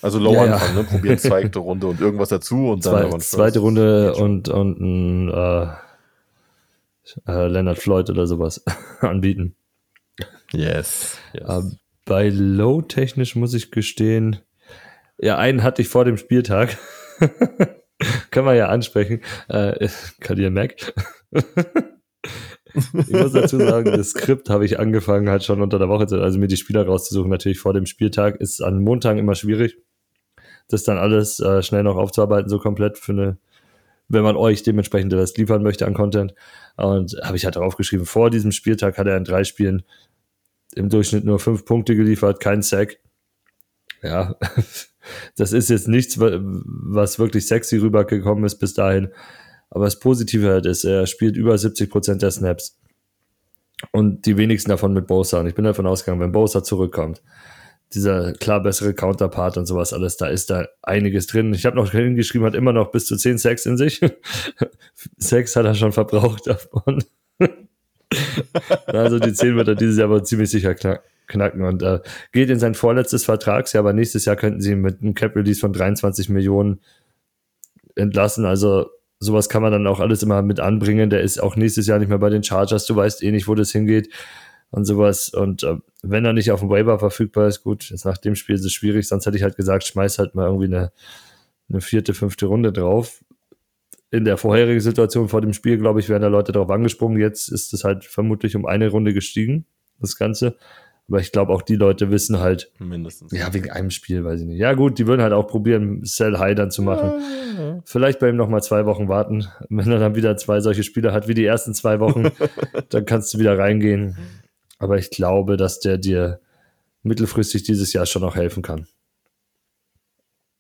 Also 0.03 0.19
low 0.19 0.35
ja, 0.35 0.43
anfangen, 0.43 0.75
ne? 0.75 0.85
Probieren 0.85 1.19
zweite 1.19 1.61
Runde 1.61 1.87
und 1.87 2.01
irgendwas 2.01 2.29
dazu 2.29 2.71
und 2.71 2.85
dann 2.85 3.11
Zwei, 3.11 3.19
zweite 3.19 3.61
Runde 3.61 4.15
und, 4.15 4.49
und 4.49 4.81
ein 4.81 5.29
äh, 5.29 5.67
äh, 7.27 7.47
Leonard 7.47 7.79
Floyd 7.79 8.11
oder 8.11 8.27
sowas 8.27 8.65
anbieten. 9.01 9.55
Yes. 10.53 11.19
yes. 11.33 11.49
Äh, 11.49 11.63
bei 12.05 12.29
Low 12.29 12.83
technisch 12.83 13.37
muss 13.37 13.55
ich 13.55 13.71
gestehen, 13.71 14.41
ja, 15.19 15.39
einen 15.39 15.63
hatte 15.63 15.83
ich 15.83 15.89
vor 15.89 16.05
dem 16.05 16.17
Spieltag. 16.17 16.77
Können 18.33 18.47
wir 18.47 18.55
ja 18.55 18.67
ansprechen. 18.69 19.21
Äh, 19.49 19.89
Kadir 20.19 20.51
Mac. 20.51 20.93
ich 22.75 23.11
muss 23.13 23.33
dazu 23.33 23.59
sagen, 23.59 23.85
das 23.85 24.11
Skript 24.11 24.51
habe 24.51 24.65
ich 24.65 24.81
angefangen 24.81 25.29
halt 25.29 25.45
schon 25.45 25.63
unter 25.63 25.79
der 25.79 25.89
Woche, 25.89 26.09
also 26.21 26.39
mir 26.41 26.49
die 26.49 26.57
Spieler 26.57 26.85
rauszusuchen. 26.85 27.31
Natürlich 27.31 27.61
vor 27.61 27.73
dem 27.73 27.87
Spieltag 27.87 28.41
ist 28.41 28.61
an 28.61 28.83
Montag 28.83 29.19
immer 29.19 29.37
schwierig, 29.37 29.77
das 30.69 30.85
dann 30.85 30.99
alles 30.99 31.41
äh, 31.41 31.63
schnell 31.63 31.83
noch 31.83 31.97
aufzuarbeiten, 31.97 32.49
so 32.49 32.59
komplett 32.59 32.99
für 32.99 33.13
eine, 33.13 33.39
wenn 34.09 34.23
man 34.23 34.37
euch 34.37 34.63
dementsprechend 34.63 35.13
das 35.13 35.37
liefern 35.37 35.63
möchte 35.63 35.87
an 35.87 35.95
Content. 35.95 36.35
Und 36.77 37.17
habe 37.23 37.37
ich 37.37 37.45
halt 37.45 37.57
darauf 37.57 37.77
geschrieben, 37.77 38.07
vor 38.07 38.31
diesem 38.31 38.53
Spieltag 38.53 38.99
hat 38.99 39.07
er 39.07 39.17
in 39.17 39.25
drei 39.25 39.45
Spielen 39.45 39.83
im 40.75 40.89
Durchschnitt 40.89 41.25
nur 41.25 41.39
fünf 41.39 41.65
Punkte 41.65 41.97
geliefert, 41.97 42.41
kein 42.41 42.63
Sack. 42.63 42.99
Ja, 44.03 44.37
das 45.37 45.53
ist 45.53 45.71
jetzt 45.71 45.89
nichts, 45.89 46.19
was 46.19 47.19
wirklich 47.19 47.47
sexy 47.47 47.77
rübergekommen 47.77 48.45
ist 48.45 48.59
bis 48.59 48.75
dahin. 48.75 49.09
Aber 49.71 49.85
das 49.85 49.99
Positive 49.99 50.51
halt 50.51 50.67
ist, 50.67 50.85
er 50.85 51.07
spielt 51.07 51.37
über 51.37 51.57
70 51.57 51.91
Prozent 51.91 52.23
der 52.23 52.31
Snaps. 52.31 52.79
Und 53.91 54.27
die 54.27 54.37
wenigsten 54.37 54.71
davon 54.71 54.93
mit 54.93 55.07
Bosa. 55.07 55.41
Und 55.41 55.47
ich 55.47 55.55
bin 55.55 55.65
davon 55.65 55.87
ausgegangen, 55.87 56.21
wenn 56.21 56.33
Bosa 56.33 56.63
zurückkommt, 56.63 57.23
dieser 57.95 58.33
klar 58.33 58.63
bessere 58.63 58.95
Counterpart 58.95 59.57
und 59.57 59.67
sowas 59.67 59.93
alles, 59.93 60.17
da 60.17 60.27
ist 60.27 60.51
da 60.51 60.67
einiges 60.83 61.27
drin. 61.27 61.53
Ich 61.55 61.67
habe 61.67 61.77
noch 61.77 61.93
hingeschrieben, 61.93 62.47
hat 62.47 62.55
immer 62.55 62.73
noch 62.73 62.91
bis 62.91 63.07
zu 63.07 63.17
10 63.17 63.39
Sex 63.39 63.67
in 63.67 63.77
sich. 63.77 64.01
Sex 65.19 65.57
hat 65.57 65.67
er 65.67 65.75
schon 65.75 65.93
verbraucht 65.93 66.47
davon. 66.47 67.05
also 68.87 69.19
die 69.19 69.33
10 69.33 69.57
wird 69.57 69.69
er 69.69 69.75
dieses 69.75 69.99
Jahr 69.99 70.09
aber 70.09 70.25
ziemlich 70.25 70.51
sicher 70.51 70.75
knacken 71.27 71.63
und 71.63 71.83
äh, 71.83 72.01
geht 72.33 72.51
in 72.51 72.59
sein 72.59 72.75
vorletztes 72.75 73.25
Vertragsjahr, 73.25 73.81
aber 73.81 73.93
nächstes 73.93 74.25
Jahr 74.25 74.37
könnten 74.37 74.61
sie 74.61 74.73
ihn 74.73 74.81
mit 74.81 75.03
einem 75.03 75.15
Cap 75.15 75.37
Release 75.37 75.61
von 75.61 75.73
23 75.73 76.29
Millionen 76.29 76.81
entlassen. 77.95 78.45
Also 78.45 78.91
sowas 79.19 79.49
kann 79.49 79.63
man 79.63 79.73
dann 79.73 79.87
auch 79.87 80.01
alles 80.01 80.23
immer 80.23 80.43
mit 80.43 80.61
anbringen. 80.61 81.11
Der 81.11 81.21
ist 81.21 81.43
auch 81.43 81.57
nächstes 81.57 81.87
Jahr 81.87 81.99
nicht 81.99 82.09
mehr 82.09 82.19
bei 82.19 82.31
den 82.31 82.43
Chargers. 82.43 82.87
Du 82.87 82.97
weißt 82.97 83.23
eh 83.23 83.31
nicht, 83.31 83.49
wo 83.49 83.55
das 83.55 83.71
hingeht 83.71 84.09
und 84.73 84.85
sowas. 84.85 85.29
Und 85.29 85.63
äh, 85.63 85.77
wenn 86.03 86.25
er 86.25 86.33
nicht 86.33 86.51
auf 86.51 86.61
dem 86.61 86.71
Waiver 86.71 86.99
verfügbar 86.99 87.47
ist, 87.47 87.63
gut, 87.63 87.91
jetzt 87.91 88.05
nach 88.05 88.19
dem 88.19 88.35
Spiel 88.35 88.57
ist 88.57 88.65
es 88.65 88.73
schwierig. 88.73 89.07
Sonst 89.07 89.27
hätte 89.27 89.37
ich 89.37 89.45
halt 89.45 89.57
gesagt, 89.57 89.85
schmeiß 89.85 90.19
halt 90.19 90.35
mal 90.35 90.47
irgendwie 90.47 90.67
eine, 90.67 90.91
eine 91.69 91.81
vierte, 91.81 92.15
fünfte 92.15 92.47
Runde 92.47 92.73
drauf 92.73 93.23
in 94.13 94.27
der 94.27 94.37
vorherigen 94.37 94.81
Situation 94.81 95.29
vor 95.29 95.41
dem 95.41 95.55
Spiel, 95.55 95.79
glaube 95.79 95.99
ich, 95.99 96.11
wären 96.11 96.21
da 96.21 96.29
Leute 96.29 96.53
darauf 96.53 96.69
angesprungen. 96.69 97.19
Jetzt 97.19 97.49
ist 97.49 97.73
es 97.73 97.83
halt 97.83 98.05
vermutlich 98.05 98.55
um 98.55 98.67
eine 98.67 98.89
Runde 98.89 99.15
gestiegen, 99.15 99.65
das 100.01 100.17
Ganze. 100.17 100.57
Aber 101.09 101.19
ich 101.19 101.33
glaube, 101.33 101.53
auch 101.53 101.63
die 101.63 101.77
Leute 101.77 102.11
wissen 102.11 102.39
halt, 102.39 102.71
mindestens. 102.79 103.33
Ja, 103.33 103.53
wegen 103.55 103.71
einem 103.71 103.91
Spiel, 103.91 104.23
weiß 104.23 104.41
ich 104.41 104.47
nicht. 104.47 104.59
Ja, 104.59 104.75
gut, 104.75 104.99
die 104.99 105.07
würden 105.07 105.23
halt 105.23 105.33
auch 105.33 105.47
probieren, 105.47 106.01
Sell 106.05 106.39
High 106.39 106.55
dann 106.55 106.71
zu 106.71 106.83
machen. 106.83 107.23
Ja. 107.59 107.83
Vielleicht 107.87 108.19
bei 108.19 108.29
ihm 108.29 108.37
nochmal 108.37 108.63
zwei 108.63 108.85
Wochen 108.85 109.09
warten. 109.09 109.47
Wenn 109.71 109.91
er 109.91 109.99
dann 109.99 110.15
wieder 110.15 110.37
zwei 110.37 110.61
solche 110.61 110.83
Spiele 110.83 111.13
hat 111.13 111.27
wie 111.27 111.35
die 111.35 111.45
ersten 111.45 111.73
zwei 111.73 111.99
Wochen, 111.99 112.31
dann 112.91 113.07
kannst 113.07 113.33
du 113.33 113.39
wieder 113.39 113.59
reingehen. 113.59 114.17
Aber 114.83 114.99
ich 114.99 115.11
glaube, 115.11 115.57
dass 115.57 115.81
der 115.81 115.99
dir 115.99 116.41
mittelfristig 117.03 117.63
dieses 117.63 117.93
Jahr 117.93 118.07
schon 118.07 118.23
noch 118.23 118.37
helfen 118.37 118.63
kann. 118.63 118.87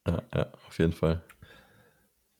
Ja, 0.06 0.22
ja, 0.34 0.46
auf 0.66 0.78
jeden 0.78 0.92
Fall. 0.92 1.22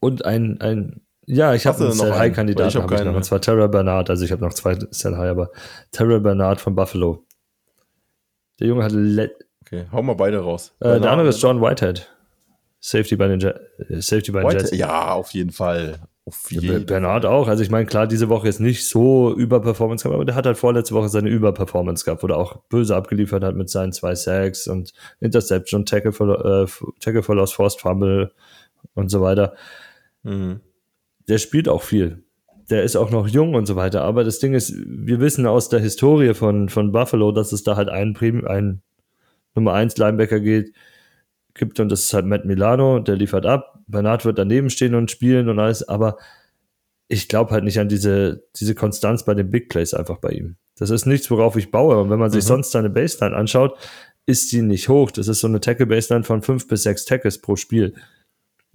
Und 0.00 0.24
ein, 0.24 0.60
ein 0.60 1.02
ja, 1.26 1.54
ich 1.54 1.66
habe 1.66 1.84
einen 1.84 1.92
Sell 1.92 2.14
High 2.14 2.34
Kandidaten, 2.34 2.68
ich, 2.68 2.76
hab 2.76 2.90
ich 2.90 3.04
noch, 3.04 3.14
und 3.14 3.24
zwar 3.24 3.40
Terra 3.40 3.68
Bernard. 3.68 4.10
Also 4.10 4.24
ich 4.24 4.32
habe 4.32 4.42
noch 4.42 4.52
zwei 4.52 4.76
Sell 4.90 5.16
High, 5.16 5.30
aber 5.30 5.50
Terra 5.92 6.18
Bernard 6.18 6.60
von 6.60 6.74
Buffalo. 6.74 7.24
Der 8.58 8.66
Junge 8.66 8.84
hat. 8.84 8.92
Okay, 8.92 9.86
hau 9.92 10.02
mal 10.02 10.14
beide 10.14 10.38
raus. 10.38 10.74
Äh, 10.80 11.00
der 11.00 11.10
andere 11.10 11.28
ist 11.28 11.40
John 11.40 11.60
Whitehead. 11.60 12.08
Safety 12.80 13.14
bei 13.14 13.28
den, 13.28 13.38
Je 13.38 13.48
äh, 13.48 14.00
Safety 14.02 14.32
bei 14.32 14.42
den 14.42 14.50
Jets. 14.50 14.76
Ja, 14.76 15.12
auf 15.12 15.30
jeden 15.30 15.52
Fall. 15.52 16.00
Auf 16.24 16.52
jeden 16.52 16.86
Bernard 16.86 17.26
auch. 17.26 17.48
Also 17.48 17.64
ich 17.64 17.70
meine, 17.70 17.84
klar, 17.84 18.06
diese 18.06 18.28
Woche 18.28 18.48
ist 18.48 18.60
nicht 18.60 18.86
so 18.86 19.34
Überperformance 19.34 20.04
gehabt, 20.04 20.14
aber 20.14 20.24
der 20.24 20.36
hat 20.36 20.46
halt 20.46 20.56
vorletzte 20.56 20.94
Woche 20.94 21.08
seine 21.08 21.28
Überperformance 21.28 22.04
gehabt, 22.04 22.22
wo 22.22 22.28
er 22.28 22.36
auch 22.36 22.62
böse 22.68 22.94
abgeliefert 22.94 23.42
hat 23.42 23.56
mit 23.56 23.68
seinen 23.68 23.92
zwei 23.92 24.14
Sacks 24.14 24.68
und 24.68 24.92
Interception, 25.18 25.84
Tackle 25.84 26.12
for, 26.12 26.44
äh, 26.44 26.66
Tackle 27.00 27.24
for 27.24 27.34
Lost, 27.34 27.54
Forced 27.54 27.80
Fumble 27.80 28.30
und 28.94 29.10
so 29.10 29.20
weiter. 29.20 29.54
Mhm. 30.22 30.60
Der 31.26 31.38
spielt 31.38 31.68
auch 31.68 31.82
viel. 31.82 32.22
Der 32.70 32.84
ist 32.84 32.94
auch 32.94 33.10
noch 33.10 33.26
jung 33.26 33.54
und 33.54 33.66
so 33.66 33.74
weiter. 33.74 34.02
Aber 34.02 34.22
das 34.22 34.38
Ding 34.38 34.54
ist, 34.54 34.72
wir 34.86 35.18
wissen 35.18 35.46
aus 35.46 35.70
der 35.70 35.80
Historie 35.80 36.34
von, 36.34 36.68
von 36.68 36.92
Buffalo, 36.92 37.32
dass 37.32 37.50
es 37.50 37.64
da 37.64 37.74
halt 37.74 37.88
einen, 37.88 38.14
Prim 38.14 38.46
einen 38.46 38.82
Nummer 39.56 39.72
1 39.74 39.96
Linebacker 39.96 40.38
geht, 40.38 40.72
gibt 41.54 41.80
und 41.80 41.90
das 41.90 42.04
ist 42.04 42.14
halt 42.14 42.26
Matt 42.26 42.44
Milano, 42.44 43.00
der 43.00 43.16
liefert 43.16 43.44
ab. 43.44 43.71
Bernard 43.93 44.24
wird 44.24 44.38
daneben 44.38 44.70
stehen 44.70 44.97
und 44.97 45.11
spielen 45.11 45.49
und 45.49 45.61
alles, 45.61 45.88
aber 45.88 46.16
ich 47.07 47.28
glaube 47.28 47.53
halt 47.53 47.62
nicht 47.62 47.78
an 47.78 47.88
diese, 47.88 48.45
diese 48.57 48.74
Konstanz 48.74 49.24
bei 49.24 49.34
den 49.34 49.51
Big 49.51 49.68
Plays 49.68 49.95
einfach 49.95 50.18
bei 50.18 50.30
ihm. 50.30 50.57
Das 50.76 50.90
ist 50.90 51.07
nichts, 51.07 51.30
worauf 51.30 51.57
ich 51.57 51.70
baue. 51.70 51.99
Und 51.99 52.11
wenn 52.11 52.18
man 52.18 52.30
sich 52.30 52.43
mhm. 52.45 52.49
sonst 52.49 52.70
seine 52.72 52.90
Baseline 52.90 53.36
anschaut, 53.36 53.78
ist 54.26 54.51
die 54.53 54.62
nicht 54.62 54.88
hoch. 54.88 55.11
Das 55.11 55.28
ist 55.28 55.40
so 55.40 55.47
eine 55.47 55.61
Tackle-Baseline 55.61 56.24
von 56.24 56.43
fünf 56.43 56.66
bis 56.66 56.82
sechs 56.82 57.05
Tackles 57.05 57.40
pro 57.40 57.57
Spiel. 57.57 57.95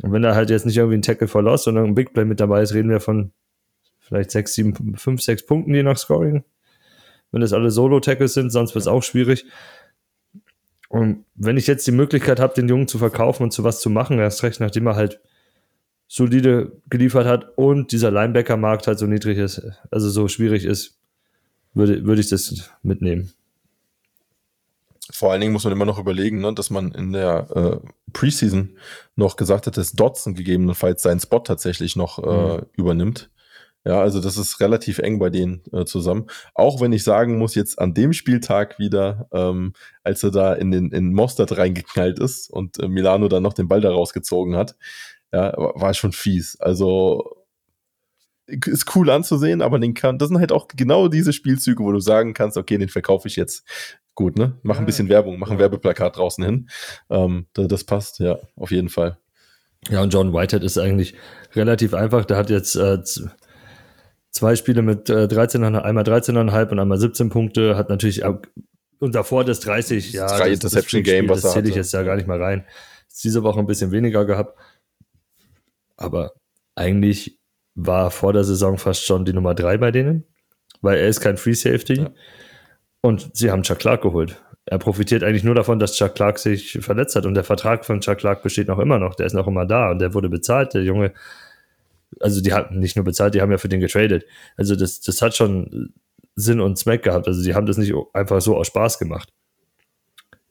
Und 0.04 0.12
wenn 0.12 0.22
da 0.22 0.36
halt 0.36 0.50
jetzt 0.50 0.66
nicht 0.66 0.78
irgendwie 0.78 0.98
ein 0.98 1.02
Tackle 1.02 1.28
for 1.28 1.42
Loss, 1.42 1.64
sondern 1.64 1.86
ein 1.86 1.96
Big 1.96 2.14
Play 2.14 2.26
mit 2.26 2.40
dabei 2.40 2.62
ist, 2.62 2.74
reden 2.74 2.90
wir 2.90 3.00
von 3.00 3.32
vielleicht 4.00 4.32
sechs, 4.32 4.54
sieben, 4.54 4.96
fünf, 4.96 5.22
sechs 5.22 5.46
Punkten 5.46 5.74
je 5.74 5.84
nach 5.84 5.98
Scoring. 5.98 6.44
Wenn 7.32 7.42
das 7.42 7.54
alle 7.54 7.72
Solo-Tackles 7.72 8.34
sind, 8.34 8.52
sonst 8.52 8.76
wird 8.76 8.84
es 8.84 8.88
auch 8.88 9.04
schwierig. 9.04 9.46
Und 10.90 11.26
wenn 11.36 11.58
ich 11.58 11.68
jetzt 11.68 11.86
die 11.88 11.92
Möglichkeit 11.92 12.40
habe, 12.40 12.54
den 12.54 12.70
Jungen 12.70 12.88
zu 12.88 12.98
verkaufen 12.98 13.44
und 13.44 13.52
zu 13.52 13.64
was 13.64 13.82
zu 13.82 13.90
machen, 13.90 14.20
erst 14.20 14.44
recht, 14.44 14.60
nachdem 14.60 14.88
er 14.88 14.96
halt 14.96 15.20
solide 16.08 16.72
geliefert 16.90 17.28
hat 17.28 17.58
und 17.58 17.92
dieser 17.92 18.12
Linebacker-Markt 18.12 18.88
halt 18.88 19.00
so 19.00 19.06
niedrig 19.06 19.38
ist, 19.38 19.62
also 19.92 20.10
so 20.10 20.28
schwierig 20.28 20.64
ist, 20.64 20.98
würde, 21.74 22.06
würde 22.06 22.22
ich 22.22 22.30
das 22.30 22.72
mitnehmen 22.82 23.34
vor 25.12 25.32
allen 25.32 25.42
Dingen 25.42 25.54
muss 25.54 25.64
man 25.64 25.74
immer 25.74 25.86
noch 25.86 26.00
überlegen, 26.00 26.42
ne, 26.42 26.54
dass 26.54 26.70
man 26.70 26.92
in 26.92 27.14
der 27.14 27.48
äh, 27.56 27.88
Preseason 28.14 28.78
noch 29.16 29.36
gesagt 29.36 29.68
hat, 29.68 29.78
dass 29.78 29.94
Dodson 29.94 30.36
gegebenenfalls 30.36 31.02
seinen 31.02 31.20
Spot 31.20 31.40
tatsächlich 31.40 31.96
noch 31.96 32.20
äh, 32.20 32.58
mhm. 32.58 32.66
übernimmt. 32.74 33.30
Ja, 33.88 34.02
also 34.02 34.20
das 34.20 34.36
ist 34.36 34.60
relativ 34.60 35.00
eng 35.00 35.18
bei 35.18 35.30
denen 35.30 35.62
äh, 35.72 35.86
zusammen. 35.86 36.28
Auch 36.54 36.82
wenn 36.82 36.92
ich 36.92 37.06
sagen 37.06 37.38
muss, 37.38 37.56
jetzt 37.56 37.80
an 37.80 37.94
dem 37.94 38.12
Spieltag 38.12 38.78
wieder, 38.80 39.30
ähm, 39.32 39.72
als 40.04 40.22
er 40.24 40.32
da 40.32 40.54
in 40.54 40.72
den 40.72 40.92
in 40.92 41.14
Mostert 41.14 41.58
reingeknallt 41.58 42.20
ist 42.20 42.50
und 42.50 42.80
äh, 42.80 42.90
Milano 42.90 43.30
dann 43.30 43.44
noch 43.44 43.54
den 43.54 43.70
Ball 43.70 43.80
da 43.80 43.90
rausgezogen 43.90 44.58
hat, 44.58 44.76
ja, 45.32 45.54
war 45.56 45.94
schon 45.94 46.12
fies. 46.12 46.60
Also 46.60 47.46
ist 48.46 48.94
cool 48.94 49.10
anzusehen, 49.10 49.62
aber 49.62 49.80
den 49.80 49.94
kann, 49.94 50.18
das 50.18 50.28
sind 50.28 50.40
halt 50.40 50.52
auch 50.52 50.68
genau 50.68 51.08
diese 51.08 51.32
Spielzüge, 51.32 51.82
wo 51.82 51.94
du 51.94 52.02
sagen 52.02 52.34
kannst, 52.34 52.58
okay, 52.58 52.78
den 52.78 52.90
verkaufe 52.90 53.30
ich 53.30 53.38
jetzt 53.38 53.64
gut, 54.16 54.38
ne? 54.38 54.60
Mach 54.64 54.80
ein 54.80 54.86
bisschen 54.86 55.08
Werbung, 55.08 55.40
mach 55.40 55.50
ein 55.50 55.60
Werbeplakat 55.60 56.18
draußen 56.18 56.44
hin. 56.44 56.70
Ähm, 57.10 57.48
das 57.54 57.86
passt, 57.86 58.20
ja, 58.20 58.38
auf 58.58 58.72
jeden 58.72 58.90
Fall. 58.90 59.18
Ja, 59.90 60.02
und 60.02 60.14
John 60.14 60.34
Whitehead 60.34 60.64
ist 60.64 60.78
eigentlich 60.78 61.16
relativ 61.56 61.94
einfach. 61.94 62.26
Der 62.26 62.36
hat 62.36 62.50
jetzt 62.50 62.76
äh, 62.76 63.02
zwei 64.38 64.56
Spiele 64.56 64.82
mit 64.82 65.10
äh, 65.10 65.28
13, 65.28 65.64
einmal 65.64 66.04
13,5 66.04 66.70
und 66.70 66.80
einmal 66.80 66.98
17 67.00 67.30
Punkte, 67.30 67.76
hat 67.76 67.90
natürlich 67.90 68.24
und 69.00 69.14
davor 69.14 69.44
das 69.44 69.60
30, 69.60 70.14
ja, 70.14 70.28
drei 70.28 70.50
das, 70.50 70.64
Interception 70.64 71.04
das 71.04 71.12
Game, 71.12 71.30
was 71.30 71.42
das 71.42 71.54
zähle 71.54 71.70
ich 71.70 71.76
jetzt 71.76 71.94
ja 71.94 72.04
gar 72.04 72.16
nicht 72.16 72.28
mal 72.28 72.42
rein. 72.42 72.66
Ist 73.08 73.24
diese 73.24 73.44
Woche 73.44 73.60
ein 73.60 73.68
bisschen 73.68 73.92
weniger 73.92 74.26
gehabt, 74.26 74.58
aber 75.96 76.34
eigentlich 76.76 77.40
war 77.76 78.12
vor 78.12 78.34
der 78.34 78.44
Saison 78.44 78.78
fast 78.78 79.06
schon 79.06 79.26
die 79.26 79.34
Nummer 79.34 79.54
drei 79.54 79.78
bei 79.78 79.92
denen, 79.92 80.24
weil 80.82 80.98
er 80.98 81.08
ist 81.08 81.20
kein 81.20 81.38
Free 81.38 81.54
Safety 81.54 81.96
Ja. 81.96 82.10
und 83.02 83.30
sie 83.34 83.52
haben 83.52 83.64
Chuck 83.64 83.80
Clark 83.80 84.02
geholt. 84.02 84.42
Er 84.66 84.80
profitiert 84.80 85.24
eigentlich 85.24 85.44
nur 85.44 85.56
davon, 85.56 85.80
dass 85.80 85.94
Chuck 85.94 86.16
Clark 86.16 86.40
sich 86.40 86.80
verletzt 86.82 87.16
hat 87.16 87.26
und 87.26 87.36
der 87.36 87.44
Vertrag 87.44 87.86
von 87.86 88.02
Chuck 88.02 88.18
Clark 88.18 88.44
besteht 88.44 88.68
noch 88.68 88.80
immer 88.80 89.00
noch. 89.00 89.16
Der 89.16 89.26
ist 89.28 89.34
noch 89.34 89.48
immer 89.48 89.66
da 89.66 89.92
und 89.92 90.00
der 90.00 90.14
wurde 90.14 90.28
bezahlt. 90.30 90.74
Der 90.74 90.84
Junge, 90.84 91.14
also 92.20 92.42
die 92.42 92.54
hatten 92.54 92.80
nicht 92.80 92.96
nur 92.96 93.06
bezahlt, 93.06 93.36
die 93.36 93.42
haben 93.42 93.52
ja 93.52 93.58
für 93.58 93.70
den 93.70 93.80
getradet. 93.80 94.26
Also 94.56 94.76
das, 94.76 95.02
das 95.02 95.22
hat 95.22 95.36
schon 95.36 95.94
Sinn 96.36 96.60
und 96.60 96.78
Zweck 96.78 97.04
gehabt. 97.04 97.28
Also 97.28 97.44
die 97.44 97.56
haben 97.56 97.66
das 97.66 97.78
nicht 97.78 97.94
einfach 98.14 98.42
so 98.42 98.56
aus 98.56 98.68
Spaß 98.68 99.00
gemacht. 99.00 99.30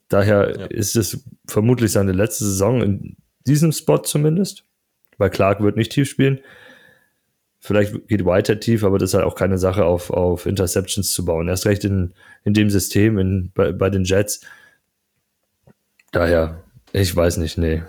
Daher 0.09 0.57
Ja. 0.57 0.65
ist 0.67 0.95
es 0.95 1.23
vermutlich 1.47 1.91
seine 1.91 2.11
letzte 2.13 2.45
Saison 2.45 2.81
in 2.81 3.17
diesem 3.45 3.71
Spot 3.71 3.97
zumindest, 3.99 4.63
weil 5.17 5.29
Clark 5.29 5.61
wird 5.61 5.77
nicht 5.77 5.91
tief 5.91 6.09
spielen. 6.09 6.39
Vielleicht 7.59 8.07
geht 8.07 8.23
Whitehead 8.25 8.61
tief, 8.61 8.83
aber 8.83 8.99
das 8.99 9.09
ist 9.09 9.13
halt 9.15 9.25
auch 9.25 9.35
keine 9.35 9.57
Sache, 9.57 9.83
auf, 9.83 10.11
auf 10.11 10.45
Interceptions 10.45 11.11
zu 11.11 11.25
bauen. 11.25 11.47
Erst 11.47 11.65
recht 11.65 11.83
in, 11.83 12.13
in 12.43 12.53
dem 12.53 12.69
System, 12.69 13.17
in, 13.17 13.51
bei, 13.53 13.71
bei 13.71 13.89
den 13.89 14.03
Jets. 14.03 14.41
Daher, 16.11 16.63
ich 16.93 17.13
weiß 17.13 17.37
nicht, 17.37 17.57
nee. 17.57 17.83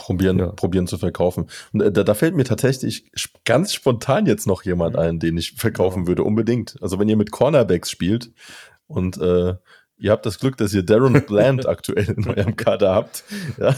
Probieren, 0.00 0.38
Ja. 0.38 0.46
probieren 0.52 0.86
zu 0.86 0.98
verkaufen. 0.98 1.48
Und 1.72 1.82
äh, 1.82 1.92
da, 1.92 2.02
da 2.02 2.14
fällt 2.14 2.34
mir 2.36 2.44
tatsächlich 2.44 3.10
ganz 3.44 3.72
spontan 3.72 4.26
jetzt 4.26 4.46
noch 4.46 4.62
jemand 4.64 4.94
Mhm. 4.94 5.00
ein, 5.00 5.18
den 5.20 5.36
ich 5.38 5.52
verkaufen 5.52 6.06
würde, 6.06 6.24
unbedingt. 6.24 6.76
Also 6.82 6.98
wenn 6.98 7.08
ihr 7.08 7.16
mit 7.16 7.30
Cornerbacks 7.30 7.90
spielt 7.90 8.30
und 8.86 9.18
äh, 9.18 9.54
ihr 9.98 10.10
habt 10.10 10.26
das 10.26 10.38
Glück, 10.38 10.56
dass 10.56 10.72
ihr 10.74 10.82
Darren 10.82 11.12
Bland 11.26 11.66
aktuell 11.66 12.10
in 12.10 12.26
eurem 12.28 12.56
Kader 12.56 12.94
habt, 12.94 13.24
ja, 13.58 13.74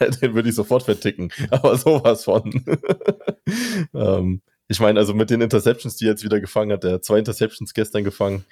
den 0.20 0.34
würde 0.34 0.48
ich 0.48 0.54
sofort 0.54 0.82
verticken. 0.82 1.30
Aber 1.50 1.76
sowas 1.76 2.24
von. 2.24 2.64
ähm, 3.94 4.42
ich 4.68 4.80
meine, 4.80 4.98
also 4.98 5.14
mit 5.14 5.30
den 5.30 5.40
Interceptions, 5.42 5.96
die 5.96 6.06
er 6.06 6.12
jetzt 6.12 6.24
wieder 6.24 6.40
gefangen 6.40 6.72
hat, 6.72 6.84
der 6.84 6.94
hat 6.94 7.04
zwei 7.04 7.18
Interceptions 7.18 7.74
gestern 7.74 8.02
gefangen, 8.04 8.44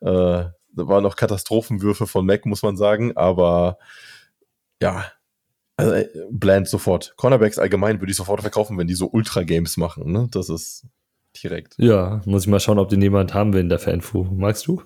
äh, 0.00 0.06
da 0.70 0.86
waren 0.86 1.02
noch 1.02 1.16
Katastrophenwürfe 1.16 2.06
von 2.06 2.24
Mac, 2.24 2.46
muss 2.46 2.62
man 2.62 2.76
sagen, 2.76 3.16
aber 3.16 3.78
ja, 4.80 5.04
also 5.78 5.92
äh, 5.94 6.08
Bland 6.30 6.68
sofort. 6.68 7.14
Cornerbacks 7.16 7.58
allgemein 7.58 8.00
würde 8.00 8.10
ich 8.10 8.16
sofort 8.16 8.42
verkaufen, 8.42 8.76
wenn 8.76 8.86
die 8.86 8.94
so 8.94 9.08
Ultra-Games 9.10 9.78
machen. 9.78 10.12
Ne? 10.12 10.28
Das 10.30 10.50
ist 10.50 10.84
direkt. 11.42 11.74
Ja, 11.78 12.20
muss 12.26 12.42
ich 12.42 12.48
mal 12.48 12.60
schauen, 12.60 12.78
ob 12.78 12.90
den 12.90 13.00
jemand 13.00 13.32
haben 13.32 13.54
will 13.54 13.60
in 13.60 13.68
der 13.70 13.78
Fanfu. 13.78 14.24
Magst 14.24 14.66
du? 14.66 14.82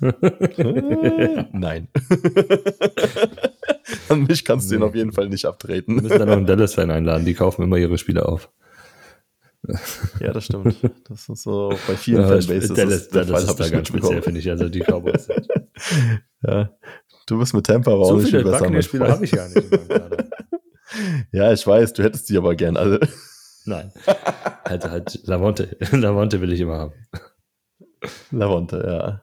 Äh, 0.00 0.10
Nein. 1.52 1.88
An 4.08 4.24
mich 4.24 4.44
kannst 4.44 4.68
du 4.70 4.74
den 4.74 4.80
Nee. 4.80 4.86
auf 4.86 4.94
jeden 4.94 5.12
Fall 5.12 5.28
nicht 5.28 5.44
Wir 5.44 5.50
abtreten. 5.50 5.96
müssen 5.96 6.18
dann 6.18 6.28
noch 6.28 6.36
einen 6.36 6.46
Dallas-Fan 6.46 6.90
einladen, 6.90 7.24
die 7.24 7.34
kaufen 7.34 7.62
immer 7.62 7.76
ihre 7.76 7.98
Spiele 7.98 8.26
auf. 8.26 8.50
Ja, 10.20 10.32
das 10.32 10.44
stimmt. 10.44 10.76
Das 11.08 11.28
ist 11.28 11.42
so 11.42 11.70
bei 11.88 11.96
vielen 11.96 12.22
Ja, 12.22 12.28
Fanbases 12.28 12.72
Dallas, 12.72 12.94
ist 12.94 13.14
Dallas 13.14 13.30
Fall, 13.44 13.50
ist 13.50 13.60
da 13.60 13.68
ganz 13.68 13.88
speziell, 13.88 14.22
finde 14.22 14.40
ich. 14.40 14.48
Also 14.48 14.68
die 14.68 14.80
Cowboys. 14.80 15.28
Ja. 16.42 16.70
Du 17.28 17.38
bist 17.38 17.52
mit 17.52 17.66
Tampa 17.66 17.92
aber 17.92 18.00
auch 18.00 18.08
so 18.08 18.16
nicht 18.16 18.30
viel 18.30 18.42
besser. 18.42 18.58
Freund. 18.58 19.02
habe 19.02 19.24
ich 19.24 19.30
gar 19.32 19.48
nicht. 19.48 19.68
Ja, 21.30 21.52
ich 21.52 21.66
weiß, 21.66 21.92
du 21.92 22.02
hättest 22.02 22.30
die 22.30 22.38
aber 22.38 22.54
gern 22.54 22.76
alle. 22.78 23.00
Nein. 23.66 23.92
Halt, 24.64 24.90
halt, 24.90 25.20
Lavonte. 25.26 25.76
Lavonte 25.92 26.40
will 26.40 26.52
ich 26.52 26.60
immer 26.60 26.78
haben. 26.78 26.94
Lavonte, 28.30 28.82
ja. 28.86 29.22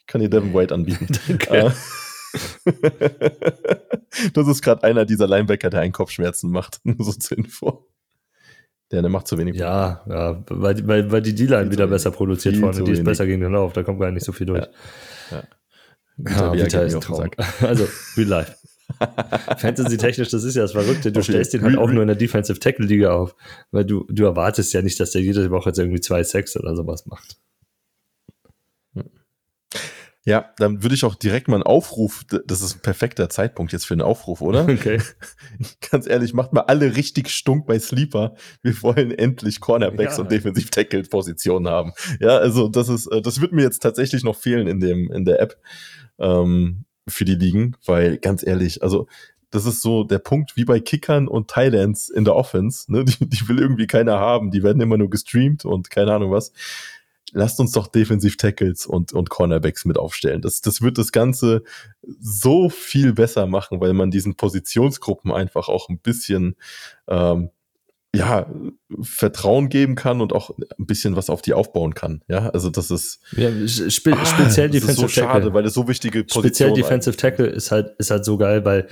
Ich 0.00 0.06
kann 0.06 0.20
dir 0.20 0.30
Devin 0.30 0.54
White 0.54 0.72
anbieten. 0.72 1.08
Danke. 1.28 1.50
Äh, 1.50 1.70
das 4.32 4.46
ist 4.46 4.62
gerade 4.62 4.84
einer 4.84 5.04
dieser 5.04 5.26
Linebacker, 5.26 5.70
der 5.70 5.80
einen 5.80 5.92
Kopfschmerzen 5.92 6.52
macht. 6.52 6.80
Nur 6.84 7.04
so 7.04 7.12
zur 7.12 7.36
Info. 7.36 7.88
Der, 8.92 9.02
der 9.02 9.10
macht 9.10 9.26
zu 9.26 9.36
wenig. 9.36 9.56
Ja, 9.56 10.02
ja, 10.08 10.42
weil, 10.48 10.86
weil, 10.86 11.10
weil 11.10 11.22
die 11.22 11.34
D-Line 11.34 11.70
wieder 11.70 11.88
besser 11.88 12.10
produziert 12.10 12.56
vorne, 12.56 12.76
die 12.76 12.82
ist 12.82 12.98
wenig. 12.98 13.04
besser 13.04 13.26
gegen 13.26 13.42
den 13.42 13.52
Lauf, 13.52 13.74
da 13.74 13.82
kommt 13.82 14.00
gar 14.00 14.10
nicht 14.10 14.24
so 14.24 14.32
viel 14.32 14.46
durch. 14.46 14.62
Ja. 14.62 14.68
Ja, 15.30 15.42
Vita 16.18 16.52
Vita 16.52 16.80
ist 16.82 16.92
den 16.94 17.00
Traum. 17.00 17.30
Also, 17.60 17.88
real 18.16 18.28
life. 18.28 18.54
Fantasy-technisch, 19.58 20.30
das 20.30 20.44
ist 20.44 20.54
ja 20.54 20.62
das 20.62 20.72
Verrückte. 20.72 21.12
Du 21.12 21.20
Okay. 21.20 21.32
stellst 21.32 21.54
ihn 21.54 21.62
halt 21.62 21.76
auch 21.76 21.90
nur 21.90 22.02
in 22.02 22.08
der 22.08 22.16
Defensive 22.16 22.58
Tackle-Liga 22.58 23.12
auf, 23.12 23.34
weil 23.70 23.84
du, 23.84 24.04
du 24.08 24.24
erwartest 24.24 24.72
ja 24.72 24.82
nicht, 24.82 24.98
dass 24.98 25.10
der 25.12 25.22
jede 25.22 25.50
Woche 25.50 25.70
jetzt 25.70 25.78
irgendwie 25.78 26.00
zwei 26.00 26.22
Sacks 26.24 26.56
oder 26.56 26.74
sowas 26.74 27.06
macht. 27.06 27.36
Ja, 30.24 30.52
dann 30.58 30.82
würde 30.82 30.94
ich 30.94 31.04
auch 31.04 31.14
direkt 31.14 31.48
mal 31.48 31.54
einen 31.56 31.62
Aufruf, 31.62 32.22
das 32.44 32.60
ist 32.60 32.76
ein 32.76 32.80
perfekter 32.82 33.30
Zeitpunkt 33.30 33.72
jetzt 33.72 33.86
für 33.86 33.94
einen 33.94 34.02
Aufruf, 34.02 34.42
oder? 34.42 34.62
Okay. 34.68 35.00
Ganz 35.90 36.06
ehrlich, 36.06 36.34
macht 36.34 36.52
mal 36.52 36.62
alle 36.62 36.96
richtig 36.96 37.30
stunk 37.30 37.66
bei 37.66 37.78
Sleeper. 37.78 38.34
Wir 38.62 38.82
wollen 38.82 39.10
endlich 39.12 39.60
Cornerbacks 39.60 40.16
Ja. 40.18 40.22
und 40.24 40.30
Defensiv 40.32 40.68
Tackle 40.70 41.02
Positionen 41.04 41.68
haben. 41.68 41.92
Ja, 42.20 42.36
also 42.36 42.68
das 42.68 42.90
ist, 42.90 43.06
äh, 43.06 43.22
das 43.22 43.40
wird 43.40 43.52
mir 43.52 43.62
jetzt 43.62 43.80
tatsächlich 43.82 44.22
noch 44.22 44.36
fehlen 44.36 44.66
in 44.66 44.80
dem, 44.80 45.10
in 45.12 45.24
der 45.24 45.40
App, 45.40 45.56
ähm, 46.18 46.84
für 47.06 47.24
die 47.24 47.34
Ligen, 47.34 47.76
weil 47.84 48.18
ganz 48.18 48.46
ehrlich, 48.46 48.82
also 48.82 49.06
das 49.50 49.64
ist 49.64 49.80
so 49.80 50.04
der 50.04 50.18
Punkt 50.18 50.56
wie 50.56 50.64
bei 50.64 50.78
Kickern 50.80 51.26
und 51.26 51.48
Thailands 51.48 52.10
in 52.10 52.24
der 52.24 52.36
Offense, 52.36 52.90
ne? 52.92 53.04
die, 53.04 53.26
die 53.28 53.48
will 53.48 53.58
irgendwie 53.58 53.86
keiner 53.86 54.18
haben, 54.18 54.50
die 54.50 54.62
werden 54.62 54.82
immer 54.82 54.98
nur 54.98 55.10
gestreamt 55.10 55.64
und 55.64 55.90
keine 55.90 56.12
Ahnung 56.12 56.30
was. 56.30 56.52
Lasst 57.32 57.60
uns 57.60 57.72
doch 57.72 57.88
Defensiv 57.88 58.38
Tackles 58.38 58.86
und, 58.86 59.12
und 59.12 59.28
Cornerbacks 59.28 59.84
mit 59.84 59.98
aufstellen. 59.98 60.40
Das, 60.40 60.62
das 60.62 60.80
wird 60.80 60.96
das 60.96 61.12
Ganze 61.12 61.62
so 62.20 62.70
viel 62.70 63.12
besser 63.12 63.46
machen, 63.46 63.82
weil 63.82 63.92
man 63.92 64.10
diesen 64.10 64.34
Positionsgruppen 64.34 65.30
einfach 65.30 65.68
auch 65.68 65.90
ein 65.90 65.98
bisschen 65.98 66.56
ähm, 67.06 67.50
ja, 68.16 68.46
Vertrauen 69.02 69.68
geben 69.68 69.94
kann 69.94 70.20
und 70.20 70.32
auch 70.32 70.50
ein 70.58 70.86
bisschen 70.86 71.14
was 71.14 71.28
auf 71.30 71.42
die 71.42 71.52
aufbauen 71.52 71.94
kann. 71.94 72.22
Ja, 72.28 72.48
also 72.50 72.70
das 72.70 72.90
ist 72.90 73.20
Ja, 73.36 73.50
spe 73.66 74.12
Ah, 74.14 74.24
speziell 74.24 74.68
das 74.70 74.76
ist 74.76 74.82
so 74.96 75.02
Defensive 75.02 75.08
schade, 75.10 75.32
Tackle. 75.40 75.54
weil 75.54 75.64
es 75.66 75.74
so 75.74 75.86
wichtige 75.88 76.20
Speziell 76.20 76.42
Positionen 76.42 76.74
Defensive 76.74 77.16
Tackle 77.16 77.46
ist 77.46 77.70
halt, 77.70 77.94
ist 77.98 78.10
halt 78.10 78.24
so 78.24 78.38
geil, 78.38 78.64
weil, 78.64 78.88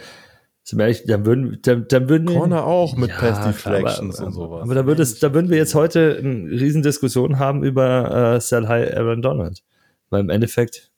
wir 0.73 0.85
ehrlich, 0.85 1.05
dann 1.07 1.25
würden, 1.25 1.59
dann, 1.63 1.87
dann 1.89 2.09
würden 2.11 2.29
wir- 2.29 2.37
Corner 2.37 2.65
auch 2.67 2.97
mit 2.97 3.09
Ja, 3.11 3.17
Pass 3.17 3.47
Deflections 3.47 4.19
aber, 4.19 4.27
und 4.27 4.33
sowas. 4.35 4.63
Aber 4.65 4.75
da, 4.75 4.87
würde 4.87 5.03
es, 5.03 5.19
da 5.19 5.33
würden 5.33 5.49
wir 5.51 5.57
jetzt 5.57 5.75
heute 5.75 6.19
eine 6.23 6.51
riesen 6.51 6.83
Diskussion 6.83 7.39
haben 7.39 7.65
über 7.65 8.35
äh, 8.37 8.41
Sell 8.41 8.69
High 8.69 8.95
Aaron 8.97 9.23
Donald. 9.23 9.63
Weil 10.11 10.21
im 10.21 10.29
Endeffekt, 10.31 10.91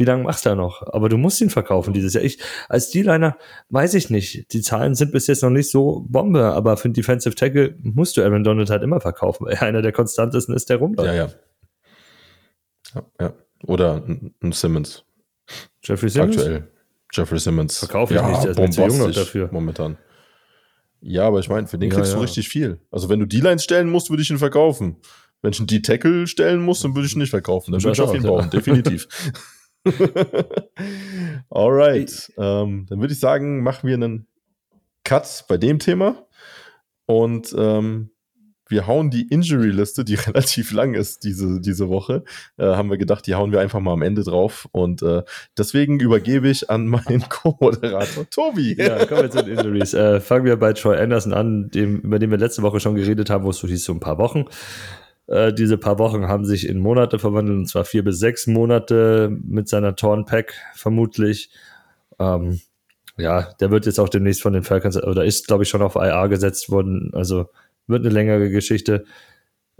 wie 0.00 0.04
lange 0.04 0.24
machst 0.24 0.46
du 0.46 0.48
da 0.48 0.54
noch? 0.56 0.82
Aber 0.94 1.10
du 1.10 1.18
musst 1.18 1.42
ihn 1.42 1.50
verkaufen 1.50 1.92
dieses 1.92 2.14
Jahr. 2.14 2.24
Ich, 2.24 2.38
als 2.70 2.90
D-Liner 2.90 3.36
weiß 3.68 3.92
ich 3.92 4.08
nicht. 4.08 4.50
Die 4.54 4.62
Zahlen 4.62 4.94
sind 4.94 5.12
bis 5.12 5.26
jetzt 5.26 5.42
noch 5.42 5.50
nicht 5.50 5.70
so 5.70 6.06
Bombe, 6.08 6.42
aber 6.42 6.78
für 6.78 6.88
den 6.88 6.94
Defensive 6.94 7.34
Tackle 7.34 7.76
musst 7.82 8.16
du 8.16 8.22
Aaron 8.22 8.42
Donald 8.42 8.70
halt 8.70 8.82
immer 8.82 9.00
verkaufen, 9.02 9.44
weil 9.44 9.52
er 9.52 9.62
einer 9.62 9.82
der 9.82 9.92
konstantesten 9.92 10.54
ist, 10.54 10.70
der 10.70 10.78
rumläuft. 10.78 11.06
ja, 11.06 11.14
ja. 11.14 11.28
ja, 12.94 13.04
ja. 13.20 13.32
Oder 13.66 14.02
ein 14.06 14.52
Simmons. 14.52 15.04
Jeffrey 15.84 16.08
Simmons? 16.08 16.38
Aktuell. 16.38 16.68
Jeffrey 17.12 17.38
Simmons. 17.38 17.78
Verkaufe 17.78 18.14
ich 18.14 18.22
nicht, 18.22 18.44
der 18.44 18.64
ist 18.64 18.72
zu 18.72 18.86
jung 18.86 18.98
noch 18.98 19.10
dafür. 19.12 19.50
Momentan. 19.52 19.98
Ja, 21.02 21.26
aber 21.26 21.40
ich 21.40 21.50
meine, 21.50 21.66
für 21.66 21.76
den 21.76 21.90
Ja, 21.90 21.96
kriegst 21.96 22.12
du 22.12 22.16
ja. 22.16 22.22
richtig 22.22 22.48
viel. 22.48 22.80
Also 22.90 23.10
wenn 23.10 23.20
du 23.20 23.26
D-Lines 23.26 23.64
stellen 23.64 23.90
musst, 23.90 24.08
würde 24.08 24.22
ich 24.22 24.30
ihn 24.30 24.38
verkaufen. 24.38 24.96
Wenn 25.42 25.52
ich 25.52 25.58
einen 25.58 25.66
D-Tackle 25.66 26.26
stellen 26.26 26.62
muss, 26.62 26.80
dann 26.80 26.94
würde 26.94 27.06
ich 27.06 27.12
ihn 27.14 27.18
nicht 27.18 27.30
verkaufen. 27.30 27.72
Dann 27.72 27.82
würde 27.82 27.92
ich 27.92 28.00
auf 28.00 28.14
ihn 28.14 28.22
ja. 28.22 28.30
bauen, 28.30 28.48
definitiv. 28.48 29.06
Alright. 31.50 32.32
Ähm, 32.36 32.86
dann 32.88 33.00
würde 33.00 33.12
ich 33.12 33.20
sagen, 33.20 33.62
machen 33.62 33.86
wir 33.88 33.94
einen 33.94 34.26
Cut 35.04 35.44
bei 35.48 35.56
dem 35.56 35.78
Thema. 35.78 36.26
Und 37.06 37.54
ähm, 37.58 38.10
wir 38.70 38.86
hauen 38.86 39.10
die 39.10 39.26
Injury-Liste, 39.28 40.04
die 40.04 40.14
relativ 40.26 40.72
lang 40.72 40.94
ist 40.94 41.24
diese, 41.24 41.60
diese 41.60 41.88
Woche, 41.88 42.24
äh, 42.56 42.64
haben 42.64 42.88
wir 42.88 42.98
gedacht, 42.98 43.26
die 43.26 43.34
hauen 43.34 43.52
wir 43.52 43.60
einfach 43.60 43.80
mal 43.80 43.92
am 43.92 44.02
Ende 44.02 44.22
drauf. 44.22 44.68
Und 44.72 45.02
äh, 45.02 45.22
deswegen 45.58 45.98
übergebe 45.98 46.48
ich 46.48 46.70
an 46.70 46.86
meinen 46.86 47.24
Co-Moderator 47.28 48.30
Tobi. 48.30 48.76
Ja, 48.78 49.04
kommen 49.06 49.22
wir 49.22 49.30
zu 49.30 49.42
den 49.42 49.58
Injuries. 49.58 49.92
Äh, 49.92 50.20
fangen 50.20 50.44
wir 50.44 50.56
bei 50.56 50.72
Troy 50.72 50.96
Anderson 50.96 51.32
an, 51.32 51.68
dem, 51.70 52.00
über 52.00 52.18
den 52.18 52.30
wir 52.30 52.38
letzte 52.38 52.62
Woche 52.62 52.80
schon 52.80 52.94
geredet 52.94 53.28
haben, 53.28 53.44
wo 53.44 53.50
es 53.50 53.58
so 53.58 53.66
hieß, 53.66 53.84
so 53.84 53.92
ein 53.92 54.00
paar 54.00 54.18
Wochen. 54.18 54.44
Äh, 55.30 55.54
diese 55.54 55.78
paar 55.78 56.00
Wochen 56.00 56.26
haben 56.26 56.44
sich 56.44 56.68
in 56.68 56.80
Monate 56.80 57.20
verwandelt, 57.20 57.56
und 57.56 57.66
zwar 57.66 57.84
vier 57.84 58.02
bis 58.02 58.18
sechs 58.18 58.48
Monate 58.48 59.30
mit 59.30 59.68
seiner 59.68 59.94
Torn-Pack 59.94 60.54
vermutlich. 60.74 61.50
Ähm, 62.18 62.60
ja, 63.16 63.52
der 63.60 63.70
wird 63.70 63.86
jetzt 63.86 64.00
auch 64.00 64.08
demnächst 64.08 64.42
von 64.42 64.52
den 64.52 64.64
Falcons, 64.64 65.00
oder 65.00 65.24
ist, 65.24 65.46
glaube 65.46 65.62
ich, 65.62 65.68
schon 65.68 65.82
auf 65.82 65.94
IR 65.94 66.28
gesetzt 66.28 66.70
worden. 66.70 67.12
Also 67.14 67.48
wird 67.86 68.04
eine 68.04 68.12
längere 68.12 68.50
Geschichte. 68.50 69.04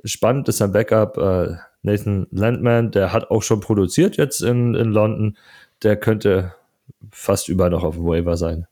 Spannend 0.05 0.49
ist 0.49 0.59
sein 0.59 0.73
Backup, 0.73 1.19
äh, 1.19 1.57
Nathan 1.83 2.29
Landman, 2.31 2.93
der 2.93 3.13
hat 3.13 3.31
auch 3.31 3.43
schon 3.43 3.61
produziert 3.61 4.17
jetzt 4.17 4.43
in, 4.43 4.75
in 4.75 4.93
London. 4.93 5.37
Der 5.83 5.97
könnte 5.97 6.55
fast 7.11 7.49
überall 7.49 7.71
noch 7.71 7.83
auf 7.83 7.97
dem 7.97 8.07
Waiver 8.07 8.37
sein. 8.37 8.69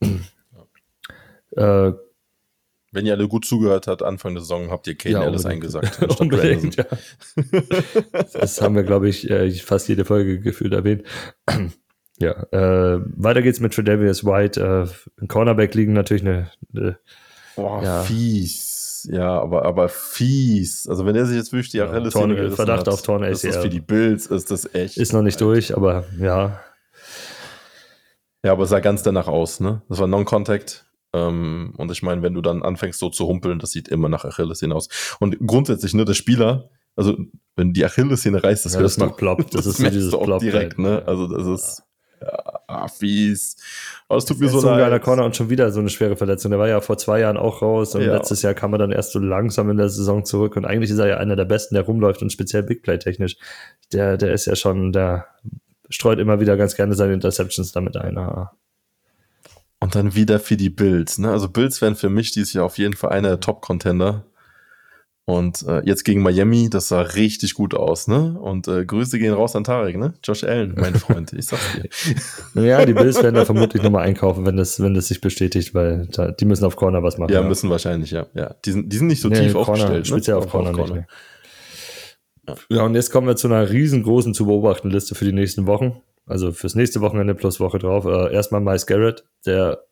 äh, 1.56 1.92
Wenn 2.92 3.06
ihr 3.06 3.14
alle 3.14 3.26
gut 3.26 3.44
zugehört 3.46 3.86
habt, 3.86 4.02
Anfang 4.02 4.34
der 4.34 4.42
Saison 4.42 4.70
habt 4.70 4.86
ihr 4.86 4.94
Kane 4.96 5.14
Ja, 5.14 5.20
alles 5.22 5.44
unbedingt. 5.44 5.74
eingesagt. 5.74 6.20
Unbedingt, 6.20 6.76
ja. 6.76 6.84
Das 8.34 8.60
haben 8.60 8.74
wir, 8.76 8.82
glaube 8.82 9.08
ich, 9.08 9.28
äh, 9.30 9.50
fast 9.52 9.88
jede 9.88 10.04
Folge 10.04 10.38
gefühlt 10.40 10.72
erwähnt. 10.72 11.02
Ja, 12.18 12.32
äh, 12.52 13.00
weiter 13.16 13.42
geht's 13.42 13.58
mit 13.58 13.74
Tredavious 13.74 14.22
White. 14.24 14.60
Äh, 14.60 15.20
in 15.20 15.26
Cornerback 15.26 15.74
liegen 15.74 15.92
natürlich 15.92 16.22
eine, 16.22 16.50
eine 16.72 16.98
Boah, 17.56 17.82
Ja. 17.82 18.02
fies. 18.02 19.08
Ja, 19.10 19.40
aber, 19.40 19.64
aber 19.64 19.88
fies. 19.88 20.86
Also 20.86 21.04
wenn 21.04 21.16
er 21.16 21.26
sich 21.26 21.36
jetzt 21.36 21.52
wirklich 21.52 21.70
die 21.72 21.78
Ja, 21.78 21.86
Achillessehne 21.90 22.36
Torn- 22.36 22.50
Verdacht 22.52 22.80
hat, 22.80 22.88
auf 22.90 23.02
Torn 23.02 23.22
Das 23.22 23.42
ist 23.42 23.56
ACL. 23.56 23.62
für 23.62 23.68
die 23.70 23.80
Bills, 23.80 24.26
ist 24.26 24.52
das 24.52 24.72
echt. 24.72 24.98
ist 24.98 25.12
noch 25.12 25.22
nicht 25.22 25.40
durch, 25.40 25.74
aber 25.76 26.04
ja, 26.20 26.60
Ja, 28.44 28.52
aber 28.52 28.64
es 28.64 28.70
sah 28.70 28.78
ganz 28.80 29.02
danach 29.02 29.26
aus, 29.26 29.58
ne? 29.58 29.82
Das 29.88 29.98
war 29.98 30.06
Non-Contact. 30.06 30.84
Ähm, 31.12 31.74
und 31.76 31.90
ich 31.92 32.02
meine, 32.02 32.22
wenn 32.22 32.34
du 32.34 32.40
dann 32.40 32.62
anfängst 32.62 32.98
so 32.98 33.10
zu 33.10 33.26
humpeln, 33.26 33.58
das 33.58 33.70
sieht 33.72 33.88
immer 33.88 34.08
nach 34.08 34.24
Achillessehne 34.24 34.74
aus. 34.74 34.88
Und 35.20 35.36
grundsätzlich, 35.46 35.92
ne, 35.94 36.04
der 36.04 36.14
Spieler, 36.14 36.70
also 36.96 37.16
wenn 37.56 37.72
die 37.72 37.84
Achillessehne 37.84 38.42
reißt, 38.42 38.64
das, 38.64 38.74
Ja, 38.74 38.80
das 38.80 38.92
hörst 38.92 39.00
du. 39.00 39.06
macht 39.06 39.16
Plopp. 39.18 39.50
Das 39.50 39.66
ist 39.66 39.76
so 39.76 39.82
merkst 39.82 39.96
dieses 39.98 40.10
du 40.12 40.18
auch 40.18 40.24
Plopp 40.24 40.40
direkt, 40.40 40.78
ne? 40.78 41.02
Also 41.06 41.26
das 41.26 41.46
ist 41.46 41.82
ja, 42.22 42.60
ah, 42.68 42.86
fies. 42.88 43.56
Aber 44.08 44.18
es 44.18 44.24
tut 44.24 44.38
mir 44.38 44.46
ist 44.46 44.52
so 44.52 44.60
so 44.60 44.68
ein 44.68 44.78
geiler 44.78 44.90
leid. 44.90 45.02
Corner 45.02 45.24
und 45.24 45.34
schon 45.36 45.50
wieder 45.50 45.72
so 45.72 45.80
eine 45.80 45.88
schwere 45.90 46.14
Verletzung. 46.16 46.50
Der 46.52 46.60
war 46.60 46.68
ja 46.68 46.80
vor 46.80 46.96
zwei 46.96 47.18
Jahren 47.18 47.36
auch 47.36 47.62
raus 47.62 47.94
und 47.96 48.02
Ja. 48.02 48.14
letztes 48.14 48.42
Jahr 48.42 48.54
kam 48.54 48.72
er 48.72 48.78
dann 48.78 48.92
erst 48.92 49.10
so 49.12 49.18
langsam 49.18 49.68
in 49.70 49.76
der 49.76 49.88
Saison 49.88 50.24
zurück 50.24 50.54
und 50.56 50.64
eigentlich 50.64 50.90
ist 50.90 50.98
er 50.98 51.08
ja 51.08 51.16
einer 51.16 51.34
der 51.34 51.46
Besten, 51.46 51.74
der 51.74 51.82
rumläuft 51.84 52.22
und 52.22 52.30
speziell 52.30 52.62
Big 52.62 52.82
Play 52.84 52.98
technisch. 52.98 53.36
Der, 53.92 54.16
der 54.16 54.32
ist 54.32 54.46
ja 54.46 54.54
schon, 54.54 54.92
der 54.92 55.26
streut 55.90 56.20
immer 56.20 56.38
wieder 56.40 56.56
ganz 56.56 56.76
gerne 56.76 56.94
seine 56.94 57.12
Interceptions 57.12 57.72
damit 57.72 57.96
ein. 57.96 58.16
Und 59.82 59.96
dann 59.96 60.14
wieder 60.14 60.38
für 60.38 60.56
die 60.56 60.70
Bills. 60.70 61.18
Ne? 61.18 61.28
Also 61.30 61.48
Bills 61.48 61.82
wären 61.82 61.96
für 61.96 62.08
mich 62.08 62.30
dieses 62.30 62.52
Jahr 62.52 62.64
auf 62.64 62.78
jeden 62.78 62.94
Fall 62.94 63.10
einer 63.10 63.30
der 63.30 63.40
Top-Contender. 63.40 64.24
Und 65.24 65.62
äh, 65.66 65.82
jetzt 65.84 66.04
gegen 66.04 66.22
Miami, 66.22 66.70
das 66.70 66.86
sah 66.86 67.00
richtig 67.00 67.54
gut 67.54 67.74
aus. 67.74 68.06
Ne? 68.06 68.38
Und 68.40 68.68
äh, 68.68 68.84
Grüße 68.84 69.18
gehen 69.18 69.34
raus 69.34 69.56
an 69.56 69.64
Tarek, 69.64 69.96
ne? 69.96 70.14
Josh 70.22 70.44
Allen, 70.44 70.74
mein 70.76 70.94
Freund, 70.94 71.32
ich 71.32 71.46
sag's 71.46 71.66
dir. 71.74 71.88
Naja, 72.54 72.84
die 72.86 72.92
Bills 72.92 73.20
werden 73.22 73.34
da 73.34 73.44
vermutlich 73.44 73.82
nochmal 73.82 74.04
einkaufen, 74.04 74.46
wenn 74.46 74.56
das, 74.56 74.80
wenn 74.80 74.94
das 74.94 75.08
sich 75.08 75.20
bestätigt, 75.20 75.74
weil 75.74 76.06
da, 76.12 76.30
die 76.30 76.44
müssen 76.44 76.64
auf 76.64 76.76
Corner 76.76 77.02
was 77.02 77.18
machen. 77.18 77.32
Ja, 77.32 77.42
müssen 77.42 77.68
wahrscheinlich, 77.68 78.12
ja. 78.12 78.26
ja. 78.34 78.54
Die, 78.64 78.70
sind, 78.70 78.92
die 78.92 78.96
sind 78.96 79.08
nicht 79.08 79.20
so 79.20 79.28
Nee, 79.28 79.40
tief 79.40 79.52
Corner, 79.54 79.70
aufgestellt. 79.70 80.06
Speziell 80.06 80.36
ne? 80.36 80.44
auf 80.44 80.50
Corner, 80.50 80.72
nicht. 80.72 80.94
Ne? 80.94 81.06
Ja, 82.68 82.82
und 82.82 82.94
jetzt 82.94 83.10
kommen 83.10 83.26
wir 83.26 83.34
zu 83.34 83.48
einer 83.48 83.68
riesengroßen 83.68 84.32
zu 84.32 84.46
beobachten 84.46 84.90
Liste 84.90 85.16
für 85.16 85.24
die 85.24 85.32
nächsten 85.32 85.66
Wochen. 85.66 86.00
Also 86.32 86.52
fürs 86.52 86.74
nächste 86.74 87.00
Wochenende 87.00 87.34
plus 87.34 87.60
Woche 87.60 87.78
drauf. 87.78 88.06
Äh, 88.06 88.32
erstmal 88.32 88.60
Miles 88.60 88.86
Garrett, 88.86 89.24
der 89.46 89.84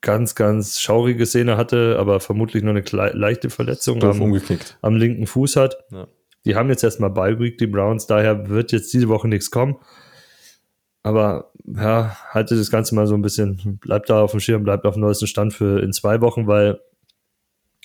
ganz, 0.00 0.34
ganz 0.34 0.80
schaurige 0.80 1.26
Szene 1.26 1.56
hatte, 1.56 1.96
aber 1.98 2.20
vermutlich 2.20 2.62
nur 2.62 2.74
eine 2.74 3.12
leichte 3.12 3.50
Verletzung 3.50 4.02
am, 4.02 4.40
am 4.82 4.96
linken 4.96 5.26
Fuß 5.26 5.56
hat. 5.56 5.84
Ja. 5.90 6.08
Die 6.44 6.56
haben 6.56 6.70
jetzt 6.70 6.84
erstmal 6.84 7.10
Bye 7.10 7.38
Week, 7.38 7.58
die 7.58 7.66
Browns, 7.66 8.06
daher 8.06 8.48
wird 8.48 8.72
jetzt 8.72 8.92
diese 8.92 9.08
Woche 9.08 9.28
nichts 9.28 9.50
kommen. 9.50 9.76
Aber 11.02 11.52
ja, 11.64 12.16
halte 12.30 12.56
das 12.56 12.70
Ganze 12.70 12.94
mal 12.94 13.06
so 13.06 13.14
ein 13.14 13.22
bisschen, 13.22 13.78
bleibt 13.80 14.10
da 14.10 14.22
auf 14.22 14.32
dem 14.32 14.40
Schirm, 14.40 14.64
bleibt 14.64 14.84
auf 14.86 14.94
dem 14.94 15.02
neuesten 15.02 15.26
Stand 15.26 15.54
für 15.54 15.82
in 15.82 15.92
zwei 15.92 16.20
Wochen, 16.20 16.46
weil 16.46 16.80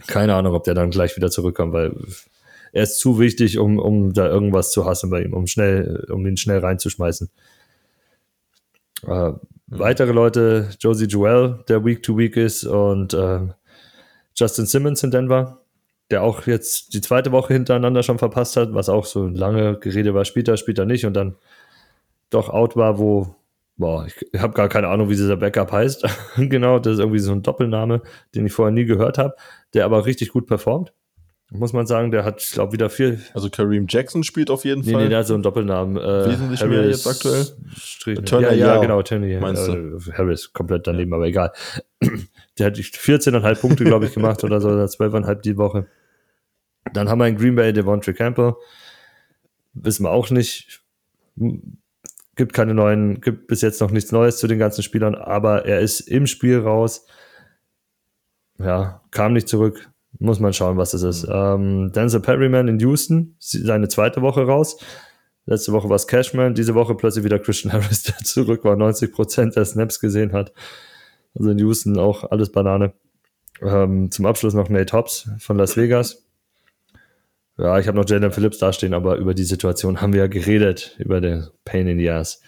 keine 0.08 0.36
Ahnung, 0.36 0.54
ob 0.54 0.64
der 0.66 0.74
dann 0.74 0.90
gleich 0.90 1.16
wieder 1.16 1.32
zurückkommt, 1.32 1.74
weil 1.74 1.96
er 2.76 2.84
ist 2.84 3.00
zu 3.00 3.20
wichtig, 3.20 3.58
um, 3.58 3.80
um 3.80 4.14
da 4.14 4.28
irgendwas 4.28 4.72
zu 4.72 4.86
hassen 4.86 5.10
bei 5.10 5.24
ihm, 5.24 5.34
um 5.34 5.48
schnell, 5.48 6.06
um 6.12 6.28
ihn 6.28 6.38
schnell 6.38 6.60
reinzuschmeißen. 6.60 7.30
Äh, 9.08 9.32
Weitere 9.68 10.12
Leute, 10.12 10.70
Josie 10.80 11.06
Joel, 11.06 11.64
der 11.68 11.84
Week 11.84 12.04
to 12.04 12.16
Week 12.18 12.38
ist, 12.38 12.66
und 12.66 13.16
äh, 13.16 13.40
Justin 14.36 14.68
Simmons 14.68 15.02
in 15.04 15.10
Denver, 15.10 15.62
der 16.12 16.22
auch 16.22 16.46
jetzt 16.46 16.94
die 16.94 17.02
zweite 17.02 17.32
Woche 17.32 17.54
hintereinander 17.54 18.04
schon 18.04 18.20
verpasst 18.20 18.58
hat, 18.58 18.76
was 18.76 18.90
auch 18.90 19.06
so 19.06 19.26
lange 19.26 19.80
Gerede 19.80 20.14
war, 20.14 20.24
spielt 20.24 20.48
er, 20.50 20.58
spielt 20.58 20.78
er 20.78 20.86
nicht 20.86 21.06
und 21.06 21.14
dann 21.16 21.36
doch 22.30 22.50
out 22.50 22.76
war, 22.76 23.00
wo, 23.00 23.36
boah, 23.78 24.06
ich 24.06 24.40
habe 24.40 24.54
gar 24.54 24.70
keine 24.70 24.90
Ahnung, 24.90 25.10
wie 25.10 25.16
dieser 25.16 25.38
Backup 25.38 25.72
heißt. 25.72 26.06
genau, 26.38 26.78
das 26.78 26.94
ist 26.94 27.00
irgendwie 27.00 27.20
so 27.20 27.32
ein 27.32 27.42
Doppelname, 27.42 28.04
den 28.36 28.46
ich 28.46 28.54
vorher 28.54 28.74
nie 28.74 28.86
gehört 28.86 29.18
habe, 29.18 29.34
der 29.74 29.86
aber 29.86 30.06
richtig 30.06 30.30
gut 30.30 30.46
performt. 30.46 30.94
Muss 31.52 31.74
man 31.74 31.86
sagen, 31.86 32.10
der 32.12 32.26
hat, 32.26 32.42
ich 32.42 32.52
glaube, 32.52 32.74
wieder 32.74 32.90
viel. 32.90 33.22
Also 33.34 33.50
Kareem 33.50 33.86
Jackson 33.88 34.24
spielt 34.24 34.50
auf 34.50 34.66
jeden 34.66 34.82
Nee, 34.82 34.94
Fall. 34.94 35.04
nee, 35.04 35.10
der 35.10 35.20
hat 35.20 35.28
so 35.28 35.36
einen 35.36 35.44
Doppelnamen. 35.44 35.96
Äh, 35.96 36.30
Wesentlich 36.32 36.66
mehr 36.66 36.88
jetzt 36.88 37.06
aktuell? 37.08 37.46
Strich, 37.78 38.20
Turner 38.22 38.52
ja, 38.54 38.76
ja, 38.76 38.82
genau, 38.82 39.02
Turner. 39.04 39.40
meinst 39.40 39.68
äh, 39.70 39.92
Harris, 40.14 40.52
komplett 40.54 40.88
daneben, 40.88 41.14
aber 41.14 41.26
egal. 41.28 41.52
Der 42.58 42.68
hat 42.68 42.78
14,5 42.78 43.60
Punkte, 43.62 43.84
glaube 43.84 44.06
ich, 44.06 44.14
gemacht 44.14 44.44
oder 44.44 44.60
so, 44.60 44.70
oder 44.70 44.86
12,5 44.86 45.42
die 45.42 45.58
Woche. 45.58 45.88
Dann 46.94 47.10
haben 47.10 47.20
wir 47.20 47.28
in 47.28 47.38
Green 47.38 47.56
Bay 47.56 47.74
Devontae 47.74 48.14
Campbell. 48.14 48.54
Wissen 49.74 50.04
wir 50.04 50.12
auch 50.12 50.30
nicht. 50.32 50.82
Gibt 52.36 52.54
keine 52.54 52.74
neuen, 52.74 53.22
gibt 53.22 53.48
bis 53.48 53.62
jetzt 53.62 53.82
noch 53.82 53.92
nichts 53.92 54.12
Neues 54.12 54.38
zu 54.38 54.48
den 54.48 54.58
ganzen 54.60 54.84
Spielern, 54.84 55.16
aber 55.16 55.66
er 55.66 55.80
ist 55.80 56.00
im 56.02 56.28
Spiel 56.28 56.60
raus. 56.60 57.06
Ja, 58.58 59.02
kam 59.12 59.34
nicht 59.34 59.48
zurück. 59.48 59.90
Muss 60.20 60.40
man 60.40 60.54
schauen, 60.54 60.78
was 60.78 60.92
das 60.92 61.04
ist. 61.04 61.28
Ähm, 61.30 61.92
Denzel 61.92 62.22
Perryman 62.22 62.68
in 62.68 62.80
Houston, 62.80 63.36
seine 63.40 63.88
zweite 63.88 64.22
Woche 64.22 64.46
raus. 64.46 64.78
Letzte 65.46 65.74
Woche 65.74 65.90
war 65.90 65.96
es 65.96 66.08
Cashman, 66.08 66.56
diese 66.56 66.74
Woche 66.74 66.96
plötzlich 66.96 67.24
wieder 67.24 67.40
Christian 67.40 67.74
Harris, 67.74 68.04
der 68.04 68.18
zurück 68.18 68.64
war, 68.64 68.76
90% 68.76 69.54
der 69.54 69.66
Snaps 69.66 70.00
gesehen 70.00 70.34
hat. 70.34 70.54
Also 71.36 71.52
in 71.52 71.60
Houston 71.60 72.00
auch 72.00 72.32
alles 72.32 72.52
Banane. 72.52 72.94
Ähm, 73.62 74.12
zum 74.12 74.26
Abschluss 74.26 74.54
noch 74.54 74.70
Nate 74.70 74.94
Hobbs 74.94 75.30
von 75.40 75.58
Las 75.58 75.78
Vegas. 75.78 76.26
Ja, 77.58 77.80
ich 77.80 77.88
habe 77.88 77.98
noch 77.98 78.08
Jalen 78.08 78.32
Phillips 78.32 78.58
dastehen, 78.58 78.94
aber 78.94 79.16
über 79.16 79.34
die 79.34 79.44
Situation 79.44 80.02
haben 80.02 80.12
wir 80.14 80.22
ja 80.22 80.28
geredet, 80.28 80.96
über 80.98 81.22
den 81.22 81.48
Pain 81.64 81.88
in 81.88 82.00
the 82.00 82.10
Ass. 82.10 82.42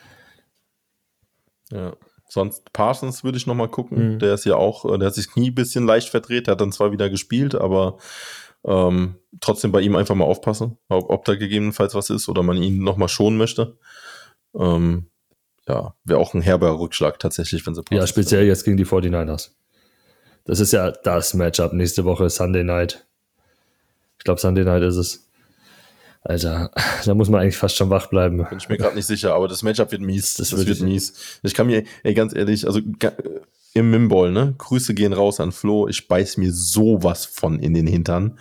Ja. 1.72 1.96
Sonst 2.30 2.74
Parsons 2.74 3.24
würde 3.24 3.38
ich 3.38 3.48
noch 3.48 3.56
mal 3.56 3.70
gucken. 3.70 4.16
Mhm. 4.16 4.20
Der 4.20 4.34
ist 4.34 4.46
ja 4.46 4.56
auch, 4.56 4.86
äh, 4.86 4.98
der 4.98 5.08
hat 5.08 5.16
sich 5.16 5.32
Knie 5.32 5.52
ein 5.52 5.56
bisschen 5.56 5.86
leicht 5.86 6.10
verdreht. 6.10 6.48
Der 6.48 6.54
hat 6.54 6.62
dann 6.62 6.72
zwar 6.72 6.92
wieder 6.92 7.10
gespielt, 7.10 7.56
aber 7.56 7.98
ähm, 8.66 9.16
trotzdem 9.40 9.72
bei 9.72 9.82
ihm 9.82 9.96
einfach 9.96 10.16
mal 10.16 10.26
aufpassen, 10.26 10.78
ob, 10.90 11.10
ob 11.10 11.26
da 11.26 11.36
gegebenenfalls 11.36 11.96
was 11.96 12.10
ist 12.10 12.28
oder 12.28 12.44
man 12.44 12.58
ihn 12.58 12.84
noch 12.84 12.98
mal 12.98 13.08
schonen 13.08 13.38
möchte. 13.38 13.78
Ähm, 14.56 15.08
ja, 15.68 15.96
wäre 16.04 16.20
auch 16.20 16.34
ein 16.34 16.42
herber 16.42 16.80
Rückschlag 16.80 17.20
tatsächlich, 17.20 17.66
wenn 17.66 17.76
sie 17.76 17.82
Ja, 17.82 18.00
Parsons 18.00 18.10
speziell 18.10 18.46
jetzt 18.46 18.66
gegen 18.66 18.78
die 18.78 18.86
49ers. 18.86 19.52
Das 20.46 20.60
ist 20.60 20.72
ja 20.72 20.92
das 20.92 21.34
Matchup 21.34 21.74
nächste 21.74 22.06
Woche, 22.06 22.30
Sunday 22.30 22.64
Night. 22.64 23.06
Ich 24.18 24.24
glaube, 24.24 24.40
Sunday 24.40 24.64
Night 24.64 24.82
ist 24.82 24.96
es. 24.96 25.27
Alter, 26.22 26.72
da 27.06 27.14
muss 27.14 27.30
man 27.30 27.42
eigentlich 27.42 27.58
fast 27.58 27.76
schon 27.76 27.90
wach 27.90 28.08
bleiben. 28.08 28.38
Bin 28.50 28.58
ich 28.58 28.70
mir 28.70 28.78
gerade 28.78 28.96
nicht 28.96 29.06
sicher, 29.06 29.34
aber 29.34 29.48
das 29.48 29.64
Matchup 29.64 29.92
wird 29.92 30.02
mies. 30.02 30.36
Das 30.36 30.50
Das, 30.50 30.66
wird 30.66 30.78
ich- 30.78 30.84
mies. 30.84 31.40
Ich 31.44 31.54
kann 31.54 31.68
mir, 31.68 31.84
ey, 32.04 32.14
ganz 32.14 32.36
ehrlich, 32.36 32.66
also 32.68 32.80
ga, 33.00 33.14
im 33.74 33.92
Mimball, 33.92 34.32
ne? 34.32 34.56
Grüße 34.58 34.94
gehen 34.94 35.14
raus 35.14 35.40
an 35.40 35.52
Flo. 35.52 35.88
Ich 35.88 36.08
beiß 36.08 36.38
mir 36.38 36.52
sowas 36.52 37.26
von 37.26 37.60
in 37.60 37.74
den 37.76 37.86
Hintern, 37.86 38.40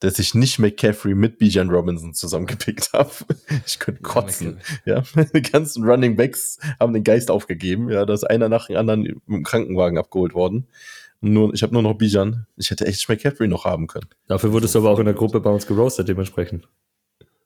dass 0.00 0.18
ich 0.18 0.34
nicht 0.34 0.58
McCaffrey 0.58 1.14
mit 1.14 1.38
Bijan 1.38 1.70
Robinson 1.70 2.12
zusammengepickt 2.14 2.92
habe. 2.92 3.10
Ich 3.66 3.78
könnte 3.78 4.02
kotzen. 4.02 4.58
Ja, 4.84 5.02
die 5.34 5.42
ganzen 5.42 5.84
Running 5.84 6.16
Backs 6.16 6.58
haben 6.80 6.92
den 6.92 7.04
Geist 7.04 7.30
aufgegeben. 7.30 7.90
Ja, 7.90 8.04
da 8.04 8.12
ist 8.14 8.24
einer 8.24 8.48
nach 8.48 8.66
dem 8.66 8.76
anderen 8.76 9.02
mit 9.02 9.16
dem 9.28 9.42
Krankenwagen 9.44 9.98
abgeholt 9.98 10.34
worden. 10.34 10.66
Nur, 11.22 11.54
ich 11.54 11.62
habe 11.62 11.72
nur 11.72 11.82
noch 11.82 11.94
Bijan. 11.94 12.46
Ich 12.56 12.70
hätte 12.70 12.86
echt 12.86 13.08
McCaffrey 13.08 13.48
noch 13.48 13.64
haben 13.64 13.86
können. 13.86 14.08
Dafür 14.26 14.52
wurdest 14.52 14.74
du 14.74 14.80
aber 14.80 14.90
auch 14.90 14.98
in 14.98 15.06
der 15.06 15.14
Gruppe 15.14 15.40
bei 15.40 15.50
uns 15.50 15.66
geroastet, 15.66 16.08
dementsprechend. 16.08 16.68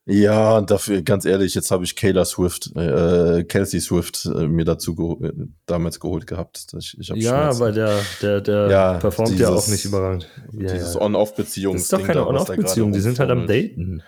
Ja, 0.06 0.56
und 0.58 0.70
dafür, 0.70 1.02
ganz 1.02 1.24
ehrlich, 1.24 1.54
jetzt 1.54 1.70
habe 1.70 1.84
ich 1.84 1.94
Kayla 1.94 2.24
Swift, 2.24 2.74
äh, 2.74 3.44
Kelsey 3.44 3.80
Swift 3.80 4.24
äh, 4.26 4.48
mir 4.48 4.64
dazu 4.64 4.94
geho 4.94 5.22
äh, 5.24 5.32
damals 5.66 6.00
geholt 6.00 6.26
gehabt. 6.26 6.66
Ich, 6.78 6.96
ich 6.98 7.08
Ja, 7.14 7.56
weil 7.60 7.72
der, 7.72 7.98
der, 8.22 8.40
der 8.40 8.68
Ja, 8.70 8.94
performt 8.94 9.38
ja 9.38 9.50
dieses- 9.50 9.64
auch 9.64 9.68
nicht 9.68 9.84
überragend. 9.84 10.28
Ja, 10.52 10.72
Dieses 10.72 10.94
ja. 10.94 11.00
On-Off-Beziehung. 11.02 11.74
Das 11.74 11.82
ist 11.82 11.92
doch 11.92 12.02
keine 12.02 12.26
On-Off-Beziehung, 12.26 12.92
die 12.92 13.00
sind 13.00 13.18
halt 13.20 13.30
am 13.30 13.46
Daten. 13.46 14.02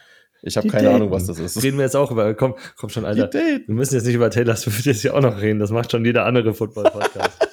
Ich 0.44 0.56
habe 0.56 0.66
keine 0.66 0.88
Ahnung, 0.88 1.10
daten. 1.10 1.12
was 1.12 1.26
das 1.26 1.38
ist. 1.38 1.62
Reden 1.62 1.76
wir 1.76 1.84
jetzt 1.84 1.94
auch 1.94 2.10
über, 2.10 2.34
komm, 2.34 2.56
komm 2.76 2.88
schon, 2.88 3.04
Alter. 3.04 3.28
Die 3.28 3.38
daten. 3.38 3.68
Wir 3.68 3.74
müssen 3.76 3.94
jetzt 3.94 4.06
nicht 4.06 4.16
über 4.16 4.28
Taylor 4.30 4.56
Swift 4.56 4.84
jetzt 4.86 5.02
hier 5.02 5.14
auch 5.14 5.20
noch 5.20 5.40
reden, 5.40 5.60
das 5.60 5.70
macht 5.70 5.92
schon 5.92 6.04
jeder 6.04 6.24
andere 6.24 6.52
Football-Podcast. 6.54 7.30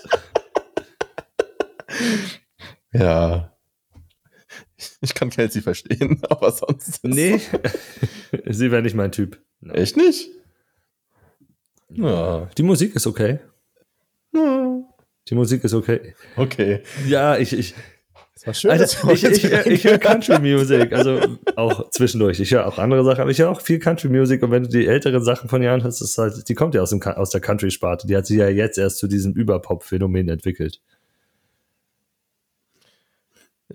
Ja. 2.91 3.48
Ich 5.01 5.13
kann 5.13 5.29
Kelsey 5.29 5.61
verstehen, 5.61 6.21
aber 6.29 6.51
sonst. 6.51 7.03
nee, 7.03 7.39
sie 8.49 8.71
wäre 8.71 8.81
nicht 8.81 8.95
mein 8.95 9.11
Typ. 9.11 9.41
Echt 9.71 9.97
nicht? 9.97 10.29
Ja. 11.89 12.49
Die 12.57 12.63
Musik 12.63 12.95
ist 12.95 13.07
okay. 13.07 13.39
Die 14.33 15.35
Musik 15.35 15.63
ist 15.63 15.73
okay. 15.73 16.13
Okay. 16.35 16.83
Ja, 17.07 17.37
ich, 17.37 17.51
ich, 17.53 17.73
Das 18.35 18.47
war 18.47 18.53
schön. 18.53 18.71
Alter, 18.71 19.07
wir 19.07 19.13
ich, 19.13 19.23
ich, 19.23 19.43
ich, 19.43 19.65
ich 19.65 19.83
höre 19.83 19.97
Country 19.97 20.39
Music, 20.39 20.93
also 20.93 21.19
auch 21.55 21.89
zwischendurch. 21.89 22.39
Ich 22.39 22.51
höre 22.51 22.67
auch 22.67 22.77
andere 22.77 23.03
Sachen, 23.03 23.21
aber 23.21 23.31
ich 23.31 23.39
höre 23.39 23.49
auch 23.49 23.61
viel 23.61 23.79
Country 23.79 24.09
Music 24.09 24.43
und 24.43 24.51
wenn 24.51 24.63
du 24.63 24.69
die 24.69 24.85
älteren 24.85 25.23
Sachen 25.23 25.49
von 25.49 25.61
Jahren 25.61 25.83
hast, 25.83 25.99
ist 26.01 26.17
halt, 26.17 26.47
die 26.47 26.53
kommt 26.55 26.75
ja 26.75 26.81
aus, 26.81 26.91
dem, 26.91 27.01
aus 27.01 27.31
der 27.31 27.41
Country-Sparte. 27.41 28.07
Die 28.07 28.15
hat 28.15 28.27
sich 28.27 28.37
ja 28.37 28.49
jetzt 28.49 28.77
erst 28.77 28.99
zu 28.99 29.07
diesem 29.07 29.33
Überpop-Phänomen 29.33 30.29
entwickelt. 30.29 30.79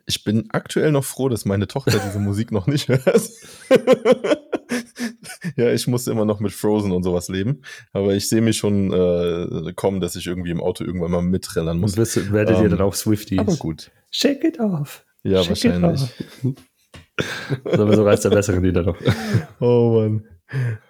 Ich 0.06 0.24
bin 0.24 0.48
aktuell 0.50 0.92
noch 0.92 1.04
froh, 1.04 1.28
dass 1.28 1.44
meine 1.44 1.66
Tochter 1.66 1.98
diese 2.04 2.18
Musik 2.18 2.52
noch 2.52 2.66
nicht 2.66 2.88
hört. 2.88 3.30
ja, 5.56 5.72
ich 5.72 5.86
muss 5.86 6.06
immer 6.06 6.24
noch 6.24 6.40
mit 6.40 6.52
Frozen 6.52 6.92
und 6.92 7.02
sowas 7.02 7.28
leben. 7.28 7.62
Aber 7.92 8.14
ich 8.14 8.28
sehe 8.28 8.40
mich 8.40 8.58
schon 8.58 8.92
äh, 8.92 9.72
kommen, 9.74 10.00
dass 10.00 10.16
ich 10.16 10.26
irgendwie 10.26 10.50
im 10.50 10.60
Auto 10.60 10.84
irgendwann 10.84 11.10
mal 11.10 11.22
mitträllern 11.22 11.78
muss. 11.78 11.92
Und 11.92 11.98
wirst, 11.98 12.32
werdet 12.32 12.58
ihr 12.58 12.64
Ähm, 12.64 12.70
dann 12.70 12.80
auch 12.82 12.94
Swifties? 12.94 13.38
Aber 13.38 13.56
gut. 13.56 13.90
Shake 14.10 14.44
it 14.44 14.60
off. 14.60 15.04
Ja, 15.22 15.42
Shake 15.42 15.64
it 15.64 15.82
wahrscheinlich. 15.82 16.02
off. 16.02 16.54
Aber 17.64 17.96
so 17.96 18.04
reißt 18.04 18.24
der 18.24 18.30
besseren 18.30 18.62
Lieder 18.62 18.82
noch. 18.82 18.96
Oh 19.60 20.00
Mann. 20.00 20.24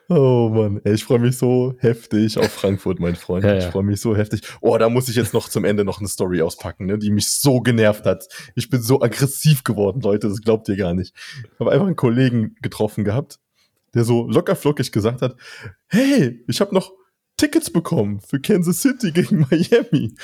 Oh 0.09 0.51
Mann. 0.53 0.81
Ey, 0.85 0.95
ich 0.95 1.05
freue 1.05 1.19
mich 1.19 1.37
so 1.37 1.75
heftig 1.79 2.39
auf 2.39 2.53
Frankfurt, 2.53 3.01
mein 3.01 3.17
Freund. 3.17 3.45
Ja, 3.45 3.57
Ich 3.57 3.65
ja. 3.65 3.71
freue 3.71 3.83
mich 3.83 4.01
so 4.01 4.17
heftig. 4.17 4.43
Oh, 4.61 4.77
da 4.77 4.89
muss 4.89 5.09
ich 5.09 5.17
jetzt 5.17 5.33
noch 5.33 5.49
zum 5.49 5.65
Ende 5.65 5.85
noch 5.85 5.99
eine 5.99 6.09
Story 6.09 6.43
auspacken, 6.43 6.87
ne, 6.87 6.99
die 6.99 7.11
mich 7.11 7.29
so 7.31 7.61
genervt 7.61 8.05
hat. 8.05 8.29
Ich 8.55 8.69
bin 8.69 8.83
so 8.83 9.01
aggressiv 9.01 9.65
geworden, 9.65 10.01
Leute, 10.01 10.29
das 10.29 10.41
glaubt 10.43 10.69
ihr 10.69 10.77
gar 10.77 10.95
nicht. 10.95 11.15
Ich 11.53 11.61
habe 11.61 11.73
einfach 11.73 11.87
einen 11.87 11.97
Kollegen 11.97 12.55
getroffen 12.61 13.05
gehabt, 13.05 13.39
der 13.95 14.05
so 14.05 14.29
locker 14.29 14.57
flockig 14.57 14.93
gesagt 14.93 15.23
hat, 15.23 15.37
hey, 15.87 16.45
ich 16.49 16.61
habe 16.61 16.75
noch 16.75 16.93
Tickets 17.37 17.71
bekommen 17.71 18.21
für 18.21 18.41
Kansas 18.41 18.81
City 18.81 19.11
gegen 19.11 19.47
Miami 19.51 20.15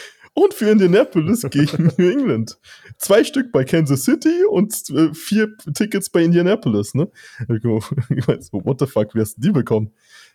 und 0.41 0.55
für 0.55 0.71
Indianapolis 0.71 1.43
gegen 1.51 1.93
New 1.99 2.09
England. 2.09 2.59
Zwei 2.97 3.25
Stück 3.25 3.53
bei 3.53 3.65
Kansas 3.65 4.05
City 4.05 4.45
und 4.49 4.73
äh, 4.91 5.13
vier 5.13 5.55
Tickets 5.75 6.09
bei 6.09 6.23
Indianapolis, 6.23 6.95
ne? 6.95 7.11
Ich 7.55 7.63
go, 7.63 7.83
ich 8.17 8.27
mein, 8.27 8.41
so, 8.41 8.65
what 8.65 8.81
the 8.81 8.87
fuck, 8.87 9.15
wie 9.15 9.21
hast 9.21 9.37
du 9.37 9.43
die 9.43 9.51
bekommen? 9.51 9.93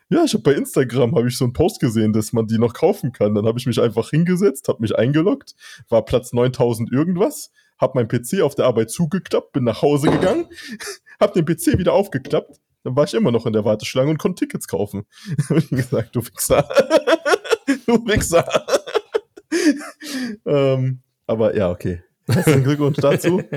Ja, 0.10 0.24
ich 0.24 0.34
habe 0.34 0.44
bei 0.44 0.54
Instagram 0.54 1.16
habe 1.16 1.28
ich 1.28 1.38
so 1.38 1.46
einen 1.46 1.54
Post 1.54 1.80
gesehen, 1.80 2.14
dass 2.14 2.34
man 2.34 2.46
die 2.46 2.60
noch 2.60 2.76
kaufen 2.76 3.12
kann. 3.12 3.34
Dann 3.34 3.48
habe 3.48 3.58
ich 3.58 3.66
mich 3.66 3.82
einfach 3.82 4.12
hingesetzt, 4.12 4.68
habe 4.68 4.82
mich 4.82 4.96
eingeloggt, 4.96 5.56
war 5.90 6.06
Platz 6.06 6.32
9000 6.32 6.92
irgendwas, 6.92 7.52
habe 7.80 7.94
mein 7.96 8.08
PC 8.08 8.42
auf 8.42 8.54
der 8.54 8.66
Arbeit 8.66 8.92
zugeklappt, 8.92 9.54
bin 9.54 9.64
nach 9.64 9.82
Hause 9.82 10.12
gegangen, 10.12 10.46
habe 11.20 11.42
den 11.42 11.46
PC 11.46 11.80
wieder 11.80 11.94
aufgeklappt, 11.94 12.60
dann 12.84 12.96
war 12.96 13.06
ich 13.06 13.16
immer 13.16 13.32
noch 13.32 13.48
in 13.48 13.54
der 13.54 13.66
Warteschlange 13.66 14.12
und 14.12 14.20
konnte 14.20 14.46
Tickets 14.46 14.68
kaufen. 14.68 15.08
Hab 15.50 15.58
ich 15.58 15.70
gesagt, 15.70 16.16
du 16.16 16.22
Wichser. 16.22 16.70
du 17.88 18.06
Wichser. 18.06 18.46
ähm, 20.46 21.00
aber 21.28 21.56
ja, 21.56 21.70
okay. 21.72 22.02
Herzlichen 22.28 22.64
Glückwunsch 22.64 22.98
dazu. 22.98 23.42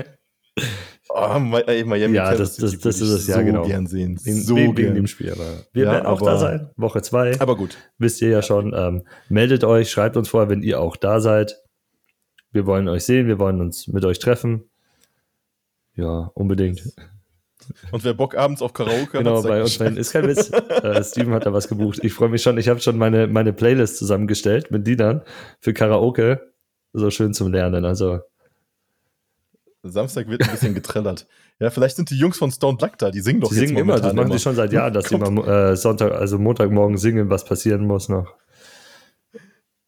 Oh, 1.11 1.57
ey, 1.65 1.83
Miami 1.85 2.15
Ja, 2.15 2.35
das- 2.35 2.57
das- 2.57 2.71
das 2.77 2.83
würde 2.83 2.89
ist 2.89 3.01
es, 3.01 3.27
ja, 3.27 3.39
so 3.39 3.43
genau. 3.43 3.65
gern 3.65 3.87
sehen. 3.87 4.15
So 4.17 4.55
wegen, 4.55 4.75
gern. 4.75 4.93
dem 4.93 5.07
Spiel. 5.07 5.31
Aber 5.31 5.63
wir 5.73 5.85
Ja, 5.85 5.91
werden 5.93 6.05
auch 6.05 6.21
da 6.21 6.37
sein. 6.37 6.69
Woche 6.75 7.01
zwei. 7.01 7.39
Aber 7.41 7.55
gut. 7.57 7.77
Wisst 7.97 8.21
ihr 8.21 8.29
ja 8.29 8.43
schon. 8.43 8.73
Ähm, 8.75 9.01
meldet 9.27 9.63
euch, 9.63 9.89
schreibt 9.89 10.17
uns 10.17 10.29
vorher, 10.29 10.49
wenn 10.49 10.61
ihr 10.61 10.79
auch 10.79 10.97
da 10.97 11.19
seid. 11.19 11.57
Wir 12.51 12.67
wollen 12.67 12.87
euch 12.87 13.05
sehen, 13.05 13.25
wir 13.25 13.39
wollen 13.39 13.59
uns 13.59 13.87
mit 13.87 14.05
euch 14.05 14.19
treffen. 14.19 14.69
Ja, 15.95 16.29
unbedingt. 16.35 16.83
Und 17.91 18.03
wer 18.03 18.13
Bock 18.13 18.35
abends 18.35 18.61
auf 18.61 18.73
Karaoke 18.73 19.17
Genau, 19.19 19.37
hat, 19.37 19.47
bei 19.47 19.61
uns 19.61 19.77
Bescheid. 19.77 19.97
ist 19.97 20.11
kein 20.11 20.27
Witz. 20.27 20.49
äh, 20.83 21.03
Steven 21.03 21.33
hat 21.33 21.45
da 21.45 21.53
was 21.53 21.67
gebucht. 21.67 21.99
Ich 22.03 22.13
freue 22.13 22.29
mich 22.29 22.41
schon. 22.41 22.57
Ich 22.57 22.69
habe 22.69 22.79
schon 22.79 22.97
meine, 22.97 23.27
meine 23.27 23.53
Playlist 23.53 23.97
zusammengestellt 23.97 24.71
mit 24.71 24.87
Liedern 24.87 25.21
für 25.59 25.73
Karaoke. 25.73 26.51
So 26.93 27.09
schön 27.11 27.33
zum 27.33 27.51
Lernen. 27.51 27.85
Also, 27.85 28.19
Samstag 29.83 30.27
wird 30.27 30.43
ein 30.43 30.51
bisschen 30.51 30.73
getrellert. 30.73 31.27
Ja, 31.59 31.69
vielleicht 31.69 31.95
sind 31.95 32.09
die 32.09 32.17
Jungs 32.17 32.37
von 32.37 32.51
Stone 32.51 32.77
Black 32.77 32.97
da, 32.97 33.11
die 33.11 33.21
singen 33.21 33.41
doch 33.41 33.49
die 33.49 33.55
singen 33.55 33.77
immer, 33.77 33.93
das 33.99 34.13
machen 34.13 34.27
immer. 34.27 34.35
die 34.35 34.39
schon 34.39 34.55
seit 34.55 34.71
Jahren, 34.73 34.93
dass 34.93 35.05
die 35.05 35.17
Kommt. 35.19 35.45
mal 35.45 35.71
äh, 35.71 35.75
Sonntag, 35.75 36.11
also 36.13 36.37
Montagmorgen 36.39 36.97
singen, 36.97 37.29
was 37.29 37.45
passieren 37.45 37.85
muss 37.85 38.09
noch. 38.09 38.33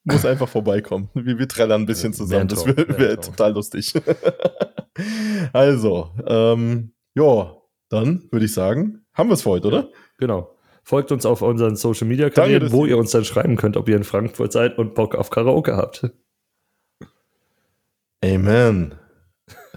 Muss 0.03 0.25
einfach 0.25 0.49
vorbeikommen. 0.49 1.09
Wir, 1.13 1.37
wir 1.37 1.47
trällern 1.47 1.83
ein 1.83 1.85
bisschen 1.85 2.11
Ja, 2.11 2.17
zusammen. 2.17 2.47
Das 2.47 2.65
wäre 2.65 2.97
wär 2.97 3.21
total 3.21 3.53
lustig. 3.53 3.93
also, 5.53 6.09
ähm, 6.25 6.91
ja, 7.13 7.55
dann 7.91 8.23
würde 8.31 8.45
ich 8.45 8.53
sagen, 8.53 9.05
haben 9.13 9.29
wir 9.29 9.33
es 9.33 9.41
für 9.43 9.49
heute, 9.51 9.67
oder? 9.67 9.89
Genau. 10.17 10.55
Folgt 10.83 11.11
uns 11.11 11.25
auf 11.25 11.41
unseren 11.43 11.75
Social 11.75 12.07
Media 12.07 12.29
Kanälen, 12.29 12.71
wo 12.71 12.85
ihr- 12.85 12.97
uns 12.97 13.11
dann 13.11 13.23
schreiben 13.25 13.55
könnt, 13.55 13.77
ob 13.77 13.87
ihr 13.87 13.95
in 13.95 14.03
Frankfurt 14.03 14.51
seid 14.51 14.77
und 14.79 14.95
Bock 14.95 15.13
auf 15.15 15.29
Karaoke 15.29 15.75
habt. 15.77 16.09
Amen. 18.23 18.95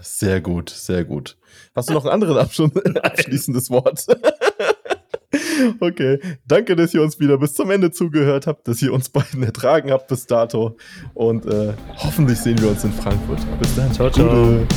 Sehr 0.01 0.41
gut, 0.41 0.69
sehr 0.69 1.03
gut. 1.05 1.37
Hast 1.75 1.89
du 1.89 1.93
noch 1.93 2.05
einen 2.05 2.13
anderen 2.13 2.37
Abschluss, 2.37 2.71
abschließendes 3.01 3.69
Wort? 3.69 4.05
okay, 5.79 6.19
danke, 6.45 6.75
dass 6.75 6.93
ihr 6.93 7.01
uns 7.01 7.19
wieder 7.19 7.37
bis 7.37 7.53
zum 7.53 7.71
Ende 7.71 7.91
zugehört 7.91 8.45
habt, 8.47 8.67
dass 8.67 8.81
ihr 8.81 8.93
uns 8.93 9.09
beiden 9.09 9.43
ertragen 9.43 9.91
habt 9.91 10.07
bis 10.07 10.25
dato 10.27 10.77
und 11.13 11.45
äh, 11.45 11.73
hoffentlich 11.97 12.39
sehen 12.39 12.59
wir 12.61 12.69
uns 12.69 12.83
in 12.83 12.91
Frankfurt. 12.93 13.39
Bis 13.59 13.75
dann. 13.75 13.91
Ciao, 13.93 14.09
ciao. 14.09 14.27
Gute. 14.27 14.67